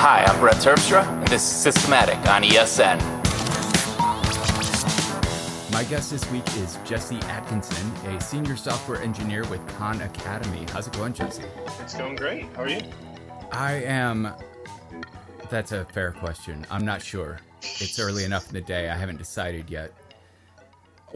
Hi, 0.00 0.22
I'm 0.22 0.38
Brett 0.38 0.54
Terpstra, 0.54 1.04
and 1.04 1.26
this 1.26 1.42
is 1.42 1.48
Systematic 1.48 2.18
on 2.30 2.44
ESN. 2.44 3.00
My 5.72 5.82
guest 5.82 6.12
this 6.12 6.30
week 6.30 6.46
is 6.56 6.78
Jesse 6.84 7.18
Atkinson, 7.22 7.90
a 8.06 8.20
senior 8.20 8.54
software 8.54 9.02
engineer 9.02 9.44
with 9.48 9.66
Khan 9.70 10.00
Academy. 10.00 10.64
How's 10.70 10.86
it 10.86 10.92
going, 10.92 11.14
Jesse? 11.14 11.42
It's 11.80 11.94
going 11.94 12.14
great. 12.14 12.44
How 12.54 12.62
are 12.62 12.68
you? 12.68 12.80
I 13.50 13.72
am. 13.82 14.32
That's 15.50 15.72
a 15.72 15.84
fair 15.86 16.12
question. 16.12 16.64
I'm 16.70 16.84
not 16.84 17.02
sure. 17.02 17.40
It's 17.60 17.98
early 17.98 18.22
enough 18.22 18.46
in 18.46 18.54
the 18.54 18.60
day. 18.60 18.90
I 18.90 18.96
haven't 18.96 19.18
decided 19.18 19.68
yet. 19.68 19.92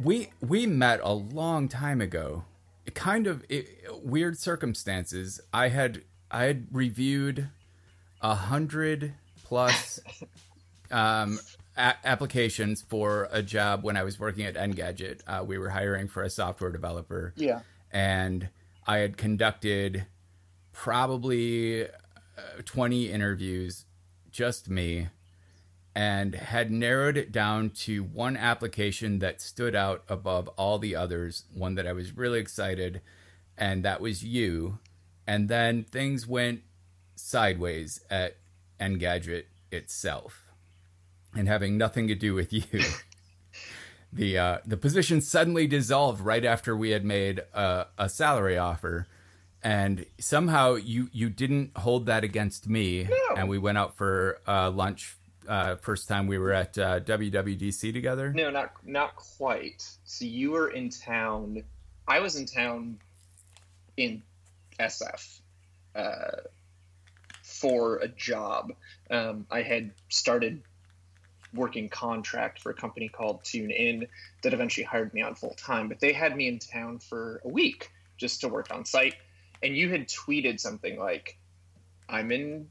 We 0.02 0.30
we 0.40 0.66
met 0.66 0.98
a 1.04 1.12
long 1.12 1.68
time 1.68 2.00
ago. 2.00 2.42
Kind 2.94 3.28
of 3.28 3.44
it, 3.48 3.68
weird 4.02 4.36
circumstances. 4.38 5.40
I 5.52 5.68
had 5.68 6.02
I 6.32 6.46
had 6.46 6.67
reviewed 6.72 7.49
a 8.22 8.35
hundred 8.35 9.14
plus 9.44 10.00
um, 10.90 11.39
a- 11.76 11.94
applications 12.04 12.82
for 12.82 13.29
a 13.30 13.43
job 13.43 13.82
when 13.82 13.96
I 13.96 14.04
was 14.04 14.18
working 14.18 14.44
at 14.44 14.54
Engadget. 14.54 15.21
Uh, 15.26 15.44
we 15.44 15.58
were 15.58 15.71
hiring 15.71 16.08
for 16.08 16.22
a 16.22 16.30
software 16.30 16.71
developer. 16.71 17.35
Yeah. 17.36 17.61
And 17.93 18.49
I 18.86 18.99
had 18.99 19.16
conducted 19.16 20.07
probably 20.72 21.85
uh, 21.85 21.89
20 22.64 23.11
interviews, 23.11 23.85
just 24.30 24.71
me, 24.71 25.08
and 25.94 26.35
had 26.35 26.71
narrowed 26.71 27.16
it 27.16 27.32
down 27.32 27.71
to 27.71 28.02
one 28.02 28.36
application 28.36 29.18
that 29.18 29.41
stood 29.43 29.75
out 29.75 30.02
above 30.08 30.49
all 30.57 30.79
the 30.79 30.96
others, 30.96 31.44
one 31.54 31.75
that 31.75 31.86
I 31.86 31.93
was 31.93 32.16
really 32.16 32.39
excited, 32.39 33.02
and 33.58 33.84
that 33.84 34.00
was 34.00 34.25
you. 34.25 34.78
And 35.27 35.48
then 35.48 35.84
things 35.84 36.27
went 36.27 36.62
sideways 37.22 38.00
at 38.11 38.36
Engadget 38.80 39.44
itself, 39.70 40.44
and 41.34 41.48
having 41.48 41.78
nothing 41.78 42.08
to 42.08 42.14
do 42.14 42.34
with 42.34 42.52
you. 42.52 42.62
the 44.12 44.38
uh, 44.38 44.58
the 44.66 44.77
position 44.77 45.20
suddenly 45.20 45.66
dissolved 45.66 46.20
right 46.20 46.44
after 46.44 46.77
we 46.77 46.91
had 46.91 47.05
made 47.05 47.41
a, 47.55 47.86
a 47.98 48.08
salary 48.08 48.58
offer, 48.58 49.06
and 49.62 50.05
somehow 50.19 50.74
you 50.74 51.08
you 51.12 51.30
didn't 51.30 51.77
hold 51.77 52.06
that 52.06 52.24
against 52.24 52.69
me, 52.69 53.05
No. 53.05 53.36
and 53.36 53.48
we 53.48 53.58
went 53.58 53.78
out 53.78 53.96
for 53.96 54.41
uh, 54.46 54.70
lunch. 54.70 55.16
Uh, 55.48 55.74
first 55.77 56.06
time 56.08 56.28
we 56.28 56.39
were 56.39 56.52
at 56.52 56.78
uh, 56.78 57.00
WWDC 57.00 57.92
together. 57.92 58.33
No, 58.33 58.50
not 58.50 58.72
not 58.84 59.16
quite. 59.16 59.84
So 60.05 60.24
you 60.24 60.52
were 60.52 60.68
in 60.70 60.89
town. 60.91 61.62
I 62.06 62.18
was 62.20 62.36
in 62.36 62.46
town 62.46 62.98
in 63.96 64.22
SF 64.78 65.41
uh, 65.94 66.30
for 67.62 67.98
a 67.98 68.08
job. 68.08 68.72
Um, 69.08 69.46
I 69.50 69.62
had 69.62 69.92
started 70.08 70.62
working 71.55 71.88
contract 71.88 72.60
for 72.60 72.70
a 72.70 72.74
company 72.74 73.08
called 73.08 73.44
TuneIn 73.44 74.08
that 74.42 74.52
eventually 74.52 74.84
hired 74.84 75.14
me 75.14 75.22
on 75.22 75.36
full 75.36 75.55
time. 75.55 75.88
But 75.88 76.00
they 76.00 76.12
had 76.12 76.36
me 76.36 76.48
in 76.48 76.58
town 76.58 76.98
for 76.98 77.40
a 77.44 77.48
week 77.48 77.90
just 78.16 78.40
to 78.40 78.48
work 78.48 78.74
on 78.74 78.84
site. 78.84 79.14
And 79.62 79.77
you 79.77 79.90
had 79.90 80.08
tweeted 80.08 80.58
something 80.58 80.98
like, 80.98 81.38
"I'm 82.08 82.33
in." 82.33 82.68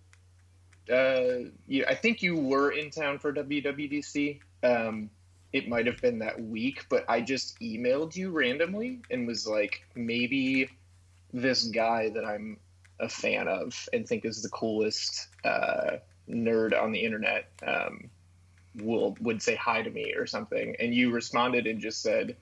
Uh, 0.92 1.52
you, 1.68 1.86
I 1.88 1.96
think 1.96 2.22
you 2.22 2.36
were 2.36 2.72
in 2.72 2.90
town 2.90 3.18
for 3.20 3.32
WWDC. 3.32 4.42
Um, 4.62 5.10
it 5.54 5.70
might 5.70 5.86
have 5.86 6.02
been 6.02 6.20
that 6.20 6.42
week, 6.42 6.86
but 6.90 7.06
I 7.08 7.22
just 7.22 7.58
emailed 7.62 8.16
you 8.16 8.32
randomly 8.32 9.02
and 9.10 9.26
was 9.26 9.48
like, 9.48 9.84
maybe 9.96 10.70
this 11.32 11.66
guy 11.68 12.10
that 12.10 12.26
I'm 12.26 12.58
a 13.02 13.10
fan 13.10 13.48
of 13.48 13.90
and 13.92 14.08
think 14.08 14.24
is 14.26 14.42
the 14.42 14.50
coolest 14.50 15.28
uh, 15.44 15.98
nerd 16.30 16.80
on 16.80 16.92
the 16.92 17.00
internet 17.00 17.50
um, 17.66 18.10
will 18.76 19.18
would 19.20 19.42
say 19.42 19.56
hi 19.56 19.82
to 19.82 19.90
me 19.90 20.14
or 20.16 20.26
something. 20.26 20.76
And 20.80 20.94
you 20.94 21.12
responded 21.12 21.68
and 21.68 21.82
just 21.82 22.02
said, 22.02 22.38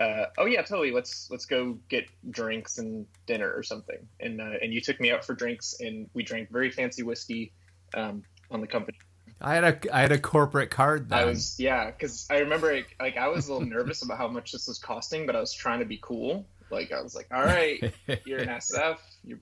uh, 0.00 0.26
"Oh 0.38 0.46
yeah, 0.46 0.62
totally. 0.62 0.92
Let's 0.92 1.28
let's 1.30 1.46
go 1.46 1.78
get 1.88 2.08
drinks 2.30 2.78
and 2.78 3.06
dinner 3.26 3.52
or 3.52 3.62
something." 3.62 3.98
And 4.20 4.40
uh, 4.40 4.54
and 4.62 4.72
you 4.72 4.80
took 4.80 5.00
me 5.00 5.10
out 5.10 5.24
for 5.24 5.34
drinks 5.34 5.76
and 5.80 6.08
we 6.14 6.22
drank 6.22 6.50
very 6.50 6.70
fancy 6.70 7.02
whiskey 7.02 7.52
um, 7.94 8.22
on 8.50 8.60
the 8.60 8.66
company. 8.66 8.98
I 9.40 9.54
had 9.54 9.64
a 9.64 9.94
I 9.94 10.00
had 10.00 10.12
a 10.12 10.18
corporate 10.18 10.70
card. 10.70 11.10
Then. 11.10 11.18
I 11.18 11.24
was 11.24 11.58
yeah, 11.58 11.90
because 11.90 12.26
I 12.30 12.38
remember 12.38 12.72
like, 12.72 12.96
like 13.00 13.16
I 13.16 13.28
was 13.28 13.48
a 13.48 13.52
little 13.52 13.68
nervous 13.68 14.02
about 14.02 14.18
how 14.18 14.28
much 14.28 14.52
this 14.52 14.68
was 14.68 14.78
costing, 14.78 15.26
but 15.26 15.36
I 15.36 15.40
was 15.40 15.52
trying 15.52 15.80
to 15.80 15.84
be 15.84 15.98
cool. 16.00 16.46
Like 16.70 16.92
I 16.92 17.02
was 17.02 17.14
like, 17.14 17.28
all 17.32 17.44
right, 17.44 17.92
you're 18.24 18.40
an 18.40 18.48
SF, 18.60 18.98
you 19.22 19.38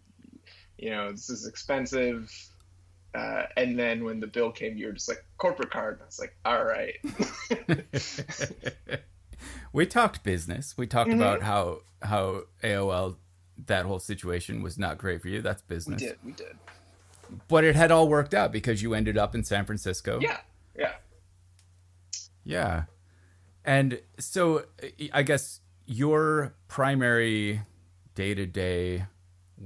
you 0.82 0.90
know 0.90 1.10
this 1.12 1.30
is 1.30 1.46
expensive. 1.46 2.30
Uh, 3.14 3.42
and 3.58 3.78
then 3.78 4.04
when 4.04 4.20
the 4.20 4.26
bill 4.26 4.50
came, 4.50 4.76
you 4.76 4.86
were 4.86 4.92
just 4.92 5.08
like 5.08 5.22
corporate 5.36 5.70
card. 5.70 5.94
And 5.94 6.02
I 6.02 6.06
was 6.06 6.18
like, 6.18 6.34
all 6.46 6.64
right. 6.64 6.94
we 9.72 9.86
talked 9.86 10.22
business. 10.24 10.76
We 10.76 10.86
talked 10.86 11.10
Mhm. 11.10 11.16
about 11.16 11.42
how 11.42 11.80
how 12.02 12.44
AOL 12.64 13.16
that 13.66 13.84
whole 13.86 14.00
situation 14.00 14.62
was 14.62 14.76
not 14.78 14.98
great 14.98 15.22
for 15.22 15.28
you. 15.28 15.40
That's 15.40 15.62
business. 15.62 16.00
we 16.02 16.08
did, 16.08 16.18
we 16.24 16.32
did. 16.32 16.56
But 17.48 17.64
it 17.64 17.76
had 17.76 17.90
all 17.92 18.08
worked 18.08 18.34
out 18.34 18.50
because 18.50 18.82
you 18.82 18.92
ended 18.94 19.16
up 19.16 19.34
in 19.34 19.44
San 19.44 19.64
Francisco. 19.64 20.18
Yeah, 20.20 20.38
yeah. 20.76 20.94
Yeah. 22.44 22.84
And 23.64 24.00
so 24.18 24.64
I 25.12 25.22
guess 25.22 25.60
your 25.86 26.54
primary 26.66 27.62
day 28.14 28.34
to 28.34 28.46
day 28.46 29.04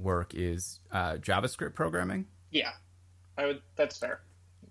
work 0.01 0.33
is 0.35 0.79
uh, 0.91 1.13
JavaScript 1.13 1.73
programming. 1.73 2.25
Yeah, 2.51 2.71
I 3.37 3.45
would. 3.47 3.61
That's 3.75 3.97
fair. 3.97 4.21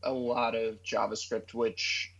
A 0.02 0.12
lot 0.12 0.54
of 0.54 0.82
JavaScript, 0.82 1.52
which, 1.54 2.12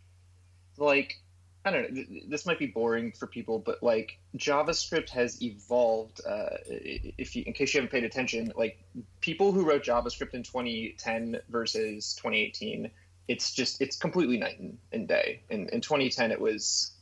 like, 0.76 1.20
I 1.64 1.70
don't 1.70 1.82
know. 1.82 1.94
th- 1.94 2.08
th- 2.08 2.24
This 2.28 2.46
might 2.46 2.58
be 2.58 2.66
boring 2.66 3.12
for 3.12 3.26
people, 3.26 3.58
but 3.58 3.82
like, 3.82 4.18
JavaScript 4.36 5.10
has 5.10 5.40
evolved. 5.42 6.20
Uh, 6.26 6.56
if 6.66 7.36
you, 7.36 7.44
in 7.46 7.52
case 7.52 7.74
you 7.74 7.80
haven't 7.80 7.92
paid 7.92 8.04
attention, 8.04 8.52
like, 8.56 8.82
people 9.20 9.52
who 9.52 9.64
wrote 9.64 9.84
JavaScript 9.84 10.34
in 10.34 10.42
2010 10.42 11.40
versus 11.48 12.14
2018, 12.16 12.90
it's 13.28 13.52
just 13.52 13.80
it's 13.80 13.96
completely 13.96 14.38
night 14.38 14.58
and, 14.60 14.78
and 14.92 15.08
day. 15.08 15.42
In 15.50 15.68
in 15.70 15.80
2010, 15.80 16.32
it 16.32 16.40
was. 16.40 16.92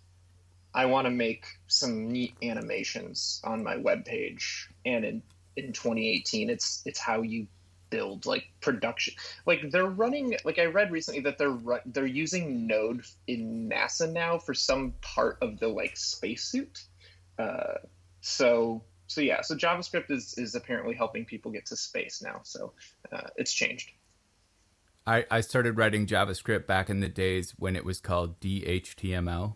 I 0.77 0.87
want 0.87 1.05
to 1.05 1.11
make 1.13 1.45
some 1.69 2.09
neat 2.11 2.35
animations 2.43 3.41
on 3.45 3.63
my 3.63 3.77
web 3.77 4.05
page, 4.05 4.69
and 4.85 5.05
in 5.05 5.23
in 5.57 5.73
2018, 5.73 6.51
it's 6.51 6.83
it's 6.85 6.99
how 6.99 7.23
you 7.23 7.47
build 7.91 8.27
like 8.27 8.49
production. 8.61 9.15
Like 9.47 9.71
they're 9.71 9.87
running 9.87 10.37
like 10.45 10.59
i 10.59 10.65
read 10.65 10.91
recently 10.91 11.21
that 11.23 11.39
they're 11.39 11.51
ru- 11.51 11.79
they're 11.87 12.07
using 12.07 12.67
node 12.67 13.05
in 13.27 13.71
nasa 13.71 14.11
now 14.11 14.39
for 14.39 14.55
some 14.55 14.95
part 15.01 15.39
of 15.43 15.61
the 15.61 15.69
like 15.69 15.97
spacesuit. 15.97 16.83
Uh 17.39 17.75
so 18.21 18.83
so 19.07 19.21
yeah 19.21 19.43
so 19.43 19.55
javascript 19.55 20.11
is 20.11 20.35
is 20.39 20.55
apparently 20.55 20.95
helping 20.95 21.27
people 21.27 21.53
get 21.53 21.67
to 21.67 21.77
space 21.77 22.23
now 22.23 22.41
so 22.43 22.73
uh, 23.13 23.29
it's 23.37 23.53
changed. 23.53 23.91
I, 25.07 25.27
I 25.31 25.43
started 25.43 25.77
writing 25.77 26.07
JavaScript 26.07 26.67
back 26.67 26.89
in 26.89 27.01
the 27.01 27.09
days 27.09 27.55
when 27.59 27.77
it 27.77 27.85
was 27.85 28.01
called 28.01 28.41
DHTML, 28.41 29.55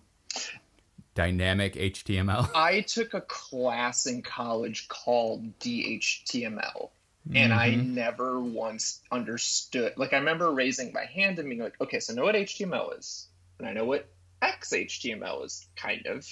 dynamic 1.19 1.75
HTML. 1.75 2.49
i 2.55 2.81
took 2.83 3.13
a 3.13 3.21
class 3.23 4.07
in 4.07 4.23
college 4.23 4.87
called 4.87 5.59
dhtml 5.59 6.91
and 7.35 7.53
I 7.53 7.73
Mhm. 7.73 7.87
never 7.89 8.41
once 8.41 9.03
understood. 9.11 9.93
Like, 9.99 10.13
I 10.15 10.19
remember 10.19 10.51
raising 10.53 10.93
my 10.95 11.05
hand 11.05 11.39
and 11.39 11.49
being 11.49 11.61
like, 11.61 11.79
okay, 11.81 11.99
so 12.01 12.13
I 12.13 12.17
know 12.17 12.23
what 12.23 12.37
HTML 12.37 12.99
is, 12.99 13.27
and 13.59 13.69
I 13.69 13.73
know 13.75 13.85
what 13.85 14.09
XHTML 14.41 15.45
is, 15.45 15.67
kind 15.77 16.07
of. 16.07 16.25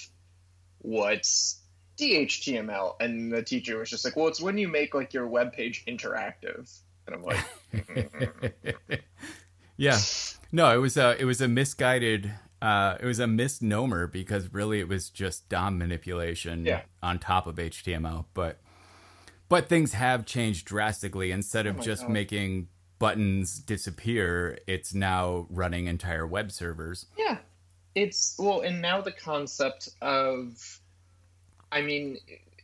What's 0.79 1.59
DHTML? 1.99 2.95
And 2.99 3.31
the 3.31 3.43
teacher 3.43 3.77
was 3.77 3.89
just 3.91 4.05
like, 4.05 4.15
well, 4.15 4.27
it's 4.27 4.41
when 4.41 4.57
you 4.57 4.67
make 4.69 4.95
like 4.95 5.13
your 5.13 5.27
web 5.27 5.53
page 5.53 5.83
interactive. 5.85 6.75
And 7.05 7.15
I'm 7.15 7.23
like, 7.23 7.45
"Mhm." 7.73 8.99
yeah. 9.77 9.99
No, 10.51 10.73
it 10.73 10.77
was 10.81 10.97
a 10.97 11.15
it 11.21 11.25
was 11.25 11.41
a 11.41 11.47
misguided 11.47 12.31
uh, 12.61 12.97
it 12.99 13.05
was 13.05 13.19
a 13.19 13.27
misnomer 13.27 14.07
because 14.07 14.53
really 14.53 14.79
it 14.79 14.87
was 14.87 15.09
just 15.09 15.47
DOM 15.49 15.77
manipulation 15.77 16.65
Yeah. 16.65 16.81
on 17.03 17.19
top 17.19 17.47
of 17.47 17.55
HTML. 17.59 18.25
But 18.33 18.59
but 19.49 19.69
things 19.69 19.93
have 19.93 20.25
changed 20.25 20.65
drastically. 20.65 21.31
Instead 21.31 21.67
of 21.67 21.79
Oh 21.79 21.81
just 21.81 22.03
God. 22.03 22.11
making 22.11 22.67
buttons 22.99 23.59
disappear, 23.59 24.57
it's 24.67 24.93
now 24.93 25.47
running 25.49 25.87
entire 25.87 26.25
web 26.27 26.51
servers. 26.51 27.05
Yeah. 27.17 27.37
It's 27.95 28.35
well, 28.37 28.61
and 28.61 28.81
now 28.81 29.01
the 29.01 29.11
concept 29.11 29.89
of, 30.01 30.79
I 31.71 31.81
mean, 31.81 32.17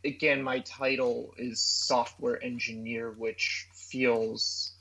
again, 0.04 0.42
my 0.42 0.60
title 0.60 1.34
is 1.38 1.60
software 1.60 2.42
engineer, 2.44 3.10
which 3.10 3.66
feels 3.74 4.73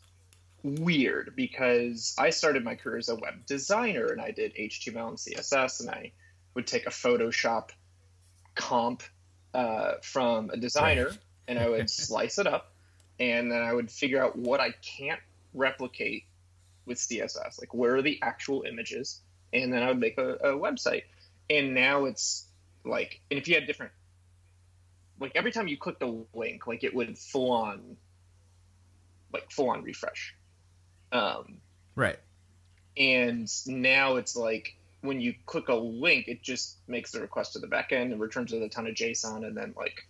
weird 0.63 1.33
because 1.35 2.15
I 2.17 2.29
started 2.29 2.63
my 2.63 2.75
career 2.75 2.97
as 2.97 3.09
a 3.09 3.15
web 3.15 3.45
designer 3.45 4.07
and 4.07 4.21
I 4.21 4.31
did 4.31 4.55
HTML 4.55 5.09
and 5.09 5.17
CSS, 5.17 5.81
and 5.81 5.89
I 5.89 6.11
would 6.55 6.65
take 6.65 6.87
a 6.87 6.91
Photoshop 6.91 7.69
comp 8.55 9.03
uh, 9.53 9.93
from 10.01 10.49
a 10.49 10.57
designer 10.57 11.11
and 11.47 11.59
I 11.59 11.69
would 11.69 11.89
slice 11.89 12.39
it 12.39 12.47
up, 12.47 12.73
and 13.19 13.51
then 13.51 13.61
I 13.61 13.73
would 13.73 13.91
figure 13.91 14.23
out 14.23 14.37
what 14.37 14.59
I 14.59 14.71
can't 14.71 15.19
replicate 15.53 16.23
with 16.85 16.97
CSS. 16.97 17.59
Like, 17.59 17.73
where 17.73 17.95
are 17.95 18.01
the 18.01 18.19
actual 18.21 18.63
images? 18.63 19.21
And 19.51 19.71
then 19.71 19.83
I 19.83 19.89
would 19.89 19.99
make 19.99 20.17
a, 20.17 20.33
a 20.35 20.57
website. 20.57 21.03
And 21.49 21.75
now 21.75 22.05
it's 22.05 22.47
like, 22.83 23.21
and 23.29 23.39
if 23.39 23.47
you 23.47 23.55
had 23.55 23.67
different, 23.67 23.91
like 25.19 25.33
every 25.35 25.51
time 25.51 25.67
you 25.67 25.77
clicked 25.77 26.01
a 26.01 26.23
link, 26.33 26.65
like 26.67 26.83
it 26.83 26.93
would 26.93 27.17
full 27.17 27.51
on, 27.51 27.97
like 29.31 29.51
full 29.51 29.69
on 29.69 29.83
refresh. 29.83 30.33
Um, 31.13 31.59
right. 31.95 32.19
And 32.97 33.49
now 33.67 34.15
it's 34.17 34.35
like 34.35 34.75
when 35.01 35.21
you 35.21 35.33
click 35.45 35.69
a 35.69 35.75
link, 35.75 36.27
it 36.27 36.41
just 36.41 36.77
makes 36.87 37.11
the 37.11 37.21
request 37.21 37.53
to 37.53 37.59
the 37.59 37.67
backend 37.67 38.11
and 38.11 38.19
returns 38.19 38.51
it 38.51 38.61
a 38.61 38.69
ton 38.69 38.87
of 38.87 38.95
JSON, 38.95 39.45
and 39.45 39.55
then 39.55 39.73
like 39.77 40.07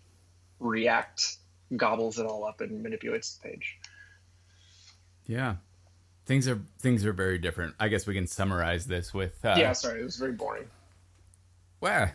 React 0.59 1.37
gobbles 1.75 2.19
it 2.19 2.25
all 2.25 2.45
up 2.45 2.61
and 2.61 2.81
manipulates 2.81 3.35
the 3.35 3.49
page. 3.49 3.77
Yeah, 5.25 5.55
things 6.25 6.47
are 6.47 6.61
things 6.79 7.05
are 7.05 7.13
very 7.13 7.37
different. 7.37 7.75
I 7.79 7.89
guess 7.89 8.07
we 8.07 8.13
can 8.13 8.27
summarize 8.27 8.85
this 8.85 9.13
with. 9.13 9.43
Uh, 9.43 9.55
yeah, 9.57 9.73
sorry, 9.73 10.01
it 10.01 10.05
was 10.05 10.17
very 10.17 10.33
boring. 10.33 10.65
Well, 11.81 12.11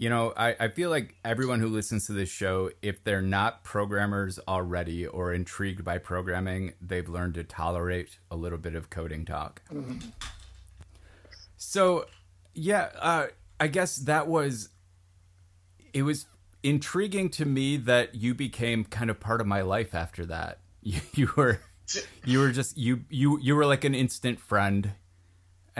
you 0.00 0.08
know, 0.08 0.32
I, 0.34 0.56
I 0.58 0.68
feel 0.68 0.88
like 0.88 1.14
everyone 1.26 1.60
who 1.60 1.68
listens 1.68 2.06
to 2.06 2.14
this 2.14 2.30
show, 2.30 2.70
if 2.80 3.04
they're 3.04 3.20
not 3.20 3.64
programmers 3.64 4.40
already 4.48 5.06
or 5.06 5.34
intrigued 5.34 5.84
by 5.84 5.98
programming, 5.98 6.72
they've 6.80 7.06
learned 7.06 7.34
to 7.34 7.44
tolerate 7.44 8.18
a 8.30 8.36
little 8.36 8.56
bit 8.56 8.74
of 8.74 8.88
coding 8.88 9.26
talk. 9.26 9.60
Mm-hmm. 9.70 9.98
So, 11.58 12.06
yeah, 12.54 12.88
uh, 12.98 13.26
I 13.60 13.66
guess 13.66 13.96
that 13.96 14.26
was. 14.26 14.70
It 15.92 16.04
was 16.04 16.24
intriguing 16.62 17.28
to 17.30 17.44
me 17.44 17.76
that 17.76 18.14
you 18.14 18.34
became 18.34 18.84
kind 18.84 19.10
of 19.10 19.20
part 19.20 19.42
of 19.42 19.46
my 19.46 19.60
life 19.60 19.94
after 19.94 20.24
that. 20.26 20.60
You, 20.80 21.00
you 21.12 21.30
were 21.36 21.60
you 22.24 22.38
were 22.38 22.52
just 22.52 22.78
you 22.78 23.04
you 23.10 23.38
you 23.38 23.54
were 23.54 23.66
like 23.66 23.84
an 23.84 23.94
instant 23.94 24.40
friend 24.40 24.92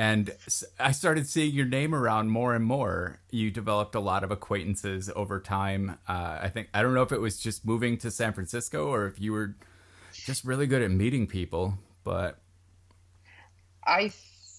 and 0.00 0.35
I 0.79 0.93
started 0.93 1.26
seeing 1.26 1.55
your 1.55 1.67
name 1.67 1.94
around 1.94 2.31
more 2.31 2.55
and 2.55 2.64
more. 2.64 3.20
You 3.31 3.50
developed 3.50 3.94
a 3.94 4.00
lot 4.00 4.25
of 4.25 4.31
acquaintances 4.31 5.11
over 5.14 5.38
time. 5.41 5.99
Uh, 6.08 6.38
I 6.41 6.49
think 6.49 6.70
I 6.73 6.81
don't 6.81 6.94
know 6.94 7.02
if 7.02 7.12
it 7.12 7.20
was 7.20 7.38
just 7.38 7.67
moving 7.67 7.99
to 7.99 8.11
San 8.11 8.32
Francisco 8.32 8.88
or 8.88 9.06
if 9.06 9.20
you 9.20 9.32
were 9.32 9.56
just 10.14 10.43
really 10.43 10.67
good 10.67 10.81
at 10.81 10.91
meeting 10.91 11.26
people, 11.26 11.75
but 12.02 12.38
I 13.87 14.11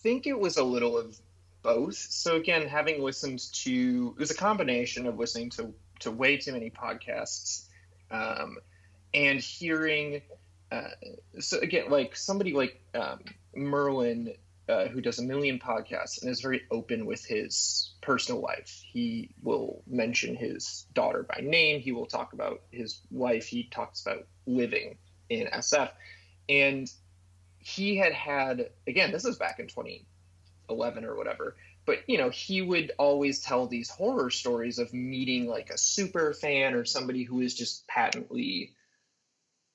think 0.03 0.27
it 0.27 0.39
was 0.39 0.57
a 0.57 0.63
little 0.63 0.95
of 0.95 1.19
both. 1.63 1.95
So 1.95 2.35
again, 2.35 2.67
having 2.67 3.01
listened 3.01 3.51
to 3.63 4.13
it 4.15 4.19
was 4.19 4.29
a 4.29 4.35
combination 4.35 5.07
of 5.07 5.17
listening 5.17 5.49
to 5.51 5.73
to 6.01 6.11
way 6.11 6.38
too 6.38 6.51
many 6.51 6.69
podcasts 6.69 7.65
um, 8.11 8.57
and 9.11 9.39
hearing. 9.39 10.21
Uh, 10.71 10.89
so 11.39 11.57
again, 11.57 11.89
like 11.89 12.15
somebody 12.15 12.53
like 12.53 12.79
um, 12.93 13.21
Merlin, 13.55 14.35
uh, 14.69 14.87
who 14.87 15.01
does 15.01 15.19
a 15.19 15.23
million 15.23 15.59
podcasts 15.59 16.21
and 16.21 16.31
is 16.31 16.41
very 16.41 16.61
open 16.71 17.05
with 17.05 17.25
his 17.25 17.93
personal 18.01 18.41
life. 18.41 18.81
He 18.91 19.33
will 19.41 19.83
mention 19.87 20.35
his 20.35 20.85
daughter 20.93 21.23
by 21.23 21.41
name. 21.41 21.79
He 21.79 21.91
will 21.91 22.05
talk 22.05 22.33
about 22.33 22.61
his 22.71 23.01
wife. 23.09 23.45
He 23.45 23.63
talks 23.63 24.01
about 24.01 24.27
living 24.45 24.97
in 25.29 25.47
SF, 25.47 25.91
and 26.49 26.91
he 27.59 27.97
had 27.97 28.13
had 28.13 28.69
again. 28.87 29.11
This 29.11 29.25
is 29.25 29.37
back 29.37 29.59
in 29.59 29.67
2011 29.67 31.05
or 31.05 31.15
whatever 31.15 31.55
but 31.85 32.07
you 32.07 32.17
know 32.17 32.29
he 32.29 32.61
would 32.61 32.91
always 32.97 33.41
tell 33.41 33.67
these 33.67 33.89
horror 33.89 34.29
stories 34.29 34.79
of 34.79 34.93
meeting 34.93 35.47
like 35.47 35.69
a 35.69 35.77
super 35.77 36.33
fan 36.33 36.73
or 36.73 36.85
somebody 36.85 37.23
who 37.23 37.41
is 37.41 37.53
just 37.53 37.87
patently 37.87 38.75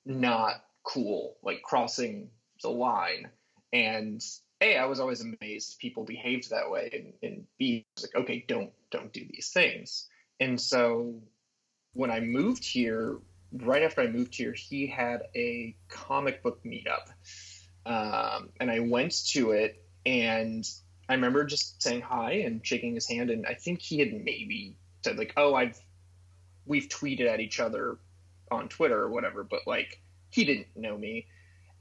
not 0.05 0.63
cool 0.83 1.37
like 1.43 1.61
crossing 1.61 2.29
the 2.61 2.69
line 2.69 3.29
and 3.73 4.23
a 4.61 4.77
i 4.77 4.85
was 4.85 4.99
always 4.99 5.21
amazed 5.21 5.77
people 5.79 6.03
behaved 6.03 6.49
that 6.49 6.69
way 6.69 7.13
and, 7.21 7.33
and 7.59 7.83
was 7.95 8.03
like 8.03 8.15
okay 8.21 8.45
don't 8.47 8.71
don't 8.91 9.13
do 9.13 9.25
these 9.29 9.49
things 9.49 10.07
and 10.39 10.59
so 10.59 11.15
when 11.93 12.11
i 12.11 12.19
moved 12.19 12.63
here 12.63 13.17
right 13.61 13.83
after 13.83 14.01
i 14.01 14.07
moved 14.07 14.35
here 14.35 14.53
he 14.53 14.87
had 14.87 15.23
a 15.35 15.75
comic 15.89 16.43
book 16.43 16.63
meetup 16.63 17.09
um, 17.85 18.49
and 18.59 18.69
i 18.69 18.79
went 18.79 19.25
to 19.27 19.51
it 19.51 19.83
and 20.05 20.67
I 21.09 21.13
remember 21.13 21.45
just 21.45 21.81
saying 21.81 22.01
hi 22.01 22.33
and 22.33 22.65
shaking 22.65 22.95
his 22.95 23.07
hand, 23.07 23.29
and 23.29 23.45
I 23.45 23.53
think 23.53 23.81
he 23.81 23.99
had 23.99 24.13
maybe 24.13 24.75
said 25.03 25.17
like, 25.17 25.33
"Oh, 25.37 25.53
I've 25.53 25.79
we've 26.65 26.89
tweeted 26.89 27.27
at 27.27 27.39
each 27.39 27.59
other 27.59 27.97
on 28.51 28.67
Twitter 28.67 28.99
or 28.99 29.09
whatever," 29.09 29.43
but 29.43 29.61
like 29.65 30.01
he 30.29 30.43
didn't 30.43 30.67
know 30.75 30.97
me. 30.97 31.27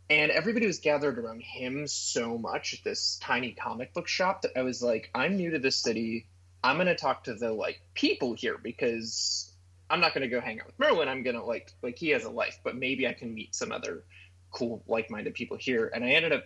And 0.09 0.31
everybody 0.31 0.67
was 0.67 0.79
gathered 0.79 1.19
around 1.19 1.43
him 1.43 1.89
so 1.89 2.39
much 2.39 2.75
at 2.75 2.85
this 2.85 3.19
tiny 3.21 3.53
comic 3.53 3.93
book 3.93 4.07
shop 4.07 4.43
that 4.43 4.53
I 4.57 4.63
was 4.63 4.81
like, 4.81 5.11
I'm 5.15 5.37
new 5.37 5.51
to 5.51 5.59
this 5.59 5.77
city. 5.77 6.29
I'm 6.63 6.79
gonna 6.79 6.95
talk 6.95 7.25
to 7.25 7.35
the 7.35 7.53
like 7.53 7.81
people 7.95 8.35
here 8.35 8.57
because 8.57 9.53
I'm 9.91 10.01
not 10.01 10.15
gonna 10.15 10.29
go 10.29 10.41
hang 10.41 10.61
out 10.61 10.67
with 10.67 10.79
Merlin. 10.79 11.09
I'm 11.09 11.23
gonna 11.23 11.45
like 11.45 11.73
like 11.83 11.99
he 11.99 12.11
has 12.11 12.25
a 12.25 12.31
life, 12.31 12.61
but 12.63 12.77
maybe 12.77 13.07
I 13.07 13.15
can 13.15 13.35
meet 13.35 13.55
some 13.55 13.73
other 13.73 14.05
cool 14.53 14.83
like-minded 14.87 15.35
people 15.35 15.57
here. 15.57 15.91
And 15.93 16.05
I 16.05 16.11
ended 16.11 16.33
up 16.33 16.45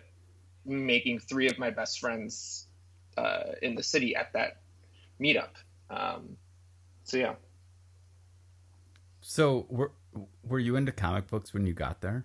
making 0.64 1.20
three 1.20 1.48
of 1.48 1.58
my 1.58 1.70
best 1.70 2.00
friends 2.00 2.66
uh, 3.16 3.52
in 3.62 3.74
the 3.74 3.82
city 3.82 4.16
at 4.16 4.32
that 4.32 4.62
meetup. 5.20 5.50
Um, 5.90 6.36
so 7.04 7.18
yeah. 7.18 7.34
So 9.20 9.66
were 9.68 9.92
were 10.42 10.58
you 10.58 10.76
into 10.76 10.92
comic 10.92 11.28
books 11.28 11.52
when 11.52 11.66
you 11.66 11.74
got 11.74 12.00
there? 12.00 12.24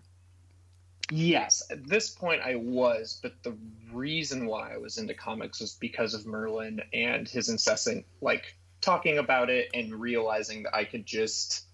Yes, 1.11 1.61
at 1.69 1.87
this 1.87 2.09
point 2.09 2.41
I 2.41 2.55
was, 2.55 3.19
but 3.21 3.43
the 3.43 3.55
reason 3.91 4.47
why 4.47 4.73
I 4.73 4.77
was 4.77 4.97
into 4.97 5.13
comics 5.13 5.59
was 5.59 5.75
because 5.75 6.13
of 6.13 6.25
Merlin 6.25 6.81
and 6.93 7.27
his 7.27 7.49
incessant 7.49 8.05
like 8.21 8.55
talking 8.81 9.19
about 9.19 9.49
it 9.49 9.69
and 9.73 9.93
realizing 9.93 10.63
that 10.63 10.75
I 10.75 10.83
could 10.83 11.05
just 11.05 11.65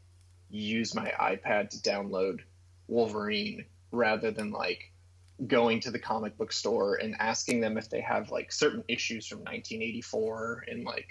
use 0.49 0.93
my 0.93 1.13
iPad 1.19 1.69
to 1.69 1.77
download 1.77 2.39
Wolverine 2.87 3.65
rather 3.91 4.31
than 4.31 4.51
like 4.51 4.91
going 5.47 5.79
to 5.81 5.91
the 5.91 5.99
comic 5.99 6.37
book 6.37 6.51
store 6.51 6.95
and 6.95 7.15
asking 7.19 7.61
them 7.61 7.77
if 7.77 7.89
they 7.89 8.01
have 8.01 8.31
like 8.31 8.51
certain 8.51 8.83
issues 8.87 9.25
from 9.25 9.39
1984 9.39 10.65
and 10.67 10.83
like 10.83 11.09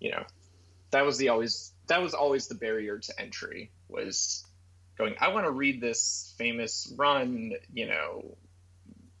you 0.00 0.10
know 0.10 0.24
that 0.90 1.04
was 1.04 1.18
the 1.18 1.28
always 1.28 1.72
that 1.88 2.00
was 2.00 2.14
always 2.14 2.46
the 2.46 2.54
barrier 2.54 2.98
to 2.98 3.20
entry 3.20 3.70
was 3.88 4.44
going 4.96 5.14
i 5.20 5.28
want 5.28 5.44
to 5.44 5.50
read 5.50 5.80
this 5.80 6.34
famous 6.38 6.92
run 6.96 7.52
you 7.72 7.86
know 7.86 8.36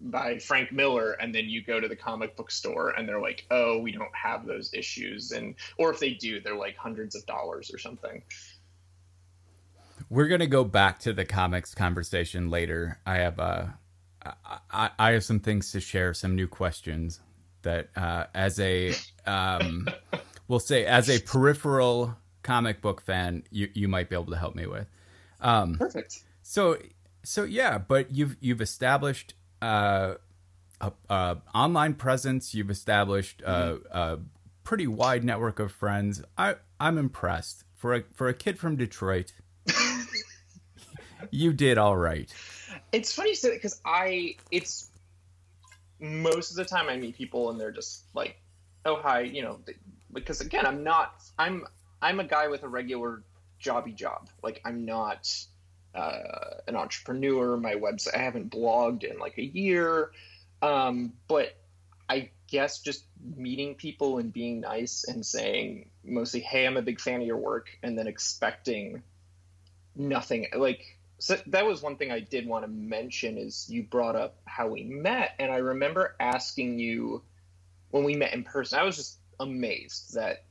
by 0.00 0.38
frank 0.38 0.70
miller 0.72 1.12
and 1.12 1.34
then 1.34 1.48
you 1.48 1.62
go 1.62 1.80
to 1.80 1.88
the 1.88 1.96
comic 1.96 2.36
book 2.36 2.50
store 2.50 2.90
and 2.90 3.08
they're 3.08 3.20
like 3.20 3.46
oh 3.50 3.78
we 3.78 3.90
don't 3.90 4.14
have 4.14 4.46
those 4.46 4.72
issues 4.74 5.30
and 5.30 5.54
or 5.78 5.90
if 5.90 5.98
they 5.98 6.10
do 6.10 6.40
they're 6.40 6.56
like 6.56 6.76
hundreds 6.76 7.14
of 7.14 7.24
dollars 7.26 7.72
or 7.72 7.78
something 7.78 8.22
we're 10.10 10.28
going 10.28 10.40
to 10.40 10.46
go 10.46 10.64
back 10.64 10.98
to 10.98 11.12
the 11.12 11.24
comics 11.24 11.74
conversation 11.74 12.50
later 12.50 13.00
i 13.06 13.16
have 13.16 13.38
uh 13.38 13.66
I, 14.70 14.90
I 14.98 15.10
have 15.12 15.24
some 15.24 15.40
things 15.40 15.72
to 15.72 15.80
share, 15.80 16.14
some 16.14 16.34
new 16.34 16.46
questions 16.46 17.20
that, 17.62 17.90
uh, 17.96 18.26
as 18.34 18.58
a, 18.60 18.94
um, 19.26 19.88
we'll 20.48 20.60
say, 20.60 20.84
as 20.84 21.10
a 21.10 21.20
peripheral 21.20 22.16
comic 22.42 22.80
book 22.80 23.00
fan, 23.00 23.42
you 23.50 23.68
you 23.74 23.88
might 23.88 24.08
be 24.08 24.16
able 24.16 24.26
to 24.26 24.36
help 24.36 24.54
me 24.54 24.66
with. 24.66 24.86
Um, 25.40 25.74
Perfect. 25.74 26.22
So 26.42 26.78
so 27.22 27.44
yeah, 27.44 27.78
but 27.78 28.12
you've 28.12 28.36
you've 28.40 28.60
established 28.60 29.34
uh, 29.62 30.14
a, 30.80 30.92
a 31.08 31.38
online 31.54 31.94
presence. 31.94 32.54
You've 32.54 32.70
established 32.70 33.42
a, 33.42 33.78
a 33.90 34.18
pretty 34.62 34.86
wide 34.86 35.24
network 35.24 35.58
of 35.58 35.72
friends. 35.72 36.22
I 36.36 36.56
I'm 36.80 36.98
impressed 36.98 37.64
for 37.74 37.94
a 37.94 38.02
for 38.14 38.28
a 38.28 38.34
kid 38.34 38.58
from 38.58 38.76
Detroit. 38.76 39.32
you 41.30 41.52
did 41.52 41.78
all 41.78 41.96
right. 41.96 42.32
It's 42.92 43.12
funny 43.12 43.30
you 43.30 43.34
say 43.34 43.50
that 43.50 43.56
because 43.56 43.80
I, 43.84 44.36
it's 44.50 44.88
most 46.00 46.50
of 46.50 46.56
the 46.56 46.64
time 46.64 46.88
I 46.88 46.96
meet 46.96 47.16
people 47.16 47.50
and 47.50 47.60
they're 47.60 47.72
just 47.72 48.04
like, 48.14 48.36
oh 48.84 48.96
hi, 48.96 49.20
you 49.20 49.42
know, 49.42 49.58
because 50.12 50.40
again 50.40 50.66
I'm 50.66 50.84
not, 50.84 51.22
I'm 51.38 51.66
I'm 52.02 52.20
a 52.20 52.24
guy 52.24 52.48
with 52.48 52.62
a 52.62 52.68
regular 52.68 53.22
jobby 53.64 53.94
job. 53.94 54.28
Like 54.42 54.60
I'm 54.64 54.84
not 54.84 55.28
uh, 55.94 56.60
an 56.66 56.76
entrepreneur. 56.76 57.56
My 57.56 57.74
website 57.74 58.16
I 58.16 58.18
haven't 58.18 58.50
blogged 58.50 59.04
in 59.04 59.18
like 59.18 59.38
a 59.38 59.44
year, 59.44 60.10
um, 60.62 61.12
but 61.28 61.56
I 62.08 62.30
guess 62.48 62.80
just 62.80 63.04
meeting 63.36 63.74
people 63.74 64.18
and 64.18 64.32
being 64.32 64.60
nice 64.60 65.04
and 65.04 65.24
saying 65.24 65.90
mostly, 66.04 66.40
"Hey, 66.40 66.66
I'm 66.66 66.76
a 66.76 66.82
big 66.82 67.00
fan 67.00 67.20
of 67.20 67.26
your 67.26 67.38
work," 67.38 67.68
and 67.82 67.98
then 67.98 68.06
expecting 68.06 69.02
nothing 69.96 70.46
like 70.54 70.98
so 71.18 71.38
that 71.46 71.64
was 71.64 71.80
one 71.80 71.96
thing 71.96 72.10
I 72.10 72.20
did 72.20 72.46
want 72.46 72.64
to 72.64 72.68
mention 72.68 73.38
is 73.38 73.66
you 73.70 73.82
brought 73.84 74.16
up 74.16 74.36
how 74.44 74.68
we 74.68 74.82
met, 74.82 75.30
and 75.38 75.50
I 75.50 75.56
remember 75.56 76.16
asking 76.18 76.78
you 76.78 77.22
when 77.90 78.04
we 78.04 78.14
met 78.16 78.34
in 78.34 78.44
person. 78.44 78.78
I 78.78 78.82
was 78.82 78.96
just 78.96 79.18
amazed 79.40 80.14
that 80.14 80.44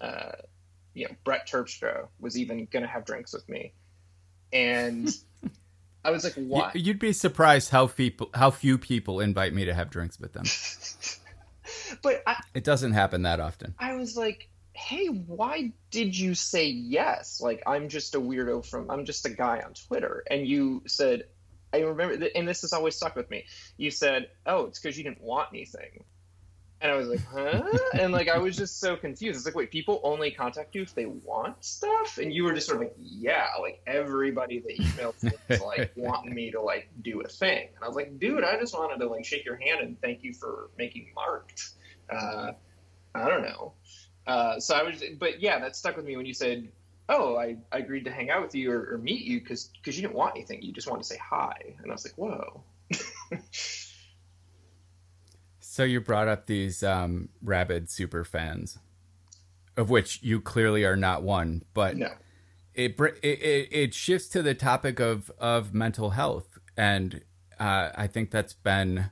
uh, 0.00 0.32
you 0.96 1.06
know 1.06 1.14
Brett 1.24 1.46
Terpstra 1.46 2.08
was 2.18 2.38
even 2.38 2.66
going 2.70 2.82
to 2.82 2.88
have 2.88 3.04
drinks 3.04 3.32
with 3.32 3.46
me, 3.48 3.74
and 4.52 5.14
I 6.04 6.10
was 6.10 6.24
like, 6.24 6.32
"What?" 6.36 6.74
You'd 6.74 6.98
be 6.98 7.12
surprised 7.12 7.70
how 7.70 7.86
people 7.86 8.30
how 8.34 8.50
few 8.50 8.78
people 8.78 9.20
invite 9.20 9.52
me 9.52 9.66
to 9.66 9.74
have 9.74 9.90
drinks 9.90 10.18
with 10.18 10.32
them. 10.32 10.44
but 12.02 12.22
I, 12.26 12.42
it 12.54 12.64
doesn't 12.64 12.92
happen 12.92 13.22
that 13.22 13.40
often. 13.40 13.74
I 13.78 13.94
was 13.94 14.16
like, 14.16 14.48
"Hey, 14.72 15.06
why 15.08 15.72
did 15.90 16.18
you 16.18 16.34
say 16.34 16.66
yes?" 16.66 17.42
Like, 17.42 17.62
I'm 17.66 17.90
just 17.90 18.14
a 18.14 18.20
weirdo 18.20 18.64
from 18.64 18.90
I'm 18.90 19.04
just 19.04 19.26
a 19.26 19.30
guy 19.30 19.62
on 19.64 19.74
Twitter, 19.74 20.24
and 20.30 20.46
you 20.46 20.82
said, 20.86 21.24
I 21.74 21.80
remember, 21.80 22.26
and 22.34 22.48
this 22.48 22.62
has 22.62 22.72
always 22.72 22.96
stuck 22.96 23.16
with 23.16 23.28
me. 23.28 23.44
You 23.76 23.90
said, 23.90 24.30
"Oh, 24.46 24.64
it's 24.64 24.80
because 24.80 24.96
you 24.96 25.04
didn't 25.04 25.20
want 25.20 25.50
anything." 25.52 26.04
And 26.80 26.92
I 26.92 26.94
was 26.96 27.08
like, 27.08 27.24
huh? 27.24 27.62
And 27.94 28.12
like, 28.12 28.28
I 28.28 28.36
was 28.38 28.54
just 28.54 28.80
so 28.80 28.96
confused. 28.96 29.36
It's 29.36 29.46
like, 29.46 29.54
wait, 29.54 29.70
people 29.70 30.00
only 30.02 30.30
contact 30.30 30.74
you 30.74 30.82
if 30.82 30.94
they 30.94 31.06
want 31.06 31.64
stuff? 31.64 32.18
And 32.18 32.32
you 32.32 32.44
were 32.44 32.52
just 32.52 32.66
sort 32.66 32.82
of 32.82 32.88
like, 32.88 32.96
yeah, 32.98 33.46
like 33.60 33.80
everybody 33.86 34.60
that 34.60 34.78
emails 34.78 35.22
me 35.22 35.32
is 35.48 35.60
like 35.62 35.92
wanting 35.96 36.34
me 36.34 36.50
to 36.50 36.60
like 36.60 36.88
do 37.02 37.22
a 37.22 37.28
thing. 37.28 37.68
And 37.74 37.84
I 37.84 37.86
was 37.86 37.96
like, 37.96 38.18
dude, 38.18 38.44
I 38.44 38.58
just 38.58 38.74
wanted 38.74 38.98
to 39.02 39.08
like 39.08 39.24
shake 39.24 39.44
your 39.46 39.56
hand 39.56 39.80
and 39.80 40.00
thank 40.02 40.22
you 40.22 40.34
for 40.34 40.70
making 40.76 41.08
marked. 41.14 41.70
Uh, 42.10 42.52
I 43.14 43.28
don't 43.28 43.42
know. 43.42 43.72
Uh, 44.26 44.60
so 44.60 44.74
I 44.74 44.82
was, 44.82 45.02
but 45.18 45.40
yeah, 45.40 45.58
that 45.60 45.76
stuck 45.76 45.96
with 45.96 46.04
me 46.04 46.16
when 46.16 46.26
you 46.26 46.34
said, 46.34 46.68
oh, 47.08 47.36
I, 47.36 47.56
I 47.72 47.78
agreed 47.78 48.04
to 48.04 48.10
hang 48.10 48.30
out 48.30 48.42
with 48.42 48.54
you 48.54 48.70
or, 48.70 48.94
or 48.94 48.98
meet 48.98 49.24
you 49.24 49.40
because 49.40 49.70
because 49.80 49.96
you 49.96 50.02
didn't 50.02 50.16
want 50.16 50.34
anything. 50.34 50.62
You 50.62 50.72
just 50.72 50.88
wanted 50.88 51.02
to 51.02 51.08
say 51.08 51.18
hi. 51.22 51.74
And 51.82 51.90
I 51.90 51.94
was 51.94 52.04
like, 52.04 52.18
whoa. 52.18 52.62
So 55.76 55.84
you 55.84 56.00
brought 56.00 56.26
up 56.26 56.46
these 56.46 56.82
um, 56.82 57.28
rabid 57.42 57.90
super 57.90 58.24
fans, 58.24 58.78
of 59.76 59.90
which 59.90 60.22
you 60.22 60.40
clearly 60.40 60.86
are 60.86 60.96
not 60.96 61.22
one, 61.22 61.66
but 61.74 61.98
no. 61.98 62.14
it, 62.74 62.98
it 62.98 63.68
it 63.70 63.92
shifts 63.92 64.26
to 64.28 64.40
the 64.40 64.54
topic 64.54 65.00
of 65.00 65.30
of 65.38 65.74
mental 65.74 66.12
health, 66.12 66.58
and 66.78 67.20
uh, 67.60 67.90
I 67.94 68.06
think 68.06 68.30
that's 68.30 68.54
been, 68.54 69.10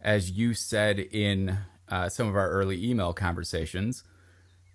as 0.00 0.32
you 0.32 0.54
said 0.54 0.98
in 0.98 1.58
uh, 1.88 2.08
some 2.08 2.26
of 2.26 2.34
our 2.34 2.50
early 2.50 2.84
email 2.84 3.12
conversations, 3.12 4.02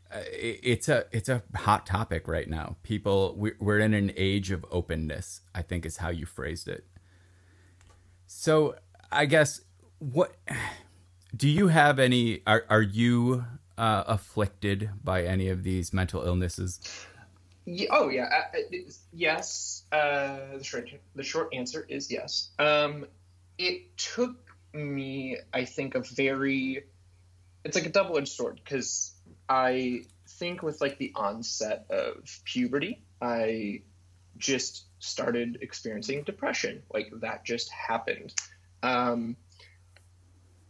uh, 0.10 0.20
it, 0.32 0.62
it's 0.64 0.88
a 0.88 1.08
it's 1.12 1.28
a 1.28 1.44
hot 1.58 1.86
topic 1.86 2.30
right 2.30 2.50
now. 2.50 2.78
People, 2.84 3.36
we're 3.60 3.80
in 3.80 3.94
an 3.94 4.14
age 4.16 4.50
of 4.50 4.66
openness. 4.72 5.42
I 5.54 5.62
think 5.62 5.86
is 5.86 5.98
how 5.98 6.08
you 6.08 6.26
phrased 6.26 6.70
it. 6.70 6.86
So 8.28 8.76
I 9.12 9.26
guess 9.26 9.60
what 10.00 10.34
do 11.36 11.50
you 11.50 11.68
have 11.68 12.00
any? 12.00 12.42
Are 12.48 12.66
are 12.70 12.82
you 12.82 13.46
uh, 13.78 14.04
afflicted 14.08 14.90
by 15.04 15.24
any 15.24 15.50
of 15.50 15.64
these 15.64 15.94
mental 15.94 16.24
illnesses? 16.24 16.80
Oh 17.90 18.10
yeah, 18.10 18.44
uh 18.54 18.58
yes. 19.12 19.84
Uh, 19.92 20.58
the 20.58 20.64
short 20.64 20.90
the 21.16 21.24
short 21.24 21.54
answer 21.54 21.86
is 21.88 22.12
yes. 22.12 22.50
Um, 22.60 23.06
it 23.58 23.98
took 23.98 24.38
me, 24.74 25.38
I 25.54 25.66
think, 25.66 25.96
a 25.96 26.02
very. 26.02 26.86
It's 27.64 27.76
like 27.76 27.86
a 27.86 27.90
double 27.90 28.18
edged 28.18 28.30
sword 28.30 28.62
because 28.64 29.14
I 29.50 30.04
think 30.28 30.64
with 30.64 30.80
like 30.80 30.98
the 30.98 31.12
onset 31.16 31.86
of 31.90 32.40
puberty, 32.46 33.04
I 33.22 33.82
just 34.38 34.86
started 35.00 35.60
experiencing 35.62 36.24
depression. 36.24 36.84
Like 36.94 37.12
that 37.22 37.44
just 37.44 37.70
happened. 37.70 38.34
Um, 38.84 39.36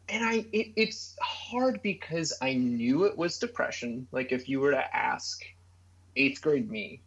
and 0.09 0.23
I 0.23 0.45
it, 0.51 0.73
it's 0.75 1.15
hard 1.21 1.81
because 1.81 2.33
I 2.41 2.53
knew 2.53 3.05
it 3.05 3.17
was 3.17 3.37
depression. 3.39 4.07
Like 4.11 4.31
if 4.31 4.47
you 4.47 4.59
were 4.59 4.71
to 4.71 4.95
ask 4.95 5.43
eighth 6.15 6.41
grade 6.41 6.69
me, 6.69 7.01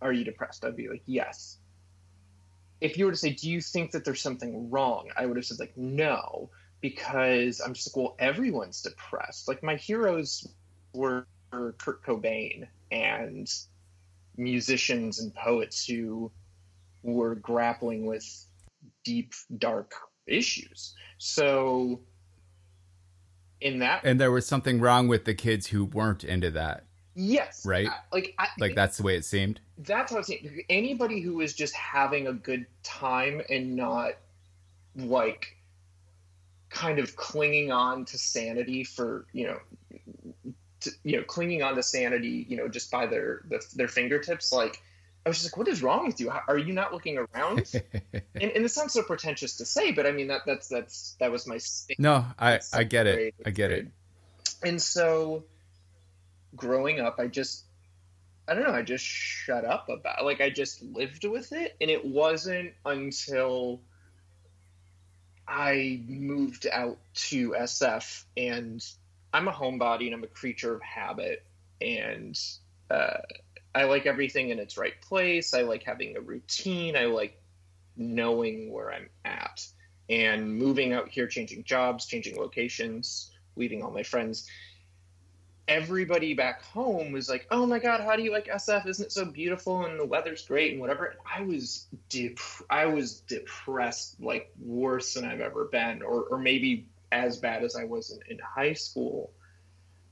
"Are 0.00 0.12
you 0.12 0.24
depressed?" 0.24 0.64
I'd 0.64 0.76
be 0.76 0.88
like, 0.88 1.02
"Yes." 1.06 1.58
If 2.80 2.98
you 2.98 3.06
were 3.06 3.12
to 3.12 3.16
say, 3.16 3.30
"Do 3.30 3.50
you 3.50 3.60
think 3.60 3.92
that 3.92 4.04
there's 4.04 4.20
something 4.20 4.70
wrong?" 4.70 5.10
I 5.16 5.26
would 5.26 5.36
have 5.36 5.46
said 5.46 5.58
like, 5.58 5.76
"No," 5.76 6.50
because 6.80 7.60
I'm 7.60 7.74
just 7.74 7.88
like, 7.88 7.96
"Well, 7.96 8.16
everyone's 8.18 8.82
depressed." 8.82 9.48
Like 9.48 9.62
my 9.62 9.76
heroes 9.76 10.46
were 10.92 11.26
Kurt 11.50 12.04
Cobain 12.04 12.68
and 12.90 13.50
musicians 14.36 15.20
and 15.20 15.34
poets 15.34 15.86
who 15.86 16.30
were 17.02 17.34
grappling 17.34 18.06
with 18.06 18.24
deep, 19.04 19.32
dark 19.58 19.94
issues. 20.26 20.94
So 21.18 22.00
in 23.60 23.78
that 23.78 24.00
and 24.04 24.20
there 24.20 24.30
was 24.30 24.46
something 24.46 24.80
wrong 24.80 25.08
with 25.08 25.24
the 25.24 25.34
kids 25.34 25.68
who 25.68 25.84
weren't 25.84 26.24
into 26.24 26.50
that 26.50 26.86
yes. 27.16 27.64
right? 27.66 27.88
Uh, 27.88 27.92
like 28.12 28.34
I, 28.38 28.48
like 28.58 28.74
that's 28.74 28.98
the 28.98 29.02
way 29.02 29.16
it 29.16 29.24
seemed? 29.24 29.60
That's 29.78 30.12
how 30.12 30.18
it 30.18 30.26
seemed. 30.26 30.48
anybody 30.68 31.20
who 31.20 31.40
is 31.40 31.54
just 31.54 31.74
having 31.74 32.28
a 32.28 32.32
good 32.32 32.66
time 32.82 33.40
and 33.50 33.74
not 33.74 34.12
like 34.94 35.56
kind 36.68 36.98
of 36.98 37.16
clinging 37.16 37.72
on 37.72 38.04
to 38.04 38.18
sanity 38.18 38.84
for 38.84 39.26
you 39.32 39.46
know 39.46 39.58
to, 40.80 40.90
you 41.04 41.16
know 41.16 41.22
clinging 41.24 41.62
on 41.62 41.74
to 41.74 41.82
sanity 41.82 42.44
you 42.48 42.56
know 42.56 42.68
just 42.68 42.90
by 42.90 43.06
their 43.06 43.42
the, 43.48 43.64
their 43.74 43.88
fingertips 43.88 44.52
like 44.52 44.82
I 45.26 45.28
was 45.28 45.42
just 45.42 45.52
like, 45.52 45.56
"What 45.56 45.66
is 45.66 45.82
wrong 45.82 46.06
with 46.06 46.20
you? 46.20 46.30
Are 46.30 46.56
you 46.56 46.72
not 46.72 46.92
looking 46.92 47.18
around?" 47.18 47.72
and, 47.92 48.22
and 48.52 48.64
it 48.64 48.70
sounds 48.70 48.92
so 48.92 49.02
pretentious 49.02 49.56
to 49.56 49.66
say, 49.66 49.90
but 49.90 50.06
I 50.06 50.12
mean 50.12 50.28
that 50.28 50.42
that's 50.46 50.68
that's 50.68 51.16
that 51.18 51.32
was 51.32 51.48
my. 51.48 51.58
state. 51.58 51.98
No, 51.98 52.24
I 52.38 52.60
I 52.72 52.84
get 52.84 53.08
it. 53.08 53.34
I 53.44 53.50
get 53.50 53.72
it. 53.72 53.88
And 54.62 54.80
so, 54.80 55.42
growing 56.54 57.00
up, 57.00 57.16
I 57.18 57.26
just 57.26 57.64
I 58.46 58.54
don't 58.54 58.62
know. 58.62 58.72
I 58.72 58.82
just 58.82 59.04
shut 59.04 59.64
up 59.64 59.88
about 59.88 60.24
like 60.24 60.40
I 60.40 60.48
just 60.48 60.80
lived 60.80 61.24
with 61.24 61.52
it, 61.52 61.74
and 61.80 61.90
it 61.90 62.04
wasn't 62.04 62.74
until 62.84 63.80
I 65.48 66.02
moved 66.06 66.68
out 66.70 66.98
to 67.14 67.50
SF, 67.50 68.24
and 68.36 68.80
I'm 69.32 69.48
a 69.48 69.52
homebody 69.52 70.06
and 70.06 70.14
I'm 70.14 70.22
a 70.22 70.28
creature 70.28 70.72
of 70.72 70.82
habit, 70.82 71.44
and 71.80 72.38
uh, 72.88 73.18
I 73.76 73.84
like 73.84 74.06
everything 74.06 74.48
in 74.48 74.58
its 74.58 74.78
right 74.78 74.98
place. 75.02 75.52
I 75.52 75.60
like 75.60 75.82
having 75.82 76.16
a 76.16 76.20
routine. 76.20 76.96
I 76.96 77.04
like 77.04 77.38
knowing 77.94 78.72
where 78.72 78.90
I'm 78.90 79.10
at. 79.22 79.66
And 80.08 80.56
moving 80.56 80.94
out 80.94 81.10
here, 81.10 81.26
changing 81.26 81.64
jobs, 81.64 82.06
changing 82.06 82.38
locations, 82.38 83.30
leaving 83.54 83.82
all 83.82 83.90
my 83.90 84.02
friends. 84.02 84.48
Everybody 85.68 86.32
back 86.32 86.62
home 86.62 87.12
was 87.12 87.28
like, 87.28 87.46
"Oh 87.50 87.66
my 87.66 87.78
God, 87.78 88.00
how 88.00 88.16
do 88.16 88.22
you 88.22 88.32
like 88.32 88.46
SF? 88.46 88.86
Isn't 88.86 89.06
it 89.06 89.12
so 89.12 89.26
beautiful 89.26 89.84
and 89.84 90.00
the 90.00 90.06
weather's 90.06 90.46
great 90.46 90.72
and 90.72 90.80
whatever?" 90.80 91.16
I 91.30 91.42
was 91.42 91.86
dep- 92.08 92.38
I 92.70 92.86
was 92.86 93.20
depressed, 93.20 94.18
like 94.20 94.50
worse 94.58 95.12
than 95.12 95.26
I've 95.26 95.40
ever 95.40 95.66
been, 95.66 96.00
or 96.02 96.22
or 96.22 96.38
maybe 96.38 96.88
as 97.12 97.36
bad 97.36 97.62
as 97.62 97.76
I 97.76 97.84
was 97.84 98.10
in, 98.10 98.20
in 98.30 98.38
high 98.38 98.72
school. 98.72 99.32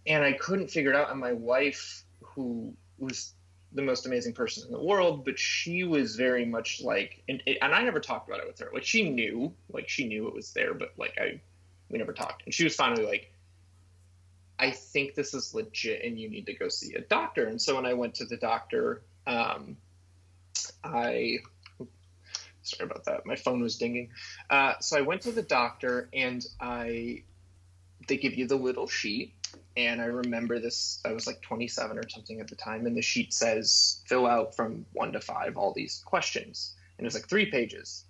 And 0.06 0.23
I 0.23 0.35
couldn't 0.35 0.71
figure 0.71 0.90
it 0.90 0.97
out. 0.97 1.11
And 1.11 1.21
my 1.21 1.33
wife, 1.33 2.04
who 2.21 2.75
was 2.99 3.33
the 3.75 3.83
most 3.83 4.07
amazing 4.07 4.33
person 4.33 4.64
in 4.66 4.73
the 4.73 4.83
world, 4.83 5.25
but 5.25 5.38
she 5.38 5.85
was 5.85 6.14
very 6.16 6.45
much 6.45 6.81
like, 6.81 7.23
and, 7.28 7.43
and 7.47 7.75
I 7.75 7.83
never 7.83 8.00
talked 8.00 8.28
about 8.28 8.40
it 8.40 8.47
with 8.47 8.61
her. 8.61 8.71
Like 8.73 8.85
she 8.85 9.11
knew, 9.11 9.52
like 9.69 9.88
she 9.88 10.07
knew 10.07 10.28
it 10.28 10.35
was 10.35 10.52
there, 10.52 10.75
but 10.75 10.93
like 10.97 11.19
I, 11.21 11.40
we 11.90 11.99
never 11.99 12.12
talked. 12.12 12.45
And 12.45 12.54
she 12.54 12.64
was 12.64 12.76
finally 12.76 13.04
like, 13.04 13.33
I 14.59 14.71
think 14.71 15.16
this 15.16 15.35
is 15.35 15.52
legit, 15.52 16.04
and 16.04 16.19
you 16.19 16.31
need 16.31 16.47
to 16.47 16.54
go 16.54 16.69
see 16.69 16.95
a 16.95 17.00
doctor. 17.00 17.47
And 17.47 17.61
so 17.61 17.75
when 17.75 17.85
I 17.85 17.95
went 17.95 18.14
to 18.16 18.25
the 18.25 18.37
doctor, 18.37 19.02
um, 19.26 19.76
I, 20.85 21.38
sorry 22.62 22.88
about 22.88 23.04
that, 23.07 23.26
my 23.26 23.35
phone 23.35 23.61
was 23.61 23.76
dinging. 23.76 24.11
Uh, 24.49 24.75
so 24.81 24.97
I 24.97 25.00
went 25.00 25.23
to 25.23 25.33
the 25.33 25.43
doctor, 25.43 26.09
and 26.12 26.47
I, 26.61 27.25
they 28.07 28.16
give 28.16 28.35
you 28.35 28.47
the 28.47 28.57
little 28.57 28.87
sheet 28.87 29.35
and 29.76 30.00
I 30.00 30.06
remember 30.06 30.58
this, 30.61 31.00
I 31.04 31.12
was 31.12 31.26
like 31.26 31.40
27 31.42 31.99
or 31.99 32.08
something 32.08 32.40
at 32.40 32.49
the 32.49 32.56
time, 32.56 32.87
and 32.87 32.96
the 32.96 33.02
sheet 33.02 33.32
says 33.32 34.00
fill 34.06 34.26
out 34.26 34.54
from 34.54 34.87
one 34.92 35.12
to 35.12 35.20
five 35.20 35.56
all 35.56 35.73
these 35.73 36.02
questions. 36.04 36.75
And 36.99 37.04
it 37.04 37.08
was 37.08 37.14
like 37.14 37.28
three 37.28 37.50
pages. 37.50 38.04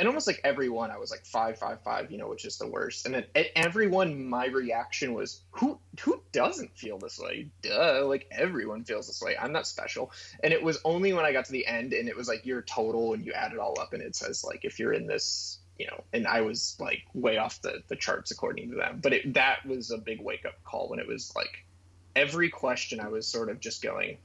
And 0.00 0.08
almost 0.08 0.26
like 0.26 0.40
everyone, 0.42 0.90
I 0.90 0.98
was 0.98 1.12
like 1.12 1.24
five, 1.24 1.56
five, 1.56 1.80
five, 1.82 2.10
you 2.10 2.18
know, 2.18 2.28
which 2.28 2.44
is 2.44 2.58
the 2.58 2.66
worst. 2.66 3.06
And 3.06 3.14
then 3.14 3.26
everyone, 3.54 4.28
my 4.28 4.46
reaction 4.46 5.14
was, 5.14 5.42
who 5.52 5.78
who 6.00 6.20
doesn't 6.32 6.76
feel 6.76 6.98
this 6.98 7.20
way? 7.20 7.48
Duh, 7.62 8.04
like 8.04 8.26
everyone 8.32 8.82
feels 8.82 9.06
this 9.06 9.22
way. 9.22 9.36
I'm 9.38 9.52
not 9.52 9.68
special. 9.68 10.10
And 10.42 10.52
it 10.52 10.60
was 10.60 10.80
only 10.84 11.12
when 11.12 11.24
I 11.24 11.32
got 11.32 11.44
to 11.44 11.52
the 11.52 11.66
end 11.66 11.92
and 11.92 12.08
it 12.08 12.16
was 12.16 12.26
like 12.26 12.44
your 12.44 12.62
total 12.62 13.14
and 13.14 13.24
you 13.24 13.32
add 13.32 13.52
it 13.52 13.60
all 13.60 13.78
up 13.80 13.92
and 13.92 14.02
it 14.02 14.16
says 14.16 14.42
like 14.42 14.64
if 14.64 14.80
you're 14.80 14.92
in 14.92 15.06
this 15.06 15.60
you 15.78 15.86
know, 15.86 16.04
and 16.12 16.26
I 16.26 16.42
was 16.42 16.76
like 16.78 17.02
way 17.14 17.38
off 17.38 17.60
the, 17.62 17.82
the 17.88 17.96
charts 17.96 18.30
according 18.30 18.70
to 18.70 18.76
them. 18.76 19.00
But 19.02 19.12
it, 19.12 19.34
that 19.34 19.66
was 19.66 19.90
a 19.90 19.98
big 19.98 20.20
wake 20.20 20.44
up 20.44 20.62
call 20.64 20.88
when 20.88 20.98
it 20.98 21.06
was 21.06 21.32
like 21.34 21.64
every 22.14 22.48
question 22.48 23.00
I 23.00 23.08
was 23.08 23.26
sort 23.26 23.50
of 23.50 23.60
just 23.60 23.82
going, 23.82 24.18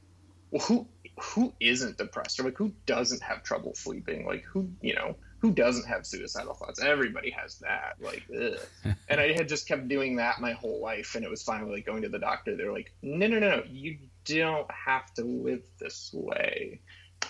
well, 0.51 0.61
who 0.65 0.87
who 1.19 1.53
isn't 1.59 1.97
depressed 1.97 2.39
or 2.39 2.43
like 2.43 2.57
who 2.57 2.71
doesn't 2.85 3.21
have 3.21 3.43
trouble 3.43 3.73
sleeping? 3.75 4.25
Like 4.25 4.43
who 4.43 4.69
you 4.81 4.95
know 4.95 5.15
who 5.39 5.51
doesn't 5.51 5.87
have 5.87 6.05
suicidal 6.05 6.53
thoughts? 6.53 6.81
Everybody 6.81 7.31
has 7.31 7.59
that. 7.59 7.95
Like, 7.99 8.23
and 9.09 9.19
I 9.19 9.31
had 9.31 9.47
just 9.47 9.67
kept 9.67 9.87
doing 9.87 10.17
that 10.17 10.41
my 10.41 10.51
whole 10.51 10.81
life, 10.81 11.15
and 11.15 11.23
it 11.23 11.31
was 11.31 11.43
finally 11.43 11.75
like 11.75 11.85
going 11.85 12.01
to 12.01 12.09
the 12.09 12.19
doctor. 12.19 12.55
They're 12.55 12.73
like, 12.73 12.93
no, 13.01 13.27
no, 13.27 13.39
no, 13.39 13.49
no, 13.49 13.63
you 13.69 13.97
don't 14.25 14.69
have 14.69 15.13
to 15.15 15.23
live 15.23 15.63
this 15.79 16.11
way. 16.13 16.81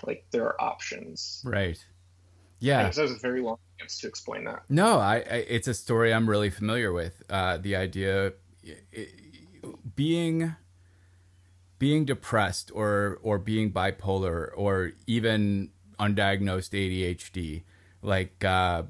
Like 0.05 0.25
there 0.31 0.45
are 0.45 0.61
options. 0.61 1.41
Right. 1.45 1.83
Yeah, 2.59 2.89
that 2.89 2.97
was 2.97 3.11
a 3.11 3.15
very 3.15 3.41
long 3.41 3.57
chance 3.79 3.99
to 3.99 4.07
explain 4.07 4.43
that. 4.45 4.63
No, 4.69 4.99
I, 4.99 5.15
I 5.15 5.45
it's 5.47 5.67
a 5.67 5.73
story 5.73 6.13
I'm 6.13 6.29
really 6.29 6.49
familiar 6.49 6.91
with. 6.91 7.23
Uh, 7.29 7.57
the 7.57 7.75
idea 7.75 8.33
it, 8.63 9.09
being 9.95 10.55
being 11.77 12.05
depressed 12.05 12.71
or 12.73 13.19
or 13.23 13.37
being 13.37 13.71
bipolar 13.71 14.49
or 14.55 14.91
even 15.07 15.71
undiagnosed 15.99 16.71
ADHD, 16.71 17.63
like 18.01 18.43
uh, 18.43 18.83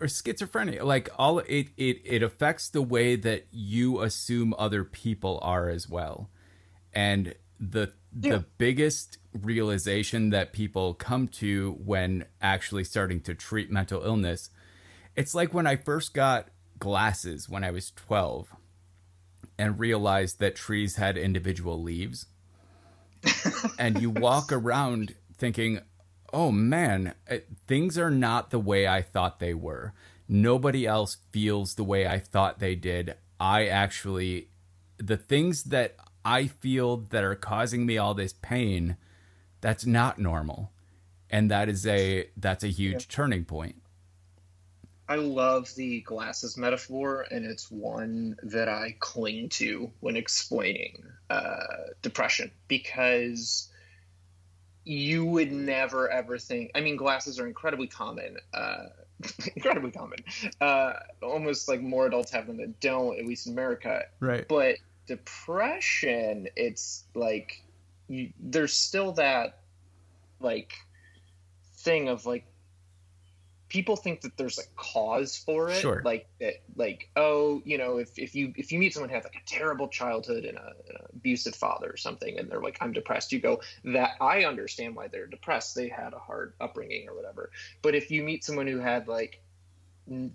or 0.00 0.06
schizophrenia, 0.06 0.82
like 0.82 1.08
all 1.16 1.38
it, 1.40 1.68
it 1.76 2.00
it 2.04 2.22
affects 2.22 2.68
the 2.68 2.82
way 2.82 3.16
that 3.16 3.46
you 3.50 4.00
assume 4.00 4.54
other 4.58 4.84
people 4.84 5.38
are 5.42 5.68
as 5.68 5.88
well, 5.88 6.28
and 6.92 7.34
the 7.70 7.92
yeah. 8.20 8.36
the 8.36 8.44
biggest 8.58 9.18
realization 9.32 10.30
that 10.30 10.52
people 10.52 10.94
come 10.94 11.28
to 11.28 11.72
when 11.84 12.26
actually 12.40 12.84
starting 12.84 13.20
to 13.22 13.34
treat 13.34 13.70
mental 13.70 14.04
illness, 14.04 14.50
it's 15.16 15.34
like 15.34 15.52
when 15.52 15.66
I 15.66 15.76
first 15.76 16.14
got 16.14 16.48
glasses 16.78 17.48
when 17.48 17.64
I 17.64 17.70
was 17.70 17.90
twelve, 17.90 18.54
and 19.58 19.78
realized 19.78 20.40
that 20.40 20.56
trees 20.56 20.96
had 20.96 21.16
individual 21.16 21.80
leaves. 21.80 22.26
and 23.78 24.02
you 24.02 24.10
walk 24.10 24.52
around 24.52 25.14
thinking, 25.38 25.80
oh 26.32 26.50
man, 26.52 27.14
uh, 27.30 27.38
things 27.66 27.96
are 27.96 28.10
not 28.10 28.50
the 28.50 28.58
way 28.58 28.86
I 28.86 29.00
thought 29.02 29.38
they 29.38 29.54
were. 29.54 29.94
Nobody 30.28 30.86
else 30.86 31.18
feels 31.30 31.74
the 31.74 31.84
way 31.84 32.06
I 32.06 32.18
thought 32.18 32.58
they 32.58 32.74
did. 32.74 33.14
I 33.38 33.66
actually, 33.66 34.48
the 34.98 35.16
things 35.16 35.64
that 35.64 35.96
I 36.24 36.46
feel 36.46 36.98
that 37.10 37.22
are 37.22 37.34
causing 37.34 37.86
me 37.86 37.98
all 37.98 38.14
this 38.14 38.32
pain, 38.32 38.96
that's 39.60 39.84
not 39.84 40.18
normal. 40.18 40.70
And 41.30 41.50
that 41.50 41.68
is 41.68 41.86
a 41.86 42.28
that's 42.36 42.64
a 42.64 42.68
huge 42.68 43.06
yeah. 43.06 43.06
turning 43.08 43.44
point. 43.44 43.76
I 45.08 45.16
love 45.16 45.74
the 45.74 46.00
glasses 46.00 46.56
metaphor, 46.56 47.26
and 47.30 47.44
it's 47.44 47.70
one 47.70 48.36
that 48.42 48.68
I 48.68 48.96
cling 49.00 49.50
to 49.50 49.90
when 50.00 50.16
explaining 50.16 51.04
uh, 51.28 51.58
depression 52.00 52.50
because 52.68 53.68
you 54.84 55.26
would 55.26 55.52
never 55.52 56.08
ever 56.10 56.38
think. 56.38 56.70
I 56.74 56.80
mean, 56.80 56.96
glasses 56.96 57.38
are 57.38 57.46
incredibly 57.46 57.86
common, 57.86 58.36
uh, 58.54 58.84
incredibly 59.56 59.90
common. 59.90 60.20
Uh, 60.60 60.94
almost 61.22 61.68
like 61.68 61.82
more 61.82 62.06
adults 62.06 62.30
have 62.32 62.46
them 62.46 62.56
than 62.56 62.74
don't, 62.80 63.18
at 63.18 63.26
least 63.26 63.46
in 63.46 63.52
America. 63.52 64.04
Right. 64.20 64.46
But 64.48 64.76
depression, 65.06 66.48
it's 66.56 67.04
like 67.14 67.62
you, 68.08 68.32
there's 68.38 68.72
still 68.72 69.12
that 69.12 69.60
like 70.40 70.72
thing 71.76 72.08
of 72.08 72.26
like 72.26 72.46
people 73.68 73.96
think 73.96 74.20
that 74.20 74.36
there's 74.36 74.58
a 74.58 74.62
cause 74.76 75.36
for 75.36 75.68
it. 75.68 75.80
Sure. 75.80 76.00
like 76.04 76.28
that 76.38 76.62
like 76.76 77.08
oh 77.16 77.60
you 77.64 77.76
know 77.76 77.98
if, 77.98 78.16
if 78.18 78.34
you 78.34 78.52
if 78.56 78.70
you 78.70 78.78
meet 78.78 78.94
someone 78.94 79.08
who 79.08 79.16
has 79.16 79.24
like 79.24 79.34
a 79.34 79.46
terrible 79.46 79.88
childhood 79.88 80.44
and, 80.44 80.56
a, 80.56 80.72
an 80.88 80.96
abusive 81.12 81.56
father 81.56 81.90
or 81.90 81.96
something 81.96 82.38
and 82.38 82.48
they're 82.48 82.60
like 82.60 82.78
i'm 82.80 82.92
depressed 82.92 83.32
you 83.32 83.40
go 83.40 83.60
that 83.84 84.12
i 84.20 84.44
understand 84.44 84.94
why 84.94 85.08
they're 85.08 85.26
depressed. 85.26 85.74
They 85.74 85.88
had 85.88 86.12
a 86.12 86.18
hard 86.18 86.54
upbringing 86.60 87.08
or 87.08 87.16
whatever. 87.16 87.50
But 87.82 87.94
if 87.94 88.10
you 88.10 88.22
meet 88.22 88.44
someone 88.44 88.66
who 88.66 88.78
had 88.78 89.08
like 89.08 89.40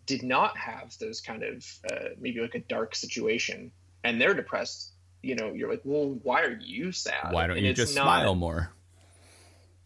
did 0.05 0.23
not 0.23 0.57
have 0.57 0.97
those 0.99 1.21
kind 1.21 1.43
of 1.43 1.65
uh, 1.91 2.09
maybe 2.19 2.41
like 2.41 2.55
a 2.55 2.59
dark 2.59 2.95
situation 2.95 3.71
and 4.03 4.19
they're 4.19 4.33
depressed 4.33 4.91
you 5.21 5.35
know 5.35 5.53
you're 5.53 5.69
like 5.69 5.81
well 5.83 6.17
why 6.23 6.41
are 6.41 6.57
you 6.61 6.91
sad 6.91 7.31
why 7.31 7.47
don't 7.47 7.57
and 7.57 7.65
you 7.65 7.73
just 7.73 7.95
not, 7.95 8.03
smile 8.03 8.35
more 8.35 8.71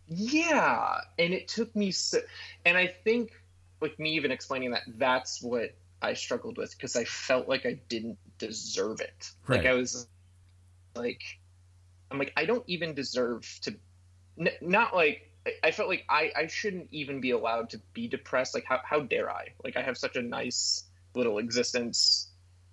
yeah 0.07 0.99
and 1.17 1.33
it 1.33 1.47
took 1.47 1.75
me 1.75 1.91
so 1.91 2.19
and 2.65 2.77
i 2.77 2.85
think 2.85 3.31
like 3.81 3.99
me 3.99 4.11
even 4.11 4.31
explaining 4.31 4.71
that 4.71 4.83
that's 4.97 5.41
what 5.41 5.75
I 6.03 6.13
struggled 6.13 6.57
with 6.57 6.75
because 6.75 6.95
I 6.95 7.05
felt 7.05 7.47
like 7.47 7.65
I 7.65 7.79
didn't 7.87 8.17
deserve 8.37 8.99
it. 9.01 9.31
Right. 9.47 9.57
Like 9.57 9.67
I 9.67 9.73
was 9.73 10.07
like 10.95 11.21
I'm 12.11 12.19
like 12.19 12.33
I 12.35 12.45
don't 12.45 12.63
even 12.67 12.93
deserve 12.93 13.47
to 13.61 13.75
n- 14.37 14.49
not 14.61 14.95
like 14.95 15.31
I 15.63 15.71
felt 15.71 15.89
like 15.89 16.05
I, 16.09 16.31
I 16.35 16.47
shouldn't 16.47 16.87
even 16.91 17.19
be 17.19 17.31
allowed 17.31 17.69
to 17.71 17.81
be 17.93 18.07
depressed. 18.07 18.53
Like 18.53 18.65
how 18.65 18.79
how 18.83 18.99
dare 19.01 19.31
I? 19.31 19.49
Like 19.63 19.77
I 19.77 19.81
have 19.81 19.97
such 19.97 20.17
a 20.17 20.21
nice 20.21 20.83
little 21.15 21.37
existence. 21.37 22.29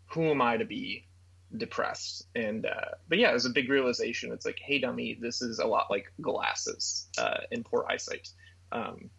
Who 0.09 0.31
am 0.31 0.43
I 0.43 0.57
to 0.57 0.65
be 0.65 1.07
depressed? 1.57 2.27
And 2.35 2.67
uh, 2.67 2.97
but 3.09 3.19
yeah, 3.19 3.31
it 3.31 3.35
was 3.35 3.47
a 3.47 3.51
big 3.51 3.69
realization. 3.69 4.33
It's 4.33 4.47
like, 4.47 4.59
hey, 4.61 4.79
dummy, 4.79 5.19
this 5.21 5.43
is 5.43 5.59
a 5.59 5.67
lot 5.67 5.87
like 5.91 6.13
glasses 6.21 7.09
uh, 7.19 7.39
and 7.53 7.65
poor 7.65 7.87
eyesight. 7.89 8.29
Um, 8.73 9.11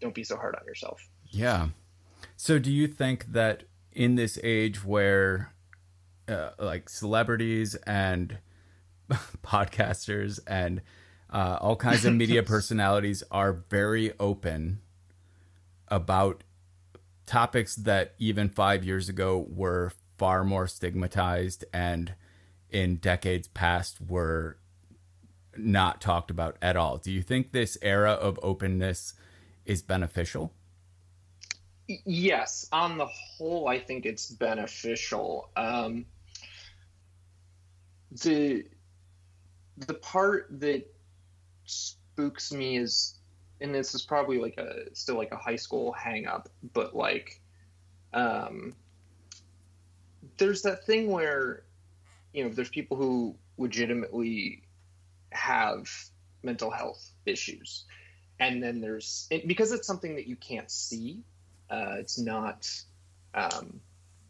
don't 0.00 0.14
be 0.14 0.24
so 0.24 0.36
hard 0.36 0.56
on 0.56 0.64
yourself. 0.66 1.00
Yeah. 1.26 1.68
So 2.36 2.58
do 2.58 2.70
you 2.70 2.86
think 2.86 3.32
that 3.32 3.64
in 3.92 4.14
this 4.14 4.38
age 4.42 4.84
where 4.84 5.52
uh, 6.28 6.50
like 6.58 6.88
celebrities 6.88 7.74
and 7.86 8.38
podcasters 9.42 10.38
and 10.46 10.80
uh, 11.32 11.58
all 11.60 11.76
kinds 11.76 12.04
of 12.04 12.14
media 12.14 12.42
personalities 12.44 13.22
are 13.30 13.52
very 13.68 14.12
open 14.18 14.80
about 15.88 16.44
topics 17.26 17.76
that 17.76 18.14
even 18.18 18.48
five 18.48 18.84
years 18.84 19.08
ago 19.08 19.46
were 19.48 19.92
far 20.20 20.44
more 20.44 20.66
stigmatized 20.66 21.64
and 21.72 22.12
in 22.68 22.96
decades 22.96 23.48
past 23.48 23.96
were 24.06 24.58
not 25.56 25.98
talked 25.98 26.30
about 26.30 26.58
at 26.60 26.76
all. 26.76 26.98
Do 26.98 27.10
you 27.10 27.22
think 27.22 27.52
this 27.52 27.78
era 27.80 28.12
of 28.12 28.38
openness 28.42 29.14
is 29.64 29.80
beneficial? 29.80 30.52
yes, 32.04 32.68
on 32.70 32.98
the 32.98 33.06
whole, 33.06 33.66
I 33.66 33.78
think 33.78 34.04
it's 34.04 34.30
beneficial. 34.30 35.48
Um, 35.56 36.04
the 38.22 38.66
the 39.86 39.94
part 39.94 40.48
that 40.60 40.86
spooks 41.64 42.52
me 42.52 42.76
is, 42.76 43.18
and 43.62 43.74
this 43.74 43.94
is 43.94 44.02
probably 44.02 44.38
like 44.38 44.58
a 44.58 44.94
still 44.94 45.16
like 45.16 45.32
a 45.32 45.36
high 45.36 45.56
school 45.56 45.92
hang 45.92 46.26
up, 46.26 46.50
but 46.74 46.94
like, 46.94 47.40
um, 48.12 48.74
there's 50.38 50.62
that 50.62 50.84
thing 50.84 51.10
where, 51.10 51.62
you 52.32 52.44
know, 52.44 52.50
there's 52.50 52.70
people 52.70 52.96
who 52.96 53.36
legitimately 53.58 54.62
have 55.30 55.90
mental 56.42 56.70
health 56.70 57.10
issues, 57.26 57.84
and 58.38 58.62
then 58.62 58.80
there's 58.80 59.28
because 59.46 59.72
it's 59.72 59.86
something 59.86 60.16
that 60.16 60.26
you 60.26 60.36
can't 60.36 60.70
see 60.70 61.22
uh, 61.70 61.94
it's 61.98 62.18
not, 62.18 62.68
um, 63.34 63.80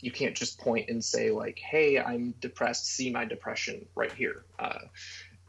you 0.01 0.11
can't 0.11 0.37
just 0.37 0.59
point 0.59 0.91
and 0.91 1.03
say, 1.03 1.31
like, 1.31 1.59
hey, 1.59 1.99
I'm 1.99 2.35
depressed, 2.41 2.87
see 2.87 3.11
my 3.11 3.25
depression 3.25 3.87
right 3.95 4.13
here. 4.13 4.45
Uh, 4.59 4.79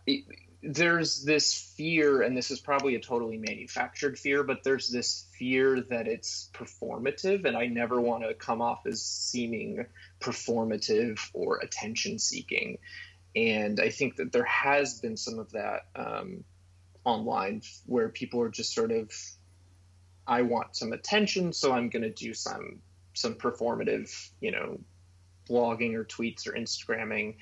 it, 0.08 0.24
there's 0.64 1.24
this 1.24 1.74
fear, 1.76 2.22
and 2.22 2.38
this 2.38 2.52
is 2.52 2.60
probably 2.60 2.96
a 2.96 3.00
totally 3.00 3.38
manufactured 3.38 4.20
fear, 4.20 4.44
but 4.44 4.64
there's 4.64 4.90
this 4.90 5.26
fear 5.38 5.82
that 5.82 6.08
it's 6.08 6.50
performative, 6.54 7.46
and 7.46 7.58
I 7.58 7.66
never 7.66 8.00
want 8.00 8.24
to 8.24 8.34
come 8.34 8.62
off 8.62 8.86
as 8.86 9.02
seeming 9.02 9.86
performative 10.20 11.20
or 11.34 11.58
attention 11.58 12.20
seeking. 12.20 12.78
And 13.36 13.80
I 13.80 13.90
think 13.90 14.18
that 14.18 14.32
there 14.32 14.46
has 14.46 15.00
been 15.00 15.18
some 15.18 15.40
of 15.40 15.52
that 15.52 15.88
um, 15.96 16.44
online 17.06 17.62
where 17.86 18.10
people 18.10 18.42
are 18.42 18.50
just 18.50 18.74
sort 18.74 18.92
of 18.92 19.12
I 20.28 20.44
want 20.44 20.76
some 20.76 20.94
attention, 20.94 21.52
so 21.54 21.74
I'm 21.74 21.90
going 21.90 22.04
to 22.04 22.12
do 22.12 22.34
some 22.34 22.80
some 23.14 23.36
performative, 23.36 24.30
you 24.40 24.52
know, 24.52 24.80
blogging 25.50 25.96
or 25.96 26.06
tweets 26.06 26.48
or 26.48 26.54
Instagramming. 26.54 27.36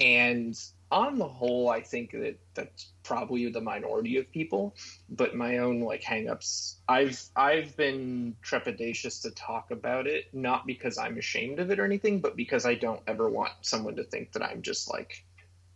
And 0.00 0.58
on 0.90 1.18
the 1.18 1.28
whole, 1.28 1.68
I 1.68 1.80
think 1.80 2.12
that 2.12 2.38
that's 2.54 2.88
probably 3.02 3.48
the 3.50 3.60
minority 3.60 4.16
of 4.16 4.30
people. 4.32 4.74
But 5.08 5.34
my 5.34 5.58
own 5.58 5.80
like 5.80 6.02
hangups, 6.02 6.76
I've 6.88 7.20
I've 7.36 7.76
been 7.76 8.36
trepidatious 8.42 9.22
to 9.22 9.30
talk 9.32 9.70
about 9.70 10.06
it, 10.06 10.26
not 10.32 10.66
because 10.66 10.98
I'm 10.98 11.18
ashamed 11.18 11.58
of 11.58 11.70
it 11.70 11.78
or 11.78 11.84
anything, 11.84 12.20
but 12.20 12.36
because 12.36 12.64
I 12.64 12.74
don't 12.74 13.02
ever 13.06 13.28
want 13.28 13.52
someone 13.62 13.96
to 13.96 14.04
think 14.04 14.32
that 14.32 14.42
I'm 14.42 14.62
just 14.62 14.90
like 14.90 15.24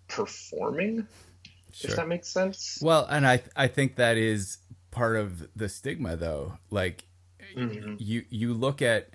performing. 0.09 1.07
Sure. 1.73 1.91
If 1.91 1.97
that 1.97 2.09
makes 2.09 2.29
sense. 2.29 2.79
Well, 2.83 3.07
and 3.11 3.27
I 3.27 3.43
I 3.57 3.69
think 3.69 3.97
that 3.97 4.17
is 4.17 4.59
part 4.91 5.17
of 5.17 5.49
the 5.57 5.71
stigma 5.71 6.15
though 6.17 6.53
like 6.71 7.05
mm-hmm. 7.57 7.95
you 7.99 8.25
you 8.29 8.53
look 8.53 8.83
at 8.83 9.09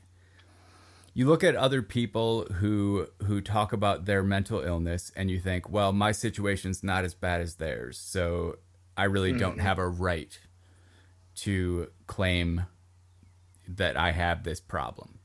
you 1.18 1.26
look 1.26 1.44
at 1.44 1.56
other 1.56 1.82
people 1.82 2.46
who 2.60 3.08
who 3.26 3.42
talk 3.42 3.74
about 3.74 4.06
their 4.06 4.22
mental 4.22 4.62
illness 4.62 5.12
and 5.16 5.32
you 5.32 5.40
think 5.40 5.68
well 5.68 5.92
my 5.92 6.12
situation's 6.12 6.84
not 6.84 7.04
as 7.04 7.16
bad 7.16 7.42
as 7.42 7.56
theirs 7.56 7.98
so 7.98 8.56
i 8.96 9.04
really 9.04 9.32
mm-hmm. 9.32 9.40
don't 9.40 9.60
have 9.60 9.80
a 9.80 9.88
right 9.88 10.40
to 11.34 11.88
claim 12.06 12.68
that 13.68 13.98
i 13.98 14.12
have 14.12 14.44
this 14.44 14.60
problem 14.60 15.18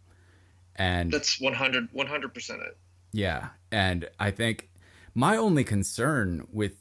and 0.77 1.13
that's 1.13 1.39
100 1.39 1.93
100% 1.93 2.51
it 2.67 2.79
yeah 3.13 3.49
and 3.71 4.09
i 4.19 4.31
think 4.31 4.71
my 5.15 5.37
only 5.37 5.63
concern 5.63 6.47
with 6.51 6.73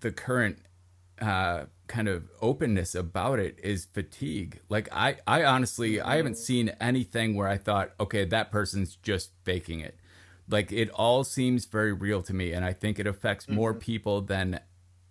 the 0.00 0.10
current 0.10 0.58
uh, 1.20 1.66
kind 1.86 2.08
of 2.08 2.24
openness 2.40 2.94
about 2.94 3.38
it 3.38 3.58
is 3.62 3.84
fatigue. 3.84 4.60
Like 4.68 4.88
I, 4.92 5.16
I 5.26 5.44
honestly, 5.44 6.00
I 6.00 6.16
haven't 6.16 6.36
seen 6.38 6.70
anything 6.80 7.34
where 7.34 7.48
I 7.48 7.56
thought, 7.58 7.92
okay, 8.00 8.24
that 8.24 8.50
person's 8.50 8.96
just 8.96 9.30
faking 9.44 9.80
it. 9.80 9.96
Like 10.48 10.72
it 10.72 10.90
all 10.90 11.24
seems 11.24 11.64
very 11.66 11.92
real 11.92 12.22
to 12.22 12.34
me, 12.34 12.52
and 12.52 12.64
I 12.64 12.72
think 12.72 12.98
it 12.98 13.06
affects 13.06 13.48
more 13.48 13.72
Mm-hmm. 13.72 13.80
people 13.80 14.20
than 14.20 14.60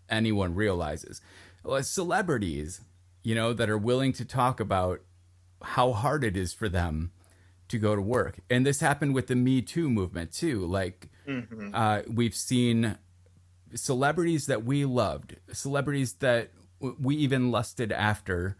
anyone 0.09 0.55
realizes. 0.55 1.21
Well, 1.63 1.81
celebrities, 1.83 2.81
you 3.23 3.35
know, 3.35 3.51
that 3.53 3.69
are 3.69 3.77
willing 3.77 4.13
to 4.13 4.25
talk 4.25 4.59
about 4.59 5.01
how 5.61 5.93
hard 5.93 6.23
it 6.23 6.37
is 6.37 6.53
for 6.53 6.69
them 6.69 7.11
to 7.69 7.79
go 7.79 7.95
to 7.95 8.01
work, 8.01 8.39
and 8.49 8.65
this 8.65 8.79
happened 8.79 9.13
with 9.15 9.27
the 9.27 9.35
Me 9.35 9.61
Too 9.61 9.89
movement 9.89 10.31
too. 10.31 10.65
Like 10.65 11.09
Mm-hmm. 11.27 11.71
uh, 11.73 12.01
we've 12.07 12.35
seen 12.35 12.97
celebrities 13.73 14.45
that 14.45 14.63
we 14.63 14.85
loved, 14.85 15.35
celebrities 15.51 16.13
that 16.19 16.51
we 16.99 17.15
even 17.15 17.51
lusted 17.51 17.91
after, 17.91 18.57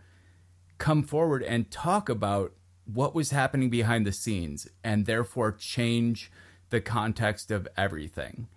come 0.77 1.03
forward 1.03 1.43
and 1.43 1.69
talk 1.71 2.09
about 2.09 2.53
what 2.85 3.15
was 3.15 3.31
happening 3.31 3.69
behind 3.69 4.05
the 4.05 4.11
scenes 4.11 4.67
and 4.83 5.05
therefore 5.05 5.51
change 5.51 6.31
the 6.69 6.81
context 6.81 7.51
of 7.51 7.67
everything. 7.77 8.47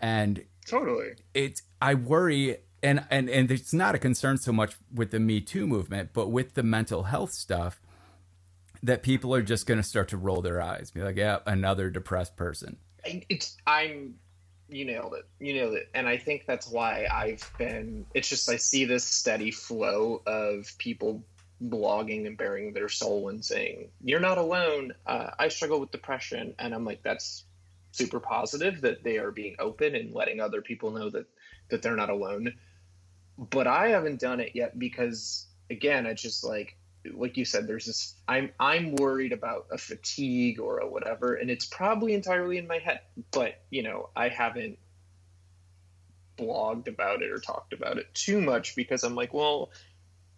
And 0.00 0.44
Totally. 0.66 1.14
it's 1.34 1.62
I 1.80 1.94
worry 1.94 2.58
and 2.82 3.04
and 3.10 3.28
and 3.30 3.50
it's 3.50 3.72
not 3.72 3.94
a 3.94 3.98
concern 3.98 4.36
so 4.38 4.52
much 4.52 4.76
with 4.94 5.10
the 5.10 5.18
Me 5.20 5.40
Too 5.40 5.66
movement, 5.66 6.10
but 6.12 6.28
with 6.28 6.54
the 6.54 6.62
mental 6.62 7.04
health 7.04 7.32
stuff 7.32 7.80
that 8.82 9.02
people 9.02 9.34
are 9.34 9.42
just 9.42 9.66
going 9.66 9.78
to 9.78 9.82
start 9.82 10.08
to 10.08 10.16
roll 10.16 10.42
their 10.42 10.60
eyes, 10.60 10.90
be 10.90 11.02
like, 11.02 11.16
"Yeah, 11.16 11.38
another 11.46 11.88
depressed 11.90 12.36
person." 12.36 12.76
I- 13.04 13.24
it's 13.28 13.56
I'm 13.66 14.16
you 14.68 14.84
nailed 14.84 15.14
it. 15.14 15.26
You 15.38 15.54
nailed 15.54 15.74
it. 15.74 15.88
And 15.94 16.08
i 16.08 16.16
think 16.16 16.44
that's 16.46 16.68
why 16.68 17.06
i've 17.12 17.48
been 17.58 18.06
it's 18.14 18.28
just 18.28 18.48
i 18.48 18.56
see 18.56 18.84
this 18.84 19.04
steady 19.04 19.50
flow 19.50 20.22
of 20.26 20.70
people 20.78 21.24
blogging 21.64 22.26
and 22.26 22.36
bearing 22.36 22.72
their 22.74 22.88
soul 22.88 23.30
and 23.30 23.44
saying 23.44 23.88
you're 24.02 24.20
not 24.20 24.38
alone. 24.38 24.92
Uh, 25.06 25.30
i 25.38 25.48
struggle 25.48 25.80
with 25.80 25.90
depression. 25.90 26.54
And 26.58 26.74
i'm 26.74 26.84
like 26.84 27.02
that's 27.02 27.44
super 27.92 28.20
positive 28.20 28.80
that 28.82 29.02
they 29.02 29.16
are 29.18 29.30
being 29.30 29.56
open 29.58 29.94
and 29.94 30.12
letting 30.12 30.40
other 30.40 30.60
people 30.60 30.90
know 30.90 31.10
that 31.10 31.26
that 31.70 31.82
they're 31.82 31.96
not 31.96 32.10
alone. 32.10 32.54
But 33.38 33.66
i 33.66 33.88
haven't 33.88 34.20
done 34.20 34.40
it 34.40 34.52
yet 34.54 34.78
because 34.78 35.46
again 35.70 36.06
it's 36.06 36.22
just 36.22 36.44
like 36.44 36.76
like 37.14 37.36
you 37.36 37.44
said 37.44 37.66
there's 37.66 37.86
this 37.86 38.14
i'm 38.28 38.50
i'm 38.58 38.94
worried 38.96 39.32
about 39.32 39.66
a 39.70 39.78
fatigue 39.78 40.60
or 40.60 40.78
a 40.78 40.88
whatever 40.88 41.34
and 41.34 41.50
it's 41.50 41.66
probably 41.66 42.14
entirely 42.14 42.58
in 42.58 42.66
my 42.66 42.78
head 42.78 43.00
but 43.30 43.60
you 43.70 43.82
know 43.82 44.08
i 44.16 44.28
haven't 44.28 44.78
blogged 46.38 46.88
about 46.88 47.22
it 47.22 47.30
or 47.30 47.38
talked 47.38 47.72
about 47.72 47.98
it 47.98 48.12
too 48.14 48.40
much 48.40 48.76
because 48.76 49.04
i'm 49.04 49.14
like 49.14 49.32
well 49.32 49.70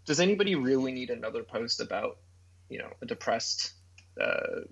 does 0.06 0.20
anybody 0.20 0.54
really 0.54 0.92
need 0.92 1.10
another 1.10 1.42
post 1.42 1.80
about 1.80 2.18
you 2.68 2.78
know 2.78 2.90
a 3.02 3.06
depressed 3.06 3.72
uh, 4.20 4.62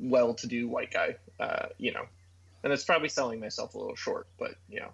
well-to-do 0.00 0.68
white 0.68 0.92
guy? 0.92 1.16
Uh, 1.38 1.66
you 1.78 1.92
know 1.92 2.04
and 2.64 2.72
it's 2.72 2.84
probably 2.84 3.08
selling 3.08 3.38
myself 3.38 3.74
a 3.74 3.78
little 3.78 3.96
short 3.96 4.26
but 4.38 4.52
you 4.68 4.80
know. 4.80 4.90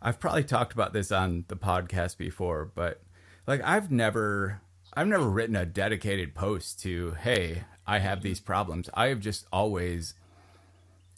I've 0.00 0.20
probably 0.20 0.44
talked 0.44 0.72
about 0.72 0.92
this 0.92 1.10
on 1.10 1.44
the 1.48 1.56
podcast 1.56 2.18
before, 2.18 2.70
but 2.74 3.02
like 3.46 3.62
I've 3.64 3.90
never 3.90 4.60
I've 4.96 5.06
never 5.06 5.28
written 5.28 5.54
a 5.54 5.66
dedicated 5.66 6.34
post 6.34 6.80
to, 6.80 7.12
"Hey, 7.12 7.64
I 7.86 7.98
have 7.98 8.22
these 8.22 8.40
problems." 8.40 8.88
I 8.94 9.08
have 9.08 9.20
just 9.20 9.46
always 9.52 10.14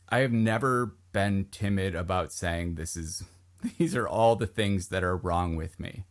I 0.08 0.18
have 0.18 0.32
never 0.32 0.96
been 1.12 1.46
timid 1.50 1.94
about 1.94 2.32
saying 2.32 2.74
this 2.74 2.96
is 2.96 3.24
these 3.78 3.94
are 3.94 4.08
all 4.08 4.36
the 4.36 4.46
things 4.46 4.88
that 4.88 5.04
are 5.04 5.16
wrong 5.16 5.56
with 5.56 5.78
me. 5.78 6.04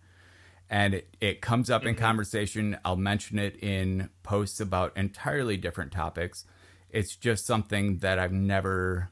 And 0.69 0.93
it, 0.95 1.15
it 1.21 1.41
comes 1.41 1.69
up 1.69 1.85
in 1.85 1.95
mm-hmm. 1.95 2.03
conversation. 2.03 2.77
I'll 2.83 2.97
mention 2.97 3.39
it 3.39 3.57
in 3.63 4.09
posts 4.23 4.59
about 4.59 4.97
entirely 4.97 5.55
different 5.55 5.93
topics. 5.93 6.45
It's 6.89 7.15
just 7.15 7.45
something 7.45 7.99
that 7.99 8.19
I've 8.19 8.33
never 8.33 9.11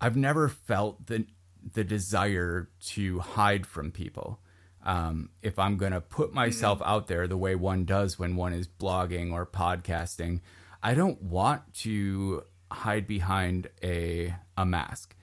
I've 0.00 0.16
never 0.16 0.48
felt 0.48 1.06
the 1.06 1.26
the 1.74 1.84
desire 1.84 2.70
to 2.80 3.18
hide 3.20 3.66
from 3.66 3.90
people. 3.90 4.40
Um, 4.84 5.30
if 5.42 5.58
I'm 5.58 5.76
going 5.76 5.92
to 5.92 6.00
put 6.00 6.32
myself 6.32 6.80
out 6.84 7.06
there 7.06 7.26
the 7.26 7.36
way 7.36 7.54
one 7.54 7.84
does 7.84 8.18
when 8.18 8.36
one 8.36 8.52
is 8.52 8.66
blogging 8.66 9.32
or 9.32 9.44
podcasting, 9.44 10.40
I 10.82 10.94
don't 10.94 11.20
want 11.22 11.74
to 11.80 12.44
hide 12.70 13.06
behind 13.06 13.68
a 13.82 14.34
a 14.56 14.64
mask. 14.64 15.14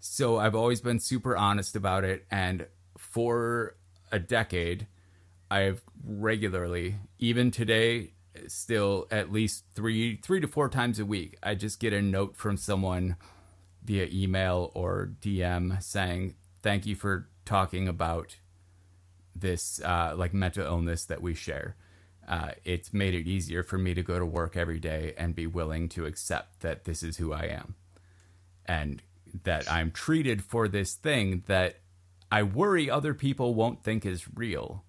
So 0.00 0.38
I've 0.38 0.54
always 0.54 0.80
been 0.80 1.00
super 1.00 1.36
honest 1.36 1.74
about 1.74 2.04
it, 2.04 2.26
and 2.30 2.66
for 2.98 3.76
a 4.12 4.18
decade, 4.18 4.86
I've 5.50 5.82
regularly, 6.04 6.96
even 7.18 7.50
today, 7.50 8.12
still 8.48 9.06
at 9.10 9.32
least 9.32 9.64
three 9.74 10.16
three 10.16 10.40
to 10.40 10.48
four 10.48 10.68
times 10.68 10.98
a 10.98 11.06
week, 11.06 11.38
I 11.42 11.54
just 11.54 11.80
get 11.80 11.92
a 11.92 12.02
note 12.02 12.36
from 12.36 12.56
someone 12.56 13.16
via 13.84 14.08
email 14.12 14.70
or 14.74 15.12
DM 15.20 15.82
saying, 15.82 16.34
Thank 16.62 16.86
you 16.86 16.96
for 16.96 17.28
talking 17.44 17.88
about 17.88 18.36
this 19.40 19.80
uh, 19.82 20.14
like 20.16 20.34
mental 20.34 20.64
illness 20.64 21.04
that 21.06 21.22
we 21.22 21.34
share. 21.34 21.76
Uh, 22.28 22.50
it's 22.64 22.92
made 22.92 23.14
it 23.14 23.28
easier 23.28 23.62
for 23.62 23.78
me 23.78 23.94
to 23.94 24.02
go 24.02 24.18
to 24.18 24.26
work 24.26 24.56
every 24.56 24.80
day 24.80 25.14
and 25.16 25.34
be 25.34 25.46
willing 25.46 25.88
to 25.88 26.06
accept 26.06 26.60
that 26.60 26.84
this 26.84 27.02
is 27.02 27.18
who 27.18 27.32
I 27.32 27.44
am 27.44 27.76
and 28.64 29.00
that 29.44 29.70
I'm 29.70 29.92
treated 29.92 30.42
for 30.42 30.66
this 30.66 30.94
thing 30.94 31.44
that 31.46 31.76
I 32.30 32.42
worry 32.42 32.90
other 32.90 33.14
people 33.14 33.54
won't 33.54 33.84
think 33.84 34.04
is 34.04 34.26
real. 34.34 34.84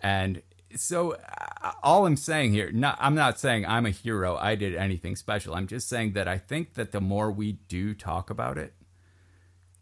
And 0.00 0.42
so 0.74 1.12
uh, 1.12 1.72
all 1.82 2.06
I'm 2.06 2.16
saying 2.16 2.52
here, 2.52 2.72
not, 2.72 2.96
I'm 2.98 3.14
not 3.14 3.38
saying 3.38 3.66
I'm 3.66 3.84
a 3.84 3.90
hero. 3.90 4.36
I 4.36 4.54
did 4.54 4.74
anything 4.74 5.16
special. 5.16 5.54
I'm 5.54 5.66
just 5.66 5.88
saying 5.88 6.14
that 6.14 6.28
I 6.28 6.38
think 6.38 6.74
that 6.74 6.92
the 6.92 7.00
more 7.00 7.30
we 7.30 7.52
do 7.52 7.94
talk 7.94 8.30
about 8.30 8.56
it, 8.56 8.72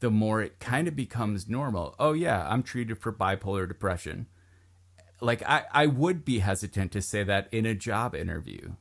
the 0.00 0.10
more 0.10 0.42
it 0.42 0.58
kind 0.60 0.88
of 0.88 0.96
becomes 0.96 1.48
normal. 1.48 1.94
Oh 1.98 2.12
yeah, 2.12 2.46
I'm 2.48 2.62
treated 2.62 2.98
for 2.98 3.12
bipolar 3.12 3.68
depression. 3.68 4.26
Like 5.20 5.42
I, 5.48 5.64
I 5.72 5.86
would 5.86 6.24
be 6.24 6.38
hesitant 6.38 6.92
to 6.92 7.02
say 7.02 7.22
that 7.24 7.48
in 7.52 7.66
a 7.66 7.74
job 7.74 8.14
interview. 8.14 8.72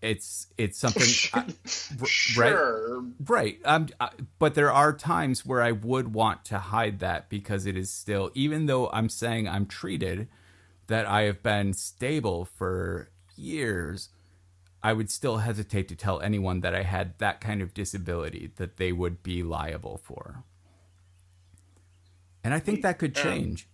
It's 0.00 0.48
it's 0.58 0.78
something 0.78 1.06
I- 1.34 1.46
right 2.36 2.50
sure 2.50 3.04
right 3.26 3.58
um, 3.64 3.88
I, 3.98 4.10
but 4.38 4.54
there 4.54 4.70
are 4.70 4.92
times 4.92 5.46
where 5.46 5.62
i 5.62 5.72
would 5.72 6.12
want 6.12 6.44
to 6.46 6.58
hide 6.58 6.98
that 6.98 7.30
because 7.30 7.64
it 7.64 7.74
is 7.74 7.90
still 7.90 8.30
even 8.34 8.66
though 8.66 8.90
i'm 8.90 9.08
saying 9.08 9.48
i'm 9.48 9.64
treated 9.64 10.28
that 10.88 11.06
i 11.06 11.22
have 11.22 11.42
been 11.42 11.72
stable 11.72 12.44
for 12.44 13.08
years 13.34 14.10
i 14.84 14.92
would 14.92 15.10
still 15.10 15.38
hesitate 15.38 15.88
to 15.88 15.96
tell 15.96 16.20
anyone 16.20 16.60
that 16.60 16.74
i 16.74 16.82
had 16.84 17.18
that 17.18 17.40
kind 17.40 17.60
of 17.60 17.74
disability 17.74 18.52
that 18.56 18.76
they 18.76 18.92
would 18.92 19.22
be 19.24 19.42
liable 19.42 19.98
for 19.98 20.44
and 22.44 22.54
i 22.54 22.60
think 22.60 22.82
that 22.82 22.98
could 22.98 23.16
Um, 23.18 23.24
change 23.24 23.68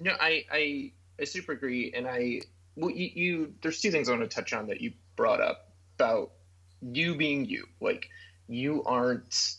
No, 0.00 0.12
I, 0.18 0.44
I, 0.50 0.92
I 1.20 1.24
super 1.24 1.52
agree, 1.52 1.92
and 1.94 2.08
I, 2.08 2.40
well, 2.76 2.90
you, 2.90 3.10
you, 3.14 3.54
there's 3.62 3.80
two 3.80 3.90
things 3.92 4.08
I 4.08 4.12
want 4.12 4.28
to 4.28 4.34
touch 4.34 4.52
on 4.52 4.66
that 4.68 4.80
you 4.80 4.92
brought 5.14 5.40
up 5.40 5.70
about 5.96 6.32
you 6.80 7.14
being 7.14 7.44
you. 7.44 7.68
Like, 7.80 8.08
you 8.48 8.82
aren't, 8.84 9.54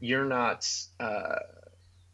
you're 0.00 0.24
not, 0.24 0.66
uh, 1.00 1.40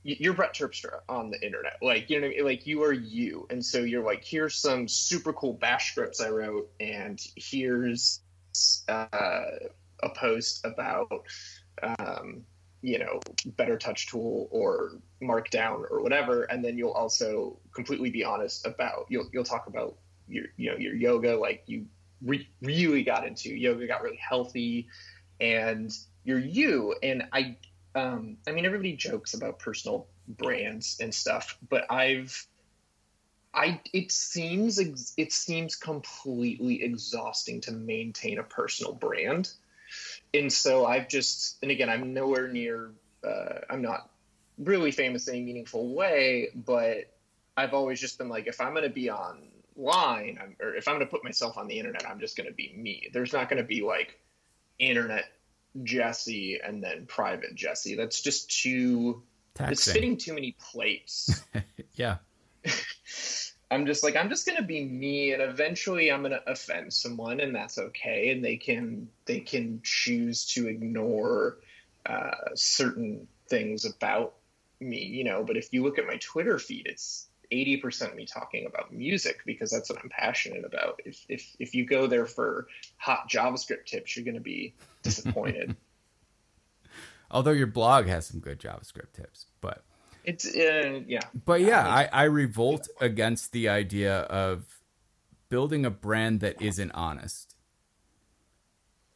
you're 0.04 0.34
Brett 0.34 0.54
Terpstra 0.54 1.00
on 1.08 1.30
the 1.30 1.44
internet. 1.44 1.78
Like, 1.82 2.10
you 2.10 2.20
know, 2.20 2.26
I 2.26 2.30
mean? 2.30 2.44
like 2.44 2.66
you 2.66 2.82
are 2.84 2.92
you, 2.92 3.46
and 3.50 3.64
so 3.64 3.78
you're 3.78 4.04
like, 4.04 4.22
here's 4.22 4.54
some 4.54 4.86
super 4.86 5.32
cool 5.32 5.54
bash 5.54 5.92
scripts 5.92 6.20
I 6.20 6.28
wrote, 6.28 6.70
and 6.78 7.20
here's 7.36 8.20
uh, 8.88 9.06
a 10.02 10.08
post 10.14 10.64
about. 10.64 11.26
Um, 11.82 12.44
you 12.82 12.98
know 12.98 13.18
BetterTouchTool 13.56 14.48
or 14.50 14.98
markdown 15.22 15.90
or 15.90 16.02
whatever 16.02 16.42
and 16.42 16.62
then 16.62 16.76
you'll 16.76 16.90
also 16.90 17.58
completely 17.74 18.10
be 18.10 18.22
honest 18.22 18.66
about 18.66 19.06
you'll 19.08 19.26
you'll 19.32 19.42
talk 19.42 19.68
about 19.68 19.96
your 20.28 20.44
you 20.58 20.70
know 20.70 20.76
your 20.76 20.94
yoga 20.94 21.34
like 21.34 21.62
you 21.64 21.86
re- 22.20 22.46
really 22.60 23.02
got 23.02 23.26
into 23.26 23.48
yoga 23.48 23.86
got 23.86 24.02
really 24.02 24.18
healthy 24.18 24.86
and 25.40 25.92
you're 26.24 26.38
you 26.38 26.94
and 27.02 27.24
i 27.32 27.56
um 27.94 28.36
i 28.46 28.52
mean 28.52 28.64
everybody 28.64 28.94
jokes 28.94 29.34
about 29.34 29.58
personal 29.58 30.06
brands 30.28 30.98
and 31.00 31.14
stuff 31.14 31.58
but 31.68 31.90
i've 31.90 32.46
I 33.56 33.80
it 33.92 34.10
seems 34.10 34.80
it 35.16 35.32
seems 35.32 35.76
completely 35.76 36.82
exhausting 36.82 37.60
to 37.60 37.70
maintain 37.70 38.40
a 38.40 38.42
personal 38.42 38.94
brand 38.94 39.52
and 40.32 40.52
so 40.52 40.86
I've 40.86 41.08
just, 41.08 41.58
and 41.62 41.70
again, 41.70 41.88
I'm 41.88 42.12
nowhere 42.12 42.48
near, 42.48 42.90
uh, 43.22 43.60
I'm 43.70 43.82
not 43.82 44.10
really 44.58 44.90
famous 44.90 45.28
in 45.28 45.36
any 45.36 45.44
meaningful 45.44 45.94
way, 45.94 46.48
but 46.54 47.12
I've 47.56 47.74
always 47.74 48.00
just 48.00 48.18
been 48.18 48.28
like, 48.28 48.46
if 48.46 48.60
I'm 48.60 48.72
going 48.72 48.84
to 48.84 48.90
be 48.90 49.10
online, 49.10 50.38
I'm, 50.42 50.56
or 50.60 50.74
if 50.74 50.88
I'm 50.88 50.96
going 50.96 51.06
to 51.06 51.10
put 51.10 51.24
myself 51.24 51.56
on 51.56 51.68
the 51.68 51.78
internet, 51.78 52.08
I'm 52.08 52.20
just 52.20 52.36
going 52.36 52.48
to 52.48 52.54
be 52.54 52.74
me. 52.76 53.08
There's 53.12 53.32
not 53.32 53.48
going 53.48 53.62
to 53.62 53.66
be 53.66 53.82
like 53.82 54.20
internet 54.78 55.26
Jesse 55.82 56.60
and 56.64 56.82
then 56.82 57.06
private 57.06 57.54
Jesse. 57.54 57.96
That's 57.96 58.20
just 58.20 58.62
too 58.62 59.22
Taxing. 59.54 59.72
it's 59.72 59.82
spinning 59.82 60.16
too 60.16 60.34
many 60.34 60.56
plates. 60.58 61.42
yeah. 61.94 62.18
I'm 63.70 63.86
just 63.86 64.04
like 64.04 64.14
I'm 64.14 64.28
just 64.28 64.46
gonna 64.46 64.62
be 64.62 64.84
me, 64.84 65.32
and 65.32 65.42
eventually 65.42 66.12
I'm 66.12 66.22
gonna 66.22 66.40
offend 66.46 66.92
someone, 66.92 67.40
and 67.40 67.54
that's 67.54 67.78
okay. 67.78 68.30
And 68.30 68.44
they 68.44 68.56
can 68.56 69.08
they 69.24 69.40
can 69.40 69.80
choose 69.82 70.46
to 70.52 70.68
ignore 70.68 71.58
uh, 72.06 72.54
certain 72.54 73.26
things 73.48 73.84
about 73.84 74.34
me, 74.80 75.02
you 75.04 75.24
know. 75.24 75.42
But 75.44 75.56
if 75.56 75.72
you 75.72 75.82
look 75.82 75.98
at 75.98 76.06
my 76.06 76.18
Twitter 76.18 76.58
feed, 76.58 76.86
it's 76.86 77.26
80% 77.54 78.10
of 78.10 78.16
me 78.16 78.26
talking 78.26 78.66
about 78.66 78.92
music 78.92 79.40
because 79.46 79.70
that's 79.70 79.88
what 79.90 79.98
I'm 80.02 80.08
passionate 80.10 80.64
about. 80.64 81.00
If 81.04 81.24
if 81.28 81.56
if 81.58 81.74
you 81.74 81.86
go 81.86 82.06
there 82.06 82.26
for 82.26 82.66
hot 82.96 83.30
JavaScript 83.30 83.86
tips, 83.86 84.16
you're 84.16 84.24
gonna 84.24 84.40
be 84.40 84.74
disappointed. 85.02 85.76
Although 87.30 87.52
your 87.52 87.66
blog 87.66 88.06
has 88.06 88.26
some 88.26 88.40
good 88.40 88.60
JavaScript 88.60 89.12
tips, 89.14 89.46
but 89.60 89.84
it's 90.24 90.46
uh, 90.46 91.00
yeah. 91.06 91.20
But 91.44 91.60
yeah, 91.62 91.86
I, 91.86 92.08
I 92.12 92.22
revolt 92.24 92.88
against 93.00 93.52
the 93.52 93.68
idea 93.68 94.20
of 94.20 94.80
building 95.48 95.84
a 95.84 95.90
brand 95.90 96.40
that 96.40 96.60
isn't 96.60 96.90
honest. 96.92 97.54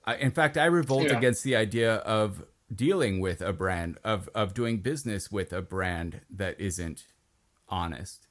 I, 0.05 0.17
in 0.17 0.31
fact, 0.31 0.57
I 0.57 0.67
revolt 0.67 1.09
Yeah. 1.09 1.19
against 1.19 1.45
the 1.45 1.57
idea 1.57 1.97
of 1.97 2.45
dealing 2.75 3.21
with 3.21 3.41
a 3.41 3.53
brand 3.53 3.99
of 4.05 4.29
of 4.35 4.55
doing 4.55 4.79
business 4.79 5.31
with 5.31 5.53
a 5.53 5.63
brand 5.63 6.21
that 6.31 6.59
isn't 6.61 7.07
honest. 7.69 8.28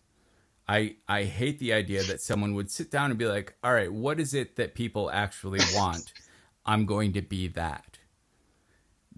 I 0.67 0.97
I 1.07 1.23
hate 1.23 1.59
the 1.59 1.73
idea 1.73 2.03
that 2.03 2.21
someone 2.21 2.53
would 2.55 2.69
sit 2.69 2.91
down 2.91 3.09
and 3.09 3.17
be 3.17 3.25
like, 3.25 3.55
"All 3.63 3.73
right, 3.73 3.91
what 3.91 4.19
is 4.19 4.33
it 4.33 4.55
that 4.57 4.75
people 4.75 5.09
actually 5.09 5.59
want? 5.75 6.13
I'm 6.65 6.85
going 6.85 7.13
to 7.13 7.21
be 7.21 7.47
that." 7.49 7.99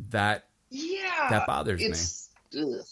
That 0.09 0.47
Yeah, 0.69 1.27
That 1.29 1.47
bothers 1.47 1.81
me. 2.53 2.61
Ugh. 2.61 2.85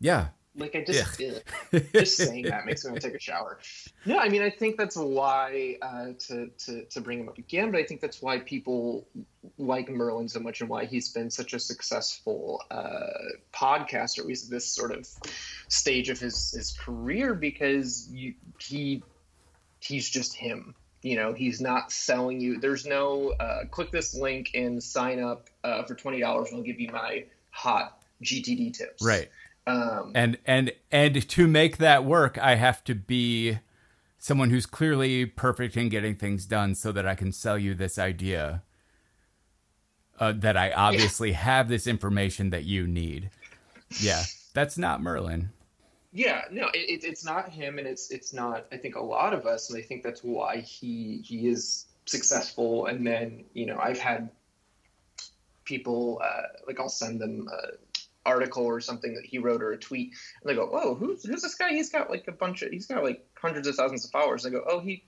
yeah, 0.00 0.28
Like 0.56 0.76
I 0.76 0.84
just, 0.84 1.20
ugh. 1.20 1.82
just 1.92 2.16
saying 2.16 2.44
that 2.44 2.64
makes 2.64 2.84
me 2.84 2.90
want 2.90 3.02
to 3.02 3.08
take 3.08 3.16
a 3.16 3.20
shower. 3.20 3.58
No, 4.06 4.18
I 4.18 4.28
mean 4.28 4.42
I 4.42 4.50
think 4.50 4.76
that's 4.76 4.96
why 4.96 5.76
uh, 5.82 6.12
to 6.28 6.48
to 6.66 6.84
to 6.84 7.00
bring 7.00 7.20
him 7.20 7.28
up 7.28 7.38
again, 7.38 7.72
but 7.72 7.80
I 7.80 7.84
think 7.84 8.00
that's 8.00 8.22
why 8.22 8.38
people 8.38 9.06
like 9.58 9.88
Merlin 9.88 10.28
so 10.28 10.38
much 10.40 10.60
and 10.60 10.70
why 10.70 10.84
he's 10.84 11.10
been 11.10 11.30
such 11.30 11.54
a 11.54 11.58
successful 11.58 12.62
uh, 12.70 13.06
podcaster, 13.52 14.20
at 14.20 14.26
least 14.26 14.44
at 14.44 14.50
this 14.50 14.66
sort 14.66 14.92
of 14.92 15.08
stage 15.68 16.08
of 16.08 16.20
his 16.20 16.52
his 16.52 16.72
career, 16.72 17.34
because 17.34 18.08
you, 18.12 18.34
he 18.60 19.02
he's 19.80 20.08
just 20.08 20.34
him. 20.34 20.74
You 21.02 21.16
know, 21.16 21.32
he's 21.34 21.60
not 21.60 21.92
selling 21.92 22.40
you. 22.40 22.60
There's 22.60 22.86
no 22.86 23.34
uh, 23.40 23.66
click 23.70 23.90
this 23.90 24.14
link 24.14 24.52
and 24.54 24.82
sign 24.82 25.20
up 25.20 25.50
uh, 25.64 25.82
for 25.82 25.94
twenty 25.94 26.20
dollars, 26.20 26.50
and 26.50 26.58
I'll 26.58 26.64
give 26.64 26.80
you 26.80 26.90
my 26.92 27.24
hot 27.50 28.00
GTD 28.22 28.72
tips. 28.72 29.04
right. 29.04 29.28
Um, 29.66 30.12
and 30.14 30.38
and 30.44 30.72
and 30.92 31.28
to 31.28 31.48
make 31.48 31.78
that 31.78 32.04
work 32.04 32.36
i 32.38 32.56
have 32.56 32.84
to 32.84 32.94
be 32.94 33.58
someone 34.18 34.50
who's 34.50 34.66
clearly 34.66 35.24
perfect 35.24 35.74
in 35.76 35.88
getting 35.88 36.16
things 36.16 36.44
done 36.44 36.74
so 36.74 36.92
that 36.92 37.06
i 37.06 37.14
can 37.14 37.32
sell 37.32 37.56
you 37.56 37.74
this 37.74 37.98
idea 37.98 38.62
uh, 40.20 40.32
that 40.32 40.56
i 40.56 40.70
obviously 40.70 41.32
have 41.32 41.68
this 41.68 41.86
information 41.86 42.50
that 42.50 42.64
you 42.64 42.86
need 42.86 43.30
yeah 44.00 44.24
that's 44.52 44.76
not 44.76 45.00
merlin 45.00 45.48
Yeah, 46.14 46.42
no, 46.52 46.68
it, 46.68 47.02
it, 47.02 47.04
it's 47.04 47.24
not 47.24 47.48
him, 47.48 47.76
and 47.80 47.88
it's 47.88 48.12
it's 48.12 48.32
not. 48.32 48.66
I 48.70 48.76
think 48.76 48.94
a 48.94 49.02
lot 49.02 49.34
of 49.34 49.46
us, 49.46 49.68
and 49.68 49.76
I 49.76 49.82
think 49.82 50.04
that's 50.04 50.22
why 50.22 50.58
he 50.58 51.20
he 51.24 51.48
is 51.48 51.86
successful. 52.06 52.86
And 52.86 53.04
then 53.04 53.44
you 53.52 53.66
know, 53.66 53.80
I've 53.82 53.98
had 53.98 54.30
people 55.64 56.22
uh, 56.24 56.42
like 56.68 56.78
I'll 56.78 56.88
send 56.88 57.20
them 57.20 57.48
an 57.50 57.70
article 58.26 58.64
or 58.64 58.80
something 58.80 59.14
that 59.14 59.24
he 59.24 59.38
wrote 59.38 59.62
or 59.62 59.72
a 59.72 59.78
tweet, 59.78 60.12
and 60.42 60.50
they 60.50 60.54
go, 60.54 60.66
"Whoa, 60.66 60.94
who's 60.94 61.24
who's 61.24 61.42
this 61.42 61.54
guy? 61.54 61.72
He's 61.72 61.90
got 61.90 62.10
like 62.10 62.26
a 62.28 62.32
bunch 62.32 62.62
of 62.62 62.70
he's 62.70 62.86
got 62.86 63.02
like 63.02 63.24
hundreds 63.34 63.68
of 63.68 63.76
thousands 63.76 64.04
of 64.04 64.10
followers." 64.10 64.44
And 64.44 64.54
they 64.54 64.58
go, 64.58 64.64
"Oh, 64.68 64.80
he 64.80 65.04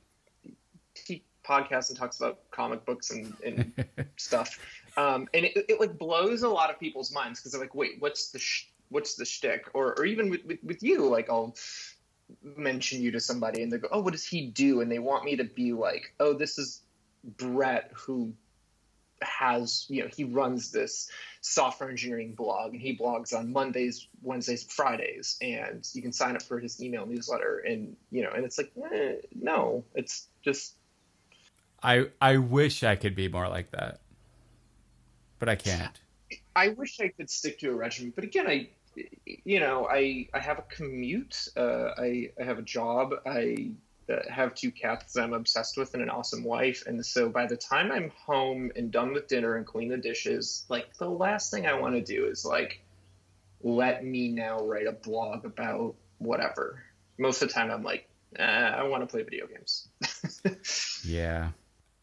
he 0.94 1.24
podcasts 1.44 1.88
and 1.90 1.98
talks 1.98 2.18
about 2.18 2.50
comic 2.50 2.84
books 2.84 3.10
and, 3.10 3.34
and 3.44 3.84
stuff." 4.16 4.58
Um, 4.96 5.28
and 5.34 5.44
it, 5.44 5.66
it 5.68 5.80
like 5.80 5.98
blows 5.98 6.42
a 6.42 6.48
lot 6.48 6.70
of 6.70 6.80
people's 6.80 7.12
minds 7.12 7.40
because 7.40 7.52
they're 7.52 7.60
like, 7.60 7.74
"Wait, 7.74 7.96
what's 8.00 8.30
the 8.30 8.38
sh- 8.38 8.68
what's 8.88 9.14
the 9.14 9.24
shtick?" 9.24 9.66
Or 9.74 9.98
or 9.98 10.04
even 10.04 10.30
with, 10.30 10.44
with 10.44 10.62
with 10.62 10.82
you, 10.82 11.08
like 11.08 11.28
I'll 11.30 11.56
mention 12.42 13.00
you 13.00 13.12
to 13.12 13.20
somebody 13.20 13.62
and 13.62 13.72
they 13.72 13.78
go, 13.78 13.88
"Oh, 13.90 14.00
what 14.00 14.12
does 14.12 14.24
he 14.24 14.46
do?" 14.46 14.80
And 14.80 14.90
they 14.90 14.98
want 14.98 15.24
me 15.24 15.36
to 15.36 15.44
be 15.44 15.72
like, 15.72 16.12
"Oh, 16.20 16.32
this 16.32 16.58
is 16.58 16.82
Brett 17.24 17.90
who 17.94 18.32
has 19.22 19.86
you 19.88 20.02
know 20.02 20.08
he 20.14 20.24
runs 20.24 20.70
this 20.70 21.10
software 21.40 21.88
engineering 21.88 22.34
blog 22.34 22.72
and 22.72 22.82
he 22.82 22.96
blogs 22.96 23.36
on 23.36 23.52
Mondays, 23.52 24.08
Wednesdays, 24.22 24.64
Fridays, 24.64 25.36
and 25.40 25.88
you 25.92 26.02
can 26.02 26.12
sign 26.12 26.36
up 26.36 26.42
for 26.42 26.58
his 26.58 26.82
email 26.82 27.06
newsletter." 27.06 27.58
And 27.58 27.96
you 28.10 28.22
know, 28.22 28.30
and 28.34 28.44
it's 28.44 28.58
like, 28.58 28.72
eh, 28.92 29.16
no, 29.34 29.84
it's 29.94 30.28
just 30.42 30.74
i 31.82 32.06
i 32.22 32.38
wish 32.38 32.82
i 32.82 32.96
could 32.96 33.14
be 33.14 33.28
more 33.28 33.48
like 33.50 33.70
that 33.70 34.00
but 35.38 35.46
i 35.46 35.54
can't 35.54 36.00
I 36.54 36.68
wish 36.68 37.00
I 37.00 37.08
could 37.08 37.30
stick 37.30 37.58
to 37.60 37.70
a 37.70 37.74
regimen, 37.74 38.12
but 38.14 38.24
again, 38.24 38.46
I, 38.48 38.68
you 39.44 39.60
know, 39.60 39.86
I 39.90 40.28
I 40.32 40.38
have 40.38 40.58
a 40.58 40.62
commute. 40.62 41.48
Uh, 41.56 41.90
I 41.98 42.30
I 42.40 42.44
have 42.44 42.58
a 42.58 42.62
job. 42.62 43.14
I 43.26 43.72
uh, 44.10 44.16
have 44.30 44.54
two 44.54 44.70
cats 44.70 45.14
that 45.14 45.24
I'm 45.24 45.32
obsessed 45.32 45.76
with 45.76 45.94
and 45.94 46.02
an 46.02 46.10
awesome 46.10 46.44
wife. 46.44 46.84
And 46.86 47.04
so 47.04 47.28
by 47.28 47.46
the 47.46 47.56
time 47.56 47.90
I'm 47.92 48.10
home 48.10 48.72
and 48.76 48.90
done 48.90 49.12
with 49.12 49.28
dinner 49.28 49.56
and 49.56 49.66
clean 49.66 49.88
the 49.88 49.96
dishes, 49.96 50.64
like 50.68 50.96
the 50.98 51.08
last 51.08 51.50
thing 51.50 51.66
I 51.66 51.74
want 51.74 51.94
to 51.94 52.02
do 52.02 52.26
is 52.26 52.44
like 52.44 52.82
let 53.62 54.04
me 54.04 54.28
now 54.28 54.60
write 54.60 54.86
a 54.86 54.92
blog 54.92 55.44
about 55.44 55.96
whatever. 56.18 56.82
Most 57.18 57.42
of 57.42 57.48
the 57.48 57.54
time, 57.54 57.70
I'm 57.70 57.82
like, 57.82 58.08
eh, 58.38 58.44
I 58.44 58.84
want 58.84 59.02
to 59.02 59.06
play 59.06 59.22
video 59.22 59.46
games. 59.46 59.88
yeah 61.04 61.50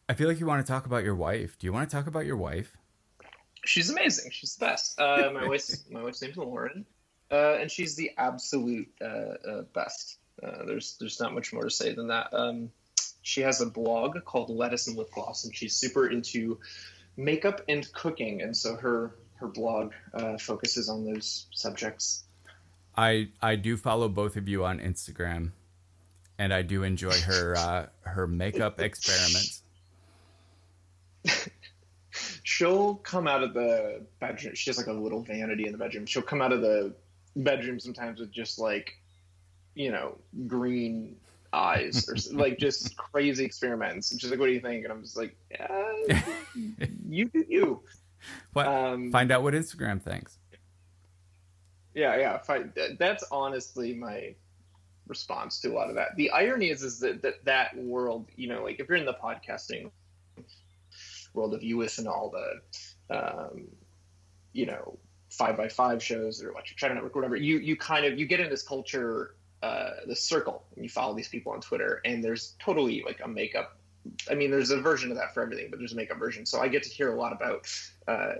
i 0.08 0.12
feel 0.12 0.28
like 0.28 0.38
you 0.38 0.46
want 0.46 0.64
to 0.64 0.70
talk 0.70 0.84
about 0.86 1.02
your 1.04 1.14
wife 1.14 1.58
do 1.58 1.66
you 1.66 1.72
want 1.72 1.88
to 1.88 1.94
talk 1.94 2.06
about 2.06 2.26
your 2.26 2.36
wife 2.36 2.76
she's 3.64 3.90
amazing. 3.90 4.30
She's 4.30 4.56
the 4.56 4.66
best. 4.66 5.00
Uh, 5.00 5.30
my 5.32 5.46
wife's 5.48 5.84
my 5.90 6.02
wife's 6.02 6.22
name's 6.22 6.36
Lauren, 6.36 6.86
uh, 7.30 7.54
and 7.54 7.70
she's 7.70 7.96
the 7.96 8.12
absolute 8.16 8.88
uh, 9.00 9.04
uh, 9.04 9.62
best. 9.74 10.18
Uh, 10.42 10.64
there's 10.66 10.96
there's 10.98 11.20
not 11.20 11.34
much 11.34 11.52
more 11.52 11.64
to 11.64 11.70
say 11.70 11.94
than 11.94 12.08
that. 12.08 12.32
Um, 12.32 12.70
she 13.22 13.40
has 13.42 13.60
a 13.60 13.66
blog 13.66 14.24
called 14.24 14.50
Lettuce 14.50 14.86
and 14.86 14.96
Lip 14.96 15.10
Gloss, 15.12 15.44
and 15.44 15.54
she's 15.54 15.74
super 15.74 16.08
into 16.08 16.58
makeup 17.16 17.62
and 17.68 17.90
cooking, 17.92 18.42
and 18.42 18.56
so 18.56 18.76
her 18.76 19.14
her 19.36 19.48
blog 19.48 19.92
uh, 20.12 20.38
focuses 20.38 20.88
on 20.88 21.04
those 21.04 21.46
subjects. 21.52 22.24
I 22.96 23.28
I 23.40 23.56
do 23.56 23.76
follow 23.76 24.08
both 24.08 24.36
of 24.36 24.48
you 24.48 24.64
on 24.64 24.78
Instagram, 24.78 25.52
and 26.38 26.52
I 26.52 26.62
do 26.62 26.82
enjoy 26.82 27.18
her 27.20 27.56
uh, 27.56 27.86
her 28.02 28.26
makeup 28.26 28.80
experiments. 28.80 29.62
She'll 32.42 32.96
come 32.96 33.26
out 33.26 33.42
of 33.42 33.54
the 33.54 34.04
bedroom. 34.20 34.54
She 34.54 34.70
has 34.70 34.78
like 34.78 34.86
a 34.86 34.92
little 34.92 35.22
vanity 35.22 35.66
in 35.66 35.72
the 35.72 35.78
bedroom. 35.78 36.06
She'll 36.06 36.22
come 36.22 36.42
out 36.42 36.52
of 36.52 36.60
the 36.60 36.94
bedroom 37.34 37.80
sometimes 37.80 38.20
with 38.20 38.30
just 38.30 38.58
like, 38.58 38.98
you 39.74 39.90
know, 39.90 40.18
green 40.46 41.16
eyes 41.52 42.08
or 42.08 42.16
like 42.36 42.58
just 42.58 42.96
crazy 43.12 43.44
experiments. 43.44 44.10
And 44.12 44.20
she's 44.20 44.30
like, 44.30 44.40
"What 44.40 44.46
do 44.46 44.52
you 44.52 44.60
think?" 44.60 44.84
And 44.84 44.92
I'm 44.92 45.02
just 45.02 45.16
like, 45.16 45.36
uh, 45.58 46.18
"You 47.08 47.26
do 47.28 47.44
you." 47.48 47.82
What? 48.54 48.66
Um, 48.66 49.10
Find 49.12 49.30
out 49.30 49.42
what 49.42 49.54
Instagram 49.54 50.00
thinks. 50.02 50.38
Yeah, 51.94 52.16
yeah. 52.16 52.40
I, 52.48 52.58
that- 52.74 52.98
that's 52.98 53.24
honestly 53.30 53.94
my 53.94 54.34
response 55.06 55.60
to 55.60 55.68
a 55.68 55.74
lot 55.74 55.90
of 55.90 55.94
that. 55.96 56.16
The 56.16 56.30
irony 56.30 56.70
is, 56.70 56.82
is 56.82 56.98
that, 57.00 57.20
that 57.22 57.44
that 57.44 57.76
world, 57.76 58.26
you 58.36 58.48
know, 58.48 58.64
like 58.64 58.80
if 58.80 58.88
you're 58.88 58.96
in 58.96 59.04
the 59.04 59.14
podcasting 59.14 59.90
world, 61.34 61.54
if 61.54 61.62
you 61.62 61.78
listen 61.78 62.04
to 62.04 62.10
all 62.10 62.30
the, 62.30 63.14
um, 63.16 63.68
you 64.52 64.66
know, 64.66 64.98
five 65.30 65.56
by 65.56 65.68
five 65.68 66.02
shows 66.02 66.42
or 66.42 66.50
Electric 66.50 66.78
Shadow 66.78 66.94
Network, 66.94 67.14
or 67.16 67.20
whatever, 67.20 67.36
you 67.36 67.58
you 67.58 67.76
kind 67.76 68.06
of 68.06 68.18
you 68.18 68.26
get 68.26 68.40
in 68.40 68.48
this 68.50 68.62
culture, 68.62 69.34
uh, 69.64 69.90
this 70.06 70.22
circle, 70.22 70.62
and 70.74 70.84
you 70.84 70.90
follow 70.90 71.14
these 71.14 71.28
people 71.28 71.52
on 71.52 71.60
Twitter, 71.60 72.02
and 72.04 72.22
there's 72.22 72.54
totally 72.58 73.02
like 73.06 73.20
a 73.24 73.28
makeup. 73.28 73.78
I 74.30 74.34
mean, 74.34 74.50
there's 74.50 74.70
a 74.70 74.80
version 74.80 75.10
of 75.10 75.16
that 75.16 75.32
for 75.32 75.42
everything, 75.42 75.68
but 75.70 75.78
there's 75.78 75.94
a 75.94 75.96
makeup 75.96 76.18
version. 76.18 76.44
So 76.44 76.60
I 76.60 76.68
get 76.68 76.82
to 76.82 76.90
hear 76.90 77.14
a 77.14 77.18
lot 77.18 77.32
about 77.32 77.66
uh, 78.06 78.34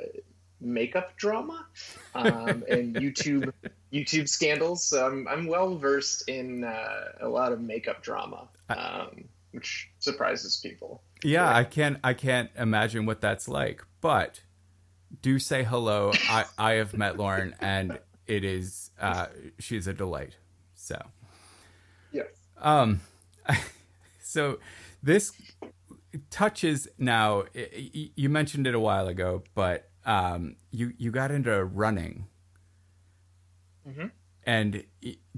makeup 0.60 1.16
drama 1.16 1.66
um, 2.14 2.64
and 2.68 2.94
YouTube 2.94 3.52
YouTube 3.92 4.28
scandals. 4.28 4.84
So 4.84 5.06
I'm 5.06 5.26
I'm 5.26 5.46
well 5.46 5.76
versed 5.76 6.28
in 6.28 6.64
uh, 6.64 7.12
a 7.20 7.28
lot 7.28 7.52
of 7.52 7.60
makeup 7.62 8.02
drama, 8.02 8.48
um, 8.68 9.24
which 9.52 9.90
surprises 10.00 10.60
people. 10.62 11.02
Yeah, 11.22 11.44
Yeah. 11.44 11.56
I 11.56 11.64
can't 11.64 11.98
I 12.04 12.12
can't 12.12 12.50
imagine 12.58 13.06
what 13.06 13.22
that's 13.22 13.48
like. 13.48 13.82
But 14.02 14.42
do 15.22 15.38
say 15.38 15.62
hello. 15.62 16.12
I 16.28 16.44
I 16.58 16.72
have 16.72 16.92
met 16.92 17.16
Lauren, 17.16 17.54
and 17.60 17.98
it 18.26 18.44
is 18.44 18.90
uh, 19.00 19.28
she's 19.58 19.86
a 19.86 19.94
delight. 19.94 20.36
So 20.84 21.00
Yes. 22.12 22.26
um, 22.58 23.00
so 24.22 24.58
this 25.02 25.32
touches 26.28 26.88
now. 26.98 27.44
You 27.54 28.28
mentioned 28.28 28.66
it 28.66 28.74
a 28.74 28.80
while 28.80 29.08
ago, 29.08 29.44
but 29.54 29.88
um, 30.04 30.56
you 30.70 30.92
you 30.98 31.10
got 31.10 31.30
into 31.30 31.64
running. 31.64 32.26
Mm-hmm. 33.88 34.08
And 34.44 34.84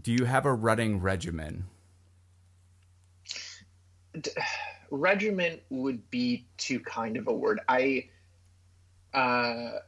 do 0.02 0.12
you 0.12 0.24
have 0.24 0.46
a 0.46 0.52
running 0.52 1.00
regimen? 1.00 1.66
D- 4.20 4.32
regiment 4.90 5.62
would 5.70 6.10
be 6.10 6.48
too 6.56 6.80
kind 6.80 7.16
of 7.16 7.28
a 7.28 7.32
word. 7.32 7.60
I 7.68 8.08
uh, 9.14 9.78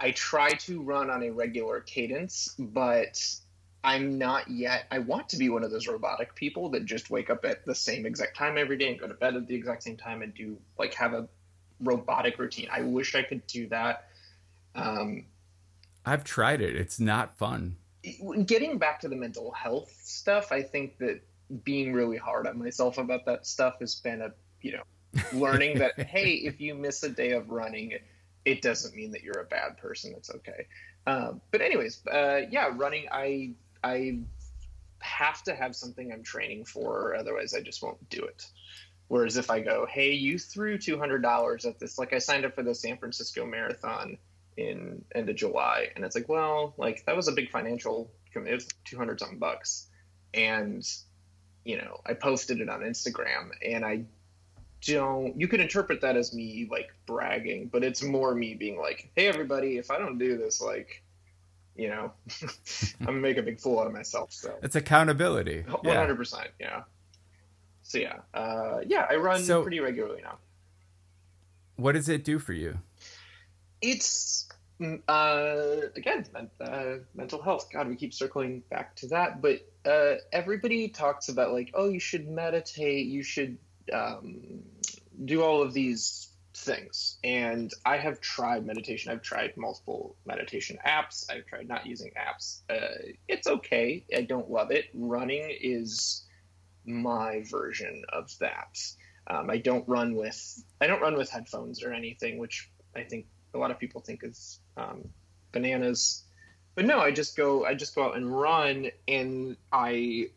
I 0.00 0.10
try 0.10 0.50
to 0.54 0.82
run 0.82 1.10
on 1.10 1.22
a 1.22 1.30
regular 1.30 1.78
cadence, 1.78 2.56
but 2.58 3.40
I'm 3.82 4.18
not 4.18 4.50
yet. 4.50 4.86
I 4.90 4.98
want 4.98 5.30
to 5.30 5.38
be 5.38 5.48
one 5.48 5.64
of 5.64 5.70
those 5.70 5.88
robotic 5.88 6.34
people 6.34 6.70
that 6.70 6.84
just 6.84 7.10
wake 7.10 7.30
up 7.30 7.44
at 7.44 7.64
the 7.64 7.74
same 7.74 8.04
exact 8.04 8.36
time 8.36 8.58
every 8.58 8.76
day 8.76 8.90
and 8.90 9.00
go 9.00 9.08
to 9.08 9.14
bed 9.14 9.36
at 9.36 9.46
the 9.46 9.54
exact 9.54 9.82
same 9.82 9.96
time 9.96 10.20
and 10.22 10.34
do 10.34 10.58
like 10.78 10.94
have 10.94 11.14
a 11.14 11.28
robotic 11.80 12.38
routine. 12.38 12.68
I 12.70 12.82
wish 12.82 13.14
I 13.14 13.22
could 13.22 13.46
do 13.46 13.68
that. 13.68 14.08
Um, 14.74 15.24
I've 16.04 16.24
tried 16.24 16.60
it. 16.60 16.76
It's 16.76 17.00
not 17.00 17.36
fun. 17.36 17.76
Getting 18.44 18.78
back 18.78 19.00
to 19.00 19.08
the 19.08 19.16
mental 19.16 19.50
health 19.50 19.94
stuff, 20.02 20.52
I 20.52 20.62
think 20.62 20.98
that 20.98 21.22
being 21.64 21.92
really 21.92 22.16
hard 22.16 22.46
on 22.46 22.58
myself 22.58 22.98
about 22.98 23.24
that 23.26 23.46
stuff 23.46 23.80
has 23.80 23.96
been 23.96 24.22
a 24.22 24.32
you 24.62 24.72
know 24.72 24.82
learning 25.32 25.78
that 25.78 25.98
hey, 26.06 26.32
if 26.32 26.60
you 26.60 26.74
miss 26.74 27.02
a 27.02 27.08
day 27.08 27.32
of 27.32 27.50
running, 27.50 27.94
it 28.44 28.62
doesn't 28.62 28.94
mean 28.94 29.12
that 29.12 29.22
you're 29.22 29.40
a 29.40 29.44
bad 29.44 29.78
person. 29.78 30.14
It's 30.16 30.30
okay. 30.30 30.66
Um, 31.06 31.40
but 31.50 31.60
anyways, 31.60 32.06
uh, 32.06 32.42
yeah, 32.50 32.70
running. 32.74 33.06
I 33.10 33.52
I 33.82 34.20
have 35.00 35.42
to 35.44 35.54
have 35.54 35.74
something 35.74 36.12
I'm 36.12 36.22
training 36.22 36.64
for, 36.64 37.14
otherwise 37.14 37.54
I 37.54 37.60
just 37.60 37.82
won't 37.82 38.08
do 38.10 38.22
it. 38.22 38.46
Whereas 39.08 39.36
if 39.36 39.50
I 39.50 39.60
go, 39.60 39.86
hey, 39.90 40.12
you 40.12 40.38
threw 40.38 40.78
two 40.78 40.98
hundred 40.98 41.22
dollars 41.22 41.64
at 41.64 41.78
this, 41.78 41.98
like 41.98 42.12
I 42.12 42.18
signed 42.18 42.44
up 42.44 42.54
for 42.54 42.62
the 42.62 42.74
San 42.74 42.96
Francisco 42.96 43.44
Marathon 43.44 44.18
in 44.56 45.04
end 45.14 45.28
of 45.28 45.36
July, 45.36 45.88
and 45.96 46.04
it's 46.04 46.14
like, 46.14 46.28
well, 46.28 46.74
like 46.76 47.04
that 47.06 47.16
was 47.16 47.26
a 47.26 47.32
big 47.32 47.50
financial 47.50 48.10
commitment, 48.32 48.72
two 48.84 48.96
hundred 48.96 49.18
something 49.18 49.38
bucks, 49.38 49.88
and 50.32 50.86
you 51.64 51.76
know, 51.76 52.00
I 52.06 52.14
posted 52.14 52.60
it 52.60 52.68
on 52.68 52.80
Instagram, 52.80 53.50
and 53.66 53.84
I 53.84 54.04
don't. 54.82 55.38
You 55.38 55.48
could 55.48 55.60
interpret 55.60 56.00
that 56.02 56.16
as 56.16 56.32
me 56.32 56.68
like 56.70 56.90
bragging, 57.06 57.68
but 57.68 57.82
it's 57.82 58.02
more 58.02 58.34
me 58.34 58.54
being 58.54 58.78
like, 58.78 59.10
hey, 59.16 59.26
everybody, 59.26 59.76
if 59.76 59.90
I 59.90 59.98
don't 59.98 60.18
do 60.18 60.38
this, 60.38 60.60
like 60.60 61.02
you 61.76 61.88
know, 61.88 62.12
I'm 63.00 63.06
gonna 63.06 63.18
make 63.18 63.36
a 63.36 63.42
big 63.42 63.60
fool 63.60 63.80
out 63.80 63.86
of 63.86 63.92
myself. 63.92 64.32
So 64.32 64.54
it's 64.62 64.76
accountability. 64.76 65.62
One 65.62 65.96
hundred 65.96 66.16
percent. 66.16 66.48
Yeah. 66.58 66.82
So 67.82 67.98
yeah, 67.98 68.18
uh, 68.34 68.80
yeah, 68.86 69.06
I 69.10 69.16
run 69.16 69.42
so, 69.42 69.62
pretty 69.62 69.80
regularly 69.80 70.22
now. 70.22 70.38
What 71.76 71.92
does 71.92 72.08
it 72.08 72.24
do 72.24 72.38
for 72.38 72.52
you? 72.52 72.78
It's 73.80 74.48
mm, 74.80 75.00
uh, 75.08 75.88
again 75.96 76.26
uh, 76.60 76.96
mental 77.14 77.42
health. 77.42 77.68
God, 77.72 77.88
we 77.88 77.96
keep 77.96 78.14
circling 78.14 78.62
back 78.70 78.94
to 78.96 79.08
that, 79.08 79.40
but 79.40 79.66
uh, 79.84 80.16
everybody 80.32 80.88
talks 80.88 81.28
about 81.28 81.52
like, 81.52 81.70
oh, 81.74 81.88
you 81.88 82.00
should 82.00 82.28
meditate, 82.28 83.06
you 83.06 83.22
should 83.22 83.58
um, 83.92 84.60
do 85.24 85.42
all 85.42 85.62
of 85.62 85.72
these 85.72 86.29
things. 86.60 87.18
And 87.24 87.72
I 87.84 87.96
have 87.96 88.20
tried 88.20 88.66
meditation. 88.66 89.10
I've 89.12 89.22
tried 89.22 89.56
multiple 89.56 90.16
meditation 90.26 90.78
apps. 90.86 91.30
I've 91.30 91.46
tried 91.46 91.68
not 91.68 91.86
using 91.86 92.12
apps. 92.12 92.60
Uh, 92.70 93.12
it's 93.28 93.46
okay. 93.46 94.04
I 94.16 94.22
don't 94.22 94.50
love 94.50 94.70
it. 94.70 94.86
Running 94.94 95.54
is 95.60 96.24
my 96.84 97.42
version 97.50 98.04
of 98.12 98.30
that. 98.38 98.78
Um, 99.26 99.50
I 99.50 99.58
don't 99.58 99.86
run 99.88 100.16
with 100.16 100.62
I 100.80 100.86
don't 100.86 101.00
run 101.00 101.16
with 101.16 101.30
headphones 101.30 101.82
or 101.82 101.92
anything, 101.92 102.38
which 102.38 102.70
I 102.96 103.02
think 103.04 103.26
a 103.54 103.58
lot 103.58 103.70
of 103.70 103.78
people 103.78 104.00
think 104.00 104.24
is 104.24 104.58
um, 104.76 105.08
bananas. 105.52 106.24
But 106.74 106.86
no, 106.86 106.98
I 106.98 107.10
just 107.10 107.36
go 107.36 107.64
I 107.64 107.74
just 107.74 107.94
go 107.94 108.04
out 108.04 108.16
and 108.16 108.30
run, 108.30 108.90
and 109.06 109.56
I 109.72 110.30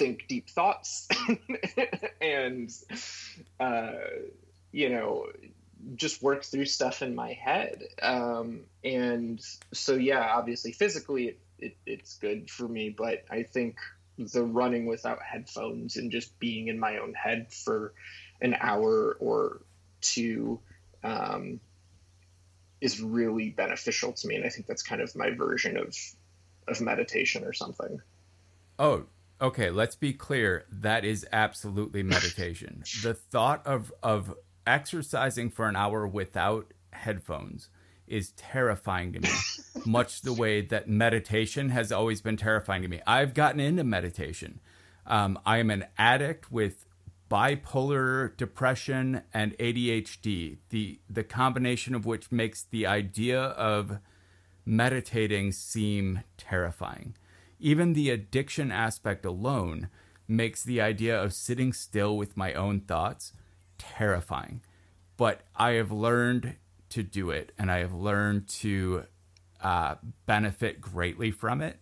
think 0.00 0.26
deep 0.28 0.48
thoughts 0.48 1.08
and 2.22 2.72
uh, 3.60 3.92
you 4.72 4.88
know 4.88 5.26
just 5.94 6.22
work 6.22 6.44
through 6.44 6.66
stuff 6.66 7.00
in 7.00 7.14
my 7.14 7.32
head. 7.32 7.82
Um, 8.02 8.60
and 8.84 9.40
so 9.72 9.94
yeah 9.94 10.32
obviously 10.34 10.72
physically 10.72 11.28
it, 11.28 11.40
it, 11.58 11.76
it's 11.86 12.16
good 12.16 12.50
for 12.50 12.66
me 12.66 12.88
but 12.88 13.24
i 13.30 13.42
think 13.42 13.76
the 14.18 14.42
running 14.42 14.86
without 14.86 15.22
headphones 15.22 15.96
and 15.96 16.10
just 16.10 16.38
being 16.38 16.68
in 16.68 16.78
my 16.78 16.98
own 16.98 17.14
head 17.14 17.52
for 17.52 17.94
an 18.40 18.56
hour 18.60 19.16
or 19.20 19.62
two 20.00 20.60
um, 21.02 21.60
is 22.80 23.00
really 23.00 23.50
beneficial 23.50 24.12
to 24.12 24.28
me. 24.28 24.36
And 24.36 24.44
i 24.44 24.48
think 24.48 24.66
that's 24.66 24.82
kind 24.82 25.00
of 25.00 25.14
my 25.16 25.30
version 25.30 25.76
of 25.76 25.96
of 26.68 26.80
meditation 26.80 27.44
or 27.44 27.52
something. 27.52 28.00
Oh 28.78 29.06
okay. 29.40 29.70
Let's 29.70 29.96
be 29.96 30.12
clear. 30.12 30.66
That 30.70 31.04
is 31.04 31.26
absolutely 31.32 32.02
meditation. 32.02 32.82
The 33.02 33.14
thought 33.14 33.66
of 33.66 33.92
of 34.02 34.34
exercising 34.66 35.50
for 35.50 35.68
an 35.68 35.76
hour 35.76 36.06
without 36.06 36.72
headphones 36.92 37.68
is 38.06 38.32
terrifying 38.32 39.12
to 39.12 39.20
me, 39.20 39.28
much 39.86 40.22
the 40.22 40.32
way 40.32 40.60
that 40.60 40.88
meditation 40.88 41.70
has 41.70 41.92
always 41.92 42.20
been 42.20 42.36
terrifying 42.36 42.82
to 42.82 42.88
me. 42.88 43.00
I've 43.06 43.34
gotten 43.34 43.60
into 43.60 43.84
meditation. 43.84 44.60
Um, 45.06 45.38
I 45.46 45.58
am 45.58 45.70
an 45.70 45.86
addict 45.96 46.50
with 46.50 46.86
bipolar 47.30 48.36
depression 48.36 49.22
and 49.32 49.56
ADHD, 49.58 50.58
the, 50.70 50.98
the 51.08 51.22
combination 51.22 51.94
of 51.94 52.04
which 52.04 52.32
makes 52.32 52.64
the 52.64 52.86
idea 52.86 53.40
of 53.40 53.98
meditating 54.66 55.52
seem 55.52 56.22
terrifying. 56.36 57.14
Even 57.60 57.92
the 57.92 58.10
addiction 58.10 58.72
aspect 58.72 59.24
alone 59.24 59.88
makes 60.26 60.62
the 60.62 60.80
idea 60.80 61.20
of 61.20 61.32
sitting 61.32 61.72
still 61.72 62.16
with 62.16 62.36
my 62.36 62.52
own 62.54 62.80
thoughts 62.80 63.32
terrifying. 63.80 64.60
But 65.16 65.42
I 65.56 65.72
have 65.72 65.90
learned 65.90 66.56
to 66.90 67.02
do 67.02 67.30
it 67.30 67.52
and 67.58 67.70
I 67.70 67.78
have 67.78 67.92
learned 67.92 68.48
to 68.48 69.04
uh, 69.60 69.96
benefit 70.26 70.80
greatly 70.80 71.30
from 71.30 71.60
it. 71.60 71.78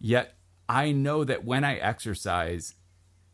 Yet 0.00 0.34
I 0.68 0.92
know 0.92 1.24
that 1.24 1.44
when 1.44 1.64
I 1.64 1.76
exercise, 1.76 2.74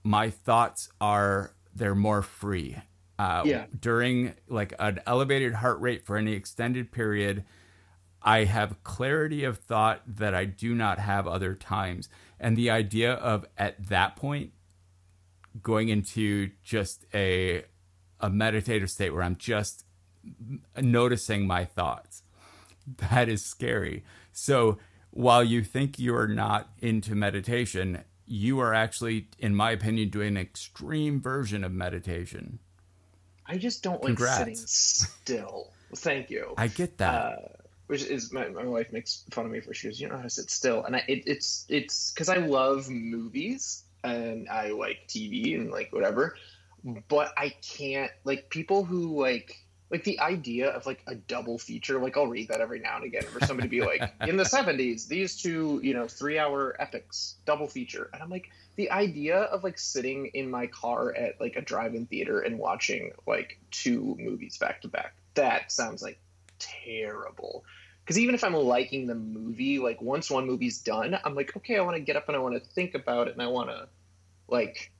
my 0.03 0.31
thoughts 0.31 0.89
are 1.01 1.55
they're 1.75 1.95
more 1.95 2.23
free. 2.23 2.77
Uh, 3.19 3.43
yeah. 3.45 3.67
During 3.79 4.35
like 4.49 4.73
an 4.79 5.01
elevated 5.07 5.55
heart 5.55 5.81
rate 5.81 6.05
for 6.05 6.17
any 6.17 6.33
extended 6.33 6.91
period, 6.91 7.45
I 8.23 8.45
have 8.45 8.83
clarity 8.83 9.45
of 9.45 9.59
thought 9.59 10.03
that 10.07 10.35
I 10.35 10.45
do 10.45 10.75
not 10.75 10.99
have 10.99 11.27
other 11.27 11.55
times. 11.55 12.09
And 12.39 12.57
the 12.57 12.71
idea 12.71 13.13
of 13.13 13.47
at 13.59 13.89
that 13.89 14.17
point 14.17 14.53
going 15.63 15.89
into 15.89 16.51
just 16.63 17.05
a 17.13 17.65
a 18.21 18.31
meditative 18.31 18.91
state 18.91 19.11
where 19.11 19.23
I'm 19.23 19.37
just 19.37 19.85
noticing 20.81 21.47
my 21.47 21.65
thoughts. 21.65 22.23
That 23.11 23.29
is 23.29 23.45
scary. 23.45 24.05
So 24.33 24.79
while 25.11 25.45
you 25.45 25.63
think 25.63 25.99
you're 25.99 26.27
not 26.27 26.71
into 26.81 27.15
meditation, 27.15 28.05
you 28.27 28.61
are 28.61 28.75
actually, 28.75 29.29
in 29.39 29.55
my 29.55 29.73
opinion, 29.73 30.09
doing 30.09 30.29
an 30.29 30.37
extreme 30.39 31.21
version 31.21 31.65
of 31.65 31.73
meditation. 31.73 32.59
I 33.47 33.59
just 33.59 33.83
don't 33.83 34.01
Congrats. 34.03 34.39
like 34.39 34.57
sitting 34.57 34.67
still. 34.67 35.73
Thank 35.97 36.31
you. 36.31 36.55
I 36.57 36.69
get 36.69 36.99
that. 36.99 37.15
Uh, 37.15 37.37
which 37.89 38.05
is 38.05 38.33
my, 38.33 38.49
my 38.49 38.65
wife 38.65 38.93
makes 38.93 39.25
fun 39.33 39.47
of 39.47 39.51
me 39.51 39.59
for 39.59 39.75
she 39.75 39.89
goes, 39.89 40.01
you 40.01 40.09
know 40.09 40.17
how 40.17 40.23
to 40.23 40.31
sit 40.31 40.49
still, 40.49 40.85
and 40.85 40.95
I, 40.95 41.03
it, 41.09 41.25
it's 41.27 41.67
it's 41.69 42.13
because 42.13 42.29
I 42.29 42.37
love 42.37 42.89
movies 42.89 43.83
and 44.05 44.49
I 44.49 44.69
like 44.69 45.09
TV 45.09 45.57
and 45.57 45.73
like 45.73 45.93
whatever, 45.93 46.37
but 47.09 47.33
I 47.37 47.51
can't 47.63 48.11
like 48.25 48.51
people 48.51 48.85
who 48.85 49.21
like 49.21 49.57
like 49.91 50.05
the 50.05 50.21
idea 50.21 50.71
of 50.71 50.87
like 50.87 51.03
a 51.07 51.15
double 51.15 51.59
feature 51.59 51.99
like 51.99 52.17
i'll 52.17 52.27
read 52.27 52.49
that 52.49 52.61
every 52.61 52.79
now 52.79 52.97
and 52.97 53.05
again 53.05 53.23
for 53.23 53.45
somebody 53.45 53.69
to 53.69 53.71
be 53.71 53.81
like 53.81 54.01
in 54.27 54.37
the 54.37 54.45
70s 54.45 55.09
these 55.09 55.37
two 55.37 55.81
you 55.83 55.93
know 55.93 56.07
three 56.07 56.39
hour 56.39 56.77
epics 56.81 57.37
double 57.45 57.67
feature. 57.67 58.09
And 58.13 58.23
i'm 58.23 58.31
like 58.31 58.51
the 58.77 58.91
idea 58.91 59.41
of 59.41 59.65
like 59.65 59.79
sitting 59.79 60.27
in 60.27 60.51
my 60.51 60.67
car 60.69 61.13
at 61.15 61.41
like 61.41 61.57
a 61.57 61.61
drive-in 61.61 62.07
theater 62.07 62.41
and 62.41 62.59
watching 62.59 63.13
like 63.27 63.59
two 63.71 64.17
movies 64.19 64.57
back 64.59 64.81
to 64.83 64.89
back 64.89 65.15
that 65.35 65.71
sounds 65.71 66.03
like 66.03 66.19
terrible. 66.59 67.65
Because 68.05 68.19
even 68.19 68.35
if 68.35 68.43
i'm 68.43 68.55
liking 68.55 69.07
the 69.07 69.15
movie 69.15 69.79
like 69.79 70.01
once 70.01 70.31
one 70.31 70.47
movie's 70.47 70.79
done 70.79 71.17
i'm 71.25 71.35
like 71.35 71.57
okay 71.57 71.77
i 71.77 71.81
want 71.81 71.97
to 71.97 72.03
get 72.03 72.17
up 72.17 72.29
and 72.29 72.37
i 72.37 72.41
want 72.41 72.55
to 72.55 72.61
think 72.71 72.95
about 72.95 73.29
it 73.29 73.35
and 73.35 73.43
i 73.43 73.47
want 73.47 73.69
to 73.69 73.89
like 74.49 74.91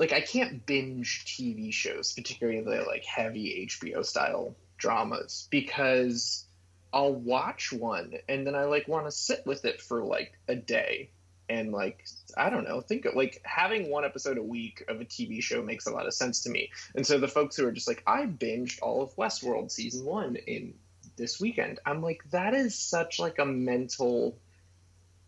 like 0.00 0.12
I 0.12 0.22
can't 0.22 0.64
binge 0.64 1.26
TV 1.26 1.72
shows, 1.72 2.14
particularly 2.14 2.62
the 2.62 2.84
like 2.88 3.04
heavy 3.04 3.68
HBO 3.68 4.04
style 4.04 4.56
dramas, 4.78 5.46
because 5.50 6.46
I'll 6.92 7.14
watch 7.14 7.70
one 7.70 8.14
and 8.26 8.46
then 8.46 8.54
I 8.54 8.64
like 8.64 8.88
want 8.88 9.04
to 9.06 9.12
sit 9.12 9.46
with 9.46 9.66
it 9.66 9.80
for 9.82 10.02
like 10.02 10.32
a 10.48 10.56
day 10.56 11.10
and 11.50 11.70
like 11.70 12.06
I 12.34 12.48
don't 12.48 12.64
know, 12.64 12.80
think 12.80 13.04
of 13.04 13.14
like 13.14 13.42
having 13.44 13.90
one 13.90 14.06
episode 14.06 14.38
a 14.38 14.42
week 14.42 14.82
of 14.88 15.02
a 15.02 15.04
TV 15.04 15.42
show 15.42 15.62
makes 15.62 15.86
a 15.86 15.92
lot 15.92 16.06
of 16.06 16.14
sense 16.14 16.44
to 16.44 16.50
me. 16.50 16.70
And 16.94 17.06
so 17.06 17.18
the 17.18 17.28
folks 17.28 17.56
who 17.56 17.66
are 17.66 17.72
just 17.72 17.86
like 17.86 18.02
I 18.06 18.24
binged 18.24 18.78
all 18.80 19.02
of 19.02 19.14
Westworld 19.16 19.70
season 19.70 20.06
1 20.06 20.36
in 20.46 20.74
this 21.16 21.38
weekend. 21.38 21.78
I'm 21.84 22.02
like 22.02 22.22
that 22.30 22.54
is 22.54 22.74
such 22.74 23.18
like 23.18 23.38
a 23.38 23.44
mental 23.44 24.38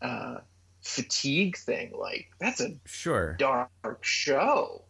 uh, 0.00 0.38
fatigue 0.82 1.56
thing. 1.56 1.92
Like 1.98 2.28
that's 2.40 2.60
a 2.60 2.74
Sure. 2.86 3.34
dark 3.38 3.70
show. 4.02 4.84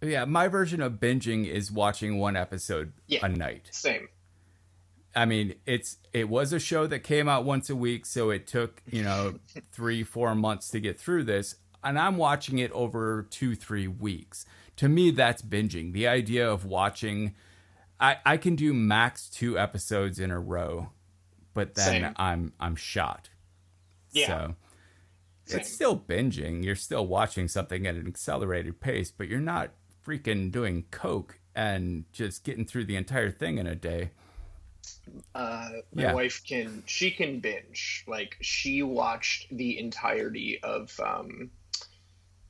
Yeah, 0.00 0.24
my 0.26 0.46
version 0.48 0.80
of 0.80 0.94
binging 0.94 1.46
is 1.48 1.72
watching 1.72 2.18
one 2.18 2.36
episode 2.36 2.92
Yeah. 3.08 3.26
a 3.26 3.28
night. 3.28 3.68
Same. 3.72 4.08
I 5.16 5.24
mean, 5.24 5.54
it's 5.66 5.96
it 6.12 6.28
was 6.28 6.52
a 6.52 6.60
show 6.60 6.86
that 6.86 7.00
came 7.00 7.28
out 7.28 7.44
once 7.44 7.68
a 7.70 7.74
week, 7.76 8.06
so 8.06 8.30
it 8.30 8.46
took 8.46 8.82
you 8.86 9.02
know 9.02 9.38
three 9.72 10.04
four 10.04 10.34
months 10.34 10.68
to 10.70 10.80
get 10.80 11.00
through 11.00 11.24
this, 11.24 11.56
and 11.82 11.98
I'm 11.98 12.16
watching 12.16 12.58
it 12.58 12.70
over 12.72 13.26
two 13.30 13.54
three 13.56 13.88
weeks. 13.88 14.44
To 14.76 14.88
me, 14.88 15.10
that's 15.10 15.42
binging. 15.42 15.92
The 15.92 16.06
idea 16.06 16.48
of 16.48 16.64
watching, 16.64 17.34
I 17.98 18.18
I 18.24 18.36
can 18.36 18.54
do 18.54 18.72
max 18.72 19.28
two 19.28 19.58
episodes 19.58 20.20
in 20.20 20.30
a 20.30 20.38
row, 20.38 20.90
but 21.54 21.74
then 21.74 22.02
Same. 22.02 22.12
I'm 22.16 22.52
I'm 22.60 22.76
shot. 22.76 23.30
Yeah. 24.12 24.26
So. 24.26 24.54
It's 25.56 25.72
still 25.72 25.98
binging. 25.98 26.64
You're 26.64 26.76
still 26.76 27.06
watching 27.06 27.48
something 27.48 27.86
at 27.86 27.94
an 27.94 28.06
accelerated 28.06 28.80
pace, 28.80 29.10
but 29.10 29.28
you're 29.28 29.40
not 29.40 29.70
freaking 30.06 30.50
doing 30.50 30.84
coke 30.90 31.38
and 31.54 32.04
just 32.12 32.44
getting 32.44 32.64
through 32.64 32.84
the 32.84 32.96
entire 32.96 33.30
thing 33.30 33.58
in 33.58 33.66
a 33.66 33.74
day. 33.74 34.10
uh, 35.34 35.68
my 35.94 36.02
Yeah. 36.02 36.12
wife 36.14 36.42
can 36.46 36.82
she 36.86 37.10
can 37.10 37.40
binge 37.40 38.04
like 38.06 38.36
she 38.40 38.82
watched 38.82 39.46
the 39.54 39.78
entirety 39.78 40.60
of 40.62 40.98
um 41.00 41.50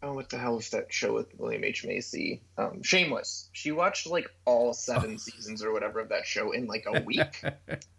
oh 0.02 0.12
what 0.12 0.28
the 0.30 0.38
hell 0.38 0.58
is 0.58 0.70
that 0.70 0.92
show 0.92 1.14
with 1.14 1.26
william 1.38 1.64
h 1.64 1.84
macy 1.84 2.42
um 2.56 2.82
shameless 2.82 3.48
she 3.52 3.72
watched 3.72 4.06
like 4.06 4.28
all 4.44 4.72
seven 4.72 5.18
seasons 5.26 5.64
or 5.64 5.72
whatever 5.72 6.00
of 6.00 6.10
that 6.10 6.26
show 6.26 6.52
in 6.52 6.66
like 6.66 6.84
a 6.86 7.00
week 7.02 7.42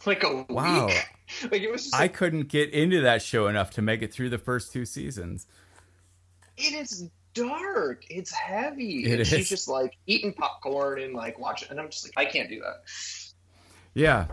like 0.06 0.22
a 0.24 0.44
Wow. 0.48 0.86
week 0.86 1.06
like 1.52 1.62
it 1.62 1.70
was 1.70 1.84
just 1.84 1.94
I 1.94 2.00
like, 2.00 2.14
couldn't 2.14 2.48
get 2.48 2.70
into 2.70 3.00
that 3.02 3.22
show 3.22 3.46
enough 3.46 3.70
to 3.72 3.82
make 3.82 4.02
it 4.02 4.12
through 4.12 4.30
the 4.30 4.38
first 4.38 4.72
two 4.72 4.84
seasons. 4.84 5.46
it's 6.56 7.04
dark 7.34 8.04
it's 8.10 8.32
heavy 8.32 9.04
It 9.04 9.12
and 9.12 9.20
is. 9.20 9.28
she's 9.28 9.48
just 9.48 9.68
like 9.68 9.96
eating 10.06 10.32
popcorn 10.32 11.00
and 11.00 11.14
like 11.14 11.38
watching 11.38 11.68
and 11.70 11.78
i'm 11.78 11.88
just 11.88 12.04
like 12.04 12.26
i 12.26 12.28
can't 12.30 12.48
do 12.48 12.60
that 12.60 12.82
Yeah, 13.94 14.26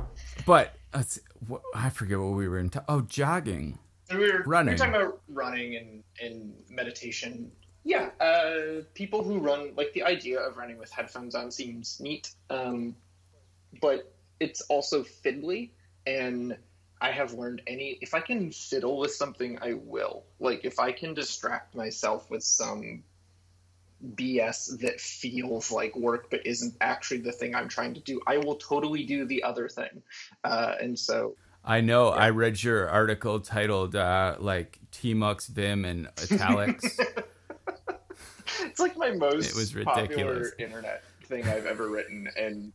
but 0.45 0.75
let's, 0.93 1.19
wh- 1.49 1.61
I 1.75 1.89
forget 1.89 2.19
what 2.19 2.35
we 2.35 2.47
were 2.47 2.59
in. 2.59 2.69
oh, 2.87 3.01
jogging. 3.01 3.77
we 4.11 4.17
were 4.31 4.43
Running. 4.45 4.67
We 4.67 4.71
were 4.73 4.77
talking 4.77 4.95
about 4.95 5.21
running 5.29 5.75
and, 5.75 6.03
and 6.21 6.53
meditation. 6.69 7.51
Yeah, 7.83 8.09
uh, 8.19 8.83
people 8.93 9.23
who 9.23 9.39
run 9.39 9.71
like 9.75 9.93
the 9.93 10.03
idea 10.03 10.39
of 10.39 10.57
running 10.57 10.77
with 10.77 10.91
headphones 10.91 11.33
on 11.35 11.49
seems 11.51 11.99
neat, 11.99 12.31
um, 12.51 12.95
but 13.81 14.13
it's 14.39 14.61
also 14.61 15.03
fiddly. 15.03 15.71
And 16.05 16.57
I 17.01 17.11
have 17.11 17.33
learned 17.33 17.61
any 17.67 17.97
if 18.01 18.13
I 18.13 18.19
can 18.19 18.51
fiddle 18.51 18.97
with 18.97 19.11
something, 19.13 19.59
I 19.61 19.73
will. 19.73 20.23
Like 20.39 20.65
if 20.65 20.79
I 20.79 20.91
can 20.91 21.13
distract 21.13 21.75
myself 21.75 22.29
with 22.29 22.43
some 22.43 23.03
BS 24.15 24.79
that 24.81 24.99
feels 25.01 25.71
like 25.71 25.95
work 25.95 26.29
but 26.29 26.45
isn't 26.45 26.75
actually 26.81 27.19
the 27.21 27.31
thing 27.31 27.55
I'm 27.55 27.67
trying 27.67 27.93
to 27.95 27.99
do, 27.99 28.21
I 28.27 28.37
will 28.37 28.55
totally 28.55 29.03
do 29.03 29.25
the 29.25 29.43
other 29.43 29.67
thing. 29.67 30.01
Uh, 30.43 30.75
and 30.79 30.97
so 30.97 31.35
I 31.65 31.81
know. 31.81 32.09
I 32.09 32.29
read 32.29 32.63
your 32.63 32.87
article 32.89 33.39
titled 33.41 33.95
uh, 33.95 34.37
like 34.39 34.79
Tmux 34.91 35.47
Vim 35.49 35.83
and 35.83 36.07
italics. 36.31 36.97
it's 38.61 38.79
like 38.79 38.97
my 38.97 39.11
most 39.11 39.49
It 39.49 39.55
was 39.55 39.73
popular 39.73 40.33
ridiculous. 40.33 40.51
internet 40.57 41.03
thing 41.27 41.47
I've 41.47 41.65
ever 41.65 41.89
written, 41.89 42.29
and 42.37 42.73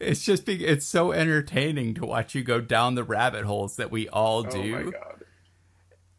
it's 0.00 0.24
just 0.24 0.46
be, 0.46 0.64
it's 0.64 0.86
so 0.86 1.12
entertaining 1.12 1.94
to 1.94 2.06
watch 2.06 2.34
you 2.34 2.42
go 2.42 2.60
down 2.60 2.94
the 2.94 3.04
rabbit 3.04 3.44
holes 3.44 3.76
that 3.76 3.90
we 3.90 4.08
all 4.08 4.46
oh 4.46 4.50
do. 4.50 4.72
my 4.72 4.82
god, 4.90 5.24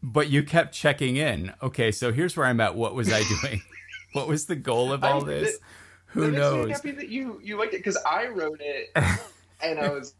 But 0.03 0.29
you 0.29 0.43
kept 0.43 0.73
checking 0.73 1.15
in. 1.17 1.53
Okay, 1.61 1.91
so 1.91 2.11
here's 2.11 2.35
where 2.35 2.45
I'm 2.47 2.59
at. 2.59 2.75
What 2.75 2.95
was 2.95 3.11
I 3.11 3.23
doing? 3.23 3.61
what 4.13 4.27
was 4.27 4.45
the 4.47 4.55
goal 4.55 4.91
of 4.91 5.03
all 5.03 5.23
I- 5.23 5.27
this? 5.27 5.57
That 5.57 5.63
Who 6.07 6.31
knows? 6.31 6.71
happy 6.71 6.91
that 6.91 7.07
you 7.09 7.39
you 7.41 7.57
liked 7.57 7.73
it 7.73 7.77
because 7.77 7.97
I 8.05 8.27
wrote 8.27 8.59
it, 8.61 8.89
and 9.63 9.79
I 9.79 9.89
was 9.89 10.13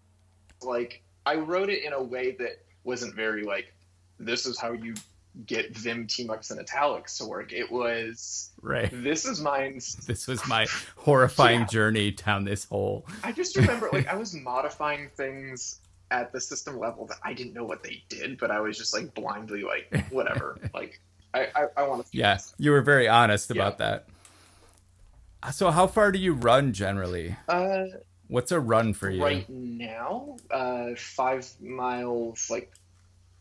like, 0.61 1.03
I 1.25 1.35
wrote 1.35 1.69
it 1.69 1.83
in 1.83 1.91
a 1.93 2.01
way 2.01 2.31
that 2.39 2.63
wasn't 2.85 3.13
very 3.15 3.43
like, 3.43 3.73
this 4.19 4.45
is 4.45 4.57
how 4.59 4.71
you 4.71 4.93
get 5.45 5.75
Vim 5.75 6.07
Tmux 6.07 6.51
and 6.51 6.59
italics 6.59 7.17
to 7.19 7.25
work. 7.25 7.53
It 7.53 7.71
was 7.71 8.51
Right. 8.61 8.89
this 8.91 9.25
is 9.25 9.39
mine. 9.41 9.75
This 10.05 10.27
was 10.27 10.45
my 10.47 10.67
horrifying 10.97 11.61
Yeah. 11.61 11.65
journey 11.67 12.11
down 12.11 12.43
this 12.43 12.65
hole. 12.65 13.05
I 13.23 13.31
just 13.31 13.55
remember 13.55 13.89
like 13.93 14.07
I 14.07 14.15
was 14.15 14.33
modifying 14.33 15.09
things 15.15 15.79
at 16.11 16.33
the 16.33 16.41
system 16.41 16.77
level 16.77 17.05
that 17.07 17.17
I 17.23 17.33
didn't 17.33 17.53
know 17.53 17.63
what 17.63 17.83
they 17.83 18.03
did, 18.09 18.37
but 18.37 18.51
I 18.51 18.59
was 18.59 18.77
just 18.77 18.93
like 18.93 19.13
blindly 19.13 19.63
like 19.63 20.05
whatever. 20.09 20.59
like 20.73 20.99
I 21.33 21.47
I, 21.55 21.65
I 21.77 21.83
want 21.87 22.05
to 22.05 22.17
Yeah, 22.17 22.39
you 22.57 22.71
were 22.71 22.81
very 22.81 23.07
honest 23.07 23.49
about 23.51 23.77
that. 23.77 24.07
So, 25.53 25.71
how 25.71 25.87
far 25.87 26.11
do 26.11 26.19
you 26.19 26.33
run 26.33 26.71
generally? 26.73 27.35
Uh, 27.47 27.85
What's 28.27 28.51
a 28.51 28.59
run 28.59 28.93
for 28.93 29.09
you? 29.09 29.23
right 29.23 29.49
now, 29.49 30.37
uh, 30.51 30.89
five 30.95 31.49
miles, 31.59 32.47
like 32.49 32.71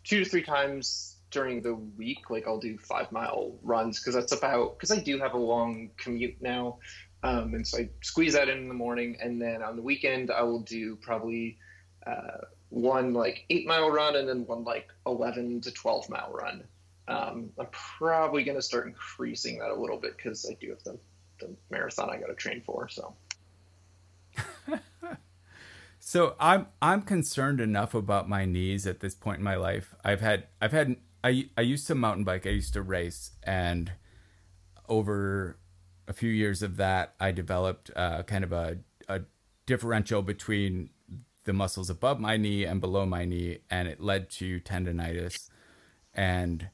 two 0.04 0.24
to 0.24 0.28
three 0.30 0.42
times 0.42 1.09
during 1.30 1.62
the 1.62 1.74
week. 1.74 2.30
Like 2.30 2.46
I'll 2.46 2.58
do 2.58 2.78
five 2.78 3.10
mile 3.12 3.56
runs 3.62 3.98
because 3.98 4.14
that's 4.14 4.32
about 4.32 4.78
because 4.78 4.90
I 4.90 5.00
do 5.00 5.18
have 5.18 5.34
a 5.34 5.38
long 5.38 5.90
commute 5.96 6.40
now, 6.40 6.78
um, 7.22 7.54
and 7.54 7.66
so 7.66 7.78
I 7.78 7.90
squeeze 8.02 8.34
that 8.34 8.48
in 8.48 8.58
in 8.58 8.68
the 8.68 8.74
morning, 8.74 9.16
and 9.22 9.40
then 9.40 9.62
on 9.62 9.76
the 9.76 9.82
weekend 9.82 10.30
I 10.30 10.42
will 10.42 10.60
do 10.60 10.96
probably 10.96 11.58
uh, 12.06 12.44
one 12.68 13.12
like 13.12 13.44
eight 13.50 13.66
mile 13.66 13.90
run 13.90 14.16
and 14.16 14.28
then 14.28 14.46
one 14.46 14.64
like 14.64 14.88
eleven 15.06 15.60
to 15.62 15.70
twelve 15.70 16.08
mile 16.08 16.30
run. 16.32 16.64
Um, 17.08 17.50
I'm 17.58 17.66
probably 17.72 18.44
going 18.44 18.56
to 18.56 18.62
start 18.62 18.86
increasing 18.86 19.58
that 19.58 19.70
a 19.70 19.74
little 19.74 19.96
bit 19.96 20.16
because 20.16 20.46
I 20.48 20.54
do 20.60 20.70
have 20.70 20.84
the, 20.84 20.96
the 21.40 21.50
marathon 21.68 22.08
I 22.08 22.18
got 22.18 22.28
to 22.28 22.34
train 22.34 22.62
for. 22.64 22.88
So. 22.88 23.16
So 26.02 26.34
I'm 26.40 26.66
I'm 26.80 27.02
concerned 27.02 27.60
enough 27.60 27.94
about 27.94 28.28
my 28.28 28.46
knees 28.46 28.86
at 28.86 29.00
this 29.00 29.14
point 29.14 29.38
in 29.38 29.44
my 29.44 29.54
life. 29.54 29.94
I've 30.02 30.22
had 30.22 30.46
I've 30.60 30.72
had 30.72 30.96
I 31.22 31.48
I 31.56 31.62
used 31.62 31.86
to 31.88 31.94
mountain 31.94 32.24
bike. 32.24 32.46
I 32.46 32.50
used 32.50 32.72
to 32.74 32.82
race, 32.82 33.32
and 33.42 33.92
over 34.88 35.58
a 36.08 36.12
few 36.12 36.30
years 36.30 36.62
of 36.62 36.76
that, 36.76 37.14
I 37.20 37.30
developed 37.32 37.90
uh, 37.94 38.22
kind 38.24 38.44
of 38.44 38.52
a 38.52 38.78
a 39.08 39.22
differential 39.66 40.22
between 40.22 40.90
the 41.44 41.52
muscles 41.52 41.90
above 41.90 42.20
my 42.20 42.36
knee 42.36 42.64
and 42.64 42.80
below 42.80 43.06
my 43.06 43.24
knee, 43.24 43.58
and 43.70 43.88
it 43.88 44.00
led 44.00 44.30
to 44.30 44.60
tendonitis. 44.60 45.48
And 46.14 46.68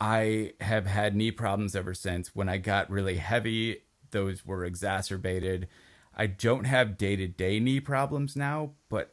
I 0.00 0.52
have 0.60 0.86
had 0.86 1.14
knee 1.14 1.30
problems 1.30 1.76
ever 1.76 1.94
since. 1.94 2.34
When 2.34 2.48
I 2.48 2.58
got 2.58 2.90
really 2.90 3.16
heavy, 3.16 3.82
those 4.10 4.44
were 4.44 4.64
exacerbated. 4.64 5.68
I 6.14 6.26
don't 6.26 6.64
have 6.64 6.98
day 6.98 7.16
to 7.16 7.26
day 7.26 7.58
knee 7.60 7.80
problems 7.80 8.36
now, 8.36 8.72
but 8.88 9.11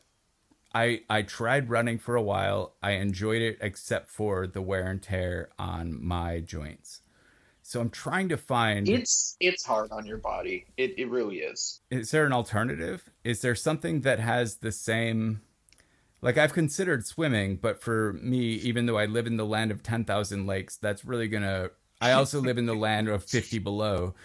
I 0.74 1.01
I 1.09 1.22
tried 1.24 1.70
running 1.70 1.97
for 1.99 2.15
a 2.15 2.22
while. 2.22 2.76
I 2.84 2.91
enjoyed 2.91 3.41
it 3.41 3.57
except 3.61 4.09
for 4.09 4.47
the 4.47 4.61
wear 4.61 4.88
and 4.88 5.01
tear 5.01 5.49
on 5.57 6.03
my 6.03 6.39
joints. 6.39 7.01
So 7.61 7.80
I'm 7.82 7.89
trying 7.91 8.30
to 8.30 8.38
find 8.38 8.88
It's 8.89 9.36
it's 9.39 9.63
hard 9.65 9.91
on 9.91 10.05
your 10.05 10.17
body. 10.17 10.65
It 10.78 10.95
it 10.97 11.09
really 11.09 11.38
is. 11.39 11.82
is 11.91 12.11
there 12.11 12.26
an 12.26 12.34
alternative? 12.34 13.09
Is 13.24 13.41
there 13.41 13.55
something 13.55 14.01
that 14.01 14.20
has 14.20 14.57
the 14.57 14.72
same 14.72 15.41
like 16.22 16.38
I've 16.38 16.53
considered 16.53 17.05
swimming, 17.05 17.57
but 17.57 17.82
for 17.82 18.13
me, 18.13 18.39
even 18.55 18.86
though 18.86 18.97
I 18.97 19.05
live 19.05 19.26
in 19.28 19.38
the 19.38 19.45
land 19.45 19.72
of 19.72 19.82
10,000 19.84 20.45
lakes, 20.45 20.76
that's 20.78 21.05
really 21.05 21.28
going 21.30 21.43
to 21.43 21.72
I 22.01 22.11
also 22.11 22.41
live 22.41 22.57
in 22.57 22.65
the 22.65 22.76
land 22.76 23.07
of 23.09 23.24
50 23.24 23.59
below. 23.59 24.15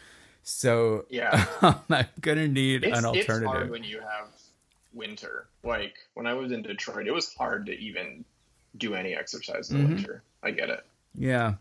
So 0.42 1.07
Yeah. 1.09 1.47
I'm 1.62 2.07
going 2.20 2.38
to 2.38 2.49
need 2.49 2.84
It's, 2.84 2.99
an 2.99 3.05
it's 3.14 3.38
hard 3.40 3.45
alternative. 3.45 3.70
when 3.70 3.84
you 3.84 4.01
have 4.01 4.34
winter. 4.95 5.49
Like 5.62 5.97
when 6.14 6.26
I 6.26 6.34
was 6.34 6.53
in 6.53 6.62
Detroit, 6.62 7.07
it 7.07 7.12
was 7.12 7.32
hard 7.34 7.66
to 7.66 7.72
even 7.78 8.24
do 8.78 8.95
any 8.95 9.14
exercise 9.14 9.70
in 9.70 9.78
the 9.78 9.84
Mhm. 9.88 9.95
winter. 9.97 10.22
I 10.42 10.51
get 10.51 10.70
it. 10.70 10.84
Yeah. 11.14 11.55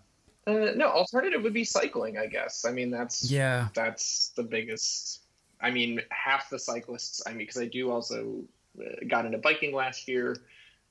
Uh, 0.46 0.72
no, 0.76 0.88
alternative 0.90 1.42
would 1.44 1.54
be 1.54 1.64
cycling. 1.64 2.18
I 2.18 2.28
guess. 2.28 2.66
I 2.66 2.72
mean, 2.72 2.92
that's 2.92 3.30
Yeah. 3.30 3.70
that's 3.74 4.30
the 4.36 4.44
biggest. 4.44 5.22
I 5.62 5.72
mean, 5.72 6.02
half 6.10 6.50
the 6.50 6.60
cyclists. 6.60 7.22
I 7.26 7.30
mean, 7.30 7.40
because 7.40 7.62
I 7.62 7.68
do 7.68 7.92
also 7.92 8.44
uh, 8.80 8.84
got 9.08 9.26
into 9.26 9.38
biking 9.38 9.74
last 9.74 10.08
year. 10.08 10.36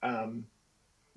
Um, 0.02 0.46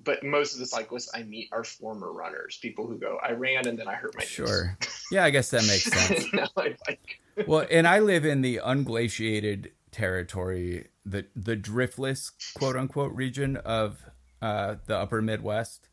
but 0.04 0.22
most 0.22 0.52
of 0.52 0.60
the 0.60 0.66
cyclists 0.66 1.10
I 1.14 1.22
meet 1.22 1.48
are 1.52 1.64
former 1.64 2.12
runners, 2.12 2.58
people 2.60 2.86
who 2.86 2.96
go, 2.98 3.18
I 3.22 3.32
ran 3.32 3.66
and 3.66 3.78
then 3.78 3.88
I 3.88 3.94
hurt 3.94 4.14
my 4.14 4.20
knees." 4.20 4.28
Sure. 4.28 4.76
Yeah, 5.10 5.24
I 5.24 5.30
guess 5.30 5.50
that 5.50 5.62
makes 5.66 5.84
sense. 6.06 6.32
now 6.32 6.48
I 6.56 6.76
bike. 6.86 7.20
well, 7.46 7.66
and 7.70 7.86
I 7.88 8.00
live 8.00 8.24
in 8.26 8.42
the 8.42 8.60
unglaciated 8.62 9.70
territory, 9.96 10.88
the 11.06 11.24
the 11.34 11.56
driftless 11.56 12.30
quote 12.54 12.76
unquote 12.76 13.14
region 13.14 13.56
of 13.56 14.04
uh, 14.42 14.76
the 14.86 14.96
upper 14.96 15.22
Midwest, 15.22 15.88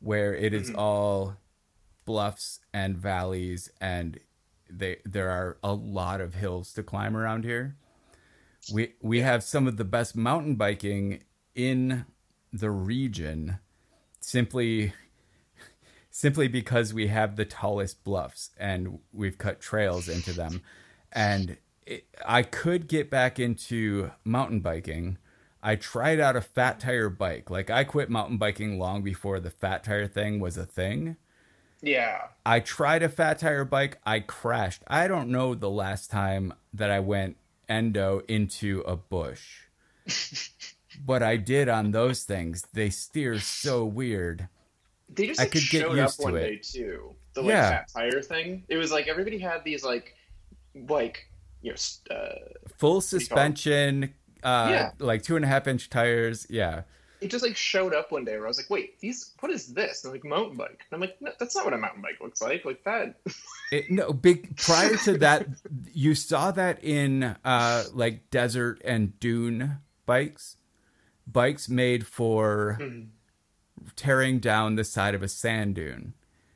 where 0.00 0.34
it 0.34 0.52
is 0.52 0.70
Mhm. 0.70 0.78
all 0.78 1.36
bluffs 2.04 2.58
and 2.72 2.96
valleys, 2.98 3.70
and 3.80 4.18
they 4.68 4.96
there 5.04 5.30
are 5.30 5.56
a 5.62 5.72
lot 5.72 6.20
of 6.20 6.34
hills 6.34 6.72
to 6.74 6.82
climb 6.82 7.16
around 7.16 7.44
here. 7.44 7.76
We 8.72 8.94
we 9.00 9.20
have 9.20 9.44
some 9.44 9.68
of 9.68 9.76
the 9.76 9.84
best 9.84 10.16
mountain 10.16 10.56
biking 10.56 11.22
in 11.54 12.06
the 12.52 12.70
region. 12.70 13.58
simply 14.20 14.92
simply 16.10 16.48
because 16.48 16.94
we 16.94 17.08
have 17.08 17.36
the 17.36 17.44
tallest 17.44 18.02
bluffs 18.04 18.50
and 18.56 19.00
we've 19.12 19.36
cut 19.36 19.60
trails 19.60 20.08
into 20.08 20.32
them. 20.32 20.62
And 21.12 21.58
it, 21.86 22.04
I 22.26 22.42
could 22.42 22.88
get 22.88 23.10
back 23.10 23.38
into 23.38 24.10
mountain 24.24 24.60
biking. 24.60 25.18
I 25.62 25.76
tried 25.76 26.20
out 26.20 26.36
a 26.36 26.40
fat 26.40 26.80
tire 26.80 27.08
bike. 27.08 27.50
Like 27.50 27.70
I 27.70 27.84
quit 27.84 28.10
mountain 28.10 28.36
biking 28.36 28.78
long 28.78 29.02
before 29.02 29.40
the 29.40 29.50
fat 29.50 29.84
tire 29.84 30.06
thing 30.06 30.38
was 30.40 30.56
a 30.56 30.66
thing. 30.66 31.16
Yeah. 31.80 32.28
I 32.46 32.60
tried 32.60 33.02
a 33.02 33.08
fat 33.08 33.38
tire 33.38 33.64
bike. 33.64 33.98
I 34.04 34.20
crashed. 34.20 34.82
I 34.86 35.08
don't 35.08 35.28
know 35.28 35.54
the 35.54 35.70
last 35.70 36.10
time 36.10 36.54
that 36.72 36.90
I 36.90 37.00
went 37.00 37.36
endo 37.68 38.22
into 38.28 38.80
a 38.86 38.96
bush. 38.96 39.62
but 41.04 41.22
I 41.22 41.36
did 41.36 41.68
on 41.68 41.90
those 41.90 42.24
things. 42.24 42.66
They 42.72 42.90
steer 42.90 43.38
so 43.38 43.84
weird. 43.84 44.48
They 45.08 45.26
just 45.26 45.40
I 45.40 45.44
like, 45.44 45.52
could 45.52 45.62
get 45.70 45.82
showed 45.82 45.96
used 45.96 46.20
up 46.20 46.24
one 46.24 46.32
to 46.34 46.38
it. 46.38 46.48
day 46.48 46.56
too. 46.80 47.14
The 47.34 47.42
like 47.42 47.50
Yeah. 47.50 47.68
fat 47.70 47.88
tire 47.92 48.22
thing. 48.22 48.64
It 48.68 48.76
was 48.76 48.90
like 48.92 49.08
everybody 49.08 49.38
had 49.38 49.64
these 49.64 49.84
like 49.84 50.14
like 50.88 51.28
you 51.64 51.72
know 51.72 52.14
uh, 52.14 52.28
Full 52.28 52.38
do 52.38 52.38
you 52.68 52.78
call 52.78 52.96
it? 52.98 53.02
suspension, 53.02 54.14
uh, 54.42 54.68
Yeah. 54.70 54.90
like 54.98 55.22
two 55.22 55.36
and 55.36 55.44
a 55.44 55.48
half 55.48 55.66
inch 55.66 55.90
tires. 55.90 56.46
Yeah. 56.50 56.82
it 57.20 57.30
just 57.30 57.42
like 57.42 57.56
showed 57.56 57.94
up 57.94 58.12
one 58.12 58.24
day 58.26 58.36
where 58.36 58.44
I 58.44 58.48
was 58.48 58.58
like, 58.58 58.68
wait, 58.68 59.00
these 59.00 59.32
what 59.40 59.50
is 59.50 59.72
this? 59.72 60.02
They're 60.02 60.12
like 60.12 60.24
mountain 60.24 60.56
bike. 60.58 60.84
And 60.90 60.92
I'm 60.92 61.00
like, 61.00 61.16
no, 61.22 61.30
that's 61.38 61.56
not 61.56 61.64
what 61.64 61.72
a 61.72 61.78
mountain 61.78 62.02
bike 62.02 62.18
looks 62.20 62.42
like. 62.42 62.64
Like 62.64 62.84
that. 62.84 63.16
It, 63.72 63.90
no, 63.90 64.12
big 64.12 64.56
prior 64.58 64.94
to 64.98 65.18
that, 65.18 65.46
you 65.92 66.14
saw 66.14 66.50
that 66.52 66.84
in 66.84 67.34
uh, 67.44 67.84
like 67.94 68.30
desert 68.30 68.80
and 68.84 69.18
dune 69.18 69.78
bikes, 70.06 70.58
bikes 71.26 71.68
made 71.68 72.06
for 72.06 72.76
Mhm. 72.80 73.08
tearing 73.96 74.38
down 74.38 74.76
the 74.76 74.84
side 74.84 75.14
of 75.14 75.22
a 75.22 75.28
sand 75.28 75.74
dune. 75.76 76.12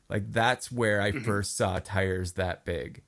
Like 0.09 0.31
that's 0.33 0.71
where 0.71 1.01
Mm-hmm. 1.01 1.19
I 1.19 1.23
first 1.23 1.57
saw 1.57 1.79
tires 1.79 2.33
that 2.33 2.65
big. 2.67 3.03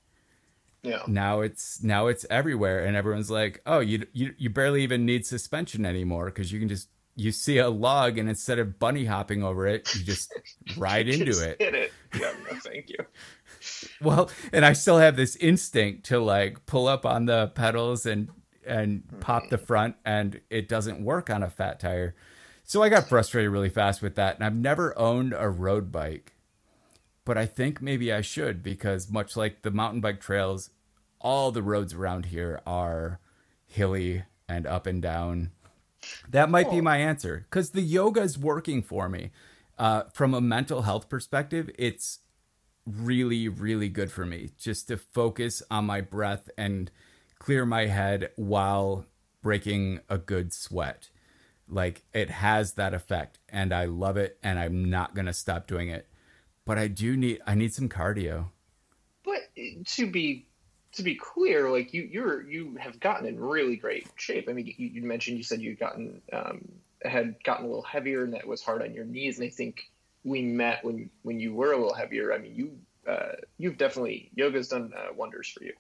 Yeah. 0.83 1.03
Now 1.07 1.41
it's 1.41 1.83
now 1.83 2.07
it's 2.07 2.25
everywhere, 2.31 2.85
and 2.85 2.97
everyone's 2.97 3.31
like, 3.31 3.61
"Oh, 3.67 3.81
you 3.81 4.07
you 4.13 4.35
you 4.39 4.51
barely 4.51 4.83
even 4.83 5.05
need 5.05 5.27
suspension 5.27 5.85
anymore 5.85 6.27
because 6.27 6.53
you 6.53 6.59
can 6.59 6.69
just 6.69 6.89
you 7.17 7.33
see 7.33 7.59
a 7.59 7.69
log, 7.69 8.17
and 8.17 8.29
instead 8.29 8.59
of 8.59 8.79
bunny 8.79 9.05
hopping 9.05 9.43
over 9.43 9.67
it, 9.67 9.95
you 9.95 10.05
just 10.05 10.33
ride 10.77 11.09
into 11.09 11.27
Just 11.27 11.43
it." 11.43 11.57
Hit 11.61 11.75
it. 11.75 11.93
Yeah. 12.19 12.33
No, 12.51 12.59
thank 12.59 12.91
you. 12.91 12.97
Well, 14.01 14.31
and 14.53 14.65
I 14.65 14.73
still 14.73 14.99
have 14.99 15.15
this 15.15 15.37
instinct 15.37 16.07
to 16.07 16.19
like 16.19 16.67
pull 16.67 16.89
up 16.89 17.07
on 17.07 17.27
the 17.27 17.49
pedals 17.49 18.07
and 18.07 18.31
and 18.67 19.03
pop 19.21 19.49
the 19.49 19.57
mm-hmm. 19.57 19.67
front, 19.67 19.97
and 20.05 20.41
it 20.51 20.69
doesn't 20.69 21.05
work 21.05 21.31
on 21.31 21.43
a 21.43 21.51
fat 21.51 21.79
tire. 21.79 22.15
So 22.65 22.83
I 22.83 22.89
got 22.89 23.09
frustrated 23.09 23.51
really 23.51 23.69
fast 23.69 24.01
with 24.01 24.15
that, 24.15 24.37
and 24.37 24.45
I've 24.45 24.55
never 24.55 24.97
owned 24.99 25.35
a 25.37 25.49
road 25.49 25.93
bike, 25.93 26.35
but 27.31 27.39
I 27.39 27.47
think 27.47 27.81
maybe 27.81 28.13
I 28.13 28.23
should 28.23 28.61
because 28.61 29.09
much 29.09 29.37
like 29.37 29.63
the 29.63 29.71
mountain 29.71 30.01
bike 30.01 30.21
trails, 30.21 30.71
all 31.21 31.53
the 31.53 31.63
roads 31.63 31.95
around 31.95 32.27
here 32.27 32.61
are 32.67 33.21
hilly 33.69 34.25
and 34.49 34.67
up 34.67 34.85
and 34.85 35.01
down. 35.01 35.53
That 36.29 36.51
might 36.51 36.73
be 36.73 36.81
Oh. 36.81 36.83
my 36.83 36.97
answer 36.97 37.47
because 37.49 37.71
the 37.71 37.83
yoga 37.83 38.23
is 38.23 38.37
working 38.37 38.83
for 38.83 39.09
me. 39.09 39.31
Uh, 39.79 40.03
from 40.13 40.35
a 40.35 40.41
mental 40.41 40.83
health 40.83 41.09
perspective, 41.09 41.71
it's 41.79 42.19
really, 42.85 43.47
really 43.49 43.89
good 43.89 44.11
for 44.11 44.27
me 44.27 44.51
just 44.59 44.89
to 44.89 44.97
focus 44.97 45.63
on 45.71 45.85
my 45.85 46.01
breath 46.01 46.51
and 46.59 46.91
clear 47.39 47.65
my 47.65 47.87
head 47.87 48.33
while 48.35 49.07
breaking 49.41 50.01
a 50.09 50.19
good 50.19 50.53
sweat. 50.53 51.11
Like 51.69 52.03
it 52.13 52.29
has 52.31 52.73
that 52.73 52.93
effect 52.93 53.39
and 53.49 53.73
I 53.73 53.85
love 53.85 54.17
it 54.17 54.37
and 54.43 54.59
I'm 54.59 54.91
not 54.91 55.15
going 55.15 55.27
to 55.27 55.33
stop 55.33 55.69
doing 55.69 55.91
it. 55.91 56.09
But 56.71 56.79
I 56.79 56.87
do 56.87 57.17
need 57.17 57.41
I 57.49 57.57
need 57.57 57.75
some 57.75 57.89
cardio. 57.89 58.45
But 59.25 59.41
to 59.97 60.07
be 60.09 60.47
to 60.93 61.03
be 61.03 61.17
clear, 61.17 61.69
like 61.69 61.93
you 61.93 62.03
you're 62.03 62.49
you 62.49 62.77
have 62.79 63.01
gotten 63.01 63.27
in 63.27 63.41
really 63.41 63.75
great 63.75 64.07
shape. 64.15 64.49
I 64.49 64.53
mean, 64.53 64.73
you, 64.79 64.87
you 64.87 65.03
mentioned 65.03 65.37
you 65.37 65.43
said 65.43 65.61
you'd 65.61 65.81
gotten 65.81 66.23
um, 66.33 66.69
had 67.03 67.43
gotten 67.43 67.65
a 67.65 67.69
little 67.69 67.83
heavier 67.83 68.23
and 68.23 68.35
that 68.35 68.47
was 68.47 68.63
hard 68.63 68.83
on 68.83 68.95
your 68.95 69.05
knees. 69.05 69.41
And 69.41 69.49
I 69.49 69.51
think 69.51 69.91
we 70.23 70.43
met 70.43 70.85
when 70.85 71.11
when 71.23 71.41
you 71.41 71.55
were 71.55 71.73
a 71.73 71.77
little 71.77 71.93
heavier. 71.93 72.33
I 72.33 72.39
mean, 72.39 72.55
you 72.55 72.79
uh, 73.05 73.33
you've 73.59 73.77
definitely 73.77 74.31
yoga's 74.37 74.69
done 74.69 74.93
uh, 74.97 75.13
wonders 75.13 75.49
for 75.49 75.65
you. 75.65 75.73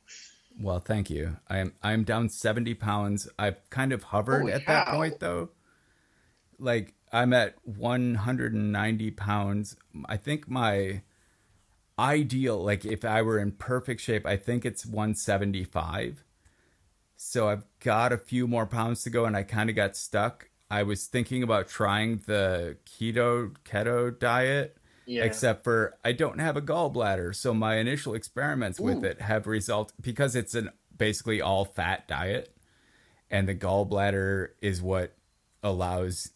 Well, 0.60 0.80
thank 0.80 1.08
you. 1.08 1.36
I 1.48 1.58
am 1.58 1.72
I'm 1.84 2.02
down 2.02 2.28
70 2.30 2.74
pounds. 2.74 3.28
I've 3.38 3.70
kind 3.70 3.92
of 3.92 4.02
hovered 4.02 4.40
Holy 4.40 4.54
at 4.54 4.66
that 4.66 4.88
point 4.88 5.20
though. 5.20 5.50
Like 6.58 6.94
I'm 7.12 7.32
at 7.32 7.54
190 7.64 9.10
pounds. 9.12 9.76
I 10.06 10.16
think 10.16 10.48
my 10.48 11.02
ideal, 11.98 12.62
like 12.62 12.84
if 12.84 13.04
I 13.04 13.22
were 13.22 13.38
in 13.38 13.52
perfect 13.52 14.00
shape, 14.00 14.26
I 14.26 14.36
think 14.36 14.64
it's 14.64 14.86
175. 14.86 16.24
So 17.16 17.48
I've 17.48 17.64
got 17.80 18.12
a 18.12 18.18
few 18.18 18.46
more 18.46 18.66
pounds 18.66 19.02
to 19.02 19.10
go 19.10 19.24
and 19.24 19.36
I 19.36 19.42
kind 19.42 19.68
of 19.68 19.76
got 19.76 19.96
stuck. 19.96 20.48
I 20.70 20.84
was 20.84 21.06
thinking 21.06 21.42
about 21.42 21.68
trying 21.68 22.18
the 22.26 22.76
keto 22.86 23.54
keto 23.64 24.16
diet 24.16 24.76
Yeah. 25.04 25.24
except 25.24 25.64
for 25.64 25.96
I 26.04 26.12
don't 26.12 26.38
have 26.38 26.56
a 26.56 26.62
gallbladder. 26.62 27.34
So 27.34 27.52
my 27.52 27.76
initial 27.76 28.14
experiments 28.14 28.78
with 28.78 29.04
it 29.04 29.20
have 29.20 29.46
result 29.48 29.92
because 30.00 30.36
it's 30.36 30.54
an 30.54 30.70
basically 30.96 31.40
all 31.40 31.64
fat 31.64 32.06
diet, 32.06 32.54
and 33.30 33.48
the 33.48 33.54
gallbladder 33.54 34.50
is 34.62 34.80
what 34.80 35.16
allows 35.62 36.30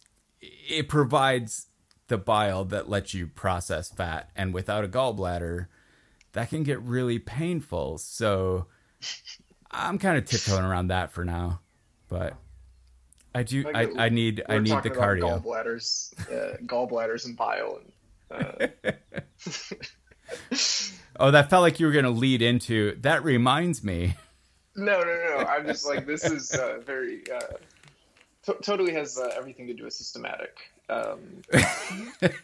it 0.68 0.88
provides 0.88 1.66
the 2.08 2.18
bile 2.18 2.64
that 2.66 2.88
lets 2.88 3.14
you 3.14 3.26
process 3.26 3.90
fat, 3.90 4.30
and 4.36 4.52
without 4.52 4.84
a 4.84 4.88
gallbladder, 4.88 5.66
that 6.32 6.50
can 6.50 6.62
get 6.62 6.80
really 6.82 7.18
painful. 7.18 7.98
So 7.98 8.66
I'm 9.70 9.98
kind 9.98 10.18
of 10.18 10.24
tiptoeing 10.26 10.64
around 10.64 10.88
that 10.88 11.12
for 11.12 11.24
now, 11.24 11.60
but. 12.08 12.34
I 13.36 13.42
do. 13.42 13.64
I, 13.74 13.88
I 13.98 14.08
need. 14.10 14.44
I 14.48 14.58
need 14.58 14.80
the 14.84 14.90
cardio. 14.90 15.42
Gallbladders, 15.42 16.14
uh, 16.30 16.56
gallbladders, 16.66 17.24
and 17.26 17.36
bile. 17.36 17.80
And, 18.30 18.70
uh, 18.86 18.92
Oh, 21.18 21.30
that 21.30 21.48
felt 21.48 21.62
like 21.62 21.78
you 21.78 21.86
were 21.86 21.92
going 21.92 22.04
to 22.04 22.10
lead 22.10 22.42
into. 22.42 22.96
That 23.00 23.22
reminds 23.24 23.84
me. 23.84 24.16
no, 24.76 24.98
no, 25.00 25.04
no. 25.04 25.46
I'm 25.46 25.66
just 25.66 25.86
like 25.86 26.06
this 26.06 26.24
is 26.24 26.52
uh, 26.52 26.78
very 26.84 27.22
uh, 27.32 27.40
to- 28.46 28.56
totally 28.62 28.92
has 28.92 29.18
uh, 29.18 29.30
everything 29.36 29.66
to 29.66 29.74
do 29.74 29.84
with 29.84 29.92
systematic. 29.94 30.56
Um, 30.88 31.18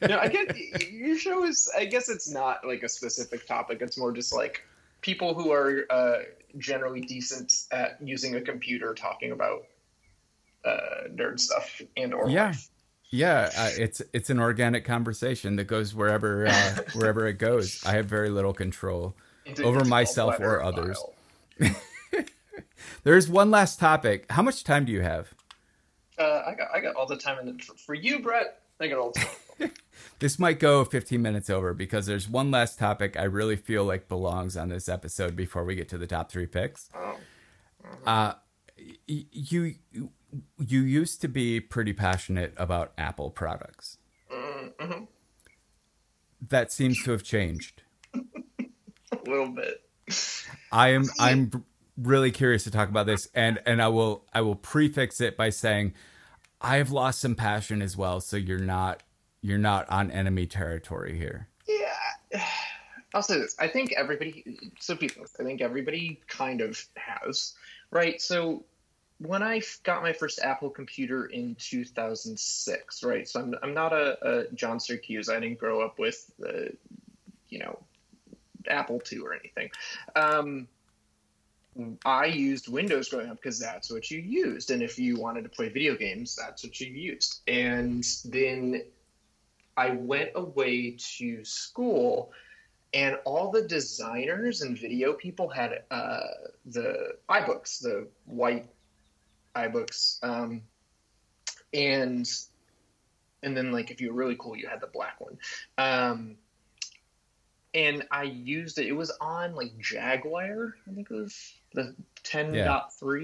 no, 0.08 0.18
I 0.18 0.28
get 0.28 0.56
your 0.90 1.18
show 1.18 1.44
is. 1.44 1.70
I 1.76 1.84
guess 1.84 2.08
it's 2.08 2.30
not 2.30 2.66
like 2.66 2.82
a 2.82 2.88
specific 2.88 3.46
topic. 3.46 3.78
It's 3.82 3.98
more 3.98 4.12
just 4.12 4.34
like 4.34 4.62
people 5.02 5.34
who 5.34 5.52
are 5.52 5.84
uh, 5.90 6.18
generally 6.58 7.00
decent 7.02 7.52
at 7.70 7.98
using 8.02 8.36
a 8.36 8.40
computer 8.40 8.94
talking 8.94 9.32
about 9.32 9.66
uh, 10.64 11.08
nerd 11.14 11.38
stuff 11.40 11.80
and 11.96 12.14
or 12.14 12.28
Yeah. 12.28 12.46
life. 12.48 12.68
Yeah, 13.12 13.50
uh, 13.58 13.70
it's 13.76 14.00
it's 14.12 14.30
an 14.30 14.38
organic 14.38 14.84
conversation 14.84 15.56
that 15.56 15.64
goes 15.64 15.94
wherever 15.96 16.46
uh, 16.46 16.76
wherever 16.94 17.26
it 17.26 17.38
goes. 17.38 17.84
I 17.84 17.92
have 17.94 18.06
very 18.06 18.30
little 18.30 18.54
control. 18.54 19.16
Into- 19.44 19.64
Over 19.64 19.84
myself 19.84 20.38
or 20.38 20.62
others. 20.62 20.96
There's 23.02 23.28
one 23.28 23.50
last 23.50 23.80
topic. 23.80 24.26
How 24.30 24.42
much 24.42 24.62
time 24.62 24.84
do 24.84 24.92
you 24.92 25.00
have? 25.00 25.34
Uh, 26.20 26.42
I 26.46 26.54
got 26.54 26.68
I 26.74 26.80
got 26.80 26.94
all 26.96 27.06
the 27.06 27.16
time, 27.16 27.38
and 27.38 27.62
for, 27.64 27.74
for 27.74 27.94
you, 27.94 28.20
Brett, 28.20 28.60
I 28.78 28.88
got 28.88 28.98
all 28.98 29.12
the 29.12 29.20
time. 29.20 29.72
This 30.20 30.38
might 30.38 30.58
go 30.58 30.84
15 30.84 31.20
minutes 31.20 31.50
over 31.50 31.74
because 31.74 32.06
there's 32.06 32.28
one 32.28 32.50
last 32.50 32.78
topic 32.78 33.18
I 33.18 33.24
really 33.24 33.56
feel 33.56 33.84
like 33.84 34.08
belongs 34.08 34.56
on 34.56 34.68
this 34.68 34.88
episode 34.88 35.36
before 35.36 35.64
we 35.64 35.74
get 35.74 35.88
to 35.90 35.98
the 35.98 36.06
top 36.06 36.30
three 36.30 36.46
picks. 36.46 36.88
Oh. 36.94 37.16
Uh, 38.06 38.34
y- 39.08 39.26
you 39.30 39.74
you 40.58 40.80
used 40.80 41.20
to 41.22 41.28
be 41.28 41.60
pretty 41.60 41.92
passionate 41.92 42.54
about 42.56 42.92
Apple 42.96 43.30
products. 43.30 43.98
Mm-hmm. 44.32 45.04
That 46.48 46.72
seems 46.72 47.02
to 47.04 47.12
have 47.12 47.22
changed. 47.22 47.82
A 48.14 48.18
little 49.26 49.48
bit. 49.48 49.82
I 50.72 50.90
am 50.90 51.04
I'm 51.18 51.50
really 51.96 52.30
curious 52.30 52.64
to 52.64 52.70
talk 52.70 52.88
about 52.88 53.06
this 53.06 53.28
and 53.34 53.60
and 53.66 53.82
I 53.82 53.88
will 53.88 54.24
I 54.32 54.40
will 54.40 54.56
prefix 54.56 55.20
it 55.20 55.36
by 55.36 55.50
saying 55.50 55.94
I 56.60 56.76
have 56.76 56.90
lost 56.90 57.20
some 57.20 57.34
passion 57.34 57.82
as 57.82 57.96
well 57.96 58.20
so 58.20 58.36
you're 58.36 58.58
not 58.58 59.02
you're 59.42 59.58
not 59.58 59.88
on 59.88 60.10
enemy 60.10 60.46
territory 60.46 61.16
here. 61.16 61.48
Yeah. 61.66 62.44
I'll 63.14 63.22
say 63.22 63.38
this. 63.38 63.56
I 63.58 63.66
think 63.66 63.92
everybody. 63.92 64.72
So 64.78 64.94
people, 64.94 65.24
I 65.38 65.42
think 65.42 65.60
everybody 65.60 66.20
kind 66.28 66.60
of 66.60 66.82
has, 66.96 67.54
right? 67.90 68.20
So 68.20 68.64
when 69.18 69.42
I 69.42 69.62
got 69.82 70.02
my 70.02 70.12
first 70.12 70.40
Apple 70.42 70.70
computer 70.70 71.26
in 71.26 71.56
2006, 71.56 73.02
right? 73.02 73.28
So 73.28 73.40
I'm 73.40 73.54
I'm 73.62 73.74
not 73.74 73.92
a, 73.92 74.18
a 74.22 74.52
John 74.54 74.78
Siracusa. 74.78 75.30
I 75.30 75.40
didn't 75.40 75.58
grow 75.58 75.82
up 75.84 75.98
with 75.98 76.30
the, 76.38 76.72
you 77.48 77.58
know, 77.58 77.78
Apple 78.68 79.02
II 79.10 79.20
or 79.20 79.34
anything. 79.34 79.70
Um, 80.14 80.68
I 82.04 82.26
used 82.26 82.68
Windows 82.68 83.08
growing 83.08 83.30
up 83.30 83.36
because 83.36 83.58
that's 83.58 83.90
what 83.90 84.10
you 84.10 84.18
used, 84.20 84.70
and 84.70 84.82
if 84.82 84.98
you 84.98 85.16
wanted 85.16 85.44
to 85.44 85.50
play 85.50 85.68
video 85.68 85.96
games, 85.96 86.36
that's 86.36 86.64
what 86.64 86.80
you 86.80 86.88
used. 86.88 87.40
And 87.46 88.04
then 88.24 88.82
I 89.76 89.90
went 89.90 90.30
away 90.34 90.96
to 91.18 91.44
school, 91.44 92.32
and 92.92 93.16
all 93.24 93.50
the 93.50 93.62
designers 93.62 94.62
and 94.62 94.78
video 94.78 95.12
people 95.12 95.48
had 95.48 95.82
uh, 95.90 96.20
the 96.66 97.14
iBooks, 97.28 97.80
the 97.80 98.08
white 98.26 98.68
iBooks, 99.54 100.22
um, 100.22 100.62
and 101.72 102.28
and 103.42 103.56
then 103.56 103.72
like 103.72 103.90
if 103.90 104.00
you 104.00 104.12
were 104.12 104.18
really 104.18 104.36
cool, 104.38 104.56
you 104.56 104.68
had 104.68 104.80
the 104.80 104.86
black 104.86 105.20
one. 105.20 105.38
Um, 105.78 106.36
and 107.72 108.06
I 108.10 108.24
used 108.24 108.78
it. 108.78 108.86
It 108.86 108.92
was 108.92 109.12
on 109.20 109.54
like 109.54 109.78
Jaguar, 109.78 110.74
I 110.88 110.94
think 110.94 111.10
it 111.10 111.14
was 111.14 111.54
the 111.72 111.94
10.3 112.24 112.54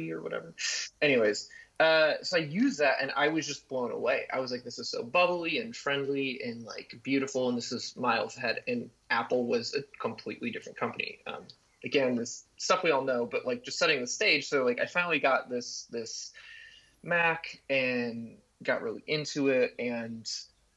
yeah. 0.07 0.15
or 0.15 0.23
whatever. 0.23 0.55
Anyways, 1.03 1.49
uh, 1.79 2.15
so 2.23 2.39
I 2.39 2.41
used 2.41 2.79
that 2.79 2.97
and 3.03 3.13
I 3.17 3.29
was 3.29 3.47
just 3.47 3.69
blown 3.69 3.93
away. 3.93 4.27
I 4.33 4.41
was 4.41 4.51
like, 4.51 4.65
this 4.65 4.79
is 4.79 4.89
so 4.89 5.03
bubbly 5.03 5.59
and 5.59 5.77
friendly 5.77 6.41
and 6.43 6.65
like 6.65 6.99
beautiful, 7.03 7.49
and 7.49 7.59
this 7.59 7.73
is 7.73 7.95
miles 7.97 8.37
ahead. 8.37 8.63
And 8.67 8.91
Apple 9.11 9.47
was 9.47 9.75
a 9.75 9.83
completely 10.01 10.51
different 10.51 10.79
company. 10.79 11.19
Um, 11.27 11.43
again, 11.85 12.17
this 12.17 12.45
stuff 12.57 12.83
we 12.83 12.91
all 12.91 13.05
know, 13.05 13.27
but 13.27 13.47
like 13.47 13.63
just 13.63 13.79
setting 13.79 14.01
the 14.01 14.07
stage. 14.07 14.49
So 14.49 14.65
like 14.65 14.81
I 14.81 14.87
finally 14.87 15.19
got 15.19 15.51
this 15.51 15.87
this 15.91 16.33
Mac 17.03 17.61
and 17.69 18.37
got 18.63 18.83
really 18.83 19.05
into 19.07 19.49
it 19.49 19.75
and 19.79 20.29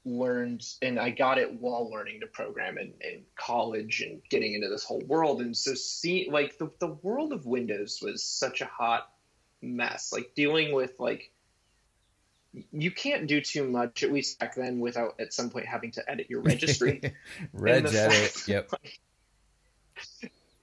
learned 0.06 0.66
and 0.82 1.00
I 1.00 1.10
got 1.10 1.38
it 1.38 1.60
while 1.60 1.90
learning 1.90 2.22
to 2.22 2.28
program 2.28 2.78
in, 2.78 2.94
in 3.02 3.24
college 3.36 4.02
and 4.02 4.22
getting 4.30 4.54
into 4.54 4.70
this 4.70 4.84
whole 4.84 5.02
world. 5.02 5.42
And 5.42 5.56
so 5.56 5.74
see 5.74 6.30
like 6.32 6.58
the, 6.58 6.72
the 6.80 6.88
world 6.88 7.34
of 7.34 7.46
Windows 7.46 8.00
was 8.02 8.24
such 8.24 8.62
a 8.62 8.66
hot 8.66 9.12
mess. 9.62 10.12
Like 10.14 10.34
dealing 10.36 10.74
with 10.74 11.00
like 11.00 11.32
you 12.72 12.92
can't 12.92 13.28
do 13.28 13.42
too 13.42 13.68
much, 13.68 14.04
at 14.04 14.12
least 14.12 14.40
back 14.40 14.56
then, 14.56 14.80
without 14.80 15.20
at 15.20 15.34
some 15.34 15.50
point 15.50 15.68
having 15.68 15.92
to 15.92 16.10
edit 16.10 16.28
your 16.30 16.42
registry. 16.42 17.02
Regedit, 17.56 18.48
yep. 18.48 18.72
Like, 18.84 19.00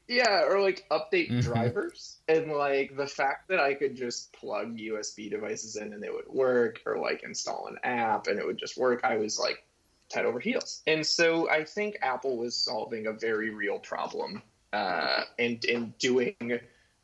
yeah, 0.08 0.44
or 0.44 0.60
like 0.60 0.86
update 0.90 1.30
mm-hmm. 1.30 1.40
drivers. 1.40 2.18
And 2.28 2.52
like 2.52 2.96
the 2.96 3.06
fact 3.06 3.48
that 3.48 3.60
I 3.60 3.74
could 3.74 3.96
just 3.96 4.32
plug 4.32 4.76
USB 4.76 5.30
devices 5.30 5.76
in 5.76 5.92
and 5.92 6.02
they 6.02 6.10
would 6.10 6.28
work, 6.28 6.80
or 6.86 6.98
like 6.98 7.22
install 7.24 7.66
an 7.68 7.78
app 7.82 8.26
and 8.26 8.38
it 8.38 8.46
would 8.46 8.58
just 8.58 8.76
work, 8.76 9.02
I 9.04 9.16
was 9.16 9.38
like 9.38 9.64
head 10.12 10.24
over 10.24 10.40
heels. 10.40 10.82
And 10.86 11.04
so 11.04 11.50
I 11.50 11.64
think 11.64 11.96
Apple 12.02 12.36
was 12.36 12.54
solving 12.56 13.06
a 13.06 13.12
very 13.12 13.50
real 13.50 13.78
problem 13.78 14.42
uh, 14.72 15.22
and, 15.38 15.64
and 15.64 15.98
doing 15.98 16.60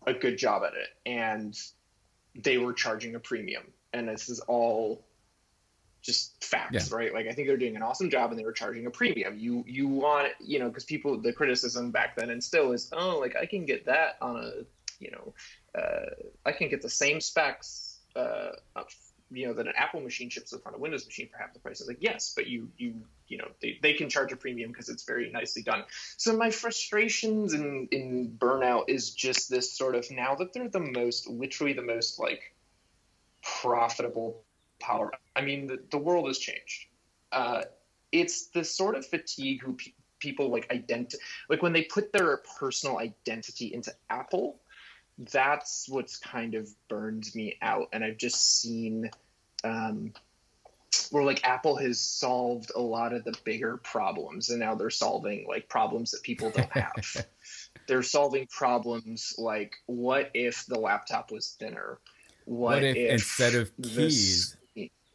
a 0.07 0.15
good 0.15 0.39
job 0.39 0.63
at 0.65 0.75
it. 0.75 0.89
And 1.05 1.59
they 2.35 2.59
were 2.59 2.73
charging 2.73 3.15
a 3.15 3.21
premium. 3.21 3.65
And 3.93 4.09
this 4.09 4.29
is 4.29 4.41
all 4.41 5.05
just 6.03 6.43
facts, 6.45 6.91
yeah. 6.91 6.97
right? 6.97 7.15
Like 7.15 7.27
I 7.27 7.33
think 7.33 7.49
they're 7.49 7.57
doing 7.57 7.77
an 7.77 7.83
awesome 7.83 8.11
job 8.11 8.31
and 8.31 8.39
they 8.39 8.45
were 8.45 8.53
charging 8.53 8.87
a 8.87 8.91
premium. 8.91 9.39
You 9.39 9.65
you 9.67 9.89
want 9.89 10.33
you 10.41 10.59
know 10.59 10.69
because 10.69 10.85
people 10.85 11.21
the 11.21 11.33
criticism 11.33 11.91
back 11.91 12.17
then 12.17 12.31
and 12.31 12.43
still 12.43 12.73
is 12.73 12.91
oh 12.93 13.19
like 13.19 13.37
I 13.37 13.47
can 13.47 13.65
get 13.65 13.87
that 13.87 14.17
on 14.21 14.37
a 14.37 14.51
you 14.99 15.11
know 15.13 15.35
uh, 15.81 16.11
I 16.45 16.53
can 16.53 16.69
get 16.69 16.83
the 16.83 16.91
same 16.91 17.21
specs 17.21 18.01
uh, 18.17 18.51
you 19.31 19.47
know 19.47 19.55
that 19.55 19.67
an 19.67 19.73
Apple 19.77 20.01
machine 20.01 20.29
ships 20.29 20.53
with 20.53 20.67
on 20.67 20.75
a 20.75 20.79
Windows 20.79 21.07
machine 21.07 21.29
for 21.31 21.39
half 21.39 21.53
the 21.55 21.61
price. 21.61 21.81
Is 21.81 21.89
like 21.89 21.99
yes, 22.01 22.33
but 22.35 22.47
you 22.47 22.69
you 22.77 23.03
you 23.29 23.39
know 23.39 23.49
they, 23.61 23.79
they 23.83 23.95
can 23.95 24.09
charge 24.09 24.33
a 24.33 24.37
premium 24.37 24.71
because 24.71 24.89
it's 24.89 25.05
very 25.05 25.31
nicely 25.31 25.63
done. 25.63 25.85
So 26.17 26.37
my 26.37 26.51
frustrations 26.51 27.55
in 27.55 27.89
in 27.91 28.37
burnout 28.39 28.85
is 28.89 29.11
just 29.13 29.49
this 29.49 29.73
sort 29.73 29.95
of 29.95 30.11
now 30.11 30.35
that 30.37 30.53
they're 30.53 30.69
the 30.69 30.81
most 30.81 31.29
literally 31.29 31.73
the 31.73 31.83
most 31.83 32.19
like 32.19 32.55
profitable 33.43 34.45
power. 34.83 35.13
I 35.35 35.41
mean, 35.41 35.67
the, 35.67 35.79
the 35.91 35.99
world 35.99 36.27
has 36.27 36.39
changed. 36.39 36.87
Uh, 37.31 37.63
it's 38.11 38.49
the 38.49 38.63
sort 38.63 38.95
of 38.95 39.07
fatigue 39.07 39.63
who 39.63 39.75
pe- 39.75 39.93
people 40.19 40.51
like 40.51 40.69
identi- 40.69 41.17
like 41.49 41.63
when 41.63 41.73
they 41.73 41.83
put 41.85 42.13
their 42.13 42.43
personal 42.59 42.99
identity 42.99 43.73
into 43.73 43.95
Apple. 44.11 44.61
That's 45.19 45.87
what's 45.89 46.19
kind 46.19 46.55
of 46.55 46.69
burned 46.89 47.29
me 47.35 47.57
out, 47.63 47.89
and 47.93 48.03
I've 48.03 48.17
just 48.17 48.61
seen 48.61 49.11
um, 49.63 50.13
where 51.11 51.25
like 51.25 51.45
Apple 51.45 51.77
has 51.77 52.01
solved 52.01 52.73
a 52.75 52.81
lot 52.81 53.13
of 53.13 53.25
the 53.25 53.35
bigger 53.45 53.77
problems, 53.79 54.51
and 54.51 54.61
now 54.61 54.75
they're 54.75 54.91
solving 54.91 55.47
like 55.49 55.69
problems 55.69 56.11
that 56.13 56.23
people 56.23 56.51
don't 56.51 56.73
have. 56.73 57.27
they're 57.87 58.03
solving 58.03 58.47
problems 58.47 59.35
like 59.39 59.75
what 59.87 60.31
if 60.35 60.67
the 60.67 60.79
laptop 60.79 61.31
was 61.31 61.57
thinner? 61.59 61.99
What, 62.45 62.75
what 62.75 62.85
if, 62.85 62.97
if, 62.97 63.11
instead 63.13 63.55
of 63.55 63.71
keys 63.83 64.57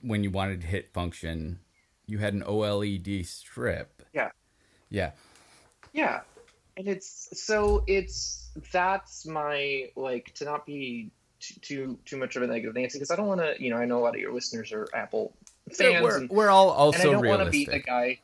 when 0.02 0.24
you 0.24 0.32
wanted 0.32 0.62
to 0.62 0.68
hit 0.68 0.90
function, 0.90 1.60
you 2.06 2.18
had 2.18 2.34
an 2.34 2.44
OLED 2.44 3.26
strip. 3.26 4.04
Yeah. 4.14 4.32
Yeah. 4.90 5.12
Yeah. 5.94 6.22
And 6.76 6.88
it's 6.88 7.30
so 7.34 7.84
it's 7.88 8.50
that's 8.72 9.26
my 9.26 9.90
like 9.96 10.34
to 10.36 10.46
not 10.46 10.66
be 10.66 11.12
too 11.40 11.60
too, 11.62 12.00
too 12.06 12.18
much 12.18 12.36
of 12.36 12.44
a 12.44 12.48
negative 12.48 12.76
Nancy 12.76 12.98
because 12.98 13.12
I 13.12 13.16
don't 13.16 13.28
want 13.28 13.42
to 13.42 13.56
you 13.60 13.70
know 13.70 13.78
I 13.78 13.86
know 13.86 14.00
a 14.00 14.04
lot 14.04 14.16
of 14.16 14.22
your 14.22 14.34
listeners 14.34 14.72
are 14.72 14.88
Apple 14.94 15.34
fans. 15.70 15.94
Yeah, 15.94 16.02
we're, 16.02 16.18
and, 16.18 16.30
we're 16.30 16.50
all 16.50 16.70
also 16.70 17.00
and 17.00 17.10
I 17.10 17.14
don't 17.14 17.28
want 17.28 17.46
to 17.46 17.50
be 17.50 17.66
the 17.66 17.80
guy. 17.80 18.20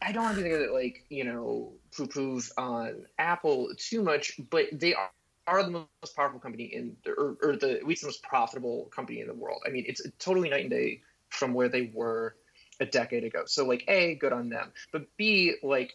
I 0.00 0.12
don't 0.12 0.22
want 0.22 0.36
to 0.36 0.42
be 0.42 0.48
the 0.48 0.56
guy 0.56 0.62
that 0.62 0.72
like 0.72 1.04
you 1.08 1.24
know 1.24 1.72
poo 1.96 2.06
poos 2.06 2.52
on 2.56 3.06
Apple 3.18 3.70
too 3.78 4.02
much, 4.02 4.38
but 4.50 4.66
they 4.72 4.94
are 4.94 5.10
are 5.46 5.62
the 5.62 5.70
most 5.70 6.16
powerful 6.16 6.40
company 6.40 6.64
in, 6.64 6.96
or, 7.06 7.36
or 7.42 7.56
the 7.56 7.72
at 7.72 7.86
least 7.86 8.02
the 8.02 8.08
most 8.08 8.22
profitable 8.22 8.90
company 8.94 9.20
in 9.20 9.26
the 9.26 9.34
world. 9.34 9.60
I 9.66 9.70
mean, 9.70 9.84
it's 9.86 10.02
totally 10.18 10.48
night 10.50 10.62
and 10.62 10.70
day 10.70 11.02
from 11.28 11.54
where 11.54 11.68
they 11.68 11.90
were 11.94 12.36
a 12.80 12.86
decade 12.86 13.24
ago. 13.24 13.42
So 13.46 13.66
like, 13.66 13.84
a 13.88 14.14
good 14.16 14.32
on 14.32 14.48
them, 14.48 14.72
but 14.92 15.06
b 15.16 15.54
like 15.62 15.94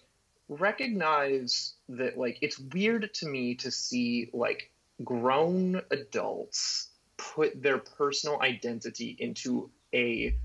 recognize 0.50 1.74
that 1.90 2.18
like 2.18 2.38
it's 2.42 2.58
weird 2.60 3.14
to 3.14 3.28
me 3.28 3.56
to 3.56 3.70
see 3.72 4.30
like 4.34 4.72
grown 5.04 5.82
adults 5.92 6.90
put 7.18 7.62
their 7.62 7.78
personal 7.78 8.42
identity 8.42 9.16
into 9.20 9.70
a 9.94 10.36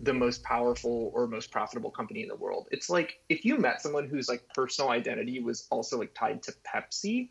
the 0.00 0.12
most 0.12 0.42
powerful 0.42 1.12
or 1.14 1.28
most 1.28 1.50
profitable 1.52 1.90
company 1.90 2.22
in 2.22 2.28
the 2.28 2.34
world. 2.34 2.66
It's 2.72 2.90
like 2.90 3.20
if 3.28 3.44
you 3.44 3.56
met 3.56 3.80
someone 3.80 4.08
whose 4.08 4.28
like 4.28 4.42
personal 4.52 4.90
identity 4.90 5.40
was 5.40 5.66
also 5.70 5.98
like 5.98 6.12
tied 6.14 6.42
to 6.44 6.52
Pepsi, 6.66 7.28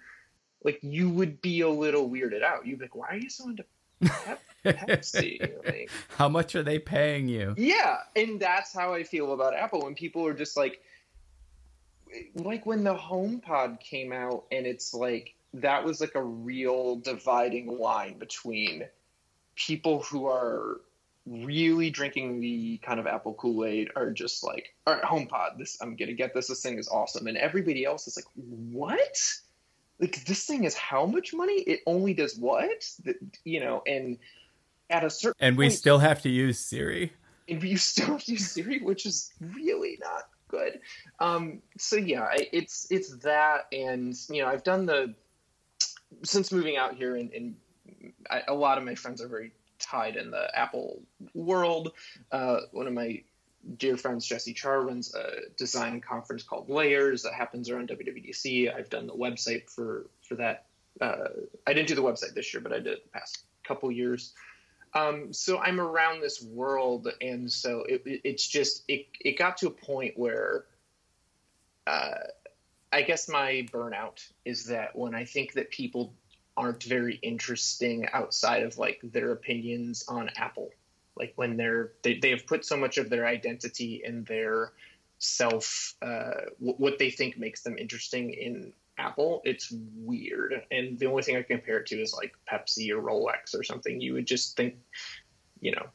like 0.63 0.79
you 0.81 1.09
would 1.09 1.41
be 1.41 1.61
a 1.61 1.69
little 1.69 2.09
weirded 2.09 2.43
out. 2.43 2.65
You'd 2.65 2.79
be 2.79 2.85
like, 2.85 2.95
why 2.95 3.07
are 3.09 3.17
you 3.17 3.29
so 3.29 3.49
into 3.49 3.65
Pepsi? 4.63 5.51
Like, 5.65 5.89
how 6.17 6.29
much 6.29 6.55
are 6.55 6.63
they 6.63 6.77
paying 6.79 7.27
you? 7.27 7.55
Yeah, 7.57 7.97
and 8.15 8.39
that's 8.39 8.73
how 8.73 8.93
I 8.93 9.03
feel 9.03 9.33
about 9.33 9.55
Apple 9.55 9.81
when 9.81 9.95
people 9.95 10.25
are 10.25 10.33
just 10.33 10.55
like, 10.55 10.83
like 12.35 12.65
when 12.65 12.83
the 12.83 12.95
HomePod 12.95 13.79
came 13.79 14.11
out, 14.11 14.45
and 14.51 14.67
it's 14.67 14.93
like 14.93 15.35
that 15.53 15.83
was 15.83 15.99
like 15.99 16.15
a 16.15 16.23
real 16.23 16.97
dividing 16.97 17.79
line 17.79 18.17
between 18.17 18.85
people 19.55 20.01
who 20.03 20.27
are 20.27 20.81
really 21.27 21.89
drinking 21.89 22.39
the 22.39 22.77
kind 22.79 22.99
of 22.99 23.05
apple 23.05 23.35
kool-aid 23.35 23.91
are 23.95 24.09
just 24.09 24.43
like 24.43 24.73
all 24.87 24.95
right 24.95 25.03
homepod 25.03 25.57
this 25.57 25.77
i'm 25.81 25.95
gonna 25.95 26.13
get 26.13 26.33
this 26.33 26.47
this 26.47 26.63
thing 26.63 26.79
is 26.79 26.87
awesome 26.87 27.27
and 27.27 27.37
everybody 27.37 27.85
else 27.85 28.07
is 28.07 28.17
like 28.17 28.25
what 28.35 29.31
like 30.01 30.25
this 30.25 30.45
thing 30.45 30.63
is 30.63 30.75
how 30.75 31.05
much 31.05 31.33
money? 31.33 31.61
It 31.61 31.81
only 31.85 32.13
does 32.13 32.35
what? 32.35 32.83
The, 33.03 33.15
you 33.45 33.59
know, 33.59 33.83
and 33.85 34.17
at 34.89 35.03
a 35.03 35.09
certain 35.09 35.37
and 35.39 35.57
we 35.57 35.65
point, 35.65 35.73
still 35.73 35.99
have 35.99 36.21
to 36.23 36.29
use 36.29 36.59
Siri. 36.59 37.13
And 37.47 37.61
you 37.63 37.77
still 37.77 38.07
have 38.07 38.23
to 38.23 38.31
use 38.31 38.51
Siri, 38.51 38.79
which 38.79 39.05
is 39.05 39.31
really 39.39 39.99
not 40.01 40.23
good. 40.47 40.79
Um, 41.19 41.61
so 41.77 41.95
yeah, 41.95 42.29
it's 42.33 42.87
it's 42.89 43.15
that, 43.17 43.67
and 43.71 44.15
you 44.29 44.41
know, 44.41 44.49
I've 44.49 44.63
done 44.63 44.87
the 44.87 45.13
since 46.23 46.51
moving 46.51 46.77
out 46.77 46.95
here, 46.95 47.15
and, 47.15 47.31
and 47.31 47.55
I, 48.29 48.41
a 48.47 48.53
lot 48.53 48.79
of 48.79 48.83
my 48.83 48.95
friends 48.95 49.21
are 49.21 49.27
very 49.27 49.51
tied 49.77 50.15
in 50.15 50.31
the 50.31 50.47
Apple 50.57 51.03
world. 51.35 51.91
Uh, 52.31 52.61
one 52.71 52.87
of 52.87 52.93
my 52.93 53.23
dear 53.77 53.97
friends 53.97 54.25
Jessie 54.25 54.53
Char 54.53 54.81
runs 54.81 55.13
a 55.15 55.49
design 55.57 56.01
conference 56.01 56.43
called 56.43 56.69
Layers 56.69 57.23
that 57.23 57.33
happens 57.33 57.69
around 57.69 57.89
WWDC. 57.89 58.73
I've 58.73 58.89
done 58.89 59.07
the 59.07 59.13
website 59.13 59.69
for 59.69 60.07
for 60.27 60.35
that. 60.35 60.65
Uh, 60.99 61.29
I 61.65 61.73
didn't 61.73 61.87
do 61.87 61.95
the 61.95 62.03
website 62.03 62.33
this 62.33 62.53
year, 62.53 62.61
but 62.61 62.73
I 62.73 62.77
did 62.77 62.87
it 62.87 63.03
the 63.03 63.19
past 63.19 63.43
couple 63.63 63.91
years. 63.91 64.33
Um, 64.93 65.31
so 65.31 65.57
I'm 65.59 65.79
around 65.79 66.21
this 66.21 66.41
world, 66.41 67.07
and 67.21 67.51
so 67.51 67.83
it, 67.87 68.01
it's 68.05 68.45
just 68.45 68.83
it 68.87 69.07
it 69.19 69.37
got 69.37 69.57
to 69.57 69.67
a 69.67 69.71
point 69.71 70.17
where. 70.17 70.65
Uh, 71.87 72.13
I 72.93 73.03
guess 73.03 73.29
my 73.29 73.65
burnout 73.71 74.21
is 74.43 74.65
that 74.65 74.95
when 74.97 75.15
I 75.15 75.23
think 75.23 75.53
that 75.53 75.71
people 75.71 76.13
aren't 76.57 76.83
very 76.83 77.15
interesting 77.15 78.07
outside 78.11 78.63
of 78.63 78.77
like 78.77 78.99
their 79.01 79.31
opinions 79.31 80.03
on 80.07 80.29
Apple 80.35 80.71
like 81.17 81.33
when 81.35 81.57
they're 81.57 81.91
they, 82.03 82.19
they 82.19 82.29
have 82.29 82.45
put 82.47 82.65
so 82.65 82.77
much 82.77 82.97
of 82.97 83.09
their 83.09 83.25
identity 83.25 84.01
in 84.03 84.23
their 84.25 84.73
self 85.19 85.95
uh, 86.01 86.45
w- 86.59 86.75
what 86.77 86.97
they 86.99 87.09
think 87.09 87.37
makes 87.37 87.61
them 87.61 87.77
interesting 87.77 88.33
in 88.33 88.73
apple 88.97 89.41
it's 89.45 89.73
weird 89.95 90.53
and 90.71 90.99
the 90.99 91.05
only 91.05 91.23
thing 91.23 91.37
i 91.37 91.41
compare 91.41 91.79
it 91.79 91.87
to 91.87 91.99
is 91.99 92.13
like 92.13 92.33
pepsi 92.51 92.91
or 92.91 93.01
rolex 93.01 93.57
or 93.57 93.63
something 93.63 94.01
you 94.01 94.13
would 94.13 94.27
just 94.27 94.57
think 94.57 94.75
you 95.59 95.71
know 95.71 95.85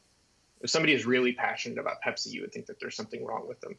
If 0.63 0.71
somebody 0.71 0.95
is 0.95 1.05
really 1.05 1.33
passionate 1.33 1.79
about 1.79 2.01
Pepsi, 2.03 2.33
you 2.33 2.41
would 2.41 2.53
think 2.53 2.67
that 2.67 2.81
there's 2.81 2.97
something 2.97 3.25
wrong 3.25 3.47
with 3.47 3.61
them. 3.61 3.77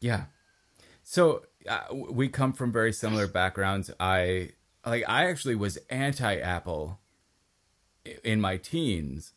Yeah. 0.00 0.24
So 1.02 1.44
uh, 1.68 1.80
we 1.92 2.28
come 2.28 2.52
from 2.52 2.72
very 2.72 2.92
similar 2.92 3.26
backgrounds. 3.26 3.90
I 4.00 4.50
like 4.86 5.04
I 5.06 5.26
actually 5.26 5.54
was 5.54 5.76
anti-Apple 5.90 6.98
in 8.24 8.40
my 8.40 8.56
teens 8.56 9.34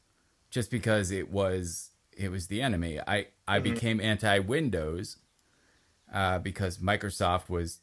just 0.51 0.69
because 0.69 1.09
it 1.09 1.31
was 1.31 1.89
it 2.15 2.29
was 2.29 2.47
the 2.47 2.61
enemy. 2.61 2.99
I 2.99 3.27
I 3.47 3.59
mm-hmm. 3.59 3.73
became 3.73 4.01
anti-Windows 4.01 5.17
uh, 6.13 6.39
because 6.39 6.77
Microsoft 6.77 7.49
was 7.49 7.79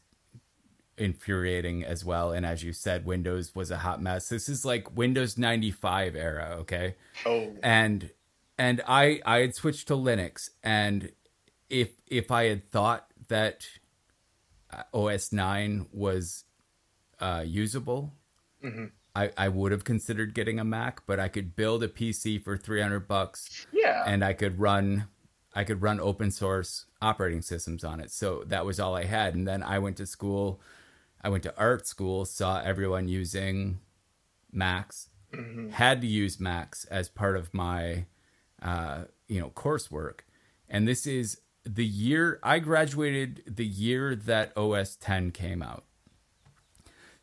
infuriating 0.96 1.84
as 1.84 2.04
well 2.04 2.32
and 2.32 2.44
as 2.44 2.64
you 2.64 2.72
said 2.72 3.06
Windows 3.06 3.54
was 3.54 3.70
a 3.70 3.78
hot 3.78 4.00
mess. 4.00 4.28
This 4.28 4.48
is 4.48 4.64
like 4.64 4.96
Windows 4.96 5.38
95 5.38 6.14
era, 6.14 6.56
okay? 6.60 6.94
Oh. 7.24 7.52
And 7.62 8.10
and 8.58 8.82
I 8.86 9.20
I 9.24 9.38
had 9.38 9.54
switched 9.54 9.88
to 9.88 9.94
Linux 9.94 10.50
and 10.62 11.10
if 11.70 11.90
if 12.06 12.30
I 12.30 12.44
had 12.44 12.70
thought 12.70 13.06
that 13.28 13.66
uh, 14.70 14.82
OS 14.92 15.32
nine 15.32 15.86
was 15.92 16.44
uh, 17.20 17.44
usable, 17.46 18.14
mm-hmm. 18.62 18.86
I, 19.18 19.30
I 19.36 19.48
would 19.48 19.72
have 19.72 19.84
considered 19.84 20.34
getting 20.34 20.60
a 20.60 20.64
Mac, 20.64 21.04
but 21.06 21.18
I 21.18 21.28
could 21.28 21.56
build 21.56 21.82
a 21.82 21.88
PC 21.88 22.42
for 22.42 22.56
three 22.56 22.80
hundred 22.80 23.08
bucks. 23.08 23.66
Yeah, 23.72 24.04
and 24.06 24.24
I 24.24 24.32
could 24.32 24.60
run 24.60 25.08
I 25.54 25.64
could 25.64 25.82
run 25.82 25.98
open 25.98 26.30
source 26.30 26.86
operating 27.02 27.42
systems 27.42 27.82
on 27.82 27.98
it. 27.98 28.12
So 28.12 28.44
that 28.46 28.64
was 28.64 28.78
all 28.78 28.94
I 28.94 29.04
had. 29.04 29.34
And 29.34 29.46
then 29.46 29.62
I 29.62 29.80
went 29.80 29.96
to 29.96 30.06
school. 30.06 30.60
I 31.20 31.30
went 31.30 31.42
to 31.42 31.58
art 31.58 31.84
school, 31.86 32.24
saw 32.24 32.60
everyone 32.60 33.08
using 33.08 33.80
Macs, 34.52 35.08
mm-hmm. 35.34 35.70
had 35.70 36.00
to 36.02 36.06
use 36.06 36.38
Macs 36.38 36.84
as 36.84 37.08
part 37.08 37.36
of 37.36 37.52
my, 37.52 38.04
uh, 38.62 39.04
you 39.26 39.40
know, 39.40 39.50
coursework. 39.50 40.20
And 40.68 40.86
this 40.86 41.08
is 41.08 41.40
the 41.64 41.84
year 41.84 42.38
I 42.44 42.60
graduated 42.60 43.42
the 43.48 43.66
year 43.66 44.14
that 44.14 44.56
OS 44.56 44.94
10 44.94 45.32
came 45.32 45.60
out. 45.60 45.84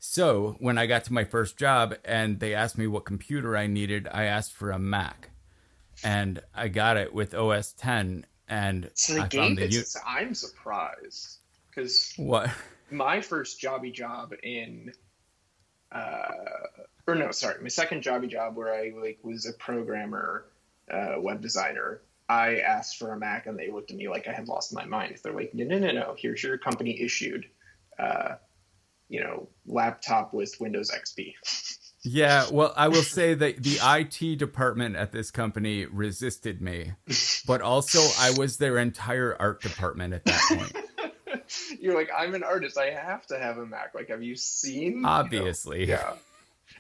So 0.08 0.56
when 0.60 0.78
I 0.78 0.86
got 0.86 1.04
to 1.06 1.14
my 1.14 1.24
first 1.24 1.58
job 1.58 1.96
and 2.06 2.40
they 2.40 2.54
asked 2.54 2.78
me 2.78 2.88
what 2.88 3.06
computer 3.06 3.58
I 3.58 3.68
needed, 3.68 4.08
I 4.12 4.26
asked 4.26 4.54
for 4.54 4.72
a 4.72 4.80
Mac, 4.80 5.32
and 6.04 6.42
I 6.54 6.68
got 6.68 6.98
it 6.98 7.14
with 7.14 7.34
OS 7.34 7.74
10. 7.74 8.26
And 8.48 8.92
so 8.94 9.22
I 9.22 9.28
gave 9.28 9.60
it. 9.60 9.74
U- 9.74 9.84
I'm 10.08 10.34
surprised 10.36 11.40
because 11.70 12.14
what 12.18 12.50
my 12.92 13.20
first 13.20 13.60
jobby 13.60 13.92
job 13.92 14.34
in, 14.44 14.94
uh, 15.92 16.28
or 17.08 17.16
no, 17.16 17.32
sorry, 17.32 17.62
my 17.62 17.70
second 17.70 18.04
jobby 18.04 18.30
job 18.30 18.56
where 18.56 18.74
I 18.74 18.94
like 18.96 19.20
was 19.24 19.46
a 19.48 19.54
programmer, 19.54 20.46
uh, 20.90 21.16
web 21.18 21.42
designer 21.42 22.02
I 22.28 22.58
asked 22.58 22.98
for 22.98 23.12
a 23.12 23.18
Mac 23.18 23.46
and 23.46 23.58
they 23.58 23.70
looked 23.70 23.92
at 23.92 23.98
me 23.98 24.08
like 24.08 24.28
I 24.28 24.32
had 24.32 24.48
lost 24.48 24.74
my 24.74 24.86
mind. 24.86 25.18
They're 25.24 25.34
like, 25.34 25.54
no, 25.54 25.66
no, 25.66 25.78
no, 25.78 25.92
no. 25.92 26.16
Here's 26.18 26.42
your 26.42 26.58
company 26.58 27.00
issued, 27.02 27.48
uh, 28.00 28.36
you 29.10 29.22
know, 29.22 29.48
laptop 29.66 30.34
with 30.34 30.56
Windows 30.60 30.92
XP. 30.92 31.34
yeah, 32.04 32.46
well, 32.52 32.74
I 32.76 32.88
will 32.88 33.04
say 33.04 33.34
that 33.34 33.64
the 33.64 33.78
IT 33.82 34.38
department 34.38 34.96
at 34.96 35.12
this 35.12 35.32
company 35.32 35.86
resisted 35.86 36.62
me, 36.62 36.94
but 37.46 37.62
also 37.62 38.00
I 38.20 38.32
was 38.38 38.58
their 38.58 38.78
entire 38.78 39.36
art 39.40 39.62
department 39.62 40.14
at 40.14 40.26
that 40.26 40.42
point. 40.50 40.78
You're 41.80 41.96
like, 41.96 42.10
I'm 42.18 42.34
an 42.34 42.44
artist. 42.44 42.78
I 42.78 42.90
have 42.90 43.28
to 43.28 43.38
have 43.38 43.58
a 43.58 43.66
Mac. 43.66 43.94
Like, 43.94 44.10
have 44.10 44.24
you 44.24 44.36
seen? 44.36 45.06
Obviously. 45.06 45.82
You 45.82 45.88
know? 45.88 45.94
Yeah. 45.94 46.14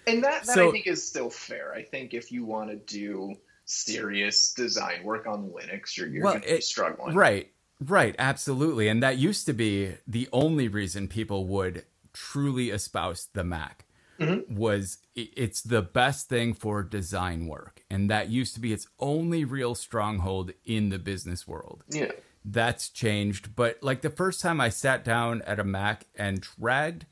And 0.08 0.24
that, 0.24 0.46
that 0.46 0.56
so, 0.56 0.70
I 0.70 0.72
think 0.72 0.88
is 0.88 1.08
still 1.08 1.30
fair. 1.30 1.74
I 1.74 1.84
think 1.84 2.14
if 2.14 2.32
you 2.32 2.46
want 2.46 2.70
to 2.70 2.76
do 2.76 3.36
serious 3.66 4.54
design 4.54 5.04
work 5.04 5.28
on 5.28 5.50
Linux, 5.50 5.98
you're, 5.98 6.08
you're 6.08 6.24
well, 6.24 6.34
going 6.34 6.44
to 6.44 6.56
be 6.56 6.62
struggling. 6.62 7.16
Right, 7.16 7.52
right, 7.82 8.16
absolutely. 8.20 8.88
And 8.88 9.02
that 9.04 9.18
used 9.18 9.46
to 9.48 9.54
be 9.54 9.96
the 10.08 10.30
only 10.32 10.68
reason 10.68 11.08
people 11.08 11.48
would 11.48 11.86
truly 12.16 12.70
espouse 12.70 13.28
the 13.34 13.44
Mac. 13.44 13.86
Mm-hmm. 14.20 14.56
Was 14.56 15.00
it's 15.14 15.62
the 15.62 15.82
best 15.82 16.30
thing 16.30 16.54
for 16.54 16.84
design 16.84 17.48
work, 17.48 17.84
and 17.90 18.10
that 18.10 18.30
used 18.30 18.54
to 18.54 18.62
be 18.62 18.72
its 18.72 18.88
only 18.98 19.44
real 19.44 19.76
stronghold 19.76 20.52
in 20.64 20.88
the 20.88 20.98
business 20.98 21.46
world. 21.46 21.84
Yeah, 21.90 22.12
that's 22.46 22.90
changed. 22.90 23.58
But 23.58 23.80
like 23.82 24.04
the 24.04 24.10
first 24.10 24.40
time 24.40 24.62
I 24.62 24.70
sat 24.70 25.04
down 25.04 25.42
at 25.42 25.60
a 25.60 25.66
Mac 25.66 26.06
and 26.16 26.40
dragged 26.40 27.08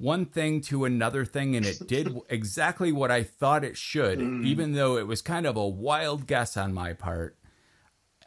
one 0.00 0.24
thing 0.24 0.60
to 0.62 0.84
another 0.84 1.24
thing 1.24 1.54
and 1.54 1.66
it 1.66 1.78
did 1.86 2.14
exactly 2.28 2.90
what 2.90 3.10
I 3.10 3.22
thought 3.22 3.64
it 3.64 3.76
should, 3.76 4.18
mm. 4.18 4.44
even 4.44 4.72
though 4.72 4.96
it 4.96 5.06
was 5.06 5.22
kind 5.22 5.46
of 5.46 5.56
a 5.56 5.68
wild 5.68 6.26
guess 6.26 6.56
on 6.56 6.72
my 6.72 6.94
part. 6.94 7.36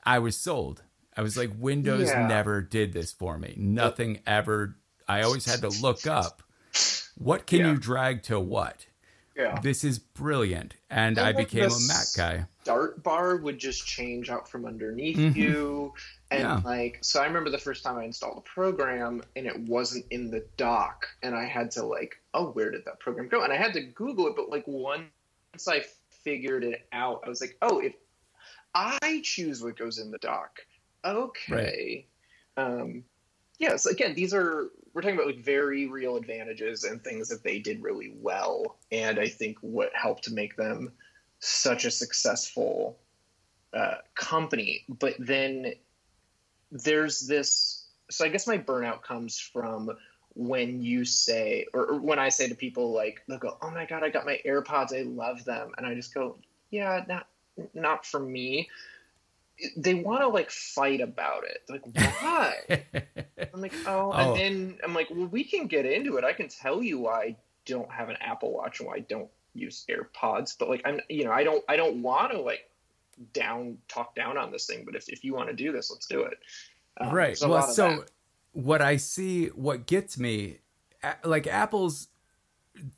I 0.05 0.19
was 0.19 0.37
sold. 0.37 0.83
I 1.15 1.21
was 1.21 1.37
like, 1.37 1.51
Windows 1.57 2.09
yeah. 2.09 2.27
never 2.27 2.61
did 2.61 2.93
this 2.93 3.11
for 3.11 3.37
me. 3.37 3.55
Nothing 3.57 4.19
ever. 4.25 4.77
I 5.07 5.21
always 5.21 5.45
had 5.45 5.61
to 5.61 5.69
look 5.81 6.07
up 6.07 6.43
what 7.17 7.45
can 7.45 7.59
yeah. 7.59 7.71
you 7.71 7.77
drag 7.77 8.23
to 8.23 8.39
what. 8.39 8.85
Yeah. 9.35 9.59
This 9.61 9.83
is 9.83 9.97
brilliant. 9.97 10.75
And 10.89 11.17
I, 11.17 11.31
became 11.33 11.63
a 11.63 11.79
Mac 11.87 12.05
guy. 12.15 12.45
Start 12.61 13.01
bar 13.01 13.37
would 13.37 13.57
just 13.57 13.85
change 13.85 14.29
out 14.29 14.47
from 14.47 14.65
underneath 14.65 15.17
mm-hmm. 15.17 15.37
you. 15.37 15.93
And 16.29 16.41
yeah. 16.41 16.61
like, 16.63 16.99
so 17.01 17.21
I 17.21 17.25
remember 17.25 17.49
the 17.49 17.57
first 17.57 17.83
time 17.83 17.97
I 17.97 18.03
installed 18.03 18.37
a 18.37 18.41
program 18.41 19.23
and 19.35 19.47
it 19.47 19.59
wasn't 19.59 20.05
in 20.11 20.29
the 20.29 20.45
dock, 20.57 21.07
and 21.23 21.35
I 21.35 21.45
had 21.45 21.71
to 21.71 21.85
like, 21.85 22.15
oh, 22.33 22.51
where 22.51 22.71
did 22.71 22.85
that 22.85 22.99
program 22.99 23.27
go? 23.27 23.43
And 23.43 23.51
I 23.51 23.57
had 23.57 23.73
to 23.73 23.81
Google 23.81 24.27
it, 24.27 24.35
but 24.35 24.49
like 24.49 24.65
once 24.67 25.09
I 25.67 25.83
figured 26.09 26.63
it 26.63 26.87
out, 26.91 27.23
I 27.25 27.29
was 27.29 27.41
like, 27.41 27.57
oh, 27.61 27.79
if 27.79 27.93
I 28.73 29.21
choose 29.23 29.63
what 29.63 29.77
goes 29.77 29.99
in 29.99 30.11
the 30.11 30.17
dock, 30.19 30.59
okay. 31.05 32.07
Right. 32.57 32.65
Um, 32.65 33.03
yes, 33.59 33.85
again, 33.85 34.13
these 34.13 34.33
are 34.33 34.69
we're 34.93 35.01
talking 35.01 35.15
about 35.15 35.27
like 35.27 35.43
very 35.43 35.87
real 35.87 36.15
advantages 36.15 36.83
and 36.83 37.03
things 37.03 37.29
that 37.29 37.43
they 37.43 37.59
did 37.59 37.81
really 37.81 38.13
well, 38.21 38.77
and 38.91 39.19
I 39.19 39.27
think 39.27 39.57
what 39.61 39.91
helped 39.93 40.29
make 40.31 40.55
them 40.55 40.91
such 41.39 41.85
a 41.85 41.91
successful 41.91 42.97
uh, 43.73 43.95
company. 44.15 44.85
But 44.87 45.15
then 45.19 45.73
there's 46.73 47.21
this 47.27 47.85
so 48.09 48.25
i 48.25 48.27
guess 48.27 48.47
my 48.47 48.57
burnout 48.57 49.03
comes 49.03 49.39
from 49.39 49.91
when 50.35 50.81
you 50.81 51.05
say 51.05 51.65
or, 51.73 51.85
or, 51.85 51.99
when 51.99 52.17
i 52.17 52.27
say 52.29 52.49
to 52.49 52.55
people 52.55 52.91
like 52.91 53.21
they'll 53.27 53.37
go 53.37 53.57
oh 53.61 53.69
my 53.69 53.85
god 53.85 54.03
i 54.03 54.09
got 54.09 54.25
my 54.25 54.39
airpods. 54.45 54.93
I 54.93 55.03
love 55.03 55.45
them. 55.45 55.71
And 55.77 55.85
i 55.85 55.93
just 55.93 56.13
go 56.13 56.37
yeah 56.71 57.03
not 57.07 57.27
not 57.75 58.05
for 58.05 58.19
me 58.19 58.69
they 59.77 59.93
want 59.93 60.21
to 60.21 60.27
like 60.27 60.49
fight 60.49 61.01
about 61.01 61.43
it. 61.45 61.59
Like 61.69 61.85
why? 61.85 62.85
I'm 63.53 63.61
like 63.61 63.73
oh, 63.85 64.11
oh, 64.13 64.33
and 64.33 64.37
then 64.37 64.77
i'm 64.83 64.93
like 64.93 65.09
well 65.11 65.27
we 65.27 65.43
can 65.43 65.67
get 65.67 65.85
into 65.85 66.17
it. 66.17 66.23
I 66.23 66.33
can 66.33 66.47
tell 66.47 66.81
you 66.81 66.99
why 66.99 67.21
i 67.21 67.35
don't 67.65 67.91
have 67.91 68.09
an 68.09 68.17
apple 68.19 68.53
watch 68.53 68.79
and 68.79 68.87
why 68.87 68.95
i 68.95 68.99
don't 68.99 69.29
use 69.53 69.85
airpods 69.89 70.55
but 70.57 70.69
like 70.69 70.81
i'm 70.85 70.99
you 71.09 71.23
know 71.23 71.31
i 71.31 71.43
don't 71.43 71.63
i 71.69 71.75
don't 71.75 72.01
want 72.01 72.31
to 72.31 72.41
like 72.41 72.69
down 73.33 73.77
talk 73.87 74.15
down 74.15 74.37
on 74.37 74.51
this 74.51 74.65
thing 74.65 74.83
but 74.85 74.95
if, 74.95 75.07
if 75.07 75.23
you 75.23 75.33
want 75.33 75.47
to 75.47 75.55
do 75.55 75.71
this 75.71 75.91
let's 75.91 76.07
do 76.07 76.23
it. 76.23 76.37
Um, 76.99 77.11
right. 77.11 77.37
well 77.41 77.67
so 77.67 78.05
what 78.53 78.81
i 78.81 78.97
see 78.97 79.47
what 79.47 79.85
gets 79.85 80.17
me 80.17 80.59
like 81.23 81.45
apple's 81.45 82.07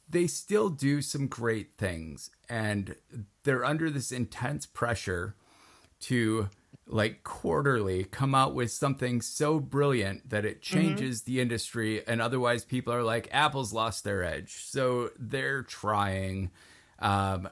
they 0.09 0.27
still 0.27 0.69
do 0.69 1.01
some 1.01 1.27
great 1.27 1.73
things 1.73 2.29
and 2.49 2.95
they're 3.43 3.65
under 3.65 3.89
this 3.89 4.11
intense 4.11 4.65
pressure 4.65 5.35
to 6.07 6.49
like 6.87 7.23
quarterly 7.23 8.03
come 8.03 8.35
out 8.35 8.53
with 8.53 8.71
something 8.71 9.21
so 9.21 9.59
brilliant 9.59 10.29
that 10.29 10.45
it 10.45 10.61
mm-hmm. 10.61 10.77
changes 10.77 11.21
mm-hmm. 11.21 11.31
the 11.31 11.41
industry 11.41 12.07
and 12.07 12.21
otherwise 12.21 12.63
people 12.63 12.93
are 12.93 13.03
like 13.03 13.27
apple's 13.31 13.73
lost 13.73 14.03
their 14.03 14.23
edge 14.23 14.63
so 14.63 15.09
they're 15.17 15.63
trying 15.63 16.51
um, 16.99 17.49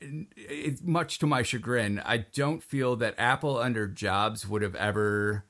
it's 0.00 0.82
much 0.82 1.18
to 1.18 1.26
my 1.26 1.42
chagrin, 1.42 2.00
I 2.04 2.18
don't 2.18 2.62
feel 2.62 2.96
that 2.96 3.14
Apple 3.18 3.58
under 3.58 3.86
Jobs 3.86 4.46
would 4.46 4.62
have 4.62 4.74
ever 4.74 5.44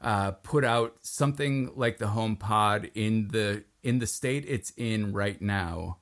uh, 0.00 0.32
put 0.32 0.64
out 0.64 0.96
something 1.02 1.70
like 1.74 1.98
the 1.98 2.06
HomePod 2.06 2.90
in 2.94 3.28
the 3.28 3.64
in 3.82 3.98
the 3.98 4.06
state 4.06 4.44
it's 4.46 4.70
in 4.76 5.12
right 5.12 5.40
now, 5.40 5.98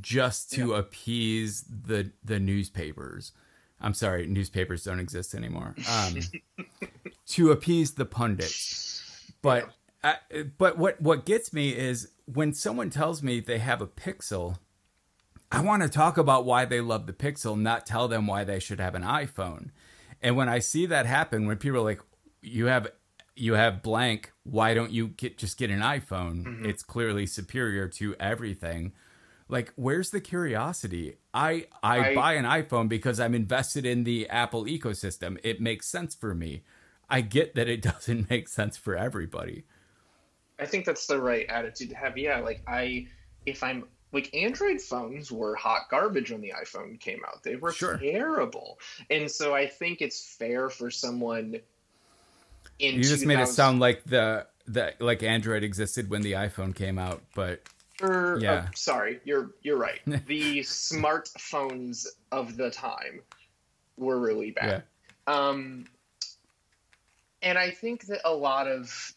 just 0.00 0.52
to 0.52 0.70
yeah. 0.70 0.78
appease 0.78 1.62
the 1.62 2.12
the 2.24 2.38
newspapers. 2.38 3.32
I'm 3.80 3.94
sorry, 3.94 4.26
newspapers 4.26 4.84
don't 4.84 5.00
exist 5.00 5.34
anymore. 5.34 5.74
Um, 5.90 6.16
to 7.26 7.50
appease 7.50 7.94
the 7.94 8.04
pundits, 8.04 9.32
but 9.42 9.68
uh, 10.04 10.14
but 10.58 10.78
what 10.78 11.00
what 11.00 11.26
gets 11.26 11.52
me 11.52 11.70
is 11.70 12.08
when 12.26 12.52
someone 12.52 12.90
tells 12.90 13.22
me 13.22 13.40
they 13.40 13.58
have 13.58 13.80
a 13.80 13.86
Pixel 13.86 14.58
I 15.50 15.60
want 15.60 15.82
to 15.82 15.88
talk 15.88 16.18
about 16.18 16.44
why 16.44 16.64
they 16.64 16.80
love 16.80 17.06
the 17.06 17.12
Pixel, 17.12 17.58
not 17.58 17.86
tell 17.86 18.08
them 18.08 18.26
why 18.26 18.44
they 18.44 18.58
should 18.58 18.80
have 18.80 18.94
an 18.94 19.02
iPhone. 19.02 19.70
And 20.20 20.36
when 20.36 20.48
I 20.48 20.58
see 20.58 20.86
that 20.86 21.06
happen, 21.06 21.46
when 21.46 21.56
people 21.58 21.78
are 21.78 21.84
like, 21.84 22.00
"You 22.42 22.66
have, 22.66 22.88
you 23.36 23.54
have 23.54 23.82
blank. 23.82 24.32
Why 24.42 24.74
don't 24.74 24.90
you 24.90 25.08
get 25.08 25.38
just 25.38 25.58
get 25.58 25.70
an 25.70 25.80
iPhone? 25.80 26.44
Mm-hmm. 26.44 26.66
It's 26.66 26.82
clearly 26.82 27.26
superior 27.26 27.88
to 27.88 28.16
everything." 28.18 28.92
Like, 29.48 29.72
where's 29.76 30.10
the 30.10 30.20
curiosity? 30.20 31.16
I, 31.32 31.66
I 31.82 32.10
I- 32.10 32.14
buy 32.14 32.32
an 32.34 32.44
iPhone 32.44 32.88
because 32.88 33.20
I'm 33.20 33.34
invested 33.34 33.86
in 33.86 34.04
the 34.04 34.28
Apple 34.28 34.64
ecosystem. 34.64 35.38
It 35.44 35.60
makes 35.60 35.86
sense 35.88 36.14
for 36.14 36.34
me. 36.34 36.62
I 37.08 37.20
get 37.20 37.54
that 37.54 37.68
it 37.68 37.82
doesn't 37.82 38.28
make 38.28 38.48
sense 38.48 38.76
for 38.76 38.96
everybody. 38.96 39.64
I 40.58 40.66
think 40.66 40.84
that's 40.86 41.06
the 41.06 41.20
right 41.20 41.46
attitude 41.48 41.90
to 41.90 41.96
have. 41.96 42.16
Yeah, 42.18 42.40
like 42.40 42.62
I, 42.66 43.06
if 43.44 43.62
I'm 43.62 43.84
like 44.12 44.34
Android 44.34 44.80
phones 44.80 45.30
were 45.30 45.54
hot 45.54 45.82
garbage 45.90 46.30
when 46.30 46.40
the 46.40 46.52
iPhone 46.60 46.98
came 46.98 47.20
out. 47.28 47.42
They 47.42 47.56
were 47.56 47.72
Sure. 47.72 47.98
terrible, 47.98 48.78
and 49.10 49.30
so 49.30 49.54
I 49.54 49.66
think 49.66 50.00
it's 50.00 50.34
fair 50.38 50.70
for 50.70 50.90
someone. 50.90 51.60
In 52.78 52.94
You 52.96 53.02
just 53.02 53.26
made 53.26 53.38
it 53.38 53.48
sound 53.48 53.80
like 53.80 54.04
the 54.04 54.46
the 54.66 54.94
like 54.98 55.22
Android 55.22 55.62
existed 55.62 56.08
when 56.10 56.22
the 56.22 56.32
iPhone 56.32 56.74
came 56.74 56.98
out, 56.98 57.22
but 57.34 57.60
Or, 58.02 58.38
Yeah. 58.40 58.66
oh, 58.66 58.70
sorry, 58.74 59.20
you're 59.24 59.52
you're 59.62 59.78
right. 59.78 60.00
the 60.26 60.60
smartphones 60.60 62.06
of 62.30 62.56
the 62.56 62.70
time 62.70 63.22
were 63.96 64.18
really 64.18 64.50
bad. 64.50 64.84
Um, 65.26 65.86
and 67.42 67.58
I 67.58 67.70
think 67.70 68.06
that 68.06 68.20
a 68.24 68.34
lot 68.34 68.68
of 68.68 69.14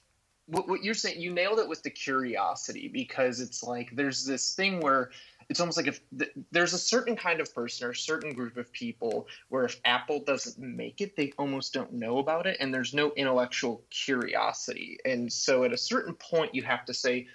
what, 0.49 0.67
what 0.67 0.83
you're 0.83 0.93
saying, 0.93 1.21
you 1.21 1.31
nailed 1.31 1.59
it 1.59 1.67
with 1.67 1.83
the 1.83 1.89
curiosity 1.89 2.87
because 2.87 3.39
it's 3.39 3.63
like 3.63 3.91
there's 3.95 4.25
this 4.25 4.55
thing 4.55 4.79
where 4.79 5.11
it's 5.47 5.59
almost 5.59 5.77
like 5.77 5.87
if 5.87 6.01
th- 6.17 6.31
there's 6.51 6.73
a 6.73 6.79
certain 6.79 7.15
kind 7.15 7.39
of 7.39 7.53
person 7.53 7.87
or 7.87 7.91
a 7.91 7.95
certain 7.95 8.33
group 8.33 8.57
of 8.57 8.71
people 8.71 9.27
where 9.49 9.65
if 9.65 9.79
Apple 9.85 10.23
doesn't 10.23 10.59
make 10.59 11.01
it, 11.01 11.15
they 11.15 11.33
almost 11.37 11.73
don't 11.73 11.93
know 11.93 12.19
about 12.19 12.45
it, 12.45 12.57
and 12.59 12.73
there's 12.73 12.93
no 12.93 13.11
intellectual 13.15 13.83
curiosity. 13.89 14.99
And 15.05 15.31
so 15.31 15.63
at 15.63 15.73
a 15.73 15.77
certain 15.77 16.13
point, 16.13 16.53
you 16.53 16.63
have 16.63 16.85
to 16.85 16.93
say, 16.93 17.27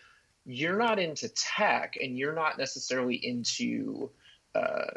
you're 0.46 0.76
not 0.76 0.98
into 0.98 1.28
tech 1.28 1.96
and 2.00 2.18
you're 2.18 2.34
not 2.34 2.58
necessarily 2.58 3.16
into 3.16 4.10
uh, 4.54 4.90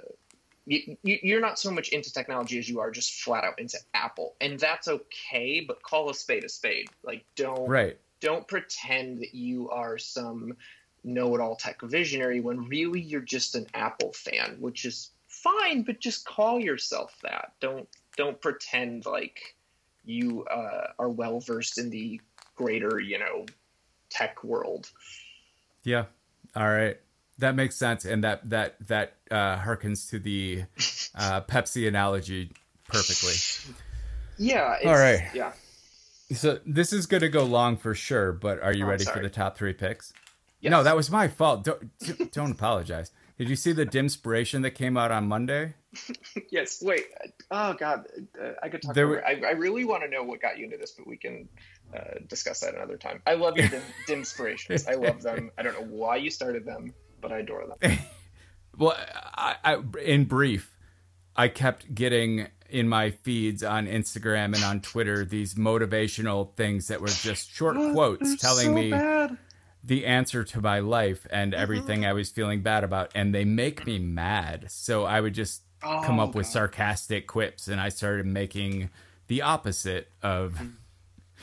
you, 0.65 0.97
you- 1.03 1.19
you're 1.23 1.41
not 1.41 1.57
so 1.57 1.71
much 1.71 1.89
into 1.89 2.11
technology 2.11 2.59
as 2.59 2.67
you 2.69 2.79
are 2.79 2.91
just 2.91 3.21
flat 3.21 3.43
out 3.43 3.59
into 3.59 3.77
apple. 3.93 4.35
And 4.41 4.59
that's 4.59 4.87
okay 4.87 5.63
but 5.65 5.81
call 5.81 6.09
a 6.09 6.13
spade 6.13 6.43
a 6.43 6.49
spade. 6.49 6.89
Like 7.03 7.25
don't 7.35 7.67
right. 7.67 7.97
don't 8.19 8.47
pretend 8.47 9.19
that 9.19 9.33
you 9.33 9.69
are 9.69 9.97
some 9.97 10.57
know-it-all 11.03 11.55
tech 11.55 11.81
visionary 11.81 12.41
when 12.41 12.65
really 12.67 12.99
you're 12.99 13.21
just 13.21 13.55
an 13.55 13.65
apple 13.73 14.11
fan 14.11 14.57
which 14.59 14.83
is 14.83 15.11
fine 15.29 15.83
but 15.83 15.99
just 16.01 16.25
call 16.25 16.59
yourself 16.59 17.17
that. 17.23 17.53
Don't 17.61 17.87
don't 18.17 18.41
pretend 18.41 19.05
like 19.05 19.55
you 20.03 20.43
uh, 20.45 20.87
are 20.99 21.09
well 21.09 21.39
versed 21.39 21.77
in 21.77 21.89
the 21.89 22.19
greater 22.55 22.99
you 22.99 23.19
know 23.19 23.45
tech 24.09 24.43
world 24.43 24.89
Yeah. 25.87 26.05
All 26.55 26.67
right. 26.67 26.97
That 27.39 27.55
makes 27.55 27.75
sense, 27.75 28.03
and 28.03 28.23
that 28.25 28.49
that 28.49 28.75
that 28.87 29.13
uh, 29.31 29.57
harkens 29.59 30.09
to 30.09 30.19
the 30.19 30.63
uh, 31.15 31.41
Pepsi 31.41 31.87
analogy 31.87 32.51
perfectly. 32.89 33.33
yeah 34.37 34.75
it's, 34.81 34.85
All 34.87 34.95
right. 34.95 35.21
yeah 35.33 35.53
So 36.33 36.59
this 36.65 36.91
is 36.93 37.05
going 37.05 37.21
to 37.21 37.29
go 37.29 37.43
long 37.45 37.77
for 37.77 37.93
sure, 37.95 38.31
but 38.33 38.61
are 38.61 38.73
you 38.73 38.85
Oh, 38.85 38.89
ready 38.89 39.05
for 39.05 39.21
the 39.21 39.29
top 39.29 39.57
three 39.57 39.73
picks? 39.73 40.13
Yes. 40.59 40.71
No, 40.71 40.83
that 40.83 40.95
was 40.95 41.09
my 41.11 41.27
fault. 41.27 41.63
Don't 41.63 42.31
don't 42.33 42.51
apologize. 42.51 43.11
Did 43.37 43.49
you 43.49 43.55
see 43.55 43.71
the 43.71 43.85
Dimspiration 43.85 44.63
that 44.63 44.71
came 44.71 44.97
out 44.97 45.11
on 45.11 45.27
Monday? 45.27 45.75
Yes. 46.51 46.81
Wait. 46.83 47.05
Oh 47.51 47.73
God. 47.73 48.05
Uh, 48.39 48.51
I 48.63 48.69
could 48.69 48.81
talk. 48.81 48.93
There 48.95 49.07
were- 49.07 49.23
I, 49.25 49.41
I 49.45 49.51
really 49.51 49.85
want 49.85 50.03
to 50.03 50.09
know 50.09 50.23
what 50.23 50.41
got 50.41 50.57
you 50.57 50.65
into 50.65 50.77
this, 50.77 50.91
but 50.91 51.07
we 51.07 51.17
can 51.17 51.47
uh, 51.95 51.99
discuss 52.27 52.61
that 52.61 52.75
another 52.75 52.97
time. 52.97 53.21
I 53.25 53.35
love 53.35 53.57
your 53.57 53.67
dim, 53.67 53.81
dimspirations. 54.07 54.87
I 54.87 54.93
love 54.95 55.21
them. 55.21 55.51
I 55.57 55.63
don't 55.63 55.73
know 55.73 55.87
why 55.95 56.17
you 56.17 56.29
started 56.29 56.65
them, 56.65 56.93
but 57.21 57.31
I 57.31 57.39
adore 57.39 57.65
them. 57.79 57.97
Well, 58.79 58.95
I, 59.35 59.55
I, 59.63 59.77
in 60.03 60.25
brief, 60.25 60.77
I 61.35 61.47
kept 61.47 61.95
getting 61.95 62.45
in 62.69 62.87
my 62.87 63.09
feeds 63.09 63.63
on 63.63 63.87
Instagram 63.87 64.53
and 64.53 64.63
on 64.63 64.81
Twitter 64.81 65.25
these 65.25 65.55
motivational 65.55 66.53
things 66.55 66.89
that 66.89 67.01
were 67.01 67.07
just 67.07 67.49
short 67.49 67.75
quotes 67.75 68.35
telling 68.35 68.75
me 68.75 68.91
the 69.83 70.05
answer 70.05 70.43
to 70.43 70.61
my 70.61 70.77
life 70.79 71.25
and 71.31 71.55
everything 71.55 72.05
I 72.05 72.13
was 72.13 72.29
feeling 72.29 72.61
bad 72.61 72.83
about, 72.83 73.11
and 73.15 73.33
they 73.33 73.45
make 73.45 73.87
me 73.87 73.97
mad. 73.97 74.65
So 74.69 75.05
I 75.05 75.21
would 75.21 75.33
just 75.33 75.63
come 75.81 76.19
Oh, 76.19 76.23
up 76.25 76.35
with 76.35 76.45
sarcastic 76.45 77.25
quips, 77.25 77.67
and 77.67 77.81
I 77.81 77.89
started 77.89 78.27
making 78.27 78.91
the 79.25 79.41
opposite 79.41 80.11
of 80.21 80.59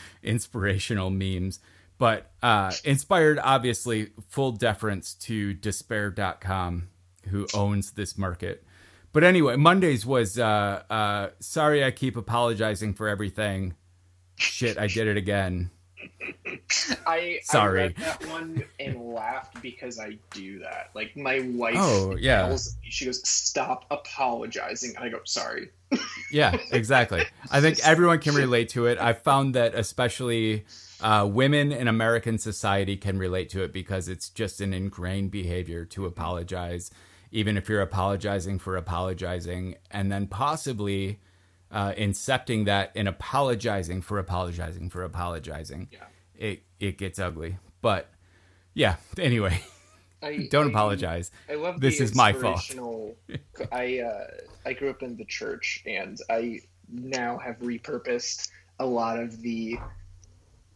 inspirational 0.22 1.10
memes. 1.10 1.60
But 1.96 2.32
uh, 2.42 2.72
inspired, 2.84 3.38
obviously, 3.38 4.10
full 4.28 4.52
deference 4.52 5.14
to 5.14 5.54
despair.com, 5.54 6.88
who 7.28 7.46
owns 7.54 7.92
this 7.92 8.18
market. 8.18 8.64
But 9.12 9.22
anyway, 9.22 9.54
Mondays 9.54 10.04
was 10.04 10.38
uh, 10.38 10.82
uh, 10.90 11.28
sorry 11.38 11.84
I 11.84 11.92
keep 11.92 12.16
apologizing 12.16 12.94
for 12.94 13.08
everything. 13.08 13.74
Shit, 14.36 14.76
I 14.76 14.88
did 14.88 15.06
it 15.06 15.16
again. 15.16 15.70
I 17.06 17.40
Sorry. 17.42 17.80
I 17.80 17.84
read 17.84 17.96
that 17.96 18.26
one 18.28 18.64
and 18.80 19.00
laughed 19.00 19.60
because 19.62 19.98
I 19.98 20.18
do 20.30 20.60
that. 20.60 20.90
Like 20.94 21.16
my 21.16 21.40
wife. 21.54 21.76
Oh, 21.78 22.16
yeah. 22.16 22.46
tells 22.46 22.76
she 22.82 23.06
goes, 23.06 23.26
"Stop 23.28 23.86
apologizing." 23.90 24.94
I 24.98 25.08
go, 25.08 25.20
"Sorry." 25.24 25.70
Yeah, 26.30 26.56
exactly. 26.72 27.24
I 27.50 27.60
think 27.60 27.78
everyone 27.84 28.18
can 28.18 28.34
relate 28.34 28.68
to 28.70 28.86
it. 28.86 28.98
I've 28.98 29.22
found 29.22 29.54
that 29.54 29.74
especially 29.74 30.64
uh, 31.00 31.28
women 31.30 31.72
in 31.72 31.88
American 31.88 32.38
society 32.38 32.96
can 32.96 33.18
relate 33.18 33.48
to 33.50 33.62
it 33.62 33.72
because 33.72 34.08
it's 34.08 34.30
just 34.30 34.60
an 34.60 34.72
ingrained 34.72 35.30
behavior 35.30 35.84
to 35.86 36.06
apologize, 36.06 36.90
even 37.30 37.56
if 37.56 37.68
you're 37.68 37.82
apologizing 37.82 38.58
for 38.58 38.76
apologizing, 38.76 39.76
and 39.90 40.10
then 40.10 40.26
possibly 40.26 41.20
uh, 41.70 41.92
incepting 41.92 42.64
that 42.64 42.92
in 42.94 43.06
apologizing 43.06 44.00
for 44.00 44.18
apologizing 44.18 44.88
for 44.90 45.02
apologizing. 45.02 45.88
Yeah. 45.92 46.04
It 46.38 46.62
it 46.80 46.98
gets 46.98 47.18
ugly, 47.18 47.58
but 47.80 48.08
yeah. 48.74 48.96
Anyway, 49.18 49.60
I, 50.22 50.48
don't 50.50 50.66
I- 50.66 50.70
apologize. 50.70 51.30
I 51.48 51.54
love 51.54 51.80
This 51.80 51.98
the 51.98 52.04
is 52.04 52.14
my 52.14 52.32
fault. 52.32 52.74
I 53.72 54.00
uh, 54.00 54.26
I 54.66 54.72
grew 54.72 54.90
up 54.90 55.02
in 55.02 55.16
the 55.16 55.24
church, 55.24 55.82
and 55.86 56.18
I 56.30 56.60
now 56.88 57.38
have 57.38 57.58
repurposed 57.58 58.48
a 58.78 58.86
lot 58.86 59.18
of 59.18 59.40
the 59.42 59.78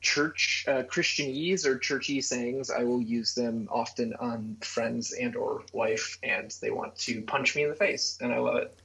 church 0.00 0.64
uh, 0.68 0.84
Christianese 0.84 1.66
or 1.66 1.76
churchy 1.76 2.20
sayings. 2.20 2.70
I 2.70 2.84
will 2.84 3.02
use 3.02 3.34
them 3.34 3.68
often 3.70 4.14
on 4.20 4.56
friends 4.60 5.12
and 5.12 5.34
or 5.34 5.62
wife, 5.72 6.18
and 6.22 6.54
they 6.60 6.70
want 6.70 6.96
to 7.00 7.22
punch 7.22 7.56
me 7.56 7.64
in 7.64 7.70
the 7.70 7.74
face, 7.74 8.16
and 8.20 8.32
I 8.32 8.38
love 8.38 8.56
it. 8.58 8.78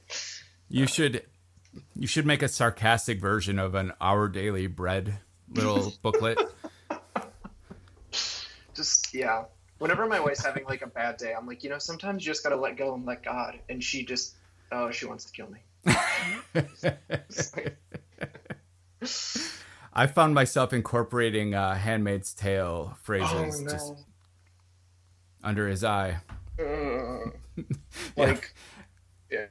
You 0.68 0.86
should 0.86 1.24
you 1.94 2.06
should 2.06 2.26
make 2.26 2.42
a 2.42 2.48
sarcastic 2.48 3.20
version 3.20 3.58
of 3.58 3.74
an 3.74 3.92
Our 4.00 4.28
Daily 4.28 4.66
Bread 4.66 5.18
little 5.52 5.92
booklet. 6.02 6.38
Just 8.74 9.14
yeah. 9.14 9.44
Whenever 9.78 10.06
my 10.06 10.20
wife's 10.20 10.44
having 10.44 10.64
like 10.64 10.82
a 10.82 10.86
bad 10.86 11.16
day, 11.16 11.34
I'm 11.36 11.46
like, 11.46 11.64
you 11.64 11.70
know, 11.70 11.78
sometimes 11.78 12.24
you 12.24 12.32
just 12.32 12.42
gotta 12.42 12.56
let 12.56 12.76
go 12.76 12.94
and 12.94 13.04
let 13.04 13.22
God, 13.22 13.58
and 13.68 13.82
she 13.82 14.04
just, 14.04 14.34
oh, 14.72 14.90
she 14.90 15.06
wants 15.06 15.24
to 15.24 15.32
kill 15.32 15.48
me. 15.50 15.60
I 19.92 20.06
found 20.06 20.34
myself 20.34 20.72
incorporating 20.72 21.54
uh, 21.54 21.74
Handmaid's 21.74 22.34
Tale 22.34 22.96
phrases 23.02 23.62
oh 23.62 23.70
just 23.70 23.92
under 25.42 25.68
his 25.68 25.84
eye. 25.84 26.20
Yeah. 28.16 28.24
like 28.24 28.52
yeah, 29.30 29.38
yeah. 29.38 29.46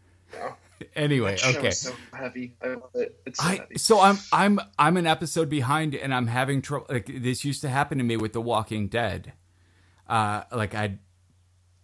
Anyway, 0.95 1.37
okay. 1.43 1.71
so 1.71 1.93
heavy. 2.13 2.55
I 2.63 2.67
love 2.69 2.89
it. 2.95 3.19
It's 3.25 3.39
so 3.39 3.45
I 3.47 3.55
heavy. 3.55 3.77
so 3.77 3.99
I'm 4.01 4.17
I'm 4.31 4.59
I'm 4.77 4.97
an 4.97 5.07
episode 5.07 5.49
behind 5.49 5.95
and 5.95 6.13
I'm 6.13 6.27
having 6.27 6.61
trouble 6.61 6.87
like 6.89 7.09
this 7.21 7.43
used 7.45 7.61
to 7.61 7.69
happen 7.69 7.97
to 7.97 8.03
me 8.03 8.17
with 8.17 8.33
The 8.33 8.41
Walking 8.41 8.87
Dead. 8.87 9.33
Uh 10.07 10.43
like 10.51 10.75
I 10.75 10.97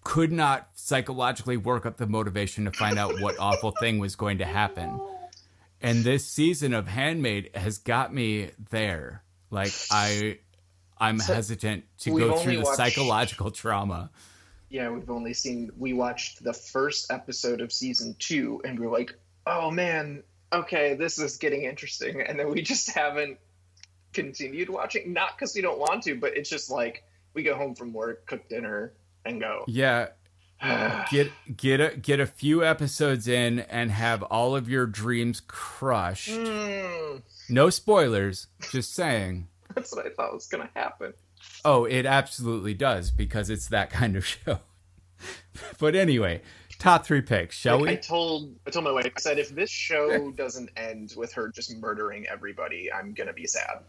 could 0.03 0.31
not 0.31 0.69
psychologically 0.75 1.57
work 1.57 1.85
up 1.85 1.97
the 1.97 2.07
motivation 2.07 2.65
to 2.65 2.71
find 2.71 2.97
out 2.97 3.19
what 3.21 3.35
awful 3.39 3.71
thing 3.79 3.99
was 3.99 4.15
going 4.15 4.37
to 4.39 4.45
happen. 4.45 4.99
And 5.81 6.03
this 6.03 6.25
season 6.25 6.73
of 6.73 6.87
Handmaid 6.87 7.51
has 7.55 7.77
got 7.77 8.13
me 8.13 8.51
there. 8.69 9.23
Like 9.51 9.73
I 9.91 10.39
I'm 10.97 11.19
So, 11.19 11.33
hesitant 11.33 11.85
to 11.99 12.17
go 12.17 12.37
through 12.37 12.57
the 12.57 12.63
watched- 12.63 12.75
psychological 12.77 13.51
trauma. 13.51 14.09
Yeah, 14.69 14.89
we've 14.91 15.09
only 15.09 15.33
seen. 15.33 15.71
We 15.77 15.93
watched 15.93 16.43
the 16.43 16.53
first 16.53 17.11
episode 17.11 17.61
of 17.61 17.71
season 17.71 18.15
two, 18.19 18.61
and 18.63 18.79
we 18.79 18.85
are 18.85 18.91
like, 18.91 19.13
"Oh 19.47 19.71
man, 19.71 20.23
okay, 20.53 20.93
this 20.95 21.17
is 21.17 21.37
getting 21.37 21.63
interesting," 21.63 22.21
and 22.21 22.39
then 22.39 22.51
we 22.51 22.61
just 22.61 22.91
haven't 22.91 23.39
continued 24.13 24.69
watching. 24.69 25.13
Not 25.13 25.37
because 25.37 25.55
we 25.55 25.61
don't 25.61 25.79
want 25.79 26.03
to, 26.03 26.15
but 26.15 26.37
it's 26.37 26.49
just 26.49 26.69
like 26.69 27.03
we 27.33 27.43
go 27.43 27.55
home 27.55 27.75
from 27.75 27.93
work, 27.93 28.25
cook 28.25 28.47
dinner, 28.47 28.93
and 29.25 29.39
go. 29.39 29.63
Yeah, 29.67 30.09
get 31.11 31.31
get 31.55 31.79
a 31.81 31.97
get 31.97 32.19
a 32.19 32.25
few 32.27 32.63
episodes 32.63 33.27
in 33.27 33.59
and 33.61 33.91
have 33.91 34.23
all 34.23 34.55
of 34.55 34.69
your 34.69 34.85
dreams 34.85 35.41
crushed. 35.47 36.29
Mm, 36.29 37.21
No 37.49 37.69
spoilers, 37.69 38.47
just 38.71 38.93
saying. 38.93 39.47
that's 39.75 39.95
what 39.95 40.05
I 40.05 40.09
thought 40.09 40.33
was 40.33 40.47
gonna 40.47 40.69
happen. 40.75 41.13
Oh, 41.65 41.85
it 41.85 42.05
absolutely 42.05 42.73
does 42.73 43.11
because 43.11 43.49
it's 43.49 43.67
that 43.67 43.89
kind 43.89 44.15
of 44.15 44.25
show. 44.45 44.59
but 45.79 45.95
anyway, 45.95 46.41
top 46.79 47.05
three 47.05 47.21
picks, 47.21 47.55
shall 47.55 47.81
Like, 47.81 47.89
I 47.89 47.95
told 47.95 48.55
I 48.65 48.69
told 48.69 48.85
my 48.85 48.91
wife 48.91 49.05
I 49.05 49.19
said 49.19 49.37
if 49.39 49.49
this 49.49 49.69
show 49.69 50.31
doesn't 50.31 50.69
end 50.77 51.13
with 51.17 51.33
her 51.33 51.49
just 51.49 51.75
murdering 51.77 52.25
everybody, 52.27 52.91
I'm 52.91 53.13
gonna 53.13 53.33
be 53.33 53.45
sad. 53.47 53.79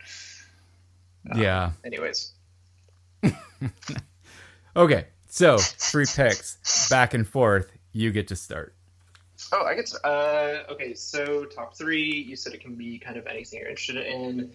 yeah. 1.37 1.73
Anyways, 1.85 2.33
Okay. 4.77 5.07
So 5.29 5.59
three 5.59 6.07
picks, 6.13 6.89
back 6.89 7.15
and 7.15 7.27
forth. 7.27 7.71
You 7.93 8.11
get 8.13 8.29
to 8.29 8.37
start. 8.37 8.75
oh, 9.53 9.65
I 9.65 9.75
get 9.75 9.87
to, 9.87 10.07
uh, 10.07 10.73
okay. 10.73 10.95
So 10.95 11.45
top 11.45 11.77
three, 11.77 12.03
you 12.13 12.37
said 12.37 12.53
it 12.53 12.61
can 12.61 12.75
be 12.75 12.99
kind 12.99 13.17
of 13.17 13.27
anything 13.27 13.61
you're 13.61 13.69
interested 13.69 13.97
in. 14.07 14.51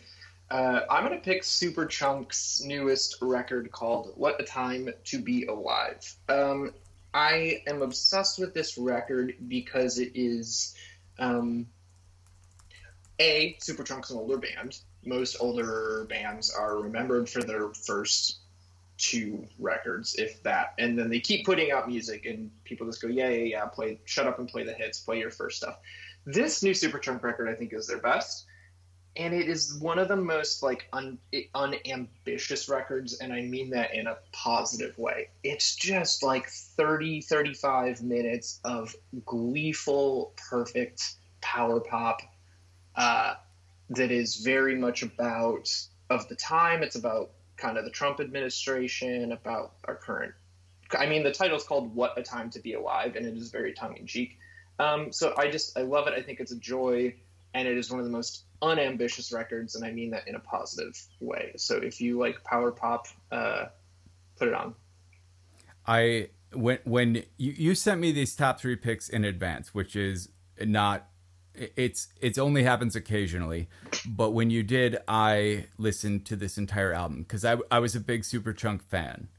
Uh, 0.50 0.82
I'm 0.90 1.04
gonna 1.04 1.20
pick 1.20 1.42
Superchunk's 1.42 2.64
newest 2.64 3.18
record 3.22 3.72
called 3.72 4.14
"What 4.16 4.40
a 4.40 4.44
Time 4.44 4.90
to 5.06 5.20
Be 5.20 5.46
Alive." 5.46 6.16
Um, 6.30 6.74
I 7.14 7.64
am 7.66 7.82
obsessed 7.82 8.38
with 8.38 8.54
this 8.54 8.78
record 8.78 9.36
because 9.48 9.98
it 9.98 10.12
is, 10.14 10.76
um, 11.18 11.68
a 13.20 13.56
Superchunk's 13.56 14.12
an 14.12 14.18
older 14.18 14.38
band. 14.38 14.80
Most 15.04 15.38
older 15.40 16.06
bands 16.10 16.52
are 16.54 16.78
remembered 16.78 17.28
for 17.30 17.42
their 17.42 17.74
first 17.74 18.38
two 18.98 19.48
records, 19.58 20.16
if 20.16 20.44
that, 20.44 20.74
and 20.78 20.98
then 20.98 21.10
they 21.10 21.20
keep 21.20 21.46
putting 21.46 21.72
out 21.72 21.88
music, 21.88 22.26
and 22.26 22.52
people 22.64 22.86
just 22.86 23.02
go, 23.02 23.08
"Yeah, 23.08 23.30
yeah, 23.30 23.44
yeah, 23.44 23.66
play, 23.66 24.00
shut 24.06 24.28
up 24.28 24.38
and 24.38 24.48
play 24.48 24.64
the 24.64 24.74
hits, 24.74 25.00
play 25.00 25.20
your 25.20 25.32
first 25.32 25.58
stuff." 25.58 25.80
This 26.24 26.62
new 26.62 26.72
Superchunk 26.72 27.24
record, 27.24 27.50
I 27.50 27.56
think, 27.56 27.74
is 27.74 27.88
their 27.88 27.98
best 27.98 28.46
and 29.18 29.34
it 29.34 29.48
is 29.48 29.76
one 29.76 29.98
of 29.98 30.08
the 30.08 30.16
most 30.16 30.62
like 30.62 30.88
un, 30.94 31.18
unambitious 31.54 32.68
records 32.68 33.16
and 33.20 33.32
i 33.32 33.42
mean 33.42 33.70
that 33.70 33.94
in 33.94 34.08
a 34.08 34.18
positive 34.32 34.98
way. 34.98 35.30
It's 35.44 35.76
just 35.76 36.24
like 36.24 36.50
30 36.50 37.22
35 37.22 38.04
minutes 38.04 38.60
of 38.64 38.96
gleeful 39.26 40.34
perfect 40.50 41.16
power 41.42 41.80
pop 41.80 42.22
uh, 42.96 43.36
that 43.90 44.12
is 44.12 44.38
very 44.38 44.76
much 44.76 45.04
about 45.04 45.70
of 46.10 46.28
the 46.30 46.36
time. 46.36 46.84
It's 46.84 46.96
about 46.96 47.32
kind 47.58 47.78
of 47.78 47.86
the 47.86 47.92
trump 47.92 48.20
administration 48.20 49.32
about 49.32 49.74
our 49.86 49.96
current 49.96 50.34
i 51.00 51.06
mean 51.06 51.24
the 51.24 51.32
title 51.32 51.56
is 51.56 51.64
called 51.64 51.96
what 51.96 52.18
a 52.18 52.22
time 52.22 52.50
to 52.50 52.60
be 52.60 52.74
alive 52.74 53.16
and 53.16 53.26
it 53.26 53.36
is 53.36 53.50
very 53.50 53.74
tongue-in-cheek. 53.74 54.38
Um, 54.78 55.12
so 55.14 55.34
i 55.38 55.50
just 55.50 55.78
i 55.78 55.82
love 55.82 56.08
it. 56.08 56.14
I 56.14 56.22
think 56.22 56.40
it's 56.40 56.52
a 56.52 56.60
joy 56.60 57.16
and 57.54 57.68
it 57.68 57.78
is 57.78 57.90
one 57.90 58.00
of 58.00 58.06
the 58.06 58.12
most 58.12 58.44
unambitious 58.66 59.32
records, 59.32 59.76
and 59.76 59.86
I 59.86 59.92
mean 59.92 60.12
that 60.12 60.28
in 60.28 60.36
a 60.36 60.40
positive 60.40 61.00
way. 61.20 61.54
So 61.58 61.78
if 61.78 62.02
you 62.02 62.20
like 62.20 62.44
power 62.44 62.72
pop, 62.72 63.08
uh, 63.32 63.66
put 64.38 64.48
it 64.48 64.54
on. 64.54 64.76
I 65.86 66.30
when 66.54 66.80
when 66.84 67.24
you, 67.38 67.52
you 67.52 67.76
sent 67.76 68.02
me 68.02 68.12
these 68.12 68.36
top 68.36 68.60
three 68.60 68.76
picks 68.76 69.10
in 69.10 69.24
advance, 69.24 69.74
which 69.74 69.96
is 69.96 70.30
not 70.60 71.08
it's 71.54 72.08
it's 72.20 72.38
only 72.38 72.64
happens 72.64 72.96
occasionally, 72.96 73.70
but 74.06 74.32
when 74.32 74.50
you 74.50 74.64
did, 74.64 74.98
I 75.08 75.68
listened 75.78 76.26
to 76.26 76.36
this 76.36 76.58
entire 76.58 76.94
album 76.94 77.20
because 77.24 77.46
I 77.46 77.58
I 77.72 77.80
was 77.80 77.96
a 77.96 78.00
big 78.00 78.24
Superchunk 78.24 78.82
fan, 78.82 79.30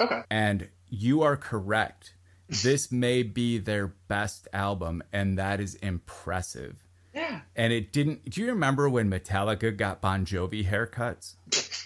Okay. 0.00 0.22
and 0.30 0.68
you 0.88 1.22
are 1.22 1.36
correct. 1.36 2.14
This 2.48 2.92
may 2.92 3.24
be 3.24 3.58
their 3.58 3.88
best 3.88 4.46
album, 4.52 5.02
and 5.12 5.36
that 5.36 5.60
is 5.60 5.74
impressive. 5.76 6.85
Yeah. 7.16 7.40
And 7.56 7.72
it 7.72 7.92
didn't. 7.92 8.28
Do 8.30 8.40
you 8.42 8.48
remember 8.48 8.88
when 8.88 9.10
Metallica 9.10 9.76
got 9.76 10.00
Bon 10.00 10.24
Jovi 10.24 10.64
haircuts? 10.68 11.34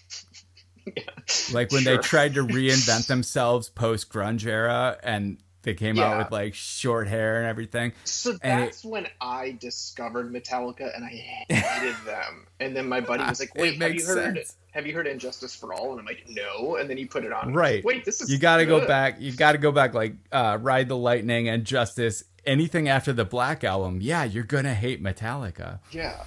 Like 1.52 1.70
when 1.70 1.84
they 1.84 1.96
tried 1.98 2.34
to 2.34 2.44
reinvent 2.44 3.06
themselves 3.08 3.68
post 3.68 4.10
grunge 4.12 4.44
era 4.46 4.96
and 5.02 5.38
they 5.62 5.74
came 5.74 5.98
out 5.98 6.18
with 6.18 6.32
like 6.32 6.54
short 6.54 7.06
hair 7.06 7.36
and 7.38 7.46
everything. 7.46 7.92
So 8.04 8.30
And 8.42 8.62
it- 8.62 8.64
that's 8.64 8.84
when 8.84 9.06
I 9.20 9.56
discovered 9.60 10.32
Metallica, 10.32 10.94
and 10.94 11.04
I 11.04 11.08
hated 11.48 11.94
them. 12.06 12.46
And 12.58 12.74
then 12.74 12.88
my 12.88 13.00
buddy 13.00 13.22
was 13.24 13.38
like, 13.40 13.54
"Wait, 13.54 13.80
have 13.80 13.94
you 13.94 14.04
heard? 14.04 14.36
sense. 14.36 14.56
Have 14.72 14.86
you 14.86 14.94
heard 14.94 15.06
And 15.06 15.20
Justice 15.20 15.54
for 15.54 15.72
All?" 15.74 15.90
And 15.92 16.00
I'm 16.00 16.06
like, 16.06 16.24
"No." 16.28 16.76
And 16.76 16.88
then 16.88 16.96
he 16.96 17.04
put 17.04 17.24
it 17.24 17.32
on. 17.32 17.52
Right. 17.52 17.84
Wait, 17.84 18.04
this 18.04 18.20
is 18.22 18.30
You 18.32 18.38
got 18.38 18.56
to 18.56 18.66
go 18.66 18.84
back. 18.86 19.20
You 19.20 19.32
got 19.32 19.52
to 19.52 19.58
go 19.58 19.70
back 19.70 19.92
like 19.94 20.14
uh, 20.32 20.58
Ride 20.60 20.88
the 20.88 20.96
Lightning 20.96 21.48
and 21.48 21.64
Justice. 21.64 22.24
Anything 22.46 22.88
after 22.88 23.12
the 23.12 23.24
Black 23.24 23.62
album, 23.64 23.98
yeah, 24.00 24.24
you're 24.24 24.44
going 24.44 24.64
to 24.64 24.74
hate 24.74 25.02
Metallica 25.02 25.80
Yeah. 25.92 26.24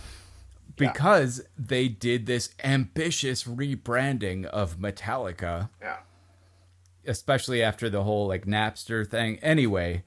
because 0.75 1.41
they 1.57 1.87
did 1.87 2.25
this 2.25 2.49
ambitious 2.63 3.43
rebranding 3.45 4.45
of 4.45 4.77
Metallica. 4.79 5.69
Yeah. 5.81 5.97
especially 7.05 7.61
after 7.61 7.89
the 7.89 8.03
whole 8.03 8.27
like 8.27 8.45
Napster 8.45 9.05
thing. 9.05 9.37
Anyway, 9.39 10.03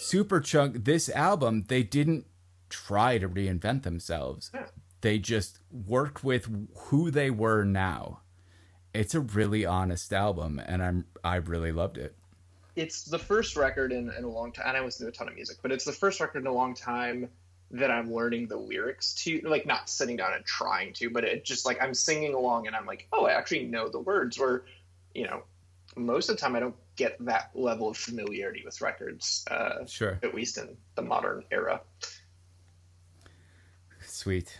Superchunk, 0.00 0.84
this 0.86 1.10
album, 1.10 1.64
they 1.68 1.82
didn't 1.82 2.24
try 2.70 3.18
to 3.18 3.28
reinvent 3.28 3.82
themselves. 3.82 4.50
Yeah. 4.54 4.66
They 5.02 5.18
just 5.18 5.58
worked 5.70 6.24
with 6.24 6.48
who 6.86 7.10
they 7.10 7.30
were 7.30 7.64
now. 7.64 8.20
It's 8.94 9.14
a 9.14 9.20
really 9.20 9.66
honest 9.66 10.12
album, 10.12 10.58
and 10.64 10.82
I'm 10.82 11.04
I 11.22 11.36
really 11.36 11.70
loved 11.70 11.98
it. 11.98 12.16
It's 12.78 13.02
the 13.04 13.18
first 13.18 13.56
record 13.56 13.92
in, 13.92 14.10
in 14.16 14.24
a 14.24 14.28
long 14.28 14.52
time 14.52 14.66
and 14.68 14.76
i 14.76 14.80
listen 14.80 15.06
to 15.06 15.10
a 15.10 15.12
ton 15.12 15.28
of 15.28 15.34
music 15.34 15.58
but 15.62 15.72
it's 15.72 15.84
the 15.84 15.92
first 15.92 16.20
record 16.20 16.40
in 16.40 16.46
a 16.46 16.52
long 16.52 16.74
time 16.74 17.28
that 17.70 17.90
i'm 17.90 18.12
learning 18.12 18.46
the 18.46 18.56
lyrics 18.56 19.14
to 19.14 19.40
like 19.44 19.66
not 19.66 19.88
sitting 19.88 20.16
down 20.16 20.32
and 20.32 20.44
trying 20.44 20.92
to 20.92 21.10
but 21.10 21.24
it 21.24 21.44
just 21.44 21.66
like 21.66 21.80
i'm 21.82 21.92
singing 21.94 22.34
along 22.34 22.66
and 22.66 22.74
i'm 22.74 22.86
like 22.86 23.06
oh 23.12 23.26
i 23.26 23.32
actually 23.32 23.64
know 23.64 23.88
the 23.88 24.00
words 24.00 24.38
where 24.38 24.64
you 25.14 25.24
know 25.24 25.42
most 25.96 26.28
of 26.28 26.36
the 26.36 26.40
time 26.40 26.54
i 26.54 26.60
don't 26.60 26.76
get 26.96 27.16
that 27.24 27.50
level 27.54 27.88
of 27.88 27.96
familiarity 27.96 28.62
with 28.64 28.80
records 28.80 29.44
uh, 29.50 29.84
Sure, 29.86 30.18
at 30.22 30.34
least 30.34 30.58
in 30.58 30.76
the 30.94 31.02
modern 31.02 31.44
era 31.50 31.80
sweet. 34.18 34.58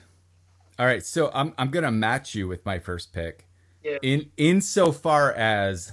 All 0.78 0.86
right, 0.86 1.04
so 1.04 1.30
I'm 1.34 1.52
I'm 1.58 1.70
gonna 1.70 1.90
match 1.90 2.34
you 2.34 2.46
with 2.46 2.64
my 2.64 2.78
first 2.78 3.12
pick. 3.12 3.46
Yeah. 3.82 3.98
In 4.02 4.30
insofar 4.36 5.32
as 5.32 5.92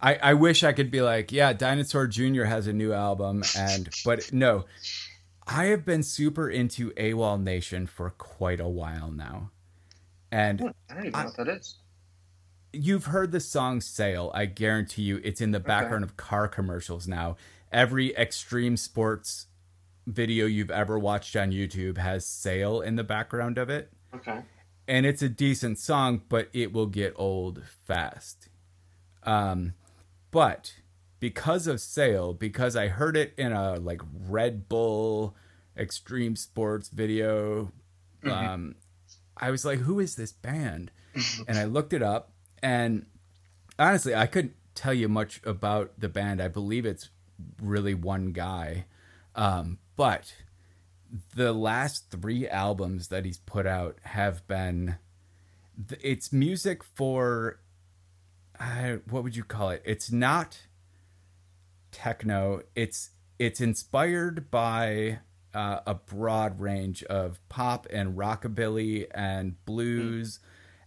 I, 0.00 0.14
I 0.16 0.34
wish 0.34 0.62
I 0.62 0.72
could 0.72 0.90
be 0.90 1.00
like, 1.00 1.32
yeah, 1.32 1.52
Dinosaur 1.52 2.06
Jr. 2.06 2.44
has 2.44 2.66
a 2.66 2.72
new 2.72 2.92
album, 2.92 3.42
and 3.56 3.88
but 4.04 4.32
no, 4.32 4.64
I 5.46 5.66
have 5.66 5.84
been 5.84 6.02
super 6.02 6.48
into 6.48 6.92
AWOLNATION 6.96 7.88
for 7.88 8.10
quite 8.10 8.60
a 8.60 8.68
while 8.68 9.10
now, 9.10 9.50
and 10.30 10.72
i 10.88 10.94
don't 10.94 11.06
even 11.06 11.12
know 11.12 11.24
what 11.24 11.36
that 11.36 11.48
is 11.48 11.76
you've 12.72 13.06
heard 13.06 13.32
the 13.32 13.40
song 13.40 13.80
"Sail." 13.80 14.30
I 14.34 14.46
guarantee 14.46 15.02
you, 15.02 15.20
it's 15.24 15.40
in 15.40 15.50
the 15.50 15.60
background 15.60 16.04
of 16.04 16.16
car 16.16 16.48
commercials 16.48 17.08
now. 17.08 17.36
Every 17.72 18.14
extreme 18.14 18.76
sports 18.76 19.46
video 20.06 20.46
you've 20.46 20.70
ever 20.70 20.98
watched 20.98 21.34
on 21.34 21.50
YouTube 21.50 21.98
has 21.98 22.24
"Sail" 22.24 22.80
in 22.80 22.96
the 22.96 23.04
background 23.04 23.58
of 23.58 23.68
it 23.68 23.90
okay 24.14 24.40
and 24.88 25.04
it's 25.04 25.20
a 25.20 25.28
decent 25.28 25.78
song, 25.78 26.22
but 26.28 26.48
it 26.54 26.72
will 26.72 26.86
get 26.86 27.12
old 27.16 27.62
fast. 27.84 28.48
Um, 29.22 29.74
but 30.30 30.74
because 31.20 31.66
of 31.66 31.80
Sail, 31.80 32.32
because 32.32 32.76
I 32.76 32.88
heard 32.88 33.16
it 33.16 33.34
in 33.36 33.52
a 33.52 33.74
like 33.76 34.02
Red 34.28 34.68
Bull 34.68 35.34
extreme 35.76 36.36
sports 36.36 36.88
video, 36.88 37.72
um, 38.24 38.76
I 39.36 39.50
was 39.50 39.64
like, 39.64 39.80
"Who 39.80 40.00
is 40.00 40.16
this 40.16 40.32
band?" 40.32 40.90
and 41.48 41.58
I 41.58 41.64
looked 41.64 41.92
it 41.92 42.02
up, 42.02 42.32
and 42.62 43.06
honestly, 43.78 44.14
I 44.14 44.26
couldn't 44.26 44.54
tell 44.74 44.94
you 44.94 45.08
much 45.08 45.40
about 45.44 45.98
the 45.98 46.08
band. 46.08 46.40
I 46.40 46.48
believe 46.48 46.86
it's 46.86 47.10
really 47.60 47.94
one 47.94 48.32
guy, 48.32 48.86
um, 49.34 49.78
but 49.96 50.34
the 51.34 51.52
last 51.52 52.10
three 52.10 52.46
albums 52.48 53.08
that 53.08 53.24
he's 53.24 53.38
put 53.38 53.66
out 53.66 53.96
have 54.02 54.46
been 54.46 54.96
it's 56.00 56.32
music 56.32 56.82
for 56.82 57.60
uh, 58.60 58.96
what 59.08 59.22
would 59.22 59.36
you 59.36 59.44
call 59.44 59.70
it? 59.70 59.82
It's 59.84 60.10
not 60.10 60.58
techno. 61.90 62.62
It's 62.74 63.10
it's 63.38 63.60
inspired 63.60 64.50
by 64.50 65.20
uh, 65.54 65.80
a 65.86 65.94
broad 65.94 66.60
range 66.60 67.02
of 67.04 67.40
pop 67.48 67.86
and 67.90 68.16
rockabilly 68.16 69.06
and 69.14 69.64
blues. 69.64 70.40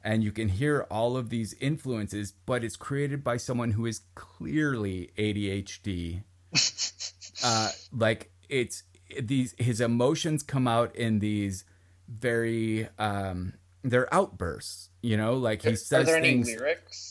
And 0.04 0.24
you 0.24 0.32
can 0.32 0.50
hear 0.50 0.88
all 0.90 1.16
of 1.16 1.30
these 1.30 1.54
influences 1.60 2.34
but 2.46 2.64
it's 2.64 2.76
created 2.76 3.24
by 3.24 3.38
someone 3.38 3.72
who 3.72 3.86
is 3.86 4.02
clearly 4.16 5.12
ADHD 5.16 6.24
uh, 7.44 7.70
like 7.92 8.32
it's 8.50 8.84
these 9.20 9.54
his 9.60 9.80
emotions 9.80 10.42
come 10.42 10.68
out 10.68 10.96
in 10.96 11.20
these 11.20 11.66
very 12.08 12.90
um 12.98 13.54
they're 13.84 14.12
outbursts 14.14 14.90
you 15.02 15.18
know? 15.18 15.36
Like 15.36 15.64
he 15.64 15.70
are 15.70 15.76
says 15.76 16.08
there 16.08 16.18
any 16.18 16.30
things 16.30 16.48
lyrics 16.48 17.11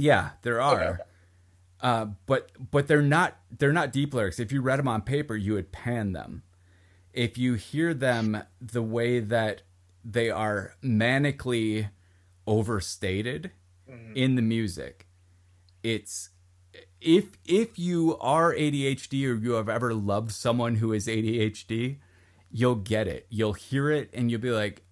yeah 0.00 0.30
there 0.42 0.60
are 0.60 0.82
Okay. 0.82 1.02
uh 1.82 2.06
but 2.26 2.50
but 2.70 2.86
they're 2.88 3.02
not 3.02 3.36
they're 3.58 3.72
not 3.72 3.92
deep 3.92 4.12
lyrics 4.14 4.38
if 4.40 4.50
you 4.52 4.60
read 4.62 4.78
them 4.78 4.88
on 4.88 5.02
paper 5.02 5.36
you 5.36 5.54
would 5.54 5.72
pan 5.72 6.12
them 6.12 6.42
if 7.12 7.36
you 7.38 7.54
hear 7.54 7.92
them 7.94 8.42
the 8.60 8.82
way 8.82 9.20
that 9.20 9.62
they 10.04 10.30
are 10.30 10.74
manically 10.82 11.90
overstated 12.46 13.50
in 14.14 14.34
the 14.36 14.42
music 14.42 15.06
it's 15.82 16.30
if 17.00 17.38
if 17.46 17.78
you 17.78 18.16
are 18.20 18.52
ADHD 18.54 19.24
or 19.26 19.34
you 19.34 19.52
have 19.52 19.68
ever 19.68 19.94
loved 19.94 20.30
someone 20.32 20.74
who 20.76 20.92
is 20.92 21.06
ADHD, 21.06 21.96
you'll 22.50 22.74
get 22.74 23.08
it. 23.08 23.26
You'll 23.30 23.54
hear 23.54 23.90
it 23.90 24.10
and 24.12 24.30
you'll 24.30 24.40
be 24.42 24.50
like, 24.50 24.82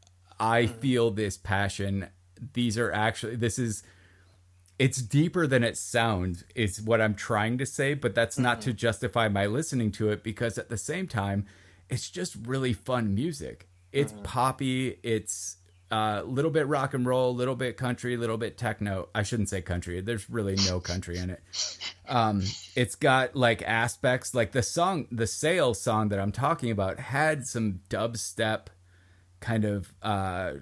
I 0.41 0.67
feel 0.67 1.11
this 1.11 1.37
passion. 1.37 2.09
These 2.55 2.79
are 2.79 2.91
actually 2.91 3.37
this 3.37 3.59
is 3.59 3.83
it's 4.79 4.99
deeper 5.03 5.47
than 5.47 5.65
it 5.65 5.77
sounds 5.77 6.45
is 6.55 6.81
what 6.81 7.01
I'm 7.01 7.15
trying 7.15 7.59
to 7.59 7.67
say, 7.67 7.95
but 7.95 8.15
that's 8.15 8.39
not 8.39 8.61
to 8.63 8.73
justify 8.73 9.29
my 9.29 9.47
listening 9.47 9.91
to 9.93 10.11
it 10.11 10.23
because 10.23 10.57
at 10.57 10.69
the 10.69 10.77
same 10.77 11.09
time, 11.09 11.47
it's 11.89 12.09
just 12.09 12.37
really 12.47 12.73
fun 12.73 13.15
music. 13.15 13.69
It's 13.91 14.15
poppy, 14.23 14.99
it's 15.03 15.57
a 15.91 15.95
uh, 15.95 16.23
little 16.23 16.51
bit 16.51 16.67
rock 16.67 16.93
and 16.93 17.07
roll, 17.07 17.31
a 17.31 17.33
little 17.33 17.57
bit 17.57 17.79
country, 17.79 18.15
a 18.15 18.19
little 18.19 18.37
bit 18.37 18.59
techno. 18.59 19.09
I 19.15 19.23
shouldn't 19.23 19.49
say 19.49 19.63
country. 19.63 20.01
There's 20.03 20.29
really 20.29 20.57
no 20.67 20.81
country 20.81 21.17
in 21.17 21.31
it. 21.31 21.43
Um, 22.07 22.43
it's 22.77 22.95
got 22.95 23.35
like 23.35 23.63
aspects 23.63 24.35
like 24.35 24.53
the 24.53 24.63
song, 24.63 25.09
the 25.11 25.27
Sail 25.27 25.73
song 25.73 26.11
that 26.11 26.21
I'm 26.21 26.33
talking 26.33 26.71
about 26.71 27.01
had 27.01 27.47
some 27.47 27.81
dubstep 27.89 28.67
kind 29.41 29.65
of 29.65 29.95
uh, 30.03 30.53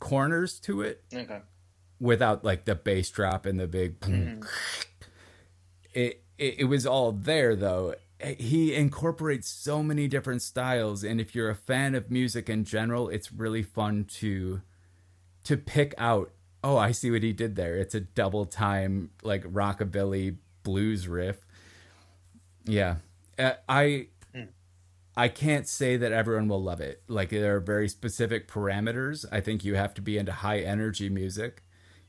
corners 0.00 0.60
to 0.60 0.82
it 0.82 1.02
Okay. 1.14 1.40
Without 2.00 2.44
like 2.44 2.64
the 2.64 2.74
bass 2.74 3.10
drop 3.10 3.46
and 3.46 3.58
the 3.58 3.66
big. 3.66 3.96
It, 5.92 6.24
it 6.38 6.54
it 6.58 6.64
was 6.64 6.86
all 6.86 7.12
there 7.12 7.54
though. 7.54 7.94
He 8.38 8.74
incorporates 8.74 9.48
so 9.48 9.82
many 9.82 10.08
different 10.08 10.40
styles, 10.42 11.04
and 11.04 11.20
if 11.20 11.34
you're 11.34 11.50
a 11.50 11.54
fan 11.54 11.94
of 11.94 12.10
music 12.10 12.48
in 12.48 12.64
general, 12.64 13.08
it's 13.08 13.32
really 13.32 13.62
fun 13.62 14.04
to 14.20 14.62
to 15.44 15.56
pick 15.56 15.94
out. 15.98 16.30
Oh, 16.62 16.76
I 16.78 16.92
see 16.92 17.10
what 17.10 17.22
he 17.22 17.32
did 17.32 17.56
there. 17.56 17.76
It's 17.76 17.94
a 17.94 18.00
double 18.00 18.46
time 18.46 19.10
like 19.22 19.44
rockabilly 19.44 20.36
blues 20.62 21.06
riff. 21.06 21.44
Yeah, 22.64 22.96
uh, 23.38 23.52
I 23.68 24.08
I 25.16 25.28
can't 25.28 25.68
say 25.68 25.96
that 25.96 26.12
everyone 26.12 26.48
will 26.48 26.62
love 26.62 26.80
it. 26.80 27.02
Like 27.06 27.30
there 27.30 27.56
are 27.56 27.60
very 27.60 27.88
specific 27.88 28.48
parameters. 28.48 29.24
I 29.30 29.40
think 29.40 29.64
you 29.64 29.74
have 29.74 29.94
to 29.94 30.02
be 30.02 30.18
into 30.18 30.32
high 30.32 30.60
energy 30.60 31.08
music. 31.08 31.62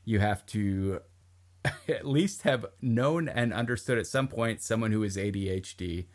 You 0.06 0.20
have 0.20 0.46
to 0.46 1.02
at 1.88 2.06
least 2.06 2.42
have 2.42 2.64
known 2.80 3.28
and 3.28 3.52
understood 3.52 3.98
at 3.98 4.06
some 4.06 4.28
point 4.28 4.62
someone 4.62 4.92
who 4.92 5.02
is 5.02 5.16
ADHD. 5.18 6.06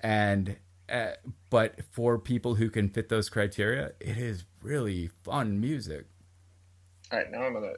And 0.00 0.56
uh, 0.88 1.12
but 1.50 1.84
for 1.90 2.18
people 2.18 2.54
who 2.54 2.70
can 2.70 2.88
fit 2.88 3.08
those 3.08 3.28
criteria, 3.28 3.92
it 4.00 4.16
is 4.16 4.44
really 4.62 5.10
fun 5.24 5.60
music. 5.60 6.06
All 7.10 7.18
right, 7.18 7.30
now 7.30 7.42
I'm 7.42 7.52
gonna 7.52 7.74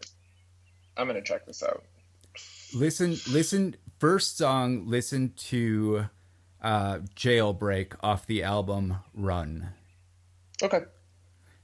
I'm 0.97 1.07
gonna 1.07 1.23
check 1.23 1.47
this 1.47 1.63
out. 1.63 1.85
Listen, 2.75 3.17
listen. 3.31 3.77
First 3.99 4.37
song, 4.37 4.87
listen 4.87 5.33
to 5.37 6.07
uh, 6.63 6.99
"Jailbreak" 7.15 7.95
off 8.03 8.27
the 8.27 8.43
album 8.43 8.97
"Run." 9.15 9.71
Okay. 10.63 10.83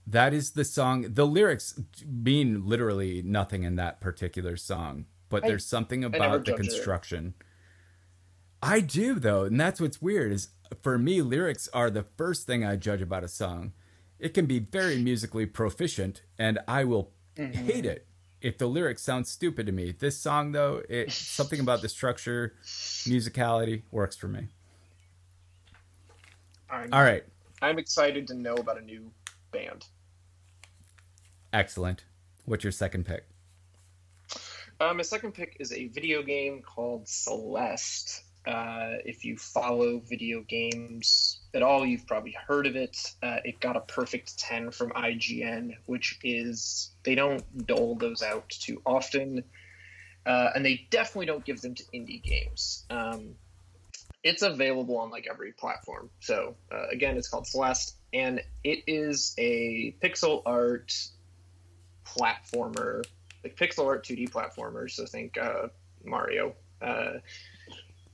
That 0.07 0.33
is 0.35 0.53
the 0.53 0.65
song. 0.65 1.07
The 1.15 1.27
lyrics 1.27 1.79
mean 2.07 2.67
literally 2.67 3.23
nothing 3.23 3.63
in 3.63 3.77
that 3.77 4.01
particular 4.01 4.57
song, 4.57 5.07
but 5.29 5.45
I- 5.45 5.49
there's 5.49 5.67
something 5.67 6.03
about 6.05 6.45
the 6.45 6.53
judge 6.53 6.55
it. 6.61 6.63
construction. 6.63 7.35
I 8.63 8.81
do 8.81 9.15
though, 9.15 9.45
and 9.45 9.59
that's 9.59 9.81
what's 9.81 10.03
weird 10.03 10.33
is 10.33 10.49
for 10.83 10.99
me 10.99 11.23
lyrics 11.23 11.69
are 11.73 11.91
the 11.91 12.03
first 12.03 12.47
thing 12.47 12.65
I 12.65 12.77
judge 12.77 13.01
about 13.01 13.25
a 13.25 13.29
song. 13.29 13.73
It 14.19 14.35
can 14.35 14.47
be 14.47 14.59
very 14.59 15.01
musically 15.01 15.47
proficient 15.47 16.23
and 16.39 16.59
I 16.69 16.85
will 16.85 17.13
Mm-hmm. 17.37 17.53
hate 17.65 17.87
it 17.87 18.07
if 18.43 18.59
the 18.59 18.67
lyrics 18.67 19.01
sound 19.03 19.27
stupid 19.27 19.65
to 19.67 19.73
me. 19.73 19.93
This 19.93 20.19
song 20.19 20.53
though, 20.53 20.83
it 20.91 21.11
something 21.13 21.61
about 21.61 21.81
the 21.81 21.89
structure, 21.89 22.55
musicality 22.65 23.83
works 23.91 24.17
for 24.17 24.29
me. 24.29 24.49
I'm, 26.69 26.93
All 26.93 27.03
right. 27.03 27.25
I'm 27.63 27.79
excited 27.79 28.27
to 28.29 28.35
know 28.35 28.55
about 28.55 28.79
a 28.79 28.83
new 28.83 29.11
band. 29.51 29.87
Excellent. 31.53 32.05
What's 32.45 32.65
your 32.65 32.73
second 32.73 33.07
pick? 33.07 33.27
Uh, 34.81 34.95
my 34.95 35.03
second 35.03 35.33
pick 35.33 35.57
is 35.61 35.73
a 35.73 35.89
video 35.89 36.23
game 36.23 36.63
called 36.63 37.07
Celeste. 37.07 38.23
Uh, 38.47 38.97
if 39.05 39.25
you 39.25 39.37
follow 39.37 40.01
video 40.01 40.43
games 40.49 41.41
at 41.53 41.63
all, 41.63 41.85
you've 41.85 42.07
probably 42.07 42.35
heard 42.47 42.67
of 42.67 42.77
it. 42.77 42.97
Uh, 43.23 43.37
it 43.45 43.61
got 43.61 43.77
a 43.77 43.81
perfect 43.81 44.39
10 44.39 44.71
from 44.71 44.91
IGN, 44.93 45.77
which 45.85 46.19
is, 46.25 46.93
they 47.03 47.15
don't 47.15 47.67
dole 47.67 47.95
those 47.97 48.23
out 48.23 48.49
too 48.49 48.81
often. 48.87 49.45
Uh, 50.25 50.51
and 50.55 50.65
they 50.65 50.87
definitely 50.91 51.27
don't 51.27 51.45
give 51.45 51.61
them 51.61 51.75
to 51.75 51.83
indie 51.95 52.23
games. 52.23 52.87
Um, 52.89 53.35
it's 54.23 54.43
available 54.43 54.99
on 54.99 55.11
like 55.11 55.27
every 55.31 55.53
platform. 55.53 56.11
So, 56.21 56.57
uh, 56.71 56.89
again, 56.93 57.17
it's 57.17 57.29
called 57.29 57.47
Celeste, 57.47 57.95
and 58.13 58.43
it 58.63 58.85
is 58.87 59.35
a 59.39 59.95
pixel 60.03 60.43
art 60.45 60.95
platformer 62.05 63.05
like 63.45 63.57
pixel 63.57 63.87
art 63.87 64.05
2D 64.05 64.31
platformers. 64.31 64.93
So 64.93 65.07
think 65.07 65.39
uh, 65.39 65.69
Mario. 66.05 66.55
Uh, 66.81 67.19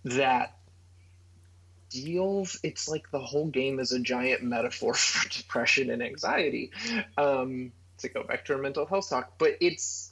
that 0.05 0.57
deals. 1.91 2.59
It's 2.63 2.89
like 2.89 3.11
the 3.11 3.21
whole 3.21 3.47
game 3.47 3.81
is 3.81 3.93
a 3.93 4.01
giant 4.01 4.43
metaphor 4.43 4.95
for 4.95 5.29
depression 5.29 5.91
and 5.91 6.03
anxiety. 6.03 6.71
Um, 7.17 7.73
to 7.99 8.09
go 8.11 8.23
back 8.23 8.45
to 8.45 8.55
our 8.55 8.61
mental 8.61 8.85
health 8.85 9.09
talk, 9.09 9.39
but 9.39 9.57
it's 9.61 10.06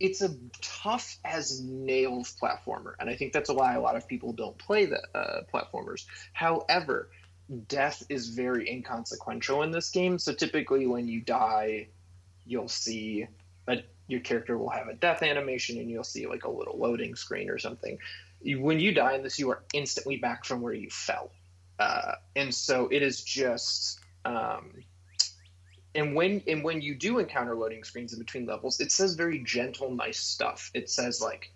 it's 0.00 0.22
a 0.22 0.34
tough 0.62 1.18
as 1.24 1.60
nails 1.60 2.34
platformer, 2.40 2.94
and 2.98 3.08
I 3.10 3.14
think 3.14 3.32
that's 3.32 3.50
why 3.50 3.74
a 3.74 3.80
lot 3.80 3.96
of 3.96 4.08
people 4.08 4.32
don't 4.32 4.56
play 4.56 4.86
the 4.86 5.02
uh, 5.14 5.42
platformers. 5.52 6.06
However, 6.32 7.10
death 7.68 8.02
is 8.08 8.28
very 8.28 8.68
inconsequential 8.70 9.62
in 9.62 9.70
this 9.70 9.90
game. 9.90 10.18
So 10.18 10.32
typically, 10.32 10.86
when 10.86 11.08
you 11.08 11.20
die, 11.20 11.88
you'll 12.46 12.68
see 12.68 13.26
a, 13.68 13.82
your 14.06 14.20
character 14.20 14.56
will 14.56 14.70
have 14.70 14.88
a 14.88 14.94
death 14.94 15.22
animation 15.22 15.78
and 15.78 15.90
you'll 15.90 16.04
see 16.04 16.26
like 16.26 16.44
a 16.44 16.50
little 16.50 16.78
loading 16.78 17.14
screen 17.14 17.50
or 17.50 17.58
something. 17.58 17.98
When 18.42 18.80
you 18.80 18.92
die 18.92 19.14
in 19.14 19.22
this, 19.22 19.38
you 19.38 19.50
are 19.50 19.62
instantly 19.74 20.16
back 20.16 20.44
from 20.44 20.62
where 20.62 20.72
you 20.72 20.90
fell. 20.90 21.30
Uh, 21.78 22.14
and 22.36 22.54
so 22.54 22.88
it 22.90 23.02
is 23.02 23.22
just. 23.22 24.00
Um, 24.24 24.72
and 25.94 26.14
when 26.14 26.42
and 26.46 26.62
when 26.62 26.80
you 26.80 26.94
do 26.94 27.18
encounter 27.18 27.54
loading 27.54 27.84
screens 27.84 28.12
in 28.12 28.18
between 28.18 28.46
levels, 28.46 28.80
it 28.80 28.92
says 28.92 29.14
very 29.14 29.40
gentle, 29.40 29.90
nice 29.94 30.18
stuff. 30.18 30.70
It 30.74 30.88
says 30.88 31.20
like, 31.20 31.52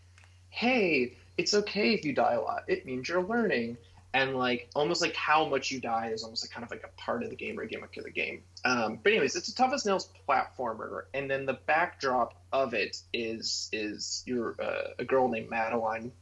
"Hey, 0.50 1.16
it's 1.36 1.54
okay 1.54 1.94
if 1.94 2.04
you 2.04 2.12
die 2.12 2.34
a 2.34 2.40
lot. 2.40 2.64
It 2.68 2.86
means 2.86 3.08
you're 3.08 3.22
learning." 3.22 3.76
And 4.12 4.36
like 4.36 4.70
almost 4.76 5.02
like 5.02 5.14
how 5.16 5.44
much 5.44 5.72
you 5.72 5.80
die 5.80 6.10
is 6.10 6.22
almost 6.22 6.44
like 6.44 6.50
kind 6.52 6.64
of 6.64 6.70
like 6.70 6.84
a 6.84 7.00
part 7.00 7.24
of 7.24 7.30
the 7.30 7.36
game 7.36 7.58
or 7.58 7.62
a 7.62 7.66
gimmick 7.66 7.96
of 7.96 8.04
the 8.04 8.10
game. 8.10 8.44
Um, 8.64 9.00
but 9.02 9.12
anyways, 9.12 9.34
it's 9.34 9.48
a 9.48 9.54
tough 9.54 9.72
as 9.72 9.84
nails 9.84 10.08
platformer, 10.28 11.04
and 11.12 11.28
then 11.28 11.46
the 11.46 11.58
backdrop 11.66 12.34
of 12.52 12.74
it 12.74 12.96
is 13.12 13.68
is 13.72 14.22
you're 14.26 14.54
uh, 14.60 14.94
a 14.98 15.04
girl 15.04 15.28
named 15.28 15.50
Madeline, 15.50 16.12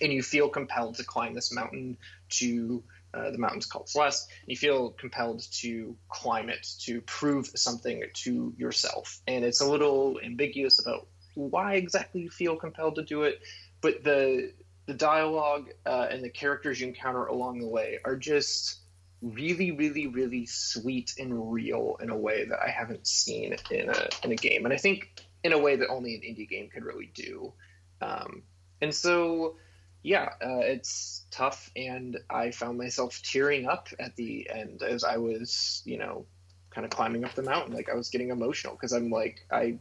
and 0.00 0.12
you 0.12 0.22
feel 0.22 0.48
compelled 0.48 0.96
to 0.96 1.04
climb 1.04 1.34
this 1.34 1.52
mountain 1.52 1.96
to 2.28 2.82
uh, 3.16 3.30
the 3.30 3.38
mountain's 3.38 3.66
called 3.66 3.88
Celeste. 3.88 4.28
And 4.42 4.50
you 4.50 4.56
feel 4.56 4.90
compelled 4.90 5.42
to 5.60 5.96
climb 6.08 6.48
it 6.48 6.66
to 6.80 7.00
prove 7.02 7.46
something 7.54 8.02
to 8.12 8.54
yourself, 8.56 9.20
and 9.26 9.44
it's 9.44 9.60
a 9.60 9.68
little 9.68 10.20
ambiguous 10.22 10.84
about 10.84 11.06
why 11.34 11.74
exactly 11.74 12.22
you 12.22 12.30
feel 12.30 12.56
compelled 12.56 12.96
to 12.96 13.02
do 13.02 13.22
it, 13.22 13.40
but 13.80 14.02
the 14.04 14.52
the 14.86 14.94
dialogue 14.94 15.68
uh, 15.84 16.06
and 16.10 16.22
the 16.24 16.30
characters 16.30 16.80
you 16.80 16.86
encounter 16.86 17.26
along 17.26 17.58
the 17.58 17.66
way 17.66 17.98
are 18.04 18.16
just 18.16 18.78
really, 19.20 19.72
really, 19.72 20.06
really 20.06 20.46
sweet 20.46 21.14
and 21.18 21.52
real 21.52 21.96
in 22.00 22.10
a 22.10 22.16
way 22.16 22.44
that 22.44 22.60
I 22.60 22.70
haven't 22.70 23.06
seen 23.06 23.56
in 23.70 23.90
a 23.90 24.08
in 24.22 24.32
a 24.32 24.36
game, 24.36 24.64
and 24.64 24.72
I 24.72 24.76
think 24.76 25.10
in 25.42 25.52
a 25.52 25.58
way 25.58 25.76
that 25.76 25.88
only 25.88 26.14
an 26.14 26.22
indie 26.22 26.48
game 26.48 26.68
could 26.68 26.84
really 26.84 27.10
do. 27.14 27.52
Um, 28.00 28.42
and 28.80 28.94
so, 28.94 29.56
yeah, 30.02 30.30
uh, 30.42 30.60
it's 30.60 31.24
tough, 31.30 31.70
and 31.76 32.18
I 32.30 32.50
found 32.50 32.78
myself 32.78 33.20
tearing 33.22 33.66
up 33.66 33.88
at 33.98 34.14
the 34.16 34.48
end 34.48 34.82
as 34.82 35.04
I 35.04 35.16
was, 35.16 35.82
you 35.84 35.98
know, 35.98 36.26
kind 36.70 36.84
of 36.84 36.90
climbing 36.90 37.24
up 37.24 37.34
the 37.34 37.42
mountain. 37.42 37.74
Like 37.74 37.88
I 37.88 37.94
was 37.94 38.10
getting 38.10 38.30
emotional 38.30 38.74
because 38.74 38.92
I'm 38.92 39.10
like 39.10 39.44
I 39.50 39.78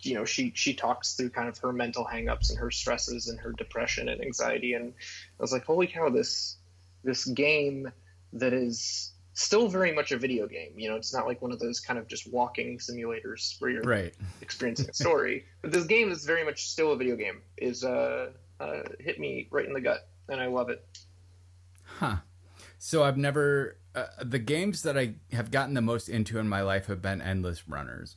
you 0.00 0.14
know 0.14 0.24
she 0.24 0.52
she 0.54 0.74
talks 0.74 1.14
through 1.14 1.30
kind 1.30 1.48
of 1.48 1.58
her 1.58 1.72
mental 1.72 2.04
hangups 2.04 2.50
and 2.50 2.58
her 2.58 2.70
stresses 2.70 3.28
and 3.28 3.38
her 3.40 3.52
depression 3.52 4.08
and 4.08 4.20
anxiety 4.20 4.74
and 4.74 4.92
I 4.92 5.42
was 5.42 5.52
like 5.52 5.64
holy 5.64 5.86
cow 5.86 6.08
this 6.08 6.56
this 7.04 7.24
game 7.24 7.90
that 8.34 8.52
is 8.52 9.12
still 9.34 9.68
very 9.68 9.92
much 9.92 10.12
a 10.12 10.18
video 10.18 10.46
game 10.46 10.72
you 10.76 10.88
know 10.88 10.96
it's 10.96 11.12
not 11.12 11.26
like 11.26 11.42
one 11.42 11.52
of 11.52 11.58
those 11.58 11.80
kind 11.80 11.98
of 11.98 12.06
just 12.06 12.30
walking 12.32 12.78
simulators 12.78 13.60
where 13.60 13.70
you're 13.70 13.82
Right. 13.82 14.14
experiencing 14.40 14.88
a 14.88 14.94
story 14.94 15.46
but 15.62 15.72
this 15.72 15.84
game 15.84 16.10
is 16.10 16.24
very 16.24 16.44
much 16.44 16.68
still 16.68 16.92
a 16.92 16.96
video 16.96 17.16
game 17.16 17.40
is 17.56 17.84
uh, 17.84 18.30
uh 18.60 18.82
hit 18.98 19.18
me 19.18 19.48
right 19.50 19.66
in 19.66 19.72
the 19.72 19.80
gut 19.80 20.08
and 20.28 20.40
I 20.40 20.46
love 20.46 20.70
it 20.70 20.84
Huh. 21.96 22.16
So 22.78 23.02
I've 23.02 23.16
never 23.16 23.78
uh, 23.94 24.06
the 24.22 24.38
games 24.38 24.82
that 24.82 24.96
I 24.96 25.14
have 25.32 25.50
gotten 25.50 25.74
the 25.74 25.80
most 25.80 26.08
into 26.08 26.38
in 26.38 26.48
my 26.48 26.62
life 26.62 26.86
have 26.86 27.02
been 27.02 27.20
endless 27.20 27.68
runners. 27.68 28.16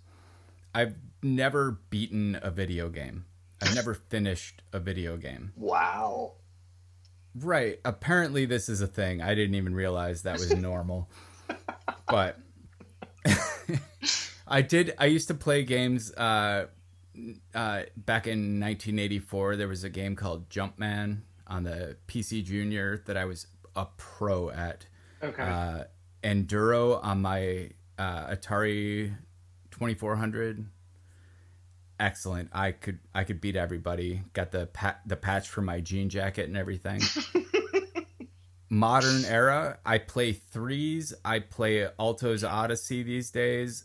I've 0.73 0.95
never 1.23 1.79
beaten 1.89 2.39
a 2.41 2.51
video 2.51 2.89
game. 2.89 3.25
I've 3.61 3.75
never 3.75 3.93
finished 3.93 4.61
a 4.71 4.79
video 4.79 5.17
game. 5.17 5.53
Wow. 5.55 6.33
Right. 7.35 7.79
Apparently, 7.85 8.45
this 8.45 8.69
is 8.69 8.81
a 8.81 8.87
thing. 8.87 9.21
I 9.21 9.35
didn't 9.35 9.55
even 9.55 9.73
realize 9.73 10.23
that 10.23 10.33
was 10.33 10.53
normal. 10.55 11.09
but 12.07 12.37
I 14.47 14.61
did. 14.61 14.93
I 14.97 15.05
used 15.05 15.27
to 15.29 15.33
play 15.33 15.63
games. 15.63 16.13
Uh, 16.13 16.67
uh, 17.53 17.83
back 17.97 18.27
in 18.27 18.59
1984, 18.59 19.55
there 19.55 19.67
was 19.67 19.83
a 19.83 19.89
game 19.89 20.15
called 20.15 20.49
Jumpman 20.49 21.21
on 21.47 21.63
the 21.63 21.97
PC 22.07 22.43
Junior 22.43 23.03
that 23.05 23.17
I 23.17 23.25
was 23.25 23.47
a 23.75 23.85
pro 23.97 24.49
at. 24.49 24.85
Okay. 25.21 25.43
Uh, 25.43 25.83
Enduro 26.23 27.03
on 27.03 27.21
my 27.21 27.71
uh, 27.97 28.27
Atari 28.27 29.15
2400. 29.71 30.65
Excellent. 31.99 32.49
I 32.51 32.71
could 32.71 32.99
I 33.13 33.23
could 33.23 33.41
beat 33.41 33.55
everybody. 33.55 34.23
Got 34.33 34.51
the 34.51 34.67
pa- 34.67 34.97
the 35.05 35.15
patch 35.15 35.49
for 35.49 35.61
my 35.61 35.81
jean 35.81 36.09
jacket 36.09 36.47
and 36.47 36.57
everything. 36.57 37.01
Modern 38.69 39.23
era. 39.25 39.77
I 39.85 39.99
play 39.99 40.33
threes. 40.33 41.13
I 41.23 41.39
play 41.39 41.87
Alto's 41.99 42.43
Odyssey 42.43 43.03
these 43.03 43.29
days. 43.29 43.83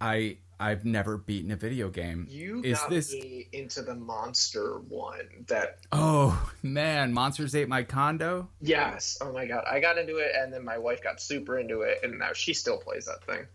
I 0.00 0.38
I've 0.60 0.84
never 0.84 1.16
beaten 1.18 1.50
a 1.50 1.56
video 1.56 1.88
game. 1.90 2.26
you 2.30 2.62
is 2.62 2.78
got 2.78 2.90
this- 2.90 3.12
me 3.12 3.48
into 3.52 3.82
the 3.82 3.94
monster 3.94 4.78
one. 4.78 5.44
That 5.48 5.78
Oh 5.92 6.50
man, 6.62 7.12
Monsters 7.12 7.54
Ate 7.54 7.68
My 7.68 7.82
Condo. 7.82 8.48
yes. 8.60 9.18
Oh 9.20 9.32
my 9.32 9.46
god. 9.46 9.64
I 9.70 9.80
got 9.80 9.98
into 9.98 10.16
it, 10.18 10.32
and 10.36 10.52
then 10.52 10.64
my 10.64 10.78
wife 10.78 11.02
got 11.02 11.20
super 11.20 11.58
into 11.58 11.82
it, 11.82 11.98
and 12.02 12.18
now 12.18 12.32
she 12.32 12.54
still 12.54 12.78
plays 12.78 13.06
that 13.06 13.24
thing. 13.24 13.46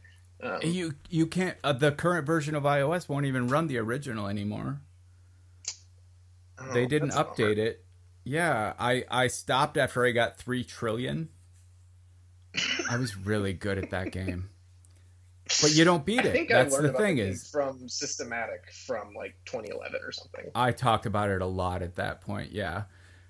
Um, 0.41 0.59
You 0.63 0.95
you 1.09 1.27
can't. 1.27 1.57
Uh, 1.63 1.73
the 1.73 1.91
current 1.91 2.26
version 2.26 2.55
of 2.55 2.63
iOS 2.63 3.09
won't 3.09 3.26
even 3.26 3.47
run 3.47 3.67
the 3.67 3.77
original 3.77 4.27
anymore. 4.27 4.80
oh, 6.59 6.73
they 6.73 6.85
didn't 6.85 7.11
update 7.11 7.57
it. 7.57 7.84
Yeah, 8.23 8.73
I 8.80 9.05
I 9.09 9.27
stopped 9.27 9.77
after 9.77 10.05
I 10.05 10.11
got 10.11 10.38
three 10.38 10.63
trillion. 10.63 11.30
I 12.89 12.97
was 12.97 13.15
really 13.17 13.53
good 13.53 13.77
at 13.77 13.89
that 13.91 14.11
game, 14.11 14.49
but 15.61 15.71
you 15.71 15.84
don't 15.84 16.05
beat 16.05 16.19
it. 16.19 16.27
I 16.27 16.31
think 16.31 16.49
That's 16.49 16.73
I 16.73 16.77
learned 16.77 16.93
the 16.93 16.97
thing 16.97 17.17
is, 17.17 17.49
from 17.49 17.89
Systematic 17.89 18.71
from 18.85 19.13
like 19.13 19.35
2011 19.45 19.99
or 20.03 20.11
something. 20.11 20.51
I 20.53 20.71
talked 20.71 21.05
about 21.05 21.30
it 21.30 21.41
a 21.41 21.47
lot 21.47 21.81
at 21.81 21.95
that 21.95 22.21
point. 22.21 22.51
Yeah, 22.51 22.84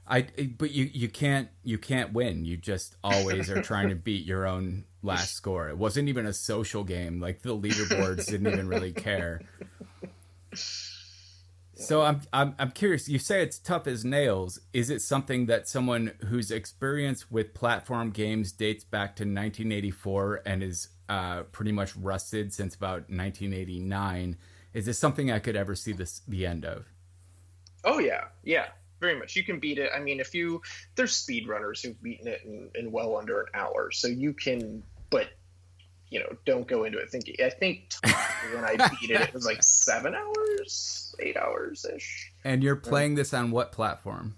I 0.08 0.22
but 0.58 0.72
you 0.72 0.90
you 0.92 1.08
can't 1.08 1.50
you 1.64 1.78
can't 1.78 2.14
win. 2.14 2.46
You 2.46 2.58
just 2.58 2.96
always 3.04 3.50
are 3.50 3.62
trying 3.62 3.90
to 3.90 3.96
beat 4.10 4.26
your 4.26 4.46
own 4.46 4.86
last 5.02 5.34
score. 5.34 5.70
It 5.70 5.78
wasn't 5.78 6.10
even 6.10 6.26
a 6.26 6.34
social 6.34 6.84
game. 6.84 7.22
Like 7.22 7.42
the 7.42 7.56
leaderboards 7.56 8.26
didn't 8.26 8.48
even 8.48 8.68
really 8.68 8.92
care. 8.92 9.42
So 11.76 12.02
I'm 12.02 12.22
I'm 12.34 12.56
I'm 12.60 12.72
curious. 12.72 13.08
You 13.08 13.20
say 13.20 13.42
it's 13.42 13.58
tough 13.58 13.88
as 13.88 14.04
nails. 14.04 14.60
Is 14.74 14.90
it 14.90 15.02
something 15.02 15.46
that 15.46 15.70
someone 15.70 16.12
whose 16.28 16.52
experience 16.52 17.32
with 17.32 17.54
platform 17.54 18.12
games 18.12 18.52
dates 18.52 18.84
back 18.84 19.16
to 19.16 19.24
1984 19.24 20.42
and 20.46 20.62
is 20.62 20.90
uh, 21.10 21.44
pretty 21.52 21.72
much 21.72 21.96
rusted 21.96 22.54
since 22.54 22.76
about 22.76 23.10
1989? 23.10 24.38
Is 24.74 24.86
this 24.86 25.00
something 25.00 25.32
I 25.32 25.40
could 25.40 25.56
ever 25.56 25.76
see 25.76 25.92
this 25.92 26.22
the 26.28 26.46
end 26.46 26.64
of? 26.64 26.86
Oh 27.84 28.00
yeah, 28.00 28.26
yeah, 28.44 28.68
very 29.00 29.18
much. 29.18 29.36
You 29.36 29.44
can 29.44 29.60
beat 29.60 29.80
it. 29.80 29.90
I 29.96 30.00
mean, 30.00 30.20
if 30.20 30.34
you 30.34 30.62
there's 30.96 31.14
speedrunners 31.14 31.82
who've 31.82 32.02
beaten 32.02 32.28
it 32.28 32.42
in, 32.46 32.70
in 32.76 32.92
well 32.92 33.18
under 33.18 33.42
an 33.42 33.48
hour, 33.54 33.92
so 33.92 34.08
you 34.08 34.34
can. 34.34 34.84
But 35.10 35.30
you 36.10 36.20
know, 36.20 36.30
don't 36.46 36.68
go 36.68 36.84
into 36.84 37.00
it 37.00 37.10
thinking. 37.10 37.36
I 37.44 37.50
think 37.50 37.94
when 38.54 38.64
I 38.64 38.76
beat 39.00 39.12
it, 39.12 39.22
it 39.22 39.34
was 39.34 39.46
like 39.46 39.64
seven 39.64 40.14
hours, 40.16 41.16
eight 41.20 41.38
hours 41.38 41.86
ish. 41.86 42.32
And 42.44 42.64
you're 42.64 42.76
playing 42.76 43.16
this 43.16 43.34
on 43.34 43.52
what 43.52 43.72
platform? 43.72 44.36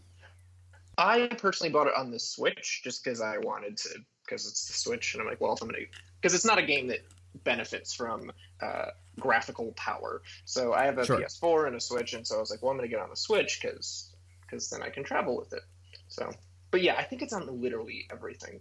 I 0.98 1.27
personally 1.27 1.72
bought 1.72 1.88
it 1.88 1.93
on 1.98 2.11
the 2.11 2.19
Switch 2.19 2.81
just 2.84 3.03
because 3.03 3.22
I 3.22 3.38
wanted 3.38 3.77
to, 3.77 3.89
because 4.23 4.48
it's 4.48 4.68
the 4.68 4.73
Switch, 4.73 5.14
and 5.14 5.22
I'm 5.22 5.27
like, 5.27 5.41
well, 5.41 5.53
if 5.53 5.61
I'm 5.61 5.69
gonna, 5.69 5.80
because 6.22 6.35
it's 6.35 6.45
not 6.45 6.57
a 6.60 6.64
game 6.64 6.88
that 6.88 6.99
benefits 7.43 7.93
from 7.93 8.31
uh, 8.61 8.88
graphical 9.19 9.72
power. 9.73 10.22
So 10.45 10.73
I 10.73 10.85
have 10.85 10.98
a 10.99 11.06
Sure. 11.06 11.19
PS4 11.19 11.68
and 11.68 11.76
a 11.76 11.80
Switch, 11.80 12.14
and 12.14 12.26
so 12.27 12.38
I 12.38 12.39
was 12.39 12.52
like, 12.52 12.61
well, 12.61 12.72
I'm 12.72 12.77
gonna 12.77 12.88
get 12.88 12.99
on 12.99 13.10
the 13.10 13.15
Switch 13.15 13.60
because, 13.61 14.14
because 14.41 14.69
then 14.69 14.81
I 14.84 14.89
can 14.89 15.03
travel 15.03 15.35
with 15.38 15.53
it. 15.53 15.64
So, 16.07 16.31
but 16.69 16.81
yeah, 16.81 16.95
I 16.98 17.03
think 17.03 17.22
it's 17.22 17.34
on 17.34 17.61
literally 17.61 18.06
everything. 18.11 18.60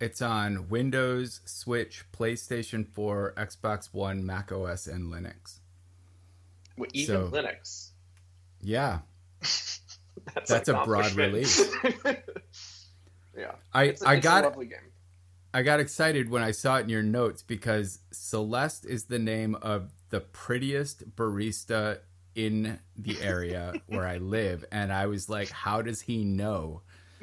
It's 0.00 0.20
on 0.22 0.68
Windows, 0.68 1.40
Switch, 1.46 2.04
PlayStation 2.12 2.86
4, 2.86 3.34
Xbox 3.36 3.88
One, 3.92 4.24
Mac 4.26 4.52
OS, 4.52 4.86
and 4.86 5.12
Linux. 5.12 5.58
Well, 6.76 6.88
Even 6.92 7.16
So- 7.16 7.30
Linux. 7.30 7.88
Yeah, 8.62 9.00
That's, 9.40 9.80
That's 10.48 10.68
a 10.68 10.82
broad 10.84 11.12
release. 11.12 11.60
yeah, 13.36 13.52
I 13.72 13.84
it's 13.84 14.02
a, 14.02 14.08
I 14.08 14.14
it's 14.14 14.24
got 14.24 14.44
a 14.44 14.48
lovely 14.48 14.66
game. 14.66 14.78
I 15.56 15.62
got 15.62 15.80
excited 15.80 16.28
when 16.28 16.42
I 16.42 16.50
saw 16.50 16.76
it 16.76 16.82
in 16.82 16.90
your 16.90 17.02
notes 17.02 17.40
because 17.40 18.00
Celeste 18.10 18.84
is 18.84 19.04
the 19.04 19.18
name 19.18 19.54
of 19.54 19.90
the 20.10 20.20
prettiest 20.20 21.16
barista 21.16 22.00
in 22.34 22.78
the 22.94 23.16
area 23.22 23.72
where 23.86 24.06
I 24.06 24.18
live, 24.18 24.66
and 24.70 24.92
I 24.92 25.06
was 25.06 25.30
like, 25.30 25.48
how 25.48 25.80
does 25.80 26.02
he 26.02 26.24
know? 26.24 26.82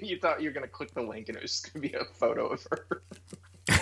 you 0.00 0.18
thought 0.18 0.40
you 0.40 0.48
were 0.48 0.54
gonna 0.54 0.68
click 0.68 0.94
the 0.94 1.02
link 1.02 1.28
and 1.28 1.36
it 1.36 1.42
was 1.42 1.50
just 1.52 1.74
gonna 1.74 1.86
be 1.86 1.92
a 1.92 2.06
photo 2.14 2.46
of 2.46 2.66
her. 2.70 3.02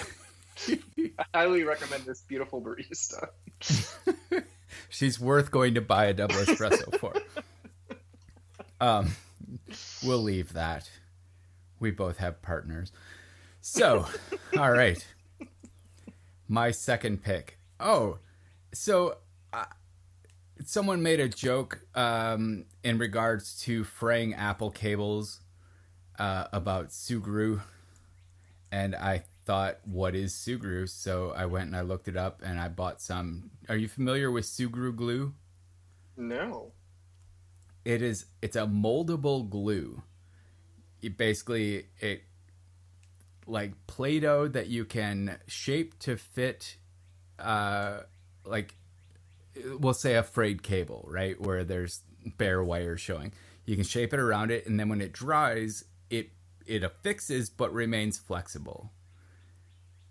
I 1.16 1.24
highly 1.32 1.62
recommend 1.62 2.02
this 2.02 2.22
beautiful 2.22 2.60
barista. 2.60 3.28
She's 4.88 5.20
worth 5.20 5.52
going 5.52 5.74
to 5.74 5.80
buy 5.80 6.06
a 6.06 6.14
double 6.14 6.34
espresso 6.34 6.98
for. 6.98 7.14
Um, 8.80 9.12
we'll 10.02 10.18
leave 10.18 10.54
that. 10.54 10.90
We 11.78 11.92
both 11.92 12.16
have 12.16 12.42
partners. 12.42 12.90
So, 13.70 14.06
all 14.58 14.70
right. 14.72 15.06
My 16.48 16.70
second 16.70 17.22
pick. 17.22 17.58
Oh, 17.78 18.18
so 18.72 19.18
uh, 19.52 19.66
someone 20.64 21.02
made 21.02 21.20
a 21.20 21.28
joke 21.28 21.82
um, 21.94 22.64
in 22.82 22.96
regards 22.96 23.60
to 23.64 23.84
fraying 23.84 24.32
Apple 24.32 24.70
cables 24.70 25.42
uh, 26.18 26.46
about 26.50 26.88
Sugru, 26.88 27.60
and 28.72 28.96
I 28.96 29.24
thought, 29.44 29.80
"What 29.84 30.14
is 30.14 30.32
Sugru?" 30.32 30.88
So 30.88 31.34
I 31.36 31.44
went 31.44 31.66
and 31.66 31.76
I 31.76 31.82
looked 31.82 32.08
it 32.08 32.16
up, 32.16 32.40
and 32.42 32.58
I 32.58 32.68
bought 32.68 33.02
some. 33.02 33.50
Are 33.68 33.76
you 33.76 33.86
familiar 33.86 34.30
with 34.30 34.46
Sugru 34.46 34.96
glue? 34.96 35.34
No. 36.16 36.72
It 37.84 38.00
is. 38.00 38.24
It's 38.40 38.56
a 38.56 38.66
moldable 38.66 39.48
glue. 39.48 40.02
It 41.02 41.18
basically 41.18 41.88
it 42.00 42.22
like 43.48 43.72
Play-Doh 43.86 44.48
that 44.48 44.68
you 44.68 44.84
can 44.84 45.38
shape 45.46 45.98
to 46.00 46.16
fit, 46.16 46.76
uh, 47.38 48.00
like 48.44 48.74
we'll 49.78 49.94
say 49.94 50.14
a 50.14 50.22
frayed 50.22 50.62
cable, 50.62 51.06
right, 51.10 51.40
where 51.40 51.64
there's 51.64 52.02
bare 52.36 52.62
wire 52.62 52.96
showing. 52.96 53.32
You 53.64 53.74
can 53.74 53.84
shape 53.84 54.12
it 54.12 54.20
around 54.20 54.50
it, 54.50 54.66
and 54.66 54.78
then 54.78 54.88
when 54.88 55.00
it 55.00 55.12
dries, 55.12 55.84
it 56.10 56.30
it 56.66 56.82
affixes 56.82 57.48
but 57.48 57.72
remains 57.72 58.18
flexible. 58.18 58.92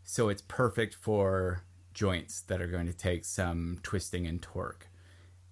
So 0.03 0.29
it's 0.29 0.41
perfect 0.41 0.95
for 0.95 1.63
joints 1.93 2.41
that 2.41 2.61
are 2.61 2.67
going 2.67 2.87
to 2.87 2.93
take 2.93 3.25
some 3.25 3.79
twisting 3.83 4.25
and 4.25 4.41
torque, 4.41 4.87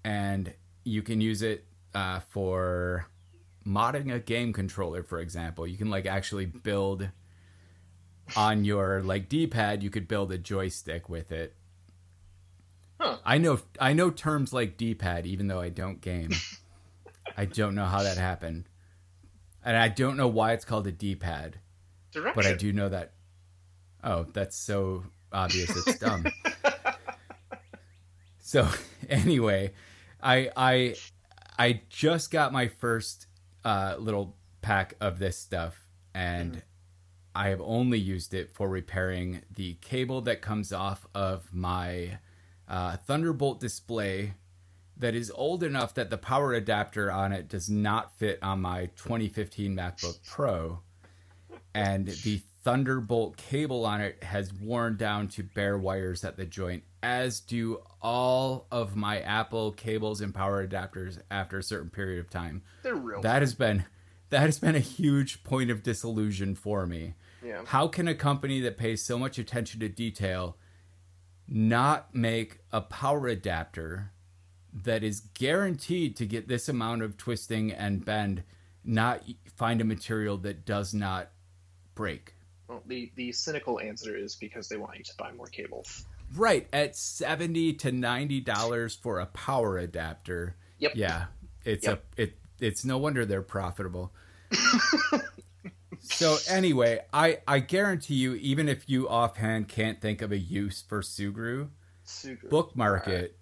and 0.03 0.53
you 0.83 1.01
can 1.01 1.21
use 1.21 1.41
it 1.41 1.65
uh, 1.93 2.19
for 2.19 3.07
modding 3.65 4.13
a 4.13 4.19
game 4.19 4.53
controller, 4.53 5.03
for 5.03 5.19
example. 5.19 5.65
You 5.67 5.77
can 5.77 5.89
like 5.89 6.05
actually 6.05 6.45
build 6.45 7.09
on 8.35 8.65
your 8.65 9.01
like 9.03 9.29
D-pad. 9.29 9.83
You 9.83 9.89
could 9.89 10.07
build 10.07 10.31
a 10.31 10.37
joystick 10.37 11.09
with 11.09 11.31
it. 11.31 11.53
Huh. 12.99 13.17
I 13.25 13.37
know 13.37 13.59
I 13.79 13.93
know 13.93 14.09
terms 14.09 14.53
like 14.53 14.77
D-pad, 14.77 15.25
even 15.25 15.47
though 15.47 15.59
I 15.61 15.69
don't 15.69 16.01
game. 16.01 16.31
I 17.37 17.45
don't 17.45 17.75
know 17.75 17.85
how 17.85 18.03
that 18.03 18.17
happened, 18.17 18.69
and 19.63 19.75
I 19.75 19.89
don't 19.89 20.15
know 20.15 20.27
why 20.27 20.53
it's 20.53 20.63
called 20.63 20.87
a 20.87 20.91
D-pad, 20.91 21.57
Direction. 22.11 22.33
but 22.35 22.45
I 22.45 22.53
do 22.53 22.71
know 22.71 22.87
that. 22.87 23.11
Oh, 24.03 24.25
that's 24.31 24.55
so 24.55 25.03
obvious. 25.33 25.69
It's 25.75 25.99
dumb. 25.99 26.25
so 28.39 28.67
anyway, 29.09 29.73
I 30.21 30.49
I 30.55 30.95
I 31.59 31.81
just 31.89 32.31
got 32.31 32.53
my 32.53 32.67
first 32.69 33.27
uh, 33.65 33.95
little 33.99 34.37
pack 34.61 34.93
of 35.01 35.19
this 35.19 35.37
stuff, 35.37 35.77
and 36.13 36.61
I 37.35 37.49
have 37.49 37.61
only 37.61 37.99
used 37.99 38.33
it 38.33 38.49
for 38.49 38.69
repairing 38.69 39.41
the 39.53 39.73
cable 39.81 40.21
that 40.21 40.41
comes 40.41 40.71
off 40.71 41.05
of 41.13 41.53
my 41.53 42.19
uh, 42.67 42.97
Thunderbolt 42.97 43.59
display 43.59 44.33
that 44.97 45.13
is 45.13 45.29
old 45.35 45.61
enough 45.61 45.93
that 45.95 46.09
the 46.09 46.17
power 46.17 46.53
adapter 46.53 47.11
on 47.11 47.33
it 47.33 47.49
does 47.49 47.69
not 47.69 48.17
fit 48.17 48.39
on 48.41 48.61
my 48.61 48.85
2015 48.95 49.75
MacBook 49.75 50.17
Pro. 50.25 50.79
and 51.73 52.07
the 52.07 52.41
Thunderbolt 52.63 53.37
cable 53.37 53.85
on 53.85 54.01
it 54.01 54.23
has 54.23 54.51
worn 54.51 54.97
down 54.97 55.27
to 55.27 55.43
bare 55.43 55.77
wires 55.77 56.23
at 56.23 56.35
the 56.35 56.45
joint, 56.45 56.83
as 57.03 57.39
do 57.39 57.81
all 58.01 58.65
of 58.71 58.95
my 58.95 59.19
Apple 59.19 59.71
cables 59.71 60.19
and 60.21 60.33
power 60.33 60.65
adapters 60.65 61.19
after 61.29 61.59
a 61.59 61.63
certain 61.63 61.91
period 61.91 62.19
of 62.19 62.29
time. 62.29 62.63
They're 62.81 62.95
real. 62.95 63.21
That 63.21 63.43
has 63.43 63.53
been 63.53 63.85
that 64.29 64.41
has 64.41 64.57
been 64.57 64.75
a 64.75 64.79
huge 64.79 65.43
point 65.43 65.69
of 65.69 65.83
disillusion 65.83 66.55
for 66.55 66.87
me. 66.87 67.13
Yeah. 67.45 67.61
How 67.65 67.87
can 67.87 68.07
a 68.07 68.15
company 68.15 68.59
that 68.61 68.77
pays 68.77 69.03
so 69.03 69.17
much 69.19 69.37
attention 69.37 69.79
to 69.81 69.89
detail 69.89 70.57
not 71.47 72.13
make 72.15 72.59
a 72.71 72.81
power 72.81 73.27
adapter 73.27 74.11
that 74.73 75.03
is 75.03 75.21
guaranteed 75.33 76.15
to 76.17 76.25
get 76.25 76.47
this 76.47 76.67
amount 76.67 77.01
of 77.03 77.17
twisting 77.17 77.71
and 77.71 78.03
bend, 78.03 78.43
not 78.83 79.21
find 79.55 79.79
a 79.79 79.83
material 79.85 80.37
that 80.37 80.65
does 80.65 80.93
not 80.93 81.29
break? 81.93 82.33
Well, 82.67 82.81
the 82.87 83.11
the 83.15 83.31
cynical 83.31 83.79
answer 83.79 84.17
is 84.17 84.35
because 84.35 84.67
they 84.67 84.77
want 84.77 84.97
you 84.97 85.03
to 85.03 85.13
buy 85.17 85.31
more 85.31 85.47
cables. 85.47 86.05
Right, 86.35 86.67
at 86.73 86.95
70 86.95 87.73
to 87.73 87.91
90 87.91 88.41
dollars 88.41 88.95
for 88.95 89.19
a 89.19 89.27
power 89.27 89.77
adapter. 89.77 90.55
Yep. 90.79 90.93
Yeah, 90.95 91.25
it's 91.63 91.85
Yep. 91.85 92.03
a 92.17 92.21
it 92.23 92.37
it's 92.59 92.83
no 92.83 92.97
wonder 92.97 93.25
they're 93.25 93.41
profitable. 93.43 94.11
so 96.15 96.37
anyway, 96.49 97.01
I 97.13 97.39
I 97.47 97.59
guarantee 97.59 98.15
you 98.15 98.35
even 98.35 98.69
if 98.69 98.89
you 98.89 99.07
offhand 99.07 99.67
can't 99.67 100.01
think 100.01 100.21
of 100.21 100.31
a 100.31 100.37
use 100.37 100.81
for 100.81 101.01
Sugru, 101.01 101.69
Super. 102.03 102.47
bookmark 102.47 103.07
it. 103.07 103.37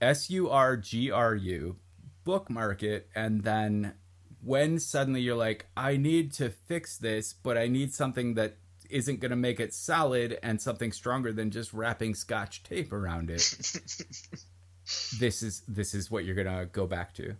S 0.00 0.30
U 0.30 0.50
R 0.50 0.76
G 0.76 1.10
R 1.10 1.34
U. 1.34 1.76
Bookmark 2.24 2.82
it 2.82 3.08
and 3.14 3.44
then 3.44 3.94
when 4.42 4.78
suddenly 4.78 5.20
you're 5.20 5.36
like 5.36 5.66
I 5.76 5.96
need 5.96 6.32
to 6.34 6.50
fix 6.50 6.98
this, 6.98 7.32
but 7.32 7.56
I 7.56 7.68
need 7.68 7.94
something 7.94 8.34
that 8.34 8.56
isn't 8.90 9.20
going 9.20 9.30
to 9.30 9.36
make 9.36 9.58
it 9.60 9.74
solid 9.74 10.38
and 10.42 10.60
something 10.60 10.92
stronger 10.92 11.32
than 11.32 11.50
just 11.50 11.72
wrapping 11.72 12.14
scotch 12.14 12.62
tape 12.62 12.92
around 12.92 13.30
it. 13.30 13.38
this 15.18 15.42
is 15.42 15.62
this 15.66 15.94
is 15.94 16.10
what 16.10 16.24
you're 16.24 16.34
going 16.34 16.46
to 16.46 16.66
go 16.66 16.86
back 16.86 17.14
to. 17.14 17.36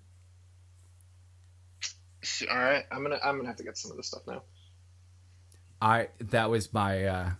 All 2.50 2.56
right, 2.56 2.84
I'm 2.90 3.02
gonna 3.02 3.20
I'm 3.22 3.36
gonna 3.36 3.48
have 3.48 3.56
to 3.58 3.62
get 3.62 3.78
some 3.78 3.92
of 3.92 3.96
this 3.96 4.08
stuff 4.08 4.22
now. 4.26 4.42
I 5.80 6.08
that 6.20 6.50
was 6.50 6.72
my 6.72 7.04
uh 7.04 7.30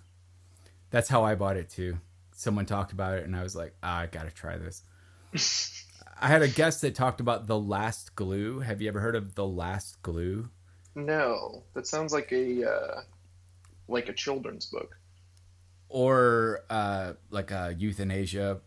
that's 0.91 1.09
how 1.09 1.25
I 1.25 1.35
bought 1.35 1.57
it 1.57 1.71
too. 1.71 1.99
Someone 2.33 2.67
talked 2.67 2.93
about 2.93 3.15
it 3.19 3.25
and 3.25 3.35
I 3.35 3.43
was 3.43 3.57
like, 3.57 3.75
ah, 3.83 4.01
I 4.01 4.07
got 4.07 4.25
to 4.25 4.31
try 4.31 4.57
this. 4.59 4.83
I 6.21 6.29
had 6.29 6.43
a 6.43 6.49
guest 6.49 6.81
that 6.83 6.95
talked 6.95 7.21
about 7.21 7.47
the 7.47 7.59
last 7.59 8.15
glue. 8.15 8.61
Have 8.61 8.81
you 8.81 8.89
ever 8.89 9.01
heard 9.01 9.17
of 9.17 9.35
the 9.35 9.47
last 9.47 10.01
glue? 10.03 10.49
No, 10.95 11.65
that 11.75 11.87
sounds 11.87 12.13
like 12.13 12.33
a 12.33 12.71
uh, 12.71 13.01
like 13.89 14.09
a 14.09 14.15
children's 14.15 14.67
book. 14.67 14.97
or 15.89 16.65
uh, 16.71 17.13
like 17.31 17.51
a 17.51 17.75
euthanasia 17.79 18.61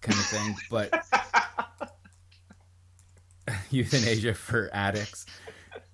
kind 0.00 0.18
of 0.18 0.24
thing, 0.26 0.54
but 0.70 0.94
euthanasia 3.70 4.34
for 4.34 4.70
addicts. 4.72 5.26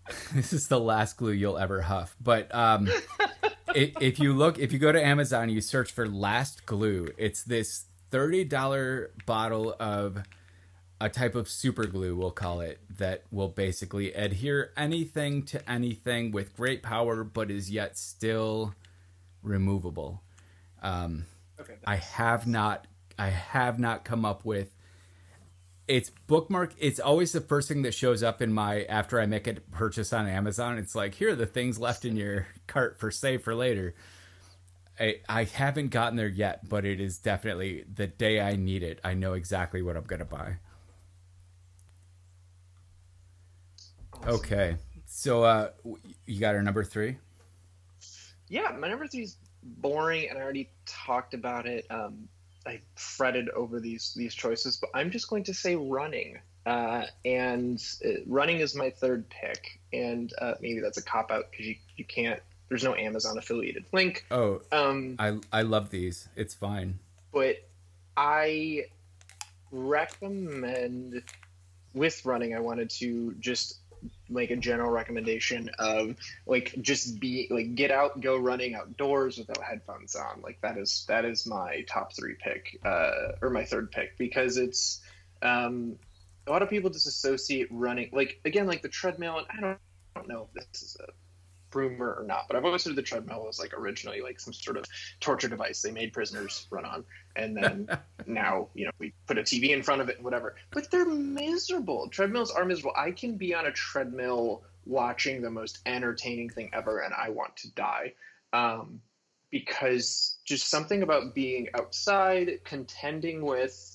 This 0.35 0.53
is 0.53 0.69
the 0.69 0.81
last 0.81 1.17
glue 1.17 1.33
you'll 1.33 1.59
ever 1.59 1.83
huff. 1.83 2.17
But 2.21 2.53
um, 2.55 2.89
if 3.75 4.19
you 4.19 4.33
look, 4.33 4.59
if 4.59 4.73
you 4.73 4.79
go 4.79 4.93
to 4.93 5.03
Amazon, 5.05 5.49
you 5.49 5.61
search 5.61 5.93
for 5.93 6.09
last 6.09 6.67
glue. 6.67 7.09
It's 7.17 7.43
this 7.45 7.85
thirty 8.11 8.45
dollar 8.45 9.11
bottle 9.27 9.75
of 9.79 10.23
a 11.01 11.09
type 11.09 11.35
of 11.35 11.49
super 11.49 11.87
glue, 11.87 12.15
we'll 12.17 12.31
call 12.31 12.61
it, 12.61 12.79
that 12.99 13.25
will 13.31 13.49
basically 13.49 14.13
adhere 14.13 14.73
anything 14.77 15.43
to 15.45 15.71
anything 15.71 16.31
with 16.31 16.57
great 16.57 16.83
power, 16.83 17.25
but 17.25 17.51
is 17.51 17.71
yet 17.71 17.99
still 17.99 18.75
removable. 19.43 20.23
Um, 20.83 21.27
Okay. 21.61 21.75
I 21.87 21.97
have 21.97 22.47
not 22.47 22.87
I 23.19 23.29
have 23.29 23.79
not 23.79 24.05
come 24.05 24.25
up 24.25 24.45
with 24.45 24.75
it's 25.89 26.11
bookmark 26.11 26.75
it's 26.79 27.01
always 27.01 27.33
the 27.33 27.41
first 27.41 27.69
thing 27.69 27.83
that 27.83 27.93
shows 27.95 28.23
up 28.23 28.41
in 28.41 28.53
my 28.53 28.85
after 28.85 29.21
I 29.21 29.27
make 29.27 29.47
a 29.47 29.55
purchase 29.55 30.13
on 30.13 30.27
Amazon. 30.29 30.79
It's 30.79 30.95
like 30.95 31.15
here 31.15 31.31
are 31.31 31.37
the 31.37 31.47
things 31.47 31.79
left 31.79 32.05
in 32.05 32.17
your 32.17 32.47
cart 32.67 32.99
for 32.99 33.11
save 33.11 33.43
for 33.43 33.55
later. 33.55 33.95
I 35.01 35.21
I 35.29 35.45
haven't 35.45 35.89
gotten 35.91 36.17
there 36.17 36.29
yet 36.29 36.69
but 36.69 36.85
it 36.85 37.01
is 37.01 37.19
definitely 37.19 37.85
the 37.93 38.07
day 38.07 38.41
I 38.41 38.57
need 38.57 38.83
it. 38.83 39.01
I 39.05 39.15
know 39.15 39.35
exactly 39.35 39.83
what 39.83 39.97
I'm 39.97 40.05
going 40.05 40.21
to 40.21 40.25
buy 40.25 40.59
okay. 44.27 44.77
So 45.07 45.43
uh 45.45 45.71
you 46.27 46.41
got 46.41 46.55
our 46.55 46.63
number 46.63 46.85
3 46.85 47.17
Yeah, 48.49 48.71
my 48.79 48.89
number 48.89 49.07
three 49.07 49.23
is 49.23 49.39
boring, 49.63 50.29
and 50.29 50.39
I 50.39 50.43
already 50.43 50.71
talked 50.87 51.35
about 51.35 51.67
it. 51.67 51.87
Um, 51.91 52.29
I 52.67 52.81
fretted 52.97 53.49
over 53.51 53.81
these 53.81 54.15
these 54.15 54.35
choices, 54.35 54.77
but 54.77 54.91
I'm 54.95 55.11
just 55.11 55.29
going 55.29 55.45
to 55.45 55.55
say 55.55 55.77
running. 55.77 56.39
Uh, 56.65 57.07
and 57.25 57.83
uh, 58.05 58.11
running 58.27 58.61
is 58.61 58.77
my 58.77 58.91
third 58.91 59.29
pick, 59.29 59.81
and 59.93 60.33
uh, 60.41 60.55
maybe 60.61 60.81
that's 60.81 60.99
a 60.99 61.03
cop 61.03 61.31
out 61.31 61.51
because 61.51 61.67
you 61.67 61.77
you 61.97 62.05
can't. 62.05 62.41
There's 62.69 62.85
no 62.85 62.95
Amazon 62.95 63.37
affiliated 63.37 63.85
link. 63.93 64.25
oh 64.31 64.63
Um, 64.71 65.17
I 65.19 65.39
I 65.53 65.63
love 65.63 65.91
these 65.91 66.29
it's 66.37 66.55
fine 66.55 66.99
but 67.33 67.57
I 68.17 68.85
recommend 69.73 71.23
with 71.95 72.25
running. 72.25 72.55
I 72.55 72.61
wanted 72.61 72.91
to 72.91 73.35
just 73.41 73.79
make 74.29 74.51
a 74.51 74.57
general 74.57 74.91
recommendation 74.91 75.71
of 75.79 76.17
like 76.47 76.75
just 76.81 77.21
be 77.21 77.47
like 77.51 77.75
get 77.75 77.91
out, 77.91 78.21
go 78.21 78.37
running 78.37 78.75
outdoors 78.75 79.39
without 79.39 79.63
headphones 79.63 80.15
on. 80.17 80.41
Like 80.43 80.61
that 80.63 80.79
is 80.79 81.05
that 81.09 81.25
is 81.25 81.47
my 81.47 81.85
top 81.89 82.15
three 82.15 82.37
pick 82.43 82.79
uh, 82.85 83.33
or 83.41 83.51
my 83.51 83.65
third 83.65 83.91
pick 83.91 84.17
because 84.19 84.57
it's 84.57 85.01
um, 85.43 85.97
a 86.47 86.51
lot 86.51 86.63
of 86.63 86.71
people 86.71 86.91
disassociate 86.91 87.69
running 87.71 88.11
like 88.13 88.41
again 88.45 88.67
like 88.67 88.83
the 88.83 88.89
treadmill 88.89 89.39
and 89.39 89.47
I 89.51 89.61
don't, 89.61 89.79
I 90.17 90.21
don't 90.21 90.29
know 90.29 90.49
if 90.55 90.71
this 90.71 90.83
is 90.83 90.97
a 91.01 91.13
rumor 91.75 92.15
or 92.19 92.25
not, 92.25 92.47
but 92.49 92.57
I've 92.57 92.65
always 92.65 92.85
heard 92.85 92.97
the 92.97 93.03
treadmill 93.03 93.45
was 93.45 93.59
like 93.59 93.75
originally 93.75 94.21
like 94.21 94.41
some 94.41 94.53
sort 94.53 94.77
of 94.77 94.85
torture 95.21 95.49
device 95.49 95.83
they 95.83 95.91
made 95.91 96.13
prisoners 96.13 96.67
run 96.71 96.85
on, 96.85 97.05
and 97.37 97.57
then 97.57 97.89
now 98.27 98.69
you 98.75 98.87
know 98.87 98.93
we 98.99 99.13
put 99.27 99.39
a 99.39 99.43
TV 99.43 99.71
in 99.71 99.83
front 99.83 100.01
of 100.01 100.09
it 100.09 100.17
and 100.17 100.25
whatever. 100.25 100.57
But 100.71 100.91
they're 100.91 101.05
miserable. 101.05 102.09
Treadmills 102.09 102.51
are 102.51 102.65
miserable. 102.65 102.95
I 102.97 103.11
can 103.11 103.37
be 103.37 103.55
on 103.55 103.67
a 103.67 103.73
treadmill 103.73 104.63
watching 104.85 105.43
the 105.43 105.51
most 105.51 105.81
entertaining 105.87 106.51
thing 106.51 106.71
ever, 106.73 107.01
and 107.01 107.15
I 107.15 107.31
want 107.31 107.57
to 107.59 107.71
die. 107.75 108.15
Um, 108.53 109.01
because 109.51 110.39
just 110.45 110.69
something 110.69 111.03
about 111.03 111.35
being 111.35 111.69
outside, 111.75 112.61
contending 112.65 113.43
with 113.43 113.92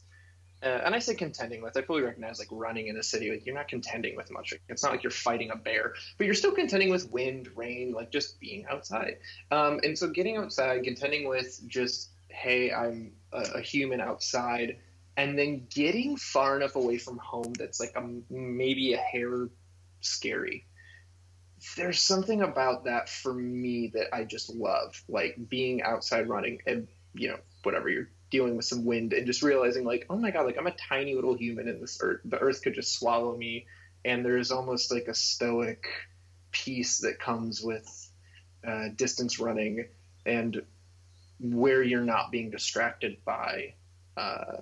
uh, 0.64 0.82
and 0.86 0.96
I 0.96 1.00
say 1.00 1.14
contending 1.14 1.62
with, 1.62 1.78
I 1.78 1.82
fully 1.82 2.02
recognize 2.02 2.40
like 2.40 2.48
running 2.52 2.88
in 2.88 2.98
a 2.98 3.04
city, 3.04 3.30
like 3.30 3.46
you're 3.46 3.56
not 3.56 3.68
contending 3.68 4.16
with 4.16 4.32
much. 4.32 4.54
It's 4.70 4.84
not 4.84 4.92
like 4.92 5.04
you're 5.04 5.12
fighting 5.12 5.52
a 5.52 5.56
bear, 5.56 5.94
but 6.18 6.26
you're 6.26 6.34
still 6.34 6.52
contending 6.52 6.90
with 6.90 7.12
wind, 7.12 7.50
rain, 7.56 7.92
like 7.92 8.12
just 8.12 8.40
being 8.40 8.66
outside. 8.66 9.18
Um, 9.52 9.80
and 9.84 9.98
so 9.98 10.10
getting 10.10 10.38
outside, 10.38 10.84
contending 10.84 11.28
with 11.28 11.62
just, 11.68 12.10
hey, 12.30 12.72
I'm 12.72 13.14
a, 13.32 13.42
a 13.56 13.62
human 13.62 14.02
outside, 14.02 14.78
and 15.16 15.38
then 15.38 15.68
getting 15.70 16.18
far 16.18 16.58
enough 16.58 16.76
away 16.76 16.98
from 16.98 17.18
home 17.18 17.54
that's 17.54 17.80
like 17.80 17.94
a, 17.96 18.34
maybe 18.34 18.94
a 18.94 18.98
hair 18.98 19.50
scary. 20.02 20.66
There's 21.76 22.00
something 22.00 22.42
about 22.42 22.86
that 22.86 23.10
for 23.10 23.34
me 23.34 23.92
that 23.94 24.14
I 24.14 24.24
just 24.24 24.50
love, 24.50 25.04
like 25.08 25.38
being 25.50 25.82
outside 25.82 26.30
running 26.30 26.62
and, 26.66 26.88
you 27.18 27.30
know, 27.30 27.40
whatever 27.64 27.90
you're 27.90 28.10
dealing 28.30 28.56
with 28.56 28.66
some 28.66 28.86
wind 28.86 29.14
and 29.14 29.26
just 29.26 29.42
realizing 29.42 29.86
like 29.86 30.06
oh 30.10 30.18
my 30.18 30.32
god 30.32 30.46
like 30.46 30.58
i'm 30.58 30.68
a 30.68 30.72
tiny 30.72 31.16
little 31.16 31.34
human 31.34 31.68
in 31.68 31.80
this 31.80 32.00
earth 32.02 32.20
the 32.26 32.38
earth 32.38 32.62
could 32.62 32.74
just 32.74 32.94
swallow 32.94 33.36
me. 33.36 33.66
And 34.06 34.24
there's 34.24 34.52
almost 34.52 34.92
like 34.92 35.08
a 35.08 35.14
stoic 35.14 35.86
peace 36.52 37.00
that 37.00 37.20
comes 37.20 37.62
with 37.62 37.86
uh, 38.66 38.90
distance 38.96 39.40
running 39.40 39.88
and 40.26 40.62
where 41.40 41.84
you're 41.84 42.06
not 42.06 42.32
being 42.32 42.50
distracted 42.50 43.18
by 43.26 43.74
uh, 44.16 44.62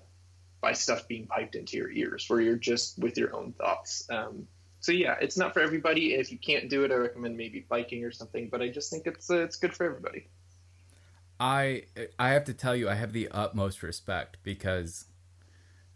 by 0.61 0.73
stuff 0.73 1.07
being 1.07 1.27
piped 1.27 1.55
into 1.55 1.77
your 1.77 1.91
ears 1.91 2.25
where 2.27 2.41
you're 2.41 2.55
just 2.55 2.97
with 2.97 3.17
your 3.17 3.35
own 3.35 3.53
thoughts. 3.53 4.07
Um, 4.09 4.47
so 4.79 4.91
yeah 4.91 5.15
it's 5.21 5.37
not 5.37 5.53
for 5.53 5.59
everybody. 5.59 6.15
If 6.15 6.31
you 6.31 6.37
can't 6.37 6.69
do 6.69 6.83
it 6.83 6.91
i 6.91 6.95
recommend 6.95 7.37
maybe 7.37 7.65
biking 7.67 8.03
or 8.03 8.11
something. 8.11 8.49
But 8.49 8.61
i 8.61 8.69
just 8.69 8.89
think 8.89 9.05
it's 9.05 9.29
uh, 9.29 9.39
it's 9.39 9.57
good 9.57 9.75
for 9.75 9.85
everybody 9.85 10.27
I 11.39 11.83
I 12.17 12.29
have 12.29 12.45
to 12.45 12.53
tell 12.53 12.75
you, 12.75 12.89
I 12.89 12.95
have 12.95 13.13
the 13.13 13.27
utmost 13.29 13.83
respect 13.83 14.37
because, 14.43 15.05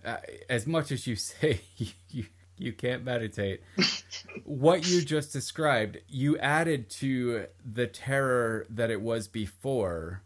uh, 0.04 0.18
as 0.50 0.68
much 0.68 0.92
as 0.92 1.08
you 1.08 1.16
say 1.32 1.62
you 2.10 2.26
you 2.58 2.74
can't 2.74 3.06
meditate, 3.06 3.62
what 4.44 4.86
you 4.88 5.02
just 5.02 5.32
described, 5.32 5.98
you 6.10 6.38
added 6.40 6.90
to 6.90 7.46
the 7.64 7.88
terror 7.88 8.66
that 8.70 8.92
it 8.92 9.02
was 9.02 9.28
before 9.30 10.24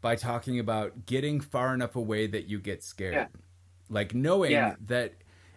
by 0.00 0.14
talking 0.14 0.58
about 0.60 1.06
getting 1.06 1.40
far 1.40 1.74
enough 1.74 1.96
away 1.96 2.26
that 2.28 2.46
you 2.46 2.60
get 2.60 2.84
scared, 2.84 3.14
Yeah. 3.14 3.26
like 3.88 4.14
knowing 4.14 4.52
Yeah. 4.52 4.76
that 4.86 5.14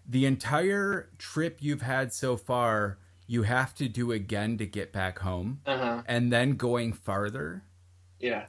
the 0.09 0.25
entire 0.25 1.09
trip 1.19 1.57
you've 1.59 1.81
had 1.81 2.13
so 2.13 2.35
far 2.37 2.97
you 3.27 3.43
have 3.43 3.75
to 3.75 3.89
do 3.89 4.11
again 4.13 4.57
to 4.57 4.65
get 4.65 4.91
back 4.93 5.19
home, 5.19 5.59
Uh 5.67 5.77
huh. 5.77 6.03
and 6.07 6.31
then 6.31 6.53
going 6.55 6.93
farther. 6.93 7.61
Yeah. 8.19 8.45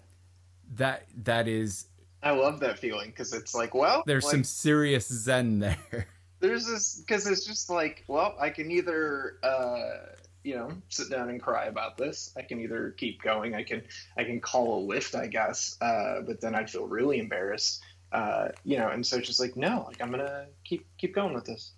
That 0.74 1.06
that 1.24 1.48
is 1.48 1.86
I 2.22 2.32
love 2.32 2.60
that 2.60 2.78
feeling 2.78 3.10
because 3.10 3.32
it's 3.32 3.54
like, 3.54 3.74
well, 3.74 4.02
there's 4.06 4.24
like, 4.24 4.32
some 4.32 4.44
serious 4.44 5.06
zen 5.08 5.60
there. 5.60 6.08
there's 6.40 6.66
this 6.66 6.96
because 6.96 7.26
it's 7.26 7.44
just 7.44 7.70
like, 7.70 8.04
well, 8.08 8.34
I 8.40 8.50
can 8.50 8.70
either, 8.70 9.38
uh, 9.42 10.14
you 10.42 10.56
know, 10.56 10.70
sit 10.88 11.10
down 11.10 11.28
and 11.28 11.40
cry 11.40 11.66
about 11.66 11.96
this. 11.96 12.32
I 12.36 12.42
can 12.42 12.60
either 12.60 12.94
keep 12.96 13.22
going. 13.22 13.54
I 13.54 13.62
can, 13.62 13.82
I 14.16 14.24
can 14.24 14.40
call 14.40 14.84
a 14.84 14.94
Lyft, 14.94 15.18
I 15.18 15.26
guess. 15.26 15.76
Uh, 15.80 16.22
but 16.26 16.40
then 16.40 16.54
I'd 16.54 16.70
feel 16.70 16.86
really 16.86 17.18
embarrassed. 17.18 17.82
Uh, 18.10 18.48
you 18.64 18.78
know, 18.78 18.88
and 18.88 19.06
so 19.06 19.18
it's 19.18 19.26
just 19.26 19.40
like, 19.40 19.56
no, 19.56 19.84
like 19.86 20.02
I'm 20.02 20.10
gonna 20.10 20.46
keep 20.64 20.86
keep 20.96 21.14
going 21.14 21.34
with 21.34 21.44
this. 21.44 21.72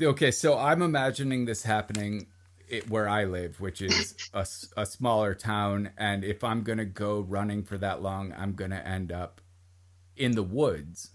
Okay, 0.00 0.30
so 0.30 0.58
I'm 0.58 0.82
imagining 0.82 1.44
this 1.44 1.62
happening 1.62 2.26
it, 2.72 2.88
where 2.90 3.08
I 3.08 3.24
live, 3.24 3.60
which 3.60 3.80
is 3.82 4.14
a, 4.34 4.46
a 4.76 4.86
smaller 4.86 5.34
town. 5.34 5.90
And 5.98 6.24
if 6.24 6.42
I'm 6.42 6.62
going 6.62 6.78
to 6.78 6.84
go 6.84 7.20
running 7.20 7.62
for 7.62 7.76
that 7.78 8.02
long, 8.02 8.34
I'm 8.36 8.54
going 8.54 8.70
to 8.72 8.86
end 8.86 9.12
up 9.12 9.40
in 10.16 10.32
the 10.32 10.42
woods, 10.42 11.10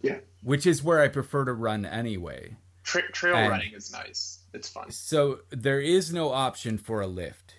Yeah. 0.00 0.18
which 0.42 0.66
is 0.66 0.82
where 0.82 1.00
I 1.00 1.08
prefer 1.08 1.44
to 1.44 1.52
run 1.52 1.84
anyway. 1.86 2.56
Tra- 2.82 3.10
trail 3.12 3.36
And- 3.36 3.50
running 3.50 3.72
is 3.74 3.92
nice. 3.92 4.40
It's 4.54 4.68
fun. 4.68 4.90
So 4.90 5.40
there 5.50 5.80
is 5.80 6.12
no 6.12 6.30
option 6.32 6.76
for 6.78 7.00
a 7.00 7.06
lift. 7.06 7.54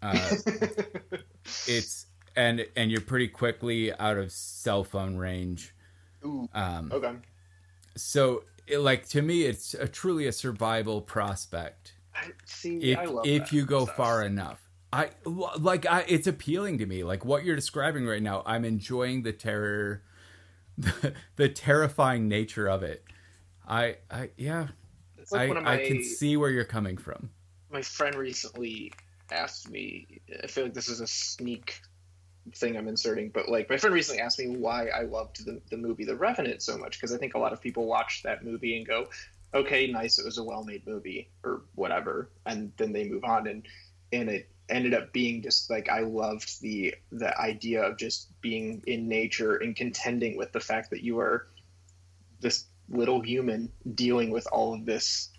Uh, 0.00 0.36
it's 1.66 2.06
and 2.36 2.64
and 2.76 2.90
you're 2.90 3.00
pretty 3.00 3.26
quickly 3.28 3.92
out 3.92 4.16
of 4.16 4.30
cell 4.30 4.84
phone 4.84 5.16
range. 5.16 5.74
Ooh. 6.24 6.48
Um, 6.54 6.90
Okay. 6.92 7.12
so 7.96 8.44
it, 8.66 8.78
like 8.78 9.08
to 9.08 9.22
me, 9.22 9.42
it's 9.42 9.74
a 9.74 9.88
truly 9.88 10.26
a 10.26 10.32
survival 10.32 11.00
prospect. 11.02 11.94
I, 12.22 12.30
see, 12.44 12.76
if 12.78 12.98
I 12.98 13.04
love 13.04 13.26
if 13.26 13.44
that 13.44 13.52
you 13.52 13.64
go 13.64 13.86
far 13.86 14.24
enough. 14.24 14.60
I 14.92 15.10
like 15.24 15.84
I 15.86 16.04
it's 16.08 16.26
appealing 16.26 16.78
to 16.78 16.86
me. 16.86 17.04
Like 17.04 17.24
what 17.24 17.44
you're 17.44 17.56
describing 17.56 18.06
right 18.06 18.22
now, 18.22 18.42
I'm 18.46 18.64
enjoying 18.64 19.22
the 19.22 19.32
terror 19.32 20.02
the, 20.78 21.14
the 21.36 21.48
terrifying 21.48 22.28
nature 22.28 22.68
of 22.68 22.82
it. 22.82 23.04
I 23.66 23.96
I 24.10 24.30
yeah, 24.36 24.68
like 25.30 25.50
I 25.50 25.60
my, 25.60 25.74
I 25.74 25.86
can 25.86 26.02
see 26.02 26.36
where 26.36 26.50
you're 26.50 26.64
coming 26.64 26.96
from. 26.96 27.30
my 27.70 27.82
friend 27.82 28.14
recently 28.14 28.92
asked 29.30 29.70
me. 29.70 30.20
I 30.42 30.46
feel 30.46 30.64
like 30.64 30.74
this 30.74 30.88
is 30.88 31.00
a 31.00 31.06
sneak 31.06 31.80
thing 32.54 32.78
I'm 32.78 32.88
inserting, 32.88 33.28
but 33.28 33.50
like 33.50 33.68
my 33.68 33.76
friend 33.76 33.94
recently 33.94 34.22
asked 34.22 34.38
me 34.38 34.56
why 34.56 34.88
I 34.88 35.02
loved 35.02 35.44
the 35.44 35.60
the 35.70 35.76
movie 35.76 36.04
The 36.04 36.16
Revenant 36.16 36.62
so 36.62 36.78
much 36.78 36.98
because 36.98 37.12
I 37.12 37.18
think 37.18 37.34
a 37.34 37.38
lot 37.38 37.52
of 37.52 37.60
people 37.60 37.84
watch 37.84 38.22
that 38.22 38.42
movie 38.42 38.78
and 38.78 38.86
go, 38.86 39.08
"Okay, 39.54 39.90
nice, 39.90 40.18
it 40.18 40.24
was 40.24 40.38
a 40.38 40.44
well-made 40.44 40.86
movie" 40.86 41.30
or 41.44 41.62
whatever, 41.74 42.30
and 42.46 42.72
then 42.76 42.92
they 42.92 43.08
move 43.08 43.24
on 43.24 43.46
and 43.46 43.66
and 44.12 44.28
it 44.28 44.48
ended 44.68 44.94
up 44.94 45.12
being 45.12 45.42
just 45.42 45.70
like 45.70 45.88
I 45.88 46.00
loved 46.00 46.60
the 46.60 46.94
the 47.10 47.38
idea 47.40 47.82
of 47.82 47.96
just 47.96 48.28
being 48.40 48.82
in 48.86 49.08
nature 49.08 49.56
and 49.56 49.74
contending 49.74 50.36
with 50.36 50.52
the 50.52 50.60
fact 50.60 50.90
that 50.90 51.02
you 51.02 51.18
are 51.20 51.48
this 52.40 52.66
little 52.88 53.20
human 53.20 53.70
dealing 53.94 54.30
with 54.30 54.46
all 54.52 54.74
of 54.74 54.84
this 54.84 55.30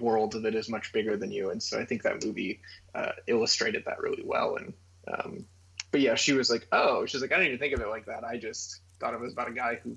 world 0.00 0.32
that 0.42 0.54
is 0.54 0.68
much 0.68 0.92
bigger 0.92 1.16
than 1.16 1.30
you 1.30 1.50
and 1.50 1.62
so 1.62 1.78
i 1.78 1.84
think 1.84 2.02
that 2.02 2.24
movie 2.24 2.60
uh, 2.94 3.10
illustrated 3.26 3.84
that 3.84 4.00
really 4.00 4.22
well 4.24 4.56
and 4.56 4.72
um, 5.12 5.44
but 5.90 6.00
yeah 6.00 6.14
she 6.14 6.32
was 6.32 6.50
like 6.50 6.66
oh 6.72 7.04
she's 7.04 7.20
like 7.20 7.32
i 7.32 7.36
didn't 7.36 7.48
even 7.48 7.58
think 7.58 7.74
of 7.74 7.80
it 7.80 7.88
like 7.88 8.06
that 8.06 8.24
i 8.24 8.36
just 8.36 8.80
thought 9.00 9.14
it 9.14 9.20
was 9.20 9.32
about 9.32 9.48
a 9.48 9.52
guy 9.52 9.78
who 9.82 9.96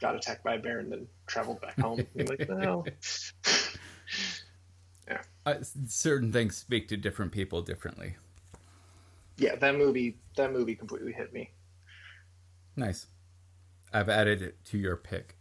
got 0.00 0.14
attacked 0.16 0.42
by 0.44 0.54
a 0.54 0.58
bear 0.58 0.78
and 0.78 0.90
then 0.90 1.06
traveled 1.26 1.60
back 1.60 1.78
home 1.78 2.04
I'm 2.18 2.26
like 2.26 2.48
no 2.48 2.84
Uh, 5.46 5.54
certain 5.88 6.30
things 6.32 6.54
speak 6.56 6.86
to 6.88 6.96
different 6.96 7.32
people 7.32 7.62
differently. 7.62 8.16
yeah 9.38 9.56
that 9.56 9.74
movie 9.74 10.16
that 10.36 10.52
movie 10.52 10.74
completely 10.74 11.12
hit 11.12 11.32
me 11.32 11.50
Nice. 12.76 13.06
I've 13.92 14.08
added 14.08 14.40
it 14.42 14.64
to 14.66 14.78
your 14.78 14.96
pick. 14.96 15.36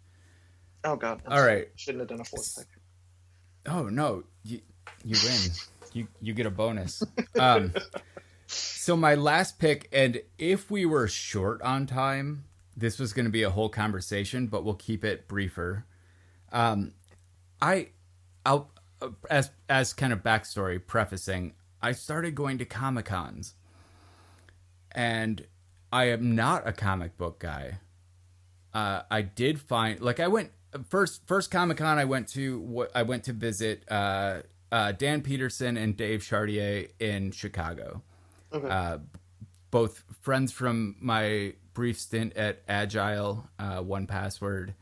oh 0.84 0.96
god 0.96 1.22
I'm 1.26 1.32
All 1.32 1.38
sorry. 1.40 1.54
right. 1.56 1.68
shouldn't 1.76 2.00
have 2.02 2.10
done 2.10 2.22
a 2.22 2.24
fourth 2.26 2.58
pick 2.58 2.68
Oh 3.68 3.84
no, 3.90 4.24
you 4.44 4.62
you 5.04 5.18
win. 5.24 5.40
you 5.94 6.08
you 6.22 6.34
get 6.34 6.46
a 6.46 6.50
bonus. 6.52 7.04
Um, 7.38 7.74
so 8.48 8.96
my 8.96 9.16
last 9.16 9.60
pick, 9.60 9.90
and 9.92 10.22
if 10.40 10.72
we 10.72 10.86
were 10.86 11.08
short 11.10 11.62
on 11.62 11.86
time, 11.86 12.46
this 12.80 13.00
was 13.00 13.14
going 13.14 13.26
to 13.26 13.32
be 13.32 13.44
a 13.44 13.50
whole 13.50 13.70
conversation, 13.70 14.48
but 14.48 14.64
we'll 14.64 14.76
keep 14.76 15.04
it 15.04 15.28
briefer. 15.28 15.86
Um, 16.52 16.94
I, 17.62 17.90
I'll 18.46 18.72
uh, 19.02 19.10
as 19.30 19.52
as 19.68 19.94
kind 19.94 20.14
of 20.14 20.24
backstory, 20.24 20.86
prefacing. 20.86 21.54
I 21.82 21.94
started 21.94 22.36
going 22.36 22.58
to 22.58 22.66
comic 22.66 23.06
cons, 23.06 23.54
and 24.92 25.46
I 25.92 26.06
am 26.06 26.36
not 26.36 26.68
a 26.68 26.74
comic 26.74 27.18
book 27.18 27.40
guy. 27.40 27.80
Uh, 28.74 29.02
I 29.10 29.22
did 29.22 29.60
find 29.60 30.00
like 30.02 30.20
I 30.20 30.28
went 30.28 30.52
first 30.90 31.26
first 31.28 31.52
Comic 31.52 31.78
Con 31.78 31.98
I 31.98 32.06
went 32.06 32.28
to 32.30 32.60
what 32.60 32.92
I 32.94 33.04
went 33.04 33.24
to 33.26 33.34
visit 33.34 33.84
uh, 33.90 34.42
uh, 34.72 34.92
Dan 34.92 35.22
Peterson 35.22 35.78
and 35.78 35.98
Dave 35.98 36.24
Chartier 36.24 36.88
in 37.00 37.32
Chicago. 37.32 38.04
okay 38.54 38.68
Uh, 38.68 38.98
both 39.72 40.04
friends 40.22 40.52
from 40.52 40.96
my 41.00 41.54
brief 41.74 42.00
stint 42.00 42.36
at 42.36 42.62
Agile, 42.68 43.48
uh, 43.58 43.82
1Password, 43.82 44.74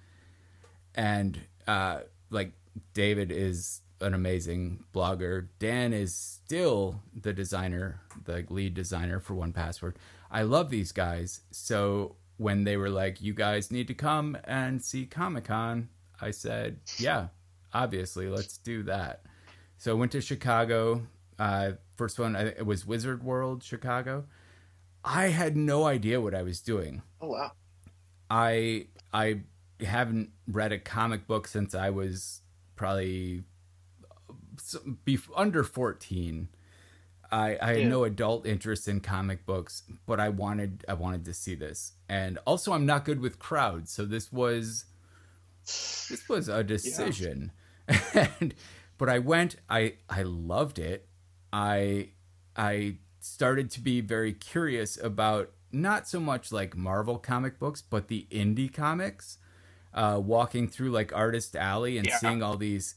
and 0.96 1.40
uh, 1.68 2.02
like 2.30 2.52
David 2.94 3.32
is 3.32 3.82
an 4.02 4.14
amazing 4.14 4.84
blogger. 4.94 5.48
Dan 5.60 5.94
is 5.94 6.14
still 6.14 7.02
the 7.20 7.34
designer, 7.34 8.02
the 8.26 8.46
lead 8.50 8.74
designer 8.74 9.20
for 9.20 9.34
1Password. 9.36 9.96
I 10.30 10.44
love 10.44 10.70
these 10.70 10.92
guys. 10.92 11.42
So 11.52 12.16
when 12.38 12.64
they 12.64 12.78
were 12.78 12.90
like, 12.90 13.22
"You 13.22 13.34
guys 13.34 13.72
need 13.72 13.88
to 13.88 13.94
come 13.94 14.38
and 14.44 14.84
see 14.84 15.06
Comic 15.06 15.46
Con," 15.46 15.90
I 16.22 16.32
said, 16.32 16.80
"Yeah, 16.98 17.28
obviously, 17.74 18.28
let's 18.28 18.58
do 18.58 18.84
that." 18.84 19.24
So 19.78 19.92
I 19.92 19.96
went 19.96 20.12
to 20.14 20.22
Chicago. 20.22 21.08
Uh, 21.40 21.74
first 21.96 22.20
one, 22.20 22.36
it 22.36 22.66
was 22.66 22.86
Wizard 22.86 23.24
World, 23.24 23.64
Chicago. 23.64 24.26
I 25.04 25.28
had 25.28 25.56
no 25.56 25.86
idea 25.86 26.20
what 26.22 26.34
I 26.36 26.42
was 26.44 26.62
doing. 26.62 27.02
oh 27.22 27.30
wow 27.30 27.52
I 28.30 28.88
I 29.14 29.42
haven't 29.80 30.32
read 30.48 30.72
a 30.72 30.80
comic 30.80 31.28
book 31.28 31.48
since 31.48 31.74
I 31.76 31.90
was 31.92 32.42
probably 32.76 33.44
under 35.36 35.64
14. 35.64 36.50
I, 37.32 37.58
I 37.62 37.68
had 37.74 37.80
Yeah. 37.82 37.88
no 37.90 38.04
adult 38.06 38.46
interest 38.46 38.88
in 38.88 39.02
comic 39.02 39.46
books, 39.46 39.84
but 40.06 40.20
I 40.20 40.30
wanted 40.30 40.84
I 40.88 40.94
wanted 40.94 41.26
to 41.26 41.34
see 41.34 41.56
this. 41.56 41.94
And 42.10 42.40
also 42.46 42.74
I'm 42.74 42.86
not 42.86 43.06
good 43.06 43.20
with 43.20 43.38
crowds, 43.40 43.92
so 43.92 44.06
this 44.06 44.32
was 44.32 44.86
this 45.66 46.24
was 46.30 46.48
a 46.50 46.64
decision. 46.64 47.52
and 48.14 48.54
but 48.98 49.10
I 49.10 49.20
went, 49.20 49.58
I 49.70 49.96
I 50.10 50.24
loved 50.24 50.80
it. 50.80 51.08
I 51.52 52.10
I 52.56 52.98
started 53.28 53.70
to 53.72 53.82
be 53.82 54.02
very 54.02 54.34
curious 54.34 54.98
about 55.02 55.52
not 55.72 56.08
so 56.08 56.20
much 56.20 56.52
like 56.52 56.76
Marvel 56.78 57.18
comic 57.18 57.60
books, 57.60 57.82
but 57.82 58.08
the 58.08 58.26
indie 58.32 58.74
comics. 58.74 59.38
Uh, 59.94 60.20
walking 60.24 60.68
through 60.68 60.92
like 60.92 61.12
Artist 61.16 61.56
Alley 61.56 61.98
and 61.98 62.06
Yeah. 62.08 62.18
seeing 62.20 62.44
all 62.44 62.56
these 62.56 62.96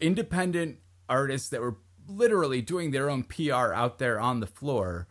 independent 0.00 0.78
artists 1.08 1.48
that 1.48 1.60
were 1.60 1.76
literally 2.08 2.60
doing 2.62 2.90
their 2.90 3.08
own 3.08 3.22
PR 3.24 3.72
out 3.72 3.98
there 3.98 4.18
on 4.20 4.40
the 4.40 4.46
floor. 4.46 5.06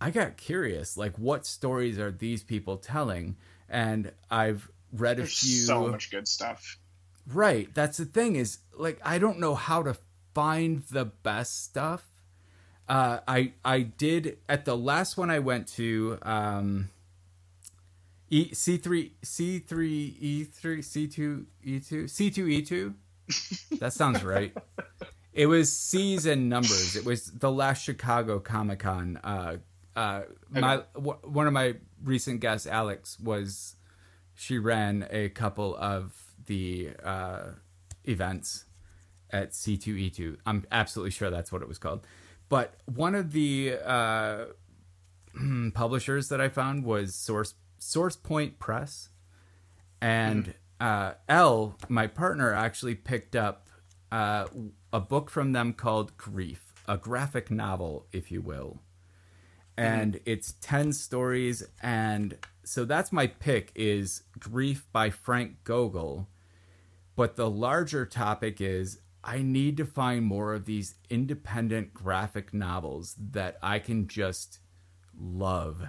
I 0.00 0.10
got 0.10 0.36
curious, 0.36 0.96
like 0.96 1.18
what 1.18 1.46
stories 1.46 1.98
are 1.98 2.10
these 2.10 2.42
people 2.42 2.76
telling? 2.78 3.36
And 3.68 4.12
I've 4.30 4.70
read 4.92 5.20
a 5.20 5.26
few. 5.26 5.50
so 5.60 5.86
much 5.88 6.10
good 6.10 6.26
stuff 6.26 6.76
Right. 7.26 7.72
That's 7.74 7.98
the 7.98 8.06
thing 8.06 8.34
is 8.36 8.58
like 8.76 8.98
I 9.04 9.18
don't 9.18 9.38
know 9.38 9.54
how 9.54 9.82
to 9.84 9.96
find 10.34 10.82
the 10.90 11.04
best 11.04 11.62
stuff. 11.62 12.09
Uh, 12.90 13.20
I 13.28 13.52
I 13.64 13.82
did 13.82 14.38
at 14.48 14.64
the 14.64 14.76
last 14.76 15.16
one 15.16 15.30
I 15.30 15.38
went 15.38 15.68
to 15.74 16.18
um, 16.22 16.90
E 18.30 18.52
C 18.52 18.78
three 18.78 19.12
C 19.22 19.60
three 19.60 20.16
E 20.20 20.42
three 20.42 20.82
C 20.82 21.06
two 21.06 21.46
E 21.62 21.78
two 21.78 22.08
C 22.08 22.30
two 22.32 22.48
E 22.48 22.62
two. 22.62 22.94
That 23.78 23.92
sounds 23.92 24.24
right. 24.24 24.52
It 25.32 25.46
was 25.46 25.72
C's 25.72 26.26
and 26.26 26.48
numbers. 26.48 26.96
It 26.96 27.04
was 27.06 27.26
the 27.30 27.50
last 27.50 27.84
Chicago 27.84 28.40
Comic 28.40 28.80
Con. 28.80 29.18
Uh, 29.22 29.58
uh, 29.94 30.22
my 30.50 30.82
w- 30.94 31.18
one 31.22 31.46
of 31.46 31.52
my 31.52 31.76
recent 32.02 32.40
guests, 32.40 32.66
Alex, 32.66 33.18
was 33.20 33.76
she 34.34 34.58
ran 34.58 35.06
a 35.10 35.28
couple 35.28 35.76
of 35.76 36.34
the 36.46 36.90
uh, 37.04 37.50
events 38.04 38.64
at 39.30 39.52
C2E2. 39.52 40.38
I'm 40.44 40.66
absolutely 40.72 41.12
sure 41.12 41.30
that's 41.30 41.52
what 41.52 41.62
it 41.62 41.68
was 41.68 41.78
called. 41.78 42.04
But 42.50 42.74
one 42.84 43.14
of 43.14 43.32
the 43.32 43.76
uh, 43.82 44.44
publishers 45.72 46.28
that 46.28 46.40
I 46.40 46.50
found 46.50 46.84
was 46.84 47.14
Source 47.14 47.54
Source 47.78 48.16
Point 48.16 48.58
Press, 48.58 49.08
and 50.02 50.52
uh, 50.78 51.12
L, 51.28 51.78
my 51.88 52.06
partner, 52.06 52.52
actually 52.52 52.94
picked 52.94 53.34
up 53.34 53.68
uh, 54.12 54.46
a 54.92 55.00
book 55.00 55.30
from 55.30 55.52
them 55.52 55.72
called 55.72 56.16
Grief, 56.18 56.74
a 56.86 56.98
graphic 56.98 57.50
novel, 57.50 58.06
if 58.12 58.30
you 58.30 58.42
will. 58.42 58.82
And 59.78 60.14
mm-hmm. 60.14 60.22
it's 60.26 60.54
10 60.60 60.92
stories 60.92 61.66
and 61.82 62.36
so 62.64 62.84
that's 62.84 63.10
my 63.10 63.26
pick 63.26 63.72
is 63.74 64.22
Grief 64.38 64.86
by 64.92 65.10
Frank 65.10 65.64
Gogol. 65.64 66.28
But 67.16 67.36
the 67.36 67.50
larger 67.50 68.06
topic 68.06 68.60
is 68.60 69.00
I 69.22 69.42
need 69.42 69.76
to 69.76 69.84
find 69.84 70.24
more 70.24 70.54
of 70.54 70.64
these 70.64 70.94
independent 71.10 71.92
graphic 71.92 72.54
novels 72.54 73.16
that 73.32 73.58
I 73.62 73.78
can 73.78 74.08
just 74.08 74.60
love 75.18 75.82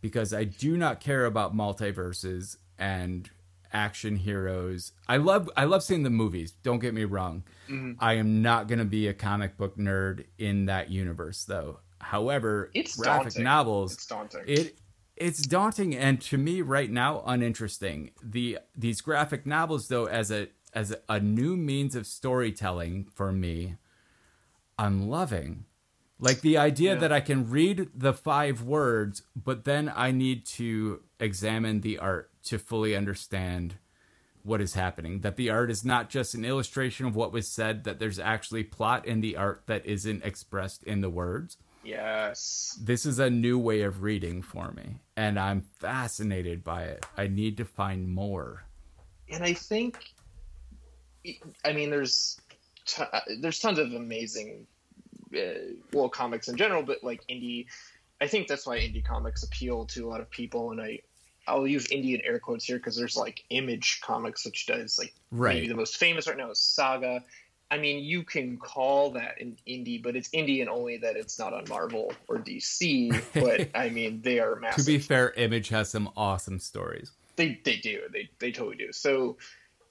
because 0.00 0.32
I 0.32 0.44
do 0.44 0.76
not 0.76 1.00
care 1.00 1.24
about 1.24 1.56
multiverses 1.56 2.56
and 2.78 3.28
action 3.72 4.16
heroes. 4.16 4.92
I 5.08 5.16
love 5.16 5.50
I 5.56 5.64
love 5.64 5.82
seeing 5.82 6.04
the 6.04 6.10
movies. 6.10 6.52
Don't 6.62 6.78
get 6.78 6.94
me 6.94 7.04
wrong. 7.04 7.42
Mm-hmm. 7.68 7.92
I 7.98 8.14
am 8.14 8.40
not 8.40 8.68
going 8.68 8.78
to 8.78 8.84
be 8.84 9.08
a 9.08 9.14
comic 9.14 9.56
book 9.56 9.76
nerd 9.76 10.26
in 10.38 10.66
that 10.66 10.90
universe 10.90 11.44
though. 11.44 11.80
However, 12.00 12.70
it's 12.74 12.96
graphic 12.96 13.32
daunting. 13.32 13.44
novels 13.44 13.94
it's 13.94 14.06
daunting. 14.06 14.44
It 14.46 14.78
it's 15.16 15.42
daunting 15.46 15.96
and 15.96 16.20
to 16.22 16.38
me 16.38 16.62
right 16.62 16.90
now 16.90 17.22
uninteresting. 17.26 18.12
The 18.22 18.58
these 18.76 19.00
graphic 19.00 19.44
novels 19.44 19.88
though 19.88 20.06
as 20.06 20.30
a 20.30 20.48
as 20.74 20.94
a 21.08 21.20
new 21.20 21.56
means 21.56 21.94
of 21.94 22.06
storytelling 22.06 23.04
for 23.04 23.32
me, 23.32 23.76
I'm 24.78 25.08
loving. 25.08 25.64
Like 26.18 26.40
the 26.40 26.58
idea 26.58 26.94
yeah. 26.94 27.00
that 27.00 27.12
I 27.12 27.20
can 27.20 27.50
read 27.50 27.88
the 27.94 28.12
five 28.12 28.62
words, 28.62 29.22
but 29.36 29.64
then 29.64 29.92
I 29.94 30.10
need 30.10 30.46
to 30.46 31.02
examine 31.20 31.80
the 31.80 31.98
art 31.98 32.30
to 32.44 32.58
fully 32.58 32.94
understand 32.94 33.76
what 34.42 34.60
is 34.60 34.74
happening. 34.74 35.20
That 35.20 35.36
the 35.36 35.50
art 35.50 35.70
is 35.70 35.84
not 35.84 36.10
just 36.10 36.34
an 36.34 36.44
illustration 36.44 37.06
of 37.06 37.16
what 37.16 37.32
was 37.32 37.48
said, 37.48 37.84
that 37.84 37.98
there's 37.98 38.18
actually 38.18 38.64
plot 38.64 39.06
in 39.06 39.20
the 39.20 39.36
art 39.36 39.62
that 39.66 39.86
isn't 39.86 40.24
expressed 40.24 40.82
in 40.84 41.00
the 41.00 41.10
words. 41.10 41.56
Yes. 41.82 42.78
This 42.80 43.04
is 43.04 43.18
a 43.18 43.28
new 43.28 43.58
way 43.58 43.82
of 43.82 44.02
reading 44.02 44.42
for 44.42 44.72
me, 44.72 45.00
and 45.16 45.38
I'm 45.38 45.60
fascinated 45.60 46.64
by 46.64 46.84
it. 46.84 47.04
I 47.16 47.26
need 47.26 47.56
to 47.58 47.64
find 47.64 48.08
more. 48.08 48.64
And 49.28 49.42
I 49.42 49.52
think 49.54 50.13
I 51.64 51.72
mean, 51.72 51.90
there's 51.90 52.40
t- 52.86 53.02
uh, 53.02 53.20
there's 53.40 53.58
tons 53.58 53.78
of 53.78 53.92
amazing, 53.92 54.66
uh, 55.36 55.74
well, 55.92 56.08
comics 56.08 56.48
in 56.48 56.56
general, 56.56 56.82
but 56.82 57.02
like 57.02 57.26
indie. 57.28 57.66
I 58.20 58.28
think 58.28 58.48
that's 58.48 58.66
why 58.66 58.78
indie 58.78 59.04
comics 59.04 59.42
appeal 59.42 59.86
to 59.86 60.06
a 60.06 60.08
lot 60.08 60.20
of 60.20 60.30
people, 60.30 60.70
and 60.70 60.80
I 60.80 61.00
I'll 61.46 61.66
use 61.66 61.86
indie 61.88 62.14
in 62.14 62.24
air 62.24 62.38
quotes 62.38 62.64
here 62.64 62.76
because 62.76 62.96
there's 62.96 63.16
like 63.16 63.44
Image 63.50 64.00
Comics, 64.02 64.44
which 64.44 64.66
does 64.66 64.98
like 64.98 65.14
right. 65.30 65.54
maybe 65.54 65.68
the 65.68 65.74
most 65.74 65.96
famous 65.96 66.26
right 66.26 66.36
now 66.36 66.50
is 66.50 66.60
Saga. 66.60 67.22
I 67.70 67.78
mean, 67.78 68.04
you 68.04 68.22
can 68.22 68.56
call 68.58 69.10
that 69.12 69.40
an 69.40 69.56
indie, 69.66 70.00
but 70.02 70.14
it's 70.16 70.28
indie 70.28 70.60
and 70.60 70.68
only 70.68 70.98
that 70.98 71.16
it's 71.16 71.38
not 71.38 71.52
on 71.52 71.64
Marvel 71.68 72.12
or 72.28 72.36
DC. 72.38 73.22
But 73.34 73.70
I 73.74 73.88
mean, 73.88 74.20
they 74.22 74.38
are 74.38 74.56
massive. 74.56 74.84
to 74.84 74.90
be 74.90 74.98
fair, 74.98 75.32
Image 75.32 75.68
has 75.70 75.90
some 75.90 76.10
awesome 76.16 76.60
stories. 76.60 77.10
They 77.36 77.60
they 77.64 77.76
do. 77.76 78.02
They 78.12 78.28
they 78.38 78.52
totally 78.52 78.76
do. 78.76 78.92
So 78.92 79.36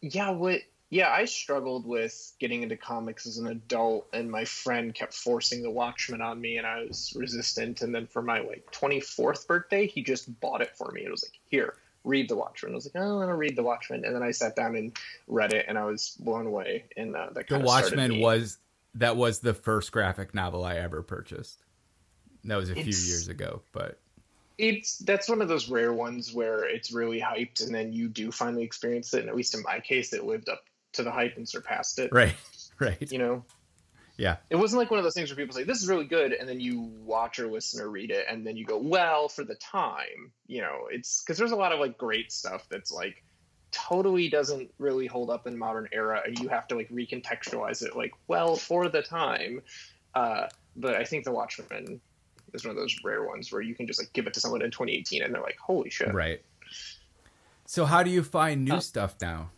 yeah, 0.02 0.30
what 0.30 0.62
yeah, 0.94 1.10
I 1.10 1.26
struggled 1.26 1.88
with 1.88 2.34
getting 2.40 2.62
into 2.62 2.78
comics 2.78 3.26
as 3.26 3.40
an 3.40 3.48
adult, 3.48 4.08
and 4.14 4.30
my 4.30 4.46
friend 4.46 4.94
kept 4.94 5.16
forcing 5.16 5.64
The 5.64 5.72
Watchmen 5.72 6.22
on 6.22 6.40
me, 6.40 6.58
and 6.58 6.68
I 6.68 6.84
was 6.84 7.14
resistant. 7.16 7.82
And 7.82 7.96
then 7.96 8.06
for 8.06 8.22
my 8.22 8.42
like 8.42 8.72
24th 8.72 9.48
birthday, 9.48 9.88
he 9.88 10.04
just 10.04 10.40
bought 10.40 10.62
it 10.62 10.78
for 10.78 10.92
me. 10.92 11.02
It 11.02 11.10
was 11.10 11.24
like, 11.24 11.40
here, 11.50 11.78
read 12.04 12.30
The 12.30 12.36
Watchmen. 12.36 12.74
I 12.74 12.76
was 12.76 12.86
like, 12.86 13.04
oh, 13.04 13.10
I 13.10 13.16
want 13.16 13.30
to 13.30 13.36
read 13.36 13.56
The 13.56 13.64
Watchmen, 13.64 14.06
and 14.06 14.16
then 14.16 14.22
I 14.22 14.30
sat 14.30 14.56
down 14.56 14.76
and 14.76 14.96
read 15.28 15.54
it, 15.54 15.66
and 15.68 15.80
I 15.80 15.86
was 15.86 16.16
blown 16.20 16.46
away. 16.46 16.84
And 16.96 17.16
uh, 17.16 17.30
that 17.34 17.48
The 17.48 17.58
Watchmen 17.58 18.20
was 18.20 18.60
that 18.94 19.18
was 19.18 19.40
the 19.40 19.56
first 19.56 19.92
graphic 19.92 20.36
novel 20.36 20.64
I 20.64 20.76
ever 20.76 21.02
purchased. 21.02 21.64
That 22.44 22.58
was 22.58 22.70
a 22.70 22.78
it's, 22.78 22.84
few 22.84 23.12
years 23.12 23.30
ago, 23.30 23.64
but 23.72 23.98
it's 24.60 25.00
that's 25.00 25.28
one 25.28 25.42
of 25.42 25.48
those 25.48 25.70
rare 25.70 25.92
ones 25.92 26.32
where 26.32 26.64
it's 26.64 26.92
really 26.92 27.20
hyped 27.20 27.66
and 27.66 27.74
then 27.74 27.92
you 27.92 28.08
do 28.08 28.32
finally 28.32 28.64
experience 28.64 29.12
it 29.16 29.22
and 29.22 29.30
at 29.30 29.36
least 29.36 29.56
in 29.56 29.64
my 29.64 29.80
case 29.80 30.14
it 30.14 30.26
lived 30.26 30.48
up 30.48 30.64
to 30.94 31.04
the 31.04 31.12
hype 31.12 31.38
and 31.38 31.48
surpassed 31.48 32.00
it. 32.00 32.12
Right. 32.12 32.36
Right. 32.80 33.12
You 33.12 33.20
know. 33.20 33.46
Yeah. 34.18 34.38
It 34.50 34.56
wasn't 34.56 34.80
like 34.80 34.90
one 34.90 34.98
of 34.98 35.04
those 35.04 35.14
things 35.14 35.30
where 35.30 35.38
people 35.38 35.56
say 35.56 35.64
this 35.64 35.82
is 35.82 35.88
really 35.88 36.06
good 36.06 36.34
and 36.34 36.50
then 36.50 36.60
you 36.60 36.82
watch 36.82 37.40
or 37.40 37.48
listen 37.48 37.82
or 37.82 37.90
read 37.90 38.10
it 38.10 38.26
and 38.30 38.46
then 38.46 38.58
you 38.58 38.66
go, 38.66 38.78
"Well, 38.78 39.30
for 39.30 39.44
the 39.44 39.56
time." 39.56 40.32
You 40.48 40.62
know, 40.62 40.88
it's 40.90 41.22
cuz 41.22 41.38
there's 41.38 41.52
a 41.52 41.56
lot 41.56 41.72
of 41.72 41.80
like 41.80 41.98
great 41.98 42.32
stuff 42.32 42.68
that's 42.70 42.92
like 42.92 43.24
totally 43.72 44.28
doesn't 44.28 44.74
really 44.80 45.06
hold 45.06 45.30
up 45.30 45.48
in 45.48 45.58
modern 45.58 45.88
era 45.92 46.22
and 46.26 46.38
you 46.40 46.48
have 46.50 46.68
to 46.70 46.76
like 46.76 46.90
recontextualize 46.90 47.84
it 47.84 47.96
like, 47.96 48.12
"Well, 48.28 48.56
for 48.56 48.90
the 48.90 49.04
time." 49.04 49.62
Uh, 50.16 50.48
but 50.76 50.96
I 50.96 51.06
think 51.06 51.26
The 51.26 51.32
Watchmen 51.32 52.02
is 52.54 52.66
one 52.66 52.72
of 52.72 52.78
those 52.78 52.96
rare 53.04 53.24
ones 53.24 53.52
where 53.52 53.62
you 53.62 53.76
can 53.76 53.88
just 53.88 54.00
like 54.00 54.12
give 54.14 54.28
it 54.28 54.34
to 54.34 54.40
someone 54.40 54.62
in 54.64 54.72
2018 54.72 55.24
and 55.24 55.34
they're 55.34 55.42
like, 55.42 55.58
"Holy 55.60 55.90
shit." 55.90 56.14
Right. 56.14 56.44
So 57.66 57.86
how 57.86 58.04
do 58.04 58.10
you 58.10 58.24
find 58.24 58.66
new 58.66 58.76
uh, 58.76 58.80
stuff 58.80 59.16
now? 59.22 59.52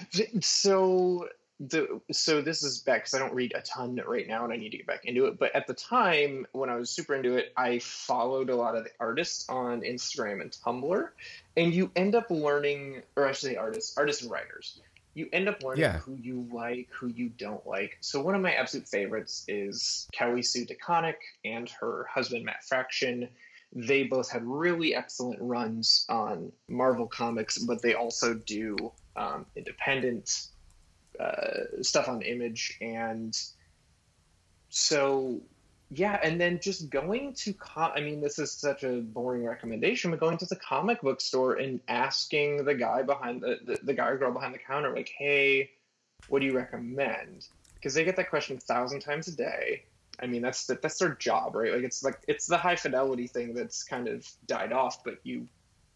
so 0.40 1.28
the 1.60 2.00
so 2.12 2.40
this 2.40 2.62
is 2.62 2.78
back 2.78 3.02
because 3.02 3.14
I 3.14 3.18
don't 3.18 3.34
read 3.34 3.52
a 3.54 3.60
ton 3.62 4.00
right 4.06 4.28
now 4.28 4.44
and 4.44 4.52
I 4.52 4.56
need 4.56 4.70
to 4.70 4.76
get 4.76 4.86
back 4.86 5.04
into 5.04 5.26
it. 5.26 5.38
But 5.38 5.54
at 5.56 5.66
the 5.66 5.74
time 5.74 6.46
when 6.52 6.70
I 6.70 6.76
was 6.76 6.90
super 6.90 7.14
into 7.14 7.36
it, 7.36 7.52
I 7.56 7.80
followed 7.80 8.48
a 8.50 8.56
lot 8.56 8.76
of 8.76 8.84
the 8.84 8.90
artists 9.00 9.48
on 9.48 9.80
Instagram 9.80 10.40
and 10.40 10.52
Tumblr, 10.52 11.08
and 11.56 11.74
you 11.74 11.90
end 11.96 12.14
up 12.14 12.30
learning, 12.30 13.02
or 13.16 13.26
I 13.26 13.32
should 13.32 13.50
say 13.50 13.56
artists, 13.56 13.98
artists 13.98 14.22
and 14.22 14.30
writers. 14.30 14.80
You 15.14 15.28
end 15.32 15.48
up 15.48 15.60
learning 15.64 15.80
yeah. 15.80 15.98
who 15.98 16.14
you 16.14 16.46
like, 16.52 16.88
who 16.92 17.08
you 17.08 17.28
don't 17.30 17.66
like. 17.66 17.98
So 18.00 18.22
one 18.22 18.36
of 18.36 18.40
my 18.40 18.52
absolute 18.52 18.86
favorites 18.86 19.44
is 19.48 20.06
Kelly 20.12 20.42
Sue 20.42 20.64
DeConnick 20.64 21.16
and 21.44 21.68
her 21.80 22.06
husband 22.08 22.44
Matt 22.44 22.62
Fraction. 22.62 23.28
They 23.72 24.04
both 24.04 24.30
had 24.30 24.44
really 24.44 24.94
excellent 24.94 25.40
runs 25.42 26.06
on 26.08 26.52
Marvel 26.68 27.08
Comics, 27.08 27.58
but 27.58 27.82
they 27.82 27.94
also 27.94 28.34
do 28.34 28.76
um, 29.18 29.46
independent 29.56 30.48
uh, 31.18 31.82
stuff 31.82 32.08
on 32.08 32.22
Image, 32.22 32.78
and 32.80 33.36
so 34.70 35.40
yeah, 35.90 36.20
and 36.22 36.40
then 36.40 36.60
just 36.60 36.90
going 36.90 37.32
to 37.34 37.52
com- 37.54 37.92
I 37.94 38.00
mean, 38.00 38.20
this 38.20 38.38
is 38.38 38.52
such 38.52 38.84
a 38.84 39.00
boring 39.00 39.44
recommendation, 39.44 40.10
but 40.10 40.20
going 40.20 40.36
to 40.38 40.46
the 40.46 40.56
comic 40.56 41.00
book 41.00 41.20
store 41.20 41.54
and 41.54 41.80
asking 41.88 42.64
the 42.64 42.74
guy 42.74 43.02
behind 43.02 43.40
the, 43.40 43.58
the, 43.64 43.78
the 43.82 43.94
guy 43.94 44.08
or 44.08 44.18
girl 44.18 44.32
behind 44.32 44.54
the 44.54 44.58
counter, 44.58 44.94
like, 44.94 45.10
hey, 45.16 45.70
what 46.28 46.40
do 46.40 46.46
you 46.46 46.54
recommend? 46.54 47.48
Because 47.74 47.94
they 47.94 48.04
get 48.04 48.16
that 48.16 48.28
question 48.28 48.56
a 48.58 48.60
thousand 48.60 49.00
times 49.00 49.28
a 49.28 49.36
day. 49.36 49.84
I 50.20 50.26
mean, 50.26 50.42
that's 50.42 50.66
the, 50.66 50.78
that's 50.82 50.98
their 50.98 51.14
job, 51.14 51.54
right? 51.54 51.72
Like, 51.72 51.84
it's 51.84 52.02
like 52.02 52.18
it's 52.28 52.46
the 52.46 52.58
high 52.58 52.76
fidelity 52.76 53.26
thing 53.26 53.54
that's 53.54 53.82
kind 53.82 54.08
of 54.08 54.26
died 54.46 54.72
off, 54.72 55.02
but 55.04 55.18
you 55.22 55.46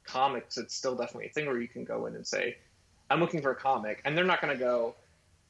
comics, 0.05 0.57
it's 0.57 0.75
still 0.75 0.95
definitely 0.95 1.27
a 1.27 1.33
thing 1.33 1.47
where 1.47 1.61
you 1.61 1.69
can 1.69 1.85
go 1.85 2.07
in 2.07 2.15
and 2.15 2.27
say, 2.27 2.57
I'm 3.11 3.21
looking 3.21 3.43
for 3.43 3.51
a 3.51 3.57
comic, 3.57 4.01
and 4.05 4.17
they're 4.17 4.25
not 4.25 4.41
going 4.41 4.57
to 4.57 4.63
go, 4.63 4.95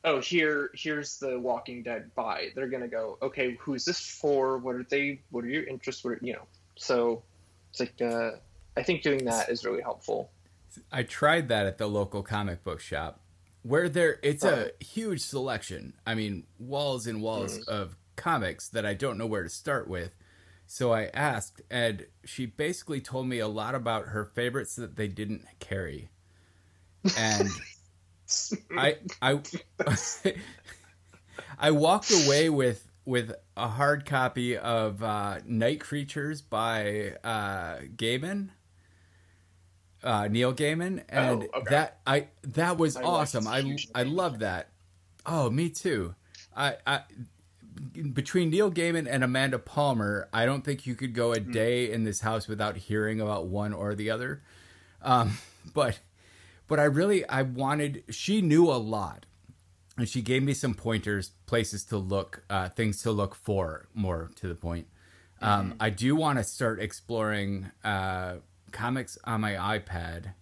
oh, 0.05 0.21
here, 0.21 0.71
here's 0.75 1.19
the 1.19 1.39
Walking 1.39 1.83
Dead 1.83 2.11
buy. 2.15 2.49
They're 2.55 2.69
going 2.69 2.83
to 2.83 2.89
go, 2.89 3.19
okay, 3.23 3.57
who's 3.61 3.85
this 3.85 4.01
for? 4.01 4.59
What 4.59 4.75
are 4.75 4.87
they? 4.89 5.21
What 5.31 5.45
are 5.45 5.49
your 5.49 5.65
interests? 5.65 6.05
What 6.05 6.15
are, 6.15 6.19
you 6.21 6.33
know? 6.33 6.47
So 6.77 7.23
it's 7.71 7.81
like, 7.81 8.01
uh, 8.03 8.33
I 8.77 8.83
think 8.83 9.03
doing 9.03 9.25
that 9.27 9.49
is 9.49 9.65
really 9.65 9.83
helpful. 9.83 10.31
I 10.91 11.03
tried 11.03 11.49
that 11.49 11.67
at 11.67 11.79
the 11.79 11.87
local 11.87 12.23
comic 12.23 12.65
book 12.65 12.81
shop, 12.81 13.21
where 13.63 13.89
there 13.89 14.19
it's 14.23 14.45
a 14.45 14.73
huge 14.81 15.21
selection. 15.21 15.93
I 16.07 16.15
mean, 16.15 16.45
walls 16.59 17.07
and 17.07 17.23
walls 17.23 17.59
mm. 17.59 17.69
of 17.69 17.97
comics 18.17 18.69
that 18.69 18.87
I 18.87 18.95
don't 18.95 19.19
know 19.19 19.27
where 19.27 19.43
to 19.43 19.49
start 19.49 19.87
with. 19.87 20.15
So 20.67 20.93
I 20.93 21.11
asked, 21.13 21.61
and 21.71 22.07
she 22.25 22.47
basically 22.47 23.01
told 23.01 23.27
me 23.27 23.39
a 23.39 23.49
lot 23.49 23.75
about 23.75 24.07
her 24.07 24.25
favorites 24.25 24.75
that 24.77 24.97
they 24.97 25.09
didn't 25.09 25.45
carry 25.61 26.09
and 27.17 27.49
I 28.77 28.97
I 29.21 29.41
I 31.59 31.71
walked 31.71 32.11
away 32.11 32.49
with 32.49 32.87
with 33.05 33.33
a 33.57 33.69
hard 33.69 34.07
copy 34.07 34.57
of 34.57 35.03
uh, 35.03 35.39
Night 35.47 35.81
Creatures 35.81 36.41
by 36.41 37.17
uh, 37.25 37.79
Gaiman, 37.97 38.51
uh, 40.03 40.29
Neil 40.29 40.55
Gaiman, 40.55 41.03
and 41.09 41.49
oh, 41.53 41.59
okay. 41.59 41.71
that 41.71 41.99
I 42.07 42.29
that 42.43 42.79
was 42.79 42.97
I 42.97 43.03
awesome. 43.03 43.47
I 43.47 43.77
I 43.95 44.05
love 44.05 44.41
that. 44.41 44.69
Oh, 45.27 45.51
me 45.51 45.69
too. 45.69 46.15
I, 46.57 46.77
I 46.87 47.03
between 48.13 48.51
Neil 48.51 48.71
Gaiman 48.71 49.07
and 49.09 49.25
Amanda 49.25 49.59
Palmer, 49.59 50.29
I 50.33 50.47
don't 50.47 50.63
think 50.65 50.87
you 50.87 50.95
could 50.95 51.15
go 51.15 51.33
a 51.33 51.41
hmm. 51.41 51.51
day 51.53 51.91
in 51.91 52.05
this 52.05 52.21
house 52.21 52.49
without 52.49 52.77
hearing 52.77 53.21
about 53.21 53.47
one 53.47 53.73
or 53.73 53.95
the 53.95 54.11
other. 54.11 54.43
Um, 55.01 55.39
but 55.75 55.99
but 56.73 56.81
I 56.81 56.85
really 56.85 57.29
I 57.29 57.43
wanted. 57.43 58.03
She 58.09 58.41
knew 58.41 58.71
a 58.71 58.81
lot, 58.81 59.27
and 59.99 60.09
she 60.09 60.23
gave 60.23 60.43
me 60.43 60.55
some 60.55 60.73
pointers, 60.73 61.33
places 61.45 61.85
to 61.85 61.99
look, 61.99 62.45
uh, 62.49 62.71
things 62.71 63.03
to 63.03 63.11
look 63.13 63.35
for. 63.35 63.89
More 63.93 64.31
to 64.37 64.49
the 64.49 64.55
point, 64.55 64.87
um, 65.43 65.73
mm-hmm. 65.73 65.77
I 65.81 65.91
do 65.91 66.17
want 66.17 66.39
to 66.39 66.45
start 66.45 66.81
exploring 66.81 67.71
uh, 67.85 68.37
comics 68.71 69.19
on 69.25 69.43
my 69.43 69.53
iPad. 69.53 70.33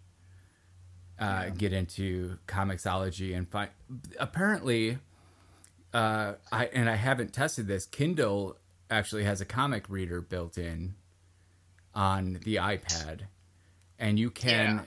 uh, 1.19 1.51
get 1.51 1.73
into 1.73 2.39
comiXology 2.47 3.37
and 3.37 3.49
find. 3.51 3.71
Apparently, 4.21 4.99
uh, 5.93 6.35
I 6.53 6.67
and 6.67 6.89
I 6.89 6.95
haven't 6.95 7.33
tested 7.33 7.67
this. 7.67 7.87
Kindle 7.87 8.57
actually 8.89 9.25
has 9.25 9.41
a 9.41 9.45
comic 9.45 9.85
reader 9.89 10.21
built 10.21 10.57
in 10.57 10.95
on 11.93 12.39
the 12.45 12.55
iPad, 12.57 13.23
and 13.99 14.17
you 14.17 14.31
can 14.31 14.77
Yeah. 14.77 14.85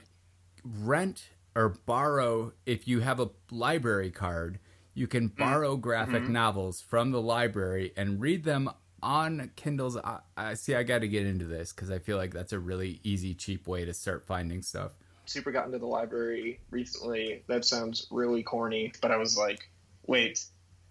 rent 0.64 1.28
or 1.54 1.70
borrow 1.86 2.52
if 2.66 2.88
you 2.88 3.00
have 3.00 3.20
a 3.20 3.30
library 3.50 4.10
card. 4.10 4.58
You 4.94 5.06
can 5.06 5.28
mm-hmm. 5.28 5.42
borrow 5.42 5.76
graphic 5.76 6.22
mm-hmm. 6.24 6.32
novels 6.32 6.80
from 6.80 7.10
the 7.10 7.20
library 7.20 7.92
and 7.96 8.20
read 8.20 8.44
them 8.44 8.70
on 9.02 9.50
Kindle's. 9.56 9.96
I, 9.96 10.20
I 10.36 10.54
see. 10.54 10.74
I 10.74 10.82
got 10.82 11.00
to 11.00 11.08
get 11.08 11.26
into 11.26 11.44
this 11.44 11.72
because 11.72 11.90
I 11.90 11.98
feel 11.98 12.16
like 12.16 12.32
that's 12.32 12.52
a 12.52 12.58
really 12.58 13.00
easy, 13.02 13.34
cheap 13.34 13.66
way 13.66 13.84
to 13.84 13.94
start 13.94 14.24
finding 14.24 14.62
stuff. 14.62 14.92
super 15.26 15.52
got 15.52 15.66
into 15.66 15.78
the 15.78 15.86
library 15.86 16.60
recently. 16.70 17.42
That 17.48 17.64
sounds 17.64 18.06
really 18.10 18.42
corny, 18.42 18.92
but 19.02 19.10
I 19.10 19.16
was 19.16 19.36
like, 19.36 19.68
wait, 20.06 20.44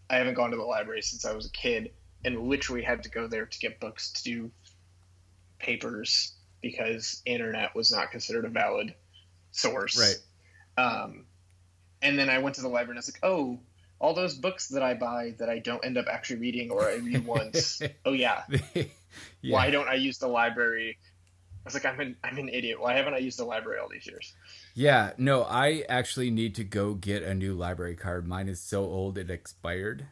I 0.10 0.18
haven't 0.18 0.36
gone 0.36 0.52
to 0.52 0.58
the 0.58 0.64
library 0.64 1.02
since 1.02 1.26
I 1.26 1.34
was 1.34 1.46
a 1.46 1.52
kid 1.52 1.92
and 2.26 2.48
literally 2.48 2.84
had 2.84 3.04
to 3.04 3.10
go 3.10 3.28
there 3.28 3.46
to 3.46 3.60
get 3.60 3.80
books 3.80 4.12
to 4.14 4.24
do 4.24 4.52
papers 5.60 6.34
because 6.62 7.22
internet 7.26 7.76
was 7.76 7.92
not 7.92 8.12
considered 8.12 8.46
a 8.46 8.50
valid 8.50 8.94
source. 9.52 10.00
Right. 10.00 10.16
Um, 10.78 11.26
and 12.02 12.18
then 12.20 12.30
I 12.30 12.40
went 12.40 12.56
to 12.56 12.62
the 12.62 12.68
library 12.68 12.92
and 12.92 13.00
I 13.00 13.02
was 13.02 13.14
like, 13.14 13.24
oh, 13.24 13.60
all 14.00 14.14
those 14.14 14.36
books 14.36 14.70
that 14.70 14.84
I 14.84 14.94
buy 14.96 15.36
that 15.40 15.50
I 15.50 15.60
don't 15.60 15.84
end 15.86 15.98
up 15.98 16.08
actually 16.12 16.38
reading 16.42 16.72
or 16.72 16.90
I 16.90 16.96
read 16.96 17.26
once. 17.26 17.82
oh 18.06 18.14
yeah, 18.14 18.44
yeah. 19.42 19.56
why 19.56 19.70
don't 19.72 19.88
I 19.88 19.96
use 19.96 20.18
the 20.18 20.28
library? 20.28 20.98
I 21.66 21.68
was 21.68 21.74
like, 21.76 21.86
I'm 21.86 22.00
an 22.00 22.18
I'm 22.24 22.38
an 22.38 22.50
idiot. 22.50 22.80
Why 22.82 22.94
haven't 22.96 23.14
I 23.14 23.20
used 23.20 23.40
the 23.40 23.46
library 23.46 23.80
all 23.80 23.90
these 23.90 24.08
years? 24.08 24.34
Yeah, 24.74 25.14
no, 25.18 25.44
I 25.44 25.84
actually 25.88 26.32
need 26.32 26.56
to 26.56 26.64
go 26.64 26.96
get 26.96 27.24
a 27.24 27.34
new 27.36 27.54
library 27.54 27.96
card. 27.96 28.28
Mine 28.28 28.50
is 28.50 28.60
so 28.60 28.84
old 28.84 29.18
it 29.18 29.30
expired. 29.30 30.08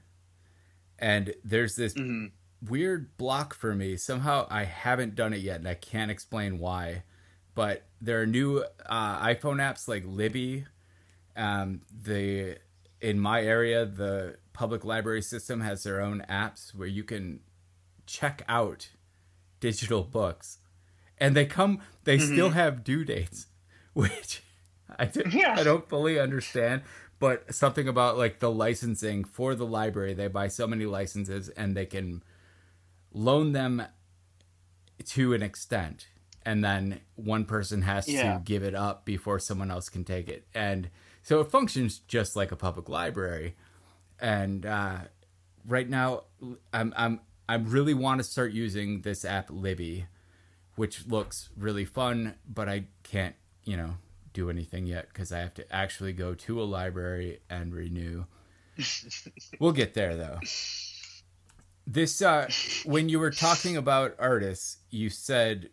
And 1.00 1.34
there's 1.44 1.76
this 1.76 1.96
Mm-hmm. 1.96 2.28
weird 2.62 3.18
block 3.18 3.54
for 3.56 3.74
me. 3.76 3.98
Somehow 3.98 4.48
I 4.50 4.66
haven't 4.66 5.16
done 5.16 5.34
it 5.34 5.42
yet 5.42 5.58
and 5.58 5.68
I 5.68 5.74
can't 5.74 6.12
explain 6.12 6.60
why. 6.60 7.04
But 7.54 7.84
there 8.00 8.22
are 8.22 8.26
new 8.26 8.64
uh, 8.86 9.26
iPhone 9.26 9.58
apps 9.58 9.88
like 9.88 10.04
Libby. 10.06 10.66
Um, 11.36 11.82
the 12.04 12.58
in 13.00 13.20
my 13.20 13.42
area, 13.42 13.86
the 13.86 14.38
public 14.54 14.84
library 14.86 15.22
system 15.22 15.62
has 15.62 15.84
their 15.84 16.02
own 16.02 16.24
apps 16.30 16.74
where 16.76 16.88
you 16.88 17.04
can 17.04 17.40
check 18.06 18.44
out 18.48 18.90
digital 19.60 20.04
books. 20.04 20.60
And 21.18 21.36
they 21.36 21.46
come 21.46 21.80
they 22.04 22.18
still 22.18 22.50
have 22.52 22.84
due 22.84 23.04
dates, 23.04 23.48
which 23.94 24.42
I, 24.98 25.06
d- 25.06 25.24
Yeah. 25.32 25.56
I 25.58 25.64
don't 25.64 25.88
fully 25.88 26.20
understand. 26.20 26.82
But 27.20 27.54
something 27.54 27.88
about 27.88 28.18
like 28.18 28.40
the 28.40 28.50
licensing 28.52 29.24
for 29.24 29.54
the 29.54 29.66
library, 29.66 30.14
they 30.16 30.28
buy 30.28 30.48
so 30.48 30.66
many 30.66 30.86
licenses 30.86 31.50
and 31.50 31.78
they 31.78 31.86
can 31.86 32.24
loan 33.14 33.52
them 33.52 33.84
to 35.06 35.34
an 35.34 35.44
extent. 35.44 36.08
And 36.46 36.64
then 36.64 37.02
one 37.16 37.46
person 37.46 37.84
has 37.84 38.08
Yeah. 38.08 38.34
to 38.38 38.42
give 38.44 38.64
it 38.64 38.74
up 38.76 39.06
before 39.06 39.40
someone 39.40 39.70
else 39.72 39.90
can 39.90 40.04
take 40.04 40.28
it. 40.28 40.48
And 40.54 40.90
so 41.22 41.40
it 41.42 41.52
functions 41.52 42.00
just 42.00 42.36
like 42.36 42.52
a 42.52 42.56
public 42.56 42.90
library. 42.90 43.56
And 44.20 44.66
uh, 44.66 44.98
right 45.68 45.88
now, 45.88 46.24
I'm, 46.74 46.94
I'm, 46.98 47.22
I 47.48 47.56
really 47.56 47.94
want 47.94 48.20
to 48.20 48.24
start 48.24 48.54
using 48.54 49.02
this 49.02 49.24
app 49.26 49.50
Libby, 49.52 50.08
which 50.76 51.06
looks 51.08 51.50
really 51.58 51.86
fun, 51.86 52.36
but 52.48 52.68
I 52.70 52.86
can't, 53.04 53.36
you 53.64 53.78
know, 53.78 53.96
do 54.34 54.50
anything 54.50 54.86
yet 54.86 55.10
because 55.10 55.32
I 55.32 55.40
have 55.40 55.54
to 55.56 55.76
actually 55.76 56.14
go 56.14 56.34
to 56.34 56.62
a 56.62 56.64
library 56.64 57.40
and 57.50 57.74
renew. 57.74 58.26
we'll 59.60 59.74
get 59.74 59.94
there 59.94 60.16
though. 60.16 60.40
This 61.86 62.22
uh 62.22 62.48
when 62.86 63.10
you 63.10 63.20
were 63.20 63.32
talking 63.32 63.76
about 63.76 64.16
artists, 64.20 64.78
you 64.90 65.10
said 65.10 65.70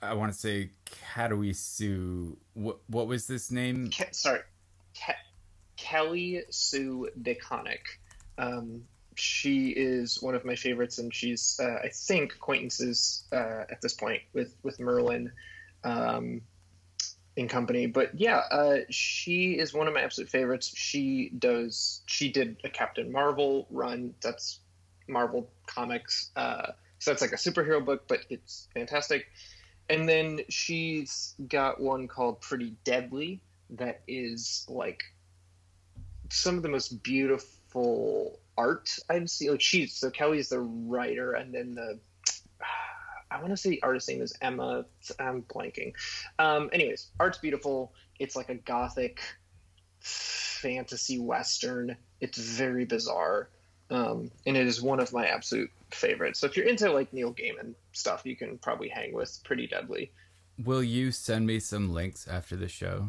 I 0.00 0.14
want 0.14 0.32
to 0.32 0.38
say 0.38 0.70
Katawi 0.86 1.54
Sue. 1.54 2.36
What 2.54 2.78
what 2.88 3.06
was 3.06 3.26
this 3.26 3.50
name? 3.50 3.90
Ke- 3.90 4.14
sorry, 4.14 4.40
Ke- 4.94 5.16
Kelly 5.76 6.42
Sue 6.50 7.08
DeConnick. 7.20 7.80
Um, 8.36 8.84
she 9.16 9.70
is 9.70 10.22
one 10.22 10.34
of 10.34 10.44
my 10.44 10.54
favorites, 10.54 10.98
and 10.98 11.12
she's 11.12 11.58
uh, 11.62 11.78
I 11.82 11.88
think 11.88 12.34
acquaintances 12.34 13.24
uh, 13.32 13.64
at 13.70 13.80
this 13.80 13.94
point 13.94 14.22
with 14.32 14.54
with 14.62 14.78
Merlin. 14.78 15.32
Um, 15.84 16.42
in 17.36 17.46
company, 17.46 17.86
but 17.86 18.18
yeah, 18.18 18.38
uh, 18.50 18.78
she 18.90 19.52
is 19.52 19.72
one 19.72 19.86
of 19.86 19.94
my 19.94 20.00
absolute 20.00 20.28
favorites. 20.28 20.72
She 20.74 21.30
does. 21.38 22.02
She 22.06 22.32
did 22.32 22.56
a 22.64 22.68
Captain 22.68 23.12
Marvel 23.12 23.68
run. 23.70 24.12
That's 24.20 24.58
Marvel 25.06 25.48
Comics. 25.66 26.32
Uh, 26.34 26.72
so 26.98 27.12
that's 27.12 27.22
like 27.22 27.30
a 27.30 27.36
superhero 27.36 27.84
book, 27.84 28.08
but 28.08 28.22
it's 28.28 28.66
fantastic. 28.74 29.26
And 29.90 30.08
then 30.08 30.40
she's 30.48 31.34
got 31.48 31.80
one 31.80 32.08
called 32.08 32.40
Pretty 32.40 32.74
Deadly 32.84 33.40
that 33.70 34.00
is 34.06 34.66
like 34.68 35.02
some 36.30 36.56
of 36.56 36.62
the 36.62 36.68
most 36.68 37.02
beautiful 37.02 38.38
art 38.56 38.90
I've 39.08 39.30
seen. 39.30 39.52
Like 39.52 39.60
she's 39.60 39.94
so 39.94 40.10
Kelly's 40.10 40.48
the 40.48 40.60
writer, 40.60 41.32
and 41.32 41.54
then 41.54 41.74
the 41.74 41.98
I 43.30 43.40
want 43.40 43.50
to 43.50 43.56
say 43.56 43.70
the 43.70 43.82
artist 43.82 44.08
name 44.08 44.22
is 44.22 44.34
Emma. 44.40 44.86
I'm 45.18 45.42
blanking. 45.42 45.92
Um, 46.38 46.70
anyways, 46.72 47.08
art's 47.20 47.38
beautiful. 47.38 47.92
It's 48.18 48.36
like 48.36 48.48
a 48.48 48.54
gothic 48.54 49.20
fantasy 50.00 51.18
western. 51.18 51.96
It's 52.20 52.38
very 52.38 52.84
bizarre, 52.84 53.50
um, 53.90 54.30
and 54.46 54.56
it 54.56 54.66
is 54.66 54.82
one 54.82 55.00
of 55.00 55.12
my 55.12 55.26
absolute 55.26 55.70
favorites. 55.90 56.38
So 56.38 56.46
if 56.46 56.56
you're 56.56 56.66
into 56.66 56.92
like 56.92 57.12
Neil 57.12 57.32
Gaiman 57.32 57.74
stuff, 57.92 58.22
you 58.24 58.36
can 58.36 58.58
probably 58.58 58.88
hang 58.88 59.12
with 59.12 59.38
Pretty 59.44 59.66
Deadly. 59.66 60.10
Will 60.64 60.82
you 60.82 61.12
send 61.12 61.46
me 61.46 61.60
some 61.60 61.92
links 61.92 62.26
after 62.28 62.56
the 62.56 62.68
show? 62.68 63.08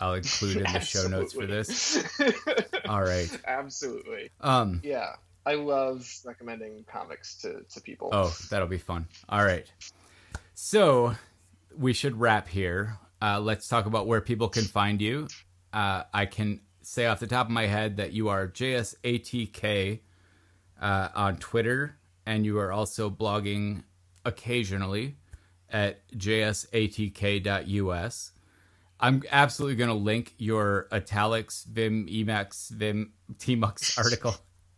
I'll 0.00 0.14
include 0.14 0.56
in 0.58 0.72
the 0.72 0.80
show 0.80 1.06
notes 1.08 1.32
for 1.32 1.46
this. 1.46 2.04
All 2.88 3.02
right. 3.02 3.30
Absolutely. 3.46 4.30
Um 4.40 4.80
Yeah. 4.82 5.14
I 5.46 5.54
love 5.54 6.10
recommending 6.24 6.84
comics 6.90 7.36
to, 7.42 7.62
to 7.74 7.80
people. 7.80 8.08
Oh, 8.12 8.34
that'll 8.50 8.68
be 8.68 8.78
fun. 8.78 9.06
All 9.28 9.44
right. 9.44 9.66
So 10.54 11.14
we 11.76 11.92
should 11.92 12.18
wrap 12.18 12.48
here. 12.48 12.96
Uh, 13.20 13.40
let's 13.40 13.68
talk 13.68 13.86
about 13.86 14.06
where 14.06 14.20
people 14.20 14.48
can 14.48 14.64
find 14.64 15.00
you. 15.02 15.28
Uh, 15.72 16.04
I 16.12 16.26
can 16.26 16.60
say 16.84 17.06
off 17.06 17.20
the 17.20 17.26
top 17.26 17.46
of 17.46 17.52
my 17.52 17.66
head 17.66 17.96
that 17.96 18.12
you 18.12 18.28
are 18.28 18.46
JSATK 18.46 20.00
uh, 20.80 21.08
on 21.14 21.36
Twitter, 21.36 21.96
and 22.26 22.44
you 22.44 22.58
are 22.58 22.72
also 22.72 23.10
blogging 23.10 23.84
occasionally 24.24 25.16
at 25.70 26.08
jsatk.us. 26.12 26.72
I'm 29.00 29.22
absolutely 29.30 29.76
going 29.76 29.88
to 29.88 29.94
link 29.94 30.34
your 30.38 30.86
Italics, 30.92 31.64
Vim, 31.64 32.06
Emacs, 32.06 32.70
Vim, 32.70 33.12
Tmux 33.38 33.98
article 33.98 34.34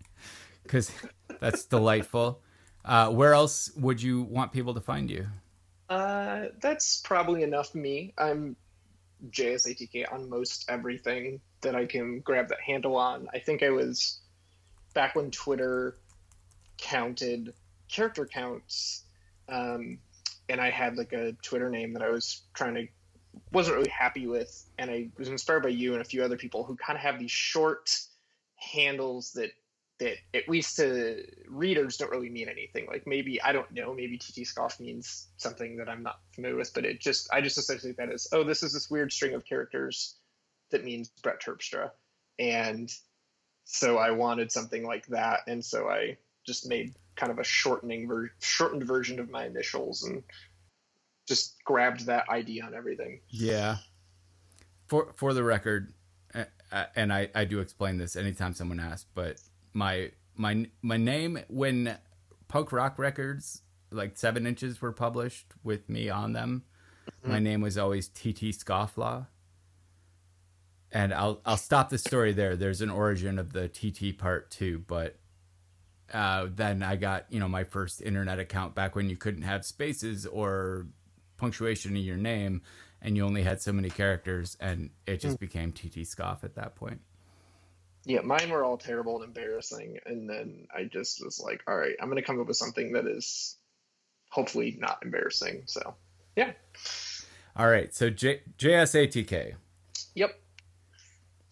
because 0.63 0.91
that's 1.41 1.65
delightful. 1.65 2.41
Uh, 2.85 3.11
where 3.11 3.35
else 3.35 3.71
would 3.77 4.01
you 4.01 4.23
want 4.23 4.53
people 4.53 4.75
to 4.75 4.81
find 4.81 5.11
you? 5.11 5.27
Uh, 5.89 6.47
that's 6.61 7.01
probably 7.03 7.43
enough 7.43 7.75
me. 7.75 8.15
I'm 8.17 8.57
JSATK 9.31 10.13
on 10.13 10.29
most 10.29 10.69
everything 10.69 11.41
that 11.67 11.75
I 11.75 11.85
can 11.85 12.21
grab 12.21 12.49
that 12.49 12.61
handle 12.61 12.97
on. 12.97 13.29
I 13.35 13.41
think 13.41 13.63
I 13.63 13.71
was 13.71 14.21
back 14.95 15.17
when 15.17 15.33
Twitter 15.33 15.97
counted 16.79 17.53
character 17.89 18.25
counts, 18.25 19.03
um, 19.49 19.99
and 20.49 20.61
I 20.61 20.71
had 20.71 20.97
like 20.97 21.13
a 21.13 21.33
Twitter 21.43 21.69
name 21.69 21.93
that 21.95 22.03
I 22.03 22.11
was 22.11 22.43
trying 22.55 22.75
to 22.77 22.87
wasn't 23.53 23.77
really 23.77 23.91
happy 23.91 24.29
with, 24.29 24.65
and 24.79 24.91
I 24.91 25.09
was 25.19 25.29
inspired 25.29 25.65
by 25.65 25.71
you 25.71 25.93
and 25.93 26.01
a 26.01 26.05
few 26.05 26.23
other 26.23 26.37
people 26.37 26.65
who 26.65 26.77
kind 26.77 26.97
of 26.97 27.03
have 27.03 27.19
these 27.19 27.33
short 27.33 27.91
handles 28.55 29.33
that 29.33 29.51
that 29.99 30.17
at 30.35 30.49
least 30.49 30.77
to 30.77 31.25
readers 31.49 31.97
don't 31.97 32.13
really 32.13 32.31
mean 32.31 32.49
anything. 32.49 32.87
Like 32.87 33.09
maybe 33.09 33.43
I 33.43 33.53
don't 33.53 33.71
know, 33.73 33.93
maybe 33.93 34.19
TT 34.19 34.47
scoff 34.47 34.79
means 34.79 35.27
something 35.37 35.79
that 35.79 35.89
I'm 35.89 36.05
not 36.05 36.21
familiar 36.33 36.57
with, 36.57 36.73
but 36.75 36.85
it 36.85 37.01
just 37.01 37.29
I 37.33 37.41
just 37.41 37.59
associate 37.59 37.97
that 37.97 38.13
as 38.13 38.29
oh 38.31 38.45
this 38.45 38.63
is 38.63 38.73
this 38.73 38.89
weird 38.89 39.13
string 39.13 39.35
of 39.35 39.45
characters 39.45 40.17
that 40.71 40.85
means 40.85 41.11
Brett 41.23 41.41
Terpstra, 41.41 41.91
and 42.39 42.93
so 43.65 43.99
I 43.99 44.13
wanted 44.13 44.53
something 44.53 44.87
like 44.87 45.07
that, 45.07 45.41
and 45.47 45.65
so 45.65 45.89
I 45.89 46.17
just 46.47 46.69
made 46.69 46.95
kind 47.17 47.33
of 47.33 47.39
a 47.39 47.45
shortening 47.45 48.07
ver- 48.07 48.31
shortened 48.41 48.85
version 48.85 49.19
of 49.19 49.31
my 49.31 49.47
initials 49.47 50.05
and 50.05 50.23
just 51.27 51.63
grabbed 51.65 52.07
that 52.07 52.25
ID 52.29 52.61
on 52.61 52.75
everything. 52.75 53.21
Yeah. 53.29 53.79
For 54.87 55.13
for 55.17 55.35
the 55.35 55.43
record, 55.43 55.93
and 56.95 57.13
I 57.13 57.29
I 57.35 57.45
do 57.45 57.59
explain 57.59 57.99
this 57.99 58.15
anytime 58.15 58.55
someone 58.55 58.79
asks, 58.79 59.07
but 59.15 59.41
my 59.73 60.13
my 60.37 60.69
my 60.83 60.97
name 60.97 61.41
when 61.49 61.99
punk 62.49 62.71
rock 62.71 62.99
records 62.99 63.63
like 63.91 64.17
seven 64.17 64.47
inches 64.47 64.81
were 64.81 64.93
published 64.93 65.47
with 65.65 65.89
me 65.89 66.09
on 66.09 66.33
them, 66.33 66.63
mm-hmm. 67.09 67.33
my 67.33 67.39
name 67.41 67.61
was 67.61 67.77
always 67.77 68.09
TT 68.09 68.53
Scofflaw. 68.53 69.27
And 70.97 71.13
I'll 71.13 71.43
I'll 71.45 71.59
stop 71.59 71.91
the 71.91 71.99
story 71.99 72.33
there. 72.33 72.57
There's 72.57 72.81
an 72.81 72.89
origin 72.89 73.39
of 73.39 73.53
the 73.53 73.69
TT 73.69 74.17
part 74.17 74.51
too, 74.51 74.83
but 74.87 75.17
uh, 76.11 76.47
then 76.51 76.83
I 76.83 76.97
got 76.97 77.27
you 77.29 77.39
know 77.39 77.49
my 77.49 77.65
first 77.65 78.01
internet 78.01 78.39
account 78.39 78.75
back 78.75 78.97
when 78.97 79.11
you 79.11 79.17
couldn't 79.17 79.43
have 79.43 79.67
spaces 79.67 80.25
or 80.25 80.87
punctuation 81.37 81.95
in 81.99 82.03
your 82.03 82.17
name, 82.17 82.63
and 83.03 83.15
you 83.15 83.27
only 83.27 83.43
had 83.43 83.61
so 83.61 83.75
many 83.75 83.91
characters, 83.91 84.57
and 84.59 84.89
it 85.07 85.21
just 85.21 85.37
mm. 85.37 85.41
became 85.41 85.71
TT 85.71 86.07
Scoff 86.07 86.45
at 86.45 86.55
that 86.55 86.77
point. 86.77 87.03
Yeah, 88.07 88.23
mine 88.23 88.49
were 88.49 88.65
all 88.65 88.79
terrible 88.79 89.17
and 89.17 89.25
embarrassing, 89.37 89.99
and 90.07 90.31
then 90.31 90.67
I 90.75 90.85
just 90.85 91.23
was 91.23 91.39
like, 91.39 91.63
all 91.69 91.77
right, 91.77 91.97
I'm 92.01 92.09
gonna 92.09 92.23
come 92.23 92.41
up 92.41 92.47
with 92.47 92.57
something 92.57 92.93
that 92.93 93.07
is 93.07 93.59
hopefully 94.31 94.79
not 94.79 95.01
embarrassing. 95.03 95.65
So, 95.67 95.95
yeah. 96.37 96.53
All 97.55 97.69
right, 97.69 97.95
so 97.95 98.09
J- 98.09 98.41
JSATK. 98.59 99.57
Yep. 100.15 100.41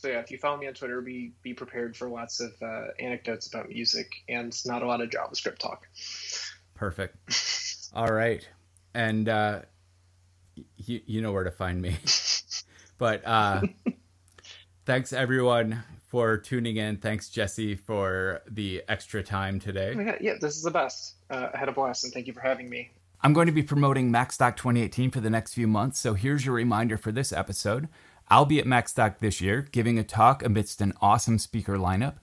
So 0.05 0.11
yeah, 0.11 0.19
if 0.19 0.31
you 0.31 0.37
follow 0.37 0.59
me 0.59 0.67
on 0.67 0.75
Twitter, 0.75 1.01
be 1.01 1.33
be 1.41 1.55
prepared 1.55 1.97
for 1.97 2.11
lots 2.11 2.39
of 2.39 2.53
uh, 2.61 2.89
anecdotes 3.01 3.47
about 3.47 3.71
music 3.71 4.13
and 4.29 4.55
not 4.67 4.83
a 4.83 4.87
lot 4.87 5.01
of 5.01 5.09
JavaScript 5.09 5.57
talk. 5.57 5.89
Perfect. 6.75 7.17
All 7.95 8.13
right, 8.13 8.47
and 8.93 9.31
uh, 9.31 9.63
you 10.77 11.01
you 11.07 11.23
know 11.23 11.33
where 11.33 11.45
to 11.45 11.51
find 11.51 11.81
me. 11.81 11.97
but 12.99 13.27
uh, 13.27 13.63
thanks 14.85 15.15
everyone 15.15 15.83
for 16.09 16.37
tuning 16.37 16.77
in. 16.77 16.99
Thanks 16.99 17.31
Jessie 17.31 17.75
for 17.75 18.43
the 18.47 18.83
extra 18.87 19.23
time 19.23 19.59
today. 19.59 19.95
Oh 19.97 20.17
yeah, 20.21 20.35
this 20.39 20.55
is 20.55 20.63
the 20.63 20.71
best. 20.71 21.15
Uh, 21.31 21.49
I 21.55 21.57
had 21.57 21.71
a 21.71 21.73
blast, 21.73 22.05
and 22.05 22.13
thank 22.13 22.27
you 22.27 22.35
for 22.35 22.43
having 22.43 22.69
me. 22.69 22.91
I'm 23.23 23.33
going 23.33 23.47
to 23.47 23.53
be 23.53 23.63
promoting 23.63 24.13
MacStock 24.13 24.59
2018 24.59 25.11
for 25.11 25.21
the 25.21 25.31
next 25.31 25.55
few 25.55 25.67
months, 25.67 25.99
so 25.99 26.13
here's 26.13 26.45
your 26.45 26.55
reminder 26.55 26.99
for 26.99 27.11
this 27.11 27.33
episode. 27.33 27.89
I'll 28.29 28.47
be 28.47 28.59
at 28.59 28.67
MacStock 28.67 29.19
this 29.19 29.41
year, 29.41 29.69
giving 29.71 29.99
a 29.99 30.05
talk 30.05 30.43
amidst 30.43 30.81
an 30.81 30.95
awesome 31.01 31.39
speaker 31.39 31.77
lineup. 31.77 32.15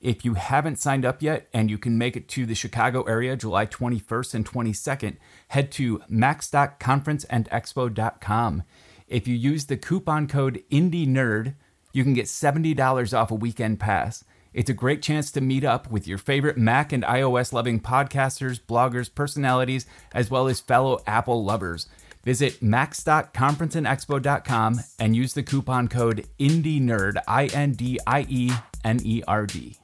If 0.00 0.24
you 0.24 0.34
haven't 0.34 0.78
signed 0.78 1.04
up 1.04 1.20
yet 1.20 1.48
and 1.52 1.70
you 1.70 1.76
can 1.76 1.98
make 1.98 2.16
it 2.16 2.26
to 2.28 2.46
the 2.46 2.54
Chicago 2.54 3.02
area 3.02 3.36
July 3.36 3.66
21st 3.66 4.34
and 4.34 4.46
22nd, 4.46 5.16
head 5.48 5.70
to 5.72 5.98
macstockconferenceandexpo.com. 6.10 8.62
If 9.08 9.28
you 9.28 9.34
use 9.34 9.66
the 9.66 9.76
coupon 9.76 10.26
code 10.26 10.62
IndieNerd, 10.70 11.54
you 11.92 12.04
can 12.04 12.14
get 12.14 12.26
$70 12.26 13.18
off 13.18 13.30
a 13.30 13.34
weekend 13.34 13.78
pass. 13.78 14.24
It's 14.54 14.70
a 14.70 14.74
great 14.74 15.02
chance 15.02 15.30
to 15.32 15.40
meet 15.40 15.64
up 15.64 15.90
with 15.90 16.08
your 16.08 16.18
favorite 16.18 16.56
Mac 16.56 16.92
and 16.92 17.04
iOS 17.04 17.52
loving 17.52 17.78
podcasters, 17.78 18.60
bloggers, 18.60 19.14
personalities, 19.14 19.86
as 20.12 20.30
well 20.30 20.48
as 20.48 20.60
fellow 20.60 21.00
Apple 21.06 21.44
lovers. 21.44 21.86
Visit 22.24 22.62
macstockconferenceandexpo.com 22.62 24.80
and 24.98 25.16
use 25.16 25.32
the 25.32 25.42
coupon 25.42 25.88
code 25.88 26.26
IndieNerd, 26.38 27.16
I 27.26 27.46
N 27.46 27.72
D 27.72 27.98
I 28.06 28.26
E 28.28 28.52
N 28.84 29.00
E 29.02 29.22
R 29.26 29.46
D. 29.46 29.80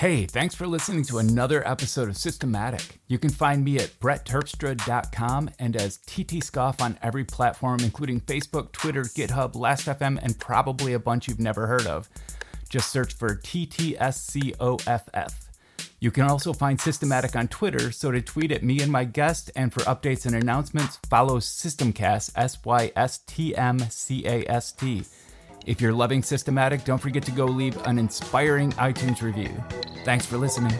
Hey, 0.00 0.24
thanks 0.24 0.54
for 0.54 0.66
listening 0.66 1.04
to 1.04 1.18
another 1.18 1.62
episode 1.68 2.08
of 2.08 2.16
Systematic. 2.16 3.00
You 3.06 3.18
can 3.18 3.28
find 3.28 3.62
me 3.62 3.76
at 3.76 4.00
brettterpstra.com 4.00 5.50
and 5.58 5.76
as 5.76 5.98
TT 5.98 6.42
Scoff 6.42 6.80
on 6.80 6.98
every 7.02 7.24
platform, 7.24 7.80
including 7.80 8.22
Facebook, 8.22 8.72
Twitter, 8.72 9.02
GitHub, 9.02 9.54
Last.fm, 9.54 10.18
and 10.22 10.38
probably 10.38 10.94
a 10.94 10.98
bunch 10.98 11.28
you've 11.28 11.38
never 11.38 11.66
heard 11.66 11.86
of. 11.86 12.08
Just 12.70 12.90
search 12.90 13.12
for 13.12 13.36
TTSCOFF. 13.36 15.32
You 16.02 16.10
can 16.10 16.24
also 16.24 16.54
find 16.54 16.80
Systematic 16.80 17.36
on 17.36 17.48
Twitter, 17.48 17.92
so 17.92 18.10
to 18.10 18.22
tweet 18.22 18.52
at 18.52 18.62
me 18.62 18.80
and 18.80 18.90
my 18.90 19.04
guest, 19.04 19.50
and 19.54 19.70
for 19.70 19.80
updates 19.80 20.24
and 20.24 20.34
announcements, 20.34 20.98
follow 21.10 21.38
Systemcast, 21.38 22.32
S 22.36 22.58
Y 22.64 22.90
S 22.96 23.18
T 23.26 23.54
M 23.54 23.78
C 23.78 24.26
A 24.26 24.44
S 24.48 24.72
T. 24.72 25.04
If 25.66 25.78
you're 25.78 25.92
loving 25.92 26.22
Systematic, 26.22 26.84
don't 26.84 26.98
forget 26.98 27.22
to 27.24 27.32
go 27.32 27.44
leave 27.44 27.76
an 27.86 27.98
inspiring 27.98 28.72
iTunes 28.72 29.20
review. 29.20 29.52
Thanks 30.06 30.24
for 30.24 30.38
listening. 30.38 30.74